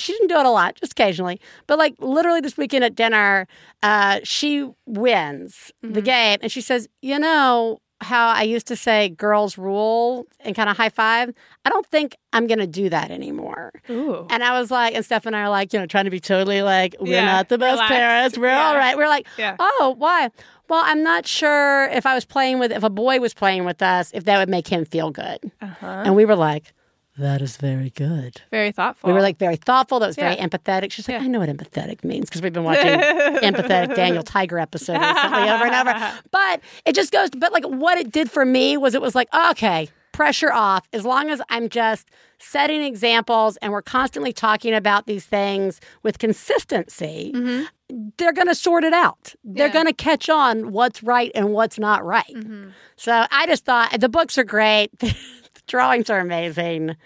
she 0.00 0.12
didn't 0.12 0.28
do 0.28 0.36
it 0.38 0.46
a 0.46 0.50
lot, 0.50 0.76
just 0.76 0.92
occasionally. 0.92 1.40
But 1.66 1.78
like 1.78 1.94
literally 1.98 2.40
this 2.40 2.56
weekend 2.56 2.84
at 2.84 2.94
dinner, 2.94 3.46
uh, 3.82 4.20
she 4.24 4.68
wins 4.86 5.72
the 5.82 6.02
game 6.02 6.38
and 6.42 6.50
she 6.50 6.60
says, 6.60 6.88
You 7.02 7.18
know 7.18 7.78
how 8.00 8.28
I 8.30 8.42
used 8.42 8.66
to 8.66 8.76
say 8.76 9.08
girls 9.08 9.56
rule 9.56 10.26
and 10.40 10.54
kind 10.54 10.68
of 10.68 10.76
high 10.76 10.88
five? 10.90 11.32
I 11.64 11.70
don't 11.70 11.86
think 11.86 12.16
I'm 12.34 12.46
going 12.46 12.58
to 12.58 12.66
do 12.66 12.90
that 12.90 13.10
anymore. 13.10 13.72
Ooh. 13.88 14.26
And 14.28 14.42
I 14.44 14.58
was 14.60 14.70
like, 14.70 14.94
and 14.94 15.04
Steph 15.04 15.24
and 15.26 15.34
I 15.34 15.42
are 15.42 15.48
like, 15.48 15.72
you 15.72 15.78
know, 15.78 15.86
trying 15.86 16.04
to 16.04 16.10
be 16.10 16.20
totally 16.20 16.60
like, 16.60 16.96
we're 17.00 17.14
Yeah, 17.14 17.24
not 17.24 17.48
the 17.48 17.56
best 17.56 17.74
relaxed. 17.74 17.92
parents. 17.92 18.38
We're 18.38 18.48
Yeah. 18.48 18.66
all 18.68 18.76
right. 18.76 18.96
We're 18.96 19.08
like, 19.08 19.26
Yeah. 19.38 19.56
oh, 19.58 19.94
why? 19.96 20.28
Well, 20.68 20.82
I'm 20.84 21.02
not 21.02 21.26
sure 21.26 21.84
if 21.86 22.04
I 22.04 22.14
was 22.14 22.24
playing 22.26 22.58
with, 22.58 22.72
if 22.72 22.82
a 22.82 22.90
boy 22.90 23.20
was 23.20 23.32
playing 23.32 23.64
with 23.64 23.80
us, 23.80 24.10
if 24.12 24.24
that 24.24 24.38
would 24.38 24.48
make 24.50 24.66
him 24.68 24.84
feel 24.84 25.10
good. 25.10 25.38
Uh-huh. 25.62 25.86
And 26.04 26.14
we 26.16 26.24
were 26.26 26.36
like, 26.36 26.74
that 27.16 27.40
is 27.42 27.56
very 27.56 27.90
good. 27.90 28.42
Very 28.50 28.72
thoughtful. 28.72 29.08
We 29.08 29.14
were 29.14 29.22
like 29.22 29.38
very 29.38 29.56
thoughtful. 29.56 30.00
That 30.00 30.06
was 30.08 30.16
very 30.16 30.34
Yeah. 30.36 30.46
empathetic. 30.46 30.90
She's 30.92 31.08
like, 31.08 31.18
Yeah. 31.20 31.24
I 31.24 31.28
know 31.28 31.38
what 31.40 31.48
empathetic 31.48 32.02
means 32.04 32.28
because 32.28 32.42
we've 32.42 32.52
been 32.52 32.64
watching 32.64 32.84
empathetic 32.98 33.94
Daniel 33.94 34.22
Tiger 34.22 34.58
episode 34.58 34.98
recently 35.00 35.48
over 35.50 35.64
and 35.66 35.74
over. 35.88 36.12
But 36.30 36.60
it 36.84 36.94
just 36.94 37.12
goes. 37.12 37.30
But 37.30 37.52
like 37.52 37.64
what 37.64 37.98
it 37.98 38.10
did 38.12 38.30
for 38.30 38.44
me 38.44 38.76
was 38.76 38.94
it 38.94 39.02
was 39.02 39.14
like 39.14 39.28
okay, 39.52 39.88
pressure 40.12 40.52
off. 40.52 40.86
As 40.92 41.04
long 41.04 41.30
as 41.30 41.40
I'm 41.50 41.68
just 41.68 42.08
setting 42.38 42.82
examples 42.82 43.56
and 43.58 43.72
we're 43.72 43.82
constantly 43.82 44.32
talking 44.32 44.74
about 44.74 45.06
these 45.06 45.24
things 45.24 45.80
with 46.02 46.18
consistency, 46.18 47.32
mm-hmm. 47.34 48.04
they're 48.18 48.32
going 48.32 48.48
to 48.48 48.54
sort 48.54 48.84
it 48.84 48.92
out. 48.92 49.34
They're 49.44 49.68
Yeah. 49.68 49.72
going 49.72 49.86
to 49.86 49.92
catch 49.92 50.28
on 50.28 50.72
what's 50.72 51.02
right 51.02 51.30
and 51.34 51.52
what's 51.52 51.78
not 51.78 52.04
right. 52.04 52.24
Mm-hmm. 52.34 52.70
So 52.96 53.26
I 53.30 53.46
just 53.46 53.64
thought 53.64 53.98
the 54.00 54.08
books 54.08 54.36
are 54.38 54.44
great. 54.44 54.90
the 55.66 55.70
drawings 55.70 56.10
are 56.10 56.20
amazing. 56.20 56.96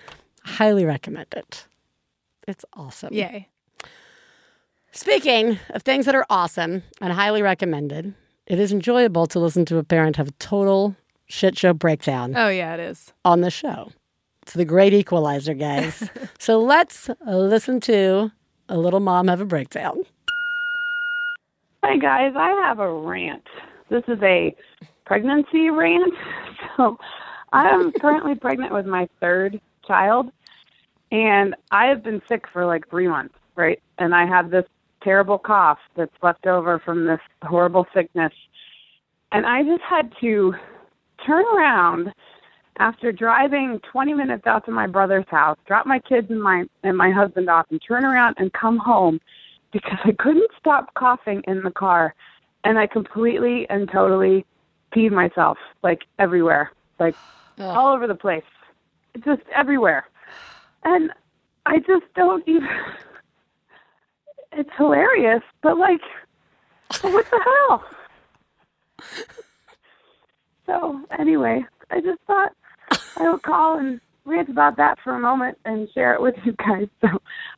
Highly 0.45 0.85
recommend 0.85 1.27
it. 1.37 1.67
It's 2.47 2.65
awesome. 2.75 3.13
Yay. 3.13 3.49
Speaking 4.93 5.59
of 5.71 5.83
things 5.83 6.07
that 6.07 6.15
are 6.15 6.27
awesome 6.31 6.83
and 7.01 7.13
highly 7.13 7.43
recommended, 7.43 8.15
it 8.47 8.59
is 8.59 8.73
enjoyable 8.73 9.27
to 9.27 9.39
listen 9.39 9.65
to 9.67 9.79
a 9.79 9.85
parent 9.85 10.17
have 10.17 10.29
a 10.29 10.33
total 10.33 10.97
shit 11.27 11.59
show 11.59 11.75
breakdown 11.75 12.35
Oh 12.37 12.49
yeah, 12.49 12.75
it 12.75 12.81
is. 12.81 13.13
on 13.25 13.43
the 13.43 13.51
show. 13.51 13.93
It's 14.43 14.55
the 14.55 14.65
great 14.65 14.95
equalizer, 14.95 15.53
guys. 15.53 16.09
so 16.39 16.59
let's 16.59 17.11
listen 17.27 17.81
to 17.81 18.33
a 18.71 18.79
little 18.79 19.01
mom 19.01 19.29
have 19.29 19.43
a 19.43 19.45
breakdown. 19.45 19.99
Hi 21.85 21.97
guys, 21.99 22.33
I 22.37 22.49
have 22.67 22.79
a 22.81 22.91
rant. 22.93 23.45
This 23.91 24.03
is 24.09 24.19
a 24.23 24.55
pregnancy 25.05 25.71
rant. 25.71 26.13
So, 26.77 26.97
I 27.53 27.69
am 27.69 27.93
currently 27.93 28.35
pregnant 28.35 28.73
with 28.73 28.87
my 28.87 29.09
third 29.21 29.61
child, 29.87 30.31
and 31.11 31.55
I 31.71 31.87
have 31.87 32.03
been 32.03 32.21
sick 32.29 32.45
for 32.53 32.67
like 32.67 32.89
three 32.91 33.09
months, 33.09 33.35
right? 33.57 33.81
And 33.99 34.15
I 34.15 34.27
have 34.27 34.51
this 34.51 34.67
terrible 35.03 35.39
cough 35.39 35.79
that's 35.97 36.13
left 36.23 36.47
over 36.47 36.79
from 36.79 37.07
this 37.07 37.21
horrible 37.43 37.87
sickness, 37.95 38.33
and 39.33 39.47
I 39.47 39.63
just 39.63 39.83
had 39.83 40.13
to 40.21 40.55
turn 41.25 41.45
around 41.47 42.13
after 42.79 43.11
driving 43.13 43.81
20 43.91 44.15
minutes 44.15 44.47
out 44.47 44.65
to 44.67 44.71
my 44.71 44.87
brother's 44.87 45.27
house, 45.29 45.59
drop 45.67 45.87
my 45.87 45.99
kids 45.99 46.31
and 46.31 46.43
my 46.43 46.65
and 46.83 46.97
my 46.97 47.11
husband 47.11 47.49
off, 47.51 47.67
and 47.71 47.81
turn 47.87 48.05
around 48.05 48.37
and 48.39 48.53
come 48.53 48.79
home 48.79 49.21
because 49.73 49.99
I 50.05 50.13
couldn't 50.13 50.51
stop 50.59 50.95
coughing 50.95 51.43
in 51.47 51.63
the 51.63 51.71
car. 51.71 52.15
And 52.65 52.79
I 52.79 52.87
completely 52.87 53.67
and 53.71 53.89
totally 53.91 54.45
peed 54.93 55.13
myself 55.13 55.59
like 55.83 56.03
everywhere, 56.19 56.73
like 56.99 57.15
all 57.59 57.95
over 57.95 58.07
the 58.07 58.15
place, 58.15 58.43
just 59.25 59.43
everywhere. 59.55 60.07
And 60.85 61.11
I 61.67 61.79
just 61.79 62.05
don't 62.15 62.47
even. 62.47 62.69
It's 64.53 64.71
hilarious, 64.77 65.43
but 65.63 65.77
like, 65.77 66.01
what 67.03 67.27
the 67.31 67.41
hell? 67.69 67.85
So 70.67 71.01
anyway, 71.19 71.65
I 71.91 72.01
just 72.01 72.21
thought 72.27 72.53
I 73.17 73.31
would 73.31 73.43
call 73.43 73.79
and 73.79 74.01
rant 74.25 74.49
about 74.49 74.77
that 74.77 74.99
for 75.03 75.15
a 75.15 75.21
moment 75.21 75.59
and 75.65 75.89
share 75.93 76.15
it 76.15 76.23
with 76.23 76.35
you 76.45 76.53
guys. 76.53 76.89
So 77.01 77.09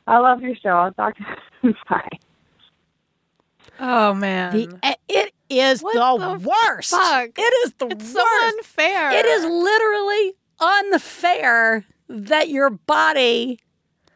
I 0.07 0.19
love 0.19 0.43
your 0.43 0.55
show. 0.57 0.71
I'll 0.71 0.93
talk 0.93 1.17
to 1.17 1.23
you 1.23 1.37
soon. 1.63 1.75
Bye. 1.91 2.19
Oh 3.79 4.15
man. 4.15 4.53
The, 4.53 4.69
eh, 4.83 4.95
it 5.09 5.30
is 5.51 5.81
the, 5.81 5.89
the 6.41 6.49
worst. 6.49 6.91
fuck? 6.91 7.31
It 7.37 7.55
is 7.67 7.73
the 7.79 7.87
it's 7.89 8.05
worst. 8.05 8.13
so 8.15 8.49
unfair. 8.49 9.11
It 9.13 9.27
is 9.27 9.45
literally 9.45 10.35
unfair 10.61 11.85
that 12.09 12.49
your 12.49 12.71
body 12.71 13.59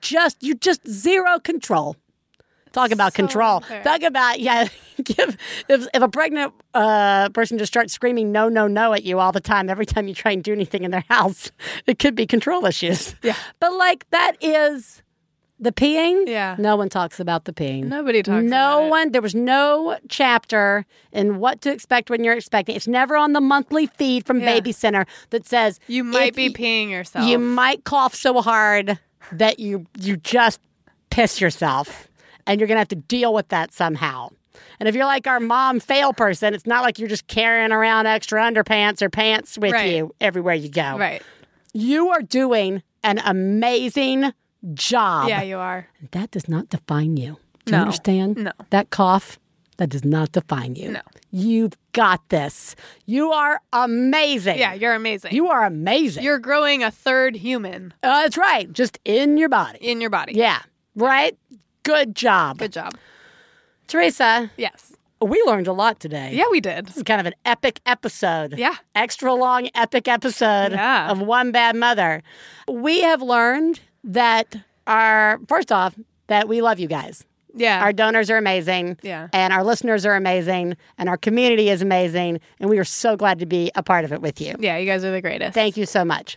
just 0.00 0.42
you 0.42 0.54
just 0.54 0.86
zero 0.88 1.38
control. 1.38 1.96
Talk 2.72 2.90
about 2.90 3.12
So 3.12 3.16
control. 3.16 3.56
unfair. 3.58 3.82
Talk 3.84 4.02
about 4.02 4.40
yeah. 4.40 4.68
Give 5.02 5.36
if 5.68 5.86
if 5.94 6.02
a 6.02 6.08
pregnant 6.08 6.52
uh, 6.74 7.28
person 7.30 7.56
just 7.58 7.72
starts 7.72 7.92
screaming 7.92 8.32
no 8.32 8.48
no 8.48 8.66
no 8.66 8.92
at 8.92 9.04
you 9.04 9.18
all 9.20 9.32
the 9.32 9.40
time 9.40 9.68
every 9.70 9.86
time 9.86 10.08
you 10.08 10.14
try 10.14 10.32
and 10.32 10.42
do 10.42 10.52
anything 10.52 10.82
in 10.84 10.90
their 10.90 11.04
house, 11.08 11.50
it 11.86 11.98
could 11.98 12.14
be 12.14 12.26
control 12.26 12.64
issues. 12.66 13.14
Yeah. 13.22 13.36
But 13.60 13.74
like 13.74 14.08
that 14.10 14.36
is 14.40 15.02
The 15.64 15.72
peeing? 15.72 16.28
Yeah. 16.28 16.56
No 16.58 16.76
one 16.76 16.88
talks 16.90 17.18
about 17.18 17.46
the 17.46 17.52
peeing. 17.52 17.84
Nobody 17.84 18.22
talks 18.22 18.44
no 18.44 18.78
about 18.80 18.86
it. 18.86 18.90
one. 18.90 19.12
There 19.12 19.22
was 19.22 19.34
no 19.34 19.98
chapter 20.10 20.84
in 21.10 21.38
what 21.38 21.60
to 21.62 21.72
expect 21.72 22.10
when 22.10 22.22
you're 22.22 22.36
expecting. 22.36 22.76
It's 22.76 22.86
never 22.86 23.16
on 23.16 23.32
the 23.32 23.40
monthly 23.40 23.86
feed 23.86 24.26
from 24.26 24.40
Yeah. 24.40 24.46
Baby 24.52 24.72
Center 24.72 25.06
that 25.30 25.46
says 25.46 25.80
You 25.86 26.04
might 26.04 26.34
be 26.36 26.50
peeing 26.50 26.90
yourself. 26.90 27.26
You 27.26 27.38
might 27.38 27.84
cough 27.84 28.14
so 28.14 28.42
hard 28.42 28.98
that 29.32 29.58
you 29.58 29.86
you 29.98 30.18
just 30.18 30.60
piss 31.08 31.40
yourself, 31.40 32.08
and 32.46 32.60
you're 32.60 32.66
gonna 32.68 32.80
have 32.80 32.88
to 32.88 32.96
deal 32.96 33.32
with 33.32 33.48
that 33.48 33.72
somehow. 33.72 34.28
And 34.80 34.88
if 34.88 34.94
you're 34.94 35.06
like 35.06 35.26
our 35.26 35.40
mom 35.40 35.80
fail 35.80 36.12
person, 36.12 36.52
it's 36.52 36.66
not 36.66 36.82
like 36.82 36.98
you're 36.98 37.08
just 37.08 37.26
carrying 37.26 37.72
around 37.72 38.06
extra 38.06 38.42
underpants 38.42 39.00
or 39.00 39.08
pants 39.08 39.56
with 39.56 39.72
Right. 39.72 39.94
you 39.94 40.14
everywhere 40.20 40.54
you 40.54 40.68
go. 40.68 40.98
right. 40.98 41.22
You 41.72 42.10
are 42.10 42.20
doing 42.22 42.82
an 43.02 43.18
amazing 43.24 44.32
job. 44.72 45.28
Yeah, 45.28 45.42
you 45.42 45.58
are. 45.58 45.88
That 46.12 46.30
does 46.30 46.48
not 46.48 46.70
define 46.70 47.16
you. 47.16 47.36
Do 47.66 47.72
you 47.72 47.78
No. 47.78 47.82
understand? 47.82 48.36
No. 48.36 48.52
That 48.70 48.90
cough, 48.90 49.38
that 49.76 49.88
does 49.90 50.04
not 50.04 50.32
define 50.32 50.76
you. 50.76 50.92
No. 50.92 51.00
You've 51.30 51.72
got 51.92 52.28
this. 52.28 52.76
You 53.06 53.32
are 53.32 53.60
amazing. 53.72 54.58
Yeah, 54.58 54.74
you're 54.74 54.94
amazing. 54.94 55.32
You 55.34 55.48
are 55.50 55.64
amazing. 55.64 56.22
You're 56.24 56.38
growing 56.38 56.82
a 56.84 56.90
third 56.90 57.36
human 57.36 57.92
Uh, 58.02 58.22
that's 58.22 58.36
right. 58.38 58.72
Just 58.72 58.98
in 59.04 59.36
your 59.36 59.48
body. 59.48 59.78
in 59.80 60.00
your 60.00 60.10
body. 60.10 60.34
Yeah. 60.34 60.60
Right? 60.94 61.36
Good 61.82 62.14
job. 62.14 62.58
Good 62.58 62.72
job. 62.72 62.94
Theresa, 63.88 64.50
Yes. 64.56 64.92
we 65.20 65.42
learned 65.46 65.66
a 65.66 65.72
lot 65.72 66.00
today. 66.00 66.30
Yeah, 66.32 66.44
we 66.50 66.60
did. 66.60 66.86
This 66.86 66.96
is 66.96 67.02
kind 67.02 67.20
of 67.20 67.26
an 67.26 67.34
epic 67.44 67.80
episode. 67.86 68.56
Yeah. 68.58 68.76
Extra 68.94 69.34
long, 69.34 69.68
epic 69.74 70.08
episode 70.08 70.72
Yeah. 70.72 71.10
of 71.10 71.20
One 71.20 71.50
Bad 71.52 71.76
Mother. 71.76 72.22
We 72.68 73.00
have 73.02 73.20
learned 73.22 73.80
that 74.04 74.56
are 74.86 75.40
first 75.48 75.72
off, 75.72 75.94
that 76.28 76.48
we 76.48 76.62
love 76.62 76.78
you 76.78 76.88
guys. 76.88 77.24
Yeah. 77.56 77.82
Our 77.82 77.92
donors 77.92 78.30
are 78.30 78.36
amazing. 78.36 78.98
Yeah. 79.02 79.28
And 79.32 79.52
our 79.52 79.62
listeners 79.62 80.04
are 80.04 80.16
amazing. 80.16 80.76
And 80.98 81.08
our 81.08 81.16
community 81.16 81.70
is 81.70 81.82
amazing. 81.82 82.40
And 82.58 82.68
we 82.68 82.78
are 82.78 82.84
so 82.84 83.16
glad 83.16 83.38
to 83.38 83.46
be 83.46 83.70
a 83.76 83.82
part 83.82 84.04
of 84.04 84.12
it 84.12 84.20
with 84.20 84.40
you. 84.40 84.54
yeah, 84.58 84.76
you 84.76 84.86
guys 84.86 85.04
are 85.04 85.12
the 85.12 85.20
greatest. 85.22 85.54
Thank 85.54 85.76
you 85.76 85.86
so 85.86 86.04
much. 86.04 86.36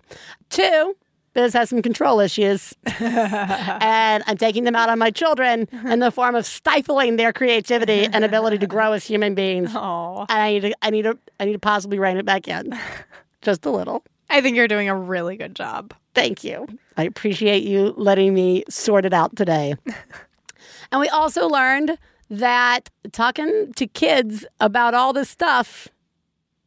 Two, 0.49 0.95
Biz 1.33 1.53
has 1.53 1.69
some 1.69 1.81
control 1.81 2.19
issues. 2.19 2.73
and 2.99 4.23
I'm 4.27 4.37
taking 4.37 4.63
them 4.63 4.75
out 4.75 4.89
on 4.89 4.99
my 4.99 5.11
children 5.11 5.67
in 5.87 5.99
the 5.99 6.11
form 6.11 6.35
of 6.35 6.45
stifling 6.45 7.15
their 7.17 7.33
creativity 7.33 8.05
and 8.05 8.23
ability 8.23 8.59
to 8.59 8.67
grow 8.67 8.93
as 8.93 9.05
human 9.05 9.35
beings. 9.35 9.71
Oh. 9.73 10.25
And 10.29 10.39
I 10.39 10.51
need 10.51 10.61
to 10.61 10.75
I 10.81 10.89
need 10.89 11.03
to 11.03 11.17
I 11.39 11.45
need 11.45 11.53
to 11.53 11.59
possibly 11.59 11.99
rein 11.99 12.17
it 12.17 12.25
back 12.25 12.47
in. 12.47 12.77
Just 13.41 13.65
a 13.65 13.71
little. 13.71 14.03
I 14.29 14.41
think 14.41 14.57
you're 14.57 14.67
doing 14.67 14.89
a 14.89 14.95
really 14.95 15.37
good 15.37 15.55
job. 15.55 15.93
Thank 16.17 16.43
you. 16.43 16.65
I 16.97 17.03
appreciate 17.03 17.63
you 17.63 17.93
letting 17.95 18.33
me 18.33 18.63
sort 18.69 19.05
it 19.05 19.13
out 19.13 19.35
today. 19.35 19.75
and 20.91 20.99
we 20.99 21.07
also 21.09 21.47
learned 21.47 21.95
that 22.31 22.89
talking 23.11 23.71
to 23.75 23.85
kids 23.85 24.43
about 24.59 24.95
all 24.95 25.13
this 25.13 25.29
stuff, 25.29 25.87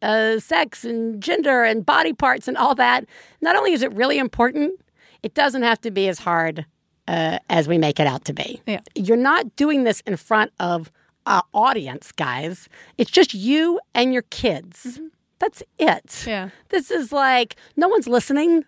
uh, 0.02 0.39
sex 0.39 0.85
and 0.85 1.20
gender 1.20 1.64
and 1.64 1.85
body 1.85 2.12
parts 2.12 2.47
and 2.47 2.56
all 2.56 2.77
that, 2.77 3.06
not 3.40 3.56
only 3.56 3.72
is 3.72 3.82
it 3.82 3.93
really 3.93 4.18
important, 4.18 4.81
it 5.24 5.35
doesn't 5.35 5.62
have 5.62 5.81
to 5.81 5.90
be 5.90 6.09
as 6.09 6.20
hard 6.20 6.64
uh, 7.09 7.40
as 7.51 7.66
we 7.66 7.77
make 7.77 7.98
it 7.98 8.06
out 8.06 8.24
to 8.27 8.32
be. 8.32 8.62
Yeah. 8.68 8.82
You're 8.94 9.16
not 9.16 9.56
doing 9.56 9.82
this 9.82 10.01
in 10.06 10.16
front 10.16 10.52
of 10.60 10.93
an 11.27 11.43
audience, 11.52 12.12
guys. 12.12 12.68
It's 12.98 13.10
just 13.10 13.35
you 13.35 13.81
and 13.94 14.12
your 14.12 14.22
kids. 14.22 15.01
That's 15.40 15.62
it. 15.78 16.24
Yeah. 16.24 16.51
This 16.68 16.93
is 16.93 17.10
like 17.10 17.56
no 17.77 17.89
one's 17.89 18.06
listening. 18.06 18.64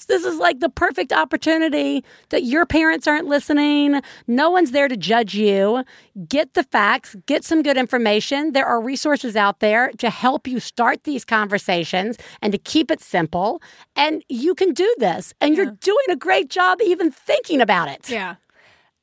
So 0.00 0.06
this 0.08 0.24
is 0.24 0.38
like 0.38 0.60
the 0.60 0.70
perfect 0.70 1.12
opportunity 1.12 2.02
that 2.30 2.42
your 2.42 2.64
parents 2.64 3.06
aren't 3.06 3.26
listening. 3.26 4.00
No 4.26 4.48
one's 4.48 4.70
there 4.70 4.88
to 4.88 4.96
judge 4.96 5.34
you. 5.34 5.84
Get 6.26 6.54
the 6.54 6.62
facts, 6.62 7.16
get 7.26 7.44
some 7.44 7.62
good 7.62 7.76
information. 7.76 8.52
There 8.52 8.64
are 8.64 8.80
resources 8.80 9.36
out 9.36 9.60
there 9.60 9.90
to 9.98 10.08
help 10.08 10.48
you 10.48 10.58
start 10.58 11.04
these 11.04 11.26
conversations 11.26 12.16
and 12.40 12.50
to 12.52 12.58
keep 12.58 12.90
it 12.90 13.02
simple. 13.02 13.60
And 13.94 14.24
you 14.30 14.54
can 14.54 14.72
do 14.72 14.92
this. 14.98 15.34
And 15.38 15.54
you're 15.54 15.66
doing 15.70 16.06
a 16.10 16.16
great 16.16 16.48
job 16.48 16.80
even 16.80 17.10
thinking 17.10 17.60
about 17.60 17.88
it. 17.88 18.08
Yeah. 18.08 18.36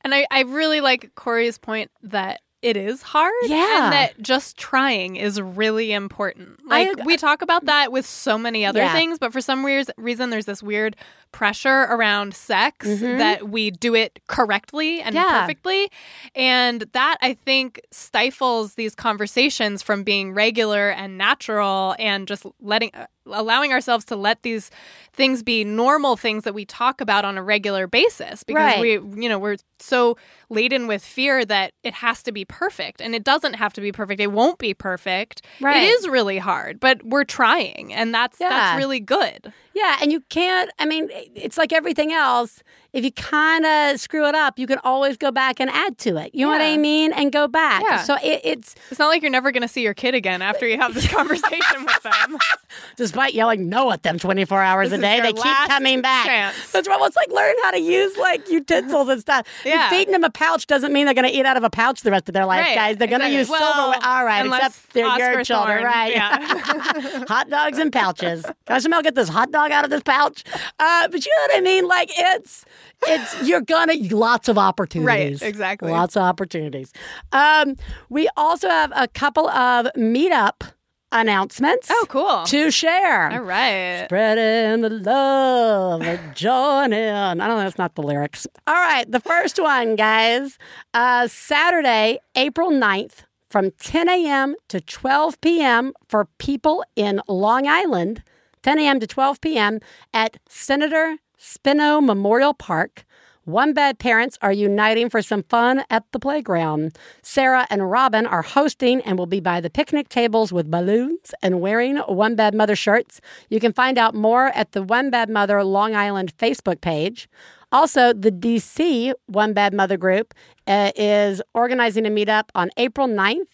And 0.01 0.15
I, 0.15 0.25
I 0.31 0.41
really 0.41 0.81
like 0.81 1.13
Cory's 1.13 1.59
point 1.59 1.91
that 2.01 2.41
it 2.61 2.75
is 2.75 3.01
hard. 3.03 3.31
Yeah. 3.43 3.83
And 3.85 3.93
that 3.93 4.21
just 4.21 4.57
trying 4.57 5.15
is 5.15 5.39
really 5.39 5.91
important. 5.91 6.65
Like, 6.65 6.87
ag- 6.89 7.05
we 7.05 7.15
talk 7.17 7.41
about 7.41 7.65
that 7.65 7.91
with 7.91 8.05
so 8.05 8.37
many 8.37 8.65
other 8.65 8.79
Yeah. 8.79 8.93
things, 8.93 9.19
but 9.19 9.31
for 9.31 9.41
some 9.41 9.65
reas- 9.65 9.91
reason, 9.97 10.29
there's 10.31 10.45
this 10.45 10.63
weird 10.63 10.95
pressure 11.31 11.83
around 11.89 12.33
sex 12.33 12.87
that 13.01 13.49
we 13.49 13.71
do 13.71 13.93
it 13.95 14.19
correctly 14.27 15.01
and 15.01 15.15
Mm-hmm. 15.15 15.17
Yeah. 15.17 15.41
perfectly. 15.41 15.91
And 16.35 16.81
that, 16.93 17.17
I 17.21 17.33
think, 17.33 17.81
stifles 17.91 18.75
these 18.75 18.93
conversations 18.95 19.81
from 19.81 20.03
being 20.03 20.33
regular 20.33 20.89
and 20.89 21.17
natural 21.17 21.95
and 21.99 22.27
just 22.27 22.45
letting. 22.61 22.91
uh, 22.93 23.07
allowing 23.29 23.73
ourselves 23.73 24.05
to 24.05 24.15
let 24.15 24.43
these 24.43 24.71
things 25.11 25.43
be 25.43 25.65
normal 25.65 26.15
things 26.15 26.45
that 26.45 26.53
we 26.53 26.63
talk 26.63 27.01
about 27.01 27.25
on 27.25 27.37
a 27.37 27.43
regular 27.43 27.85
basis 27.85 28.41
because 28.43 28.63
Right. 28.63 28.79
we 28.79 28.91
you 29.21 29.27
know 29.27 29.37
we're 29.37 29.57
so 29.79 30.15
laden 30.49 30.87
with 30.87 31.03
fear 31.03 31.43
that 31.43 31.73
it 31.83 31.93
has 31.95 32.23
to 32.23 32.31
be 32.31 32.45
perfect 32.45 33.01
and 33.01 33.13
it 33.13 33.25
doesn't 33.25 33.55
have 33.55 33.73
to 33.73 33.81
be 33.81 33.91
perfect 33.91 34.21
it 34.21 34.31
won't 34.31 34.59
be 34.59 34.73
perfect 34.73 35.41
Right. 35.59 35.83
it 35.83 35.87
is 35.87 36.07
really 36.07 36.37
hard 36.37 36.79
but 36.79 37.03
we're 37.03 37.25
trying 37.25 37.93
and 37.93 38.13
that's 38.13 38.39
Yeah. 38.39 38.47
that's 38.47 38.77
really 38.77 39.01
good 39.01 39.51
Yeah, 39.77 39.97
and 40.01 40.11
you 40.11 40.21
can't. 40.21 40.71
I 40.79 40.85
mean, 40.87 41.09
it's 41.11 41.55
like 41.55 41.71
everything 41.71 42.11
else. 42.11 42.63
If 42.97 43.03
you 43.03 43.11
kind 43.11 43.63
of 43.63 43.99
screw 43.99 44.25
it 44.27 44.33
up, 44.33 44.57
you 44.57 44.65
can 44.65 44.79
always 44.83 45.17
go 45.17 45.29
back 45.31 45.59
and 45.59 45.69
add 45.69 45.99
to 45.99 46.17
it. 46.17 46.31
You 46.33 46.47
know 46.47 46.51
what 46.51 46.61
I 46.61 46.77
mean? 46.77 47.13
And 47.13 47.31
go 47.31 47.47
back. 47.47 47.83
Yeah. 47.87 48.01
So 48.01 48.15
it, 48.23 48.41
it's 48.43 48.73
it's 48.89 48.97
not 48.99 49.07
like 49.09 49.21
you're 49.21 49.29
never 49.29 49.51
going 49.51 49.61
to 49.61 49.67
see 49.67 49.83
your 49.83 49.93
kid 49.93 50.15
again 50.15 50.41
after 50.41 50.65
you 50.67 50.77
have 50.79 50.95
this 50.95 51.07
conversation 51.13 51.85
with 51.85 52.01
them 52.01 52.37
despite 52.97 53.33
yelling 53.35 53.69
no 53.69 53.91
at 53.91 54.01
them 54.03 54.17
24 54.17 54.61
hours 54.61 54.89
This 54.89 54.97
a 54.97 55.01
day, 55.01 55.21
they 55.21 55.31
keep 55.33 55.43
coming 55.67 56.01
back. 56.01 56.25
chance. 56.25 56.71
That's 56.71 56.87
right. 56.87 56.97
Well, 56.99 57.07
it's 57.07 57.15
like 57.17 57.29
learn 57.31 57.53
how 57.63 57.71
to 57.71 57.79
use 57.79 58.17
like 58.17 58.49
utensils 58.49 59.09
and 59.09 59.21
stuff. 59.21 59.45
Yeah. 59.63 59.89
Feeding 59.89 60.11
them 60.13 60.23
a 60.23 60.29
pouch 60.31 60.65
doesn't 60.65 60.91
mean 60.91 61.05
they're 61.05 61.13
going 61.13 61.29
to 61.31 61.37
eat 61.37 61.45
out 61.45 61.57
of 61.57 61.63
a 61.63 61.69
pouch 61.69 62.01
the 62.01 62.09
rest 62.11 62.27
of 62.29 62.33
their 62.33 62.45
life, 62.45 62.65
Right, 62.65 62.75
guys. 62.75 62.97
They're 62.97 63.07
going 63.07 63.21
to 63.21 63.27
exactly. 63.27 63.37
use 63.39 63.49
Well, 63.49 63.73
silverware. 63.93 64.09
All 64.11 64.25
right, 64.25 64.45
except 64.45 64.93
they're 64.93 65.05
your 65.35 65.43
children, 65.43 65.77
Thorn, 65.81 65.83
right? 65.83 66.11
yeah. 66.13 67.25
hot 67.27 67.47
dogs 67.49 67.77
and 67.77 67.93
pouches. 67.93 68.41
Can 68.43 68.53
I 68.75 68.79
somehow 68.79 69.01
get 69.01 69.13
this 69.15 69.29
hot 69.29 69.51
dog 69.51 69.71
out 69.71 69.83
of 69.83 69.91
this 69.91 70.01
pouch? 70.03 70.43
Uh, 70.79 71.07
but 71.09 71.23
you 71.25 71.31
know 71.37 71.53
what 71.53 71.57
I 71.57 71.61
mean? 71.61 71.87
Like 71.87 72.09
it's 72.17 72.65
it's 73.07 73.47
you're 73.47 73.61
gonna 73.61 73.93
lots 74.11 74.47
of 74.49 74.57
opportunities. 74.57 75.41
Right, 75.41 75.47
exactly. 75.49 75.91
Lots 75.91 76.15
of 76.15 76.23
opportunities. 76.23 76.91
Um, 77.31 77.75
we 78.09 78.29
also 78.37 78.69
have 78.69 78.91
a 78.95 79.07
couple 79.07 79.47
of 79.49 79.87
meetup 79.97 80.71
announcements. 81.11 81.87
oh 81.89 82.05
cool 82.09 82.43
To 82.45 82.69
share. 82.69 83.31
all 83.31 83.39
right 83.39 84.03
Spreading 84.07 84.81
the 84.81 84.89
love, 84.89 86.01
join 86.35 86.91
in. 86.93 87.15
I 87.15 87.47
don't 87.47 87.57
know, 87.57 87.63
that's 87.63 87.77
not 87.77 87.95
the 87.95 88.01
lyrics. 88.03 88.45
All 88.67 88.73
right, 88.75 89.09
the 89.09 89.19
first 89.21 89.57
one, 89.61 89.95
guys. 89.95 90.57
Uh, 90.93 91.27
Saturday, 91.27 92.19
April 92.35 92.71
9th, 92.71 93.23
from 93.49 93.71
10 93.79 94.09
a.m. 94.09 94.55
to 94.67 94.81
12 94.81 95.39
p.m. 95.39 95.93
for 96.09 96.27
people 96.39 96.83
in 96.97 97.21
Long 97.29 97.67
Island, 97.67 98.21
10 98.63 98.77
a.m. 98.79 98.99
to 98.99 99.07
12 99.07 99.39
p.m. 99.39 99.79
at 100.13 100.37
Senator 100.49 101.17
Speno 101.39 102.03
Memorial 102.03 102.53
Park. 102.53 103.05
One 103.47 103.73
Bad 103.73 103.97
Parents 103.97 104.37
are 104.41 104.51
uniting 104.51 105.09
for 105.09 105.21
some 105.21 105.43
fun 105.43 105.85
at 105.89 106.03
the 106.11 106.19
playground. 106.19 106.97
Sarah 107.21 107.65
and 107.69 107.89
Robin 107.89 108.27
are 108.27 108.41
hosting 108.41 108.99
and 109.03 109.17
will 109.17 109.25
be 109.25 109.39
by 109.39 109.61
the 109.61 109.69
picnic 109.69 110.09
tables 110.09 110.51
with 110.51 110.69
balloons 110.69 111.33
and 111.41 111.61
wearing 111.61 111.95
One 111.97 112.35
Bad 112.35 112.53
Mother 112.53 112.75
shirts. 112.75 113.21
You 113.49 113.61
can 113.61 113.71
find 113.71 113.97
out 113.97 114.13
more 114.13 114.47
at 114.47 114.73
the 114.73 114.83
One 114.83 115.09
Bad 115.09 115.29
Mother 115.29 115.63
Long 115.63 115.95
Island 115.95 116.35
Facebook 116.37 116.81
page. 116.81 117.29
Also, 117.71 118.11
the 118.11 118.33
DC 118.33 119.13
One 119.27 119.53
Bad 119.53 119.73
Mother 119.73 119.95
group 119.95 120.33
uh, 120.67 120.91
is 120.97 121.41
organizing 121.53 122.05
a 122.05 122.09
meetup 122.09 122.49
on 122.53 122.69
April 122.75 123.07
9th. 123.07 123.47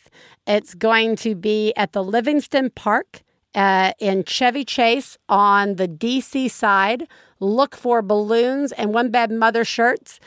It's 0.47 0.73
going 0.73 1.15
to 1.17 1.35
be 1.35 1.71
at 1.75 1.91
the 1.93 2.03
Livingston 2.03 2.71
Park 2.71 3.21
uh, 3.55 3.93
in 3.99 4.23
Chevy 4.23 4.65
Chase 4.65 5.17
on 5.29 5.75
the 5.75 5.87
DC 5.87 6.49
side. 6.49 7.07
Look 7.39 7.75
for 7.75 8.01
balloons 8.01 8.71
and 8.71 8.93
One 8.93 9.09
Bad 9.09 9.31
Mother 9.31 9.65
shirts. 9.65 10.19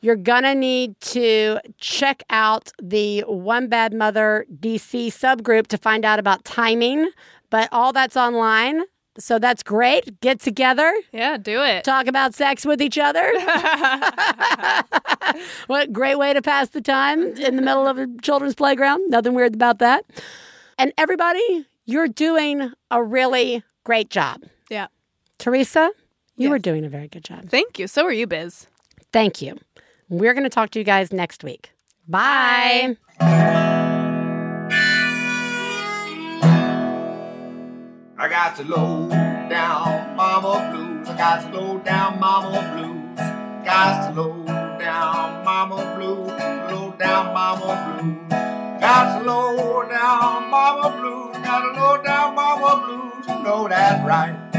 You're 0.00 0.16
to 0.16 0.54
need 0.54 1.00
to 1.00 1.58
check 1.78 2.22
out 2.30 2.70
the 2.80 3.20
One 3.22 3.68
Bad 3.68 3.92
Mother 3.92 4.46
DC 4.60 5.08
subgroup 5.08 5.66
to 5.68 5.78
find 5.78 6.04
out 6.04 6.18
about 6.18 6.44
timing, 6.44 7.10
but 7.50 7.68
all 7.72 7.92
that's 7.92 8.16
online. 8.16 8.82
So 9.18 9.38
that's 9.38 9.62
great. 9.62 10.20
Get 10.20 10.40
together, 10.40 10.94
yeah 11.12 11.36
do 11.36 11.62
it 11.62 11.82
talk 11.84 12.06
about 12.06 12.34
sex 12.34 12.64
with 12.64 12.80
each 12.80 12.96
other. 12.96 13.20
what 15.66 15.92
great 15.92 16.16
way 16.16 16.32
to 16.32 16.40
pass 16.40 16.68
the 16.70 16.80
time 16.80 17.36
in 17.36 17.56
the 17.56 17.62
middle 17.62 17.86
of 17.86 17.98
a 17.98 18.06
children's 18.22 18.54
playground. 18.54 19.10
Nothing 19.10 19.34
weird 19.34 19.54
about 19.54 19.78
that. 19.80 20.04
And 20.78 20.92
everybody, 20.96 21.66
you're 21.90 22.08
doing 22.08 22.72
a 22.90 23.02
really 23.02 23.62
great 23.84 24.10
job. 24.10 24.42
yeah 24.70 24.86
Theresa, 25.38 25.90
you 26.36 26.44
Yes. 26.46 26.50
were 26.50 26.58
doing 26.58 26.84
a 26.84 26.88
very 26.88 27.08
good 27.08 27.24
job. 27.24 27.48
thank 27.50 27.78
you 27.78 27.86
so 27.86 28.04
are 28.04 28.12
you 28.12 28.26
biz 28.26 28.66
Thank 29.12 29.42
you. 29.42 29.58
We're 30.08 30.34
going 30.34 30.44
to 30.44 30.50
talk 30.50 30.70
to 30.70 30.78
you 30.78 30.84
guys 30.84 31.12
next 31.12 31.42
week. 31.42 31.72
Bye. 32.06 32.96
I 38.22 38.28
got 38.28 38.56
the 38.56 38.64
low 38.64 39.08
down 39.48 40.14
mama 40.16 40.70
blues. 40.72 41.08
I 41.08 41.16
got 41.16 41.50
the 41.50 41.58
low 41.58 41.78
down 41.78 42.20
mama 42.20 42.60
blues. 42.74 43.16
Got 43.64 44.14
the 44.14 44.20
low 44.22 44.44
down 44.78 45.44
mama 45.44 45.94
blues. 45.96 46.28
Low 46.70 46.94
down 46.98 47.32
mama 47.34 47.70
blues. 47.98 48.59
The 48.80 49.22
low 49.26 49.86
down 49.88 50.50
mama 50.50 50.96
blues. 50.98 51.34
The 51.34 51.80
low 51.80 52.02
down 52.02 52.34
mama 52.34 52.86
blues. 52.86 53.26
You 53.28 53.44
know 53.44 53.68
that 53.68 54.06
right. 54.06 54.50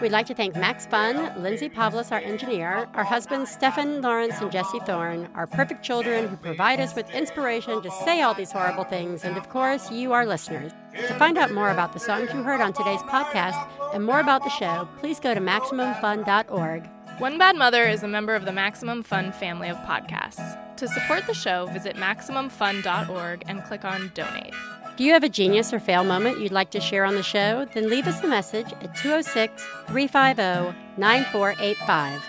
We'd 0.00 0.12
like 0.12 0.26
to 0.26 0.34
thank 0.34 0.54
Max 0.54 0.86
Fun, 0.86 1.32
Lindsay 1.42 1.68
Pavlis, 1.70 2.12
our 2.12 2.20
engineer, 2.20 2.86
our 2.94 3.02
husbands 3.04 3.50
Stefan 3.50 4.02
Lawrence 4.02 4.40
and 4.40 4.52
Jesse 4.52 4.78
Thorn, 4.80 5.28
our 5.34 5.46
perfect 5.46 5.82
children 5.82 6.28
who 6.28 6.36
provide 6.36 6.80
us 6.80 6.94
with 6.94 7.08
inspiration 7.10 7.82
to 7.82 7.90
say 7.90 8.20
all 8.20 8.34
these 8.34 8.52
horrible 8.52 8.84
things, 8.84 9.24
and 9.24 9.38
of 9.38 9.48
course, 9.48 9.90
you, 9.90 10.12
our 10.12 10.26
listeners. 10.26 10.72
To 10.94 11.14
find 11.14 11.38
out 11.38 11.50
more 11.52 11.70
about 11.70 11.92
the 11.94 11.98
songs 11.98 12.30
you 12.34 12.42
heard 12.42 12.60
on 12.60 12.74
today's 12.74 13.00
podcast 13.02 13.66
and 13.94 14.04
more 14.04 14.20
about 14.20 14.44
the 14.44 14.50
show, 14.50 14.86
please 14.98 15.18
go 15.18 15.34
to 15.34 15.40
MaximumFun.org. 15.40 16.88
One 17.18 17.38
Bad 17.38 17.56
Mother 17.56 17.84
is 17.84 18.02
a 18.02 18.08
member 18.08 18.34
of 18.34 18.44
the 18.44 18.52
Maximum 18.52 19.02
Fun 19.02 19.32
family 19.32 19.70
of 19.70 19.78
podcasts. 19.78 20.58
To 20.76 20.86
support 20.86 21.26
the 21.26 21.32
show, 21.32 21.64
visit 21.72 21.96
MaximumFun.org 21.96 23.42
and 23.48 23.64
click 23.64 23.86
on 23.86 24.10
Donate. 24.12 24.52
Do 24.98 25.04
you 25.04 25.14
have 25.14 25.24
a 25.24 25.28
genius 25.30 25.72
or 25.72 25.80
fail 25.80 26.04
moment 26.04 26.40
you'd 26.40 26.52
like 26.52 26.70
to 26.72 26.80
share 26.80 27.04
on 27.06 27.14
the 27.14 27.22
show? 27.22 27.66
Then 27.72 27.88
leave 27.88 28.06
us 28.06 28.22
a 28.22 28.26
message 28.26 28.70
at 28.82 28.94
206 28.96 29.62
350 29.86 30.78
9485. 30.98 32.22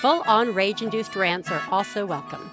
Full 0.00 0.22
on 0.26 0.52
rage 0.52 0.82
induced 0.82 1.16
rants 1.16 1.50
are 1.50 1.62
also 1.70 2.04
welcome. 2.04 2.50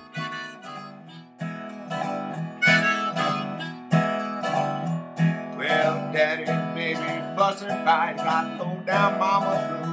Well, 5.57 6.13
daddy, 6.13 6.45
baby, 6.75 7.35
fussing 7.37 7.67
fight. 7.67 8.15
Got 8.15 8.57
low 8.57 8.81
down 8.85 9.19
mama 9.19 9.83
blues. 9.83 9.92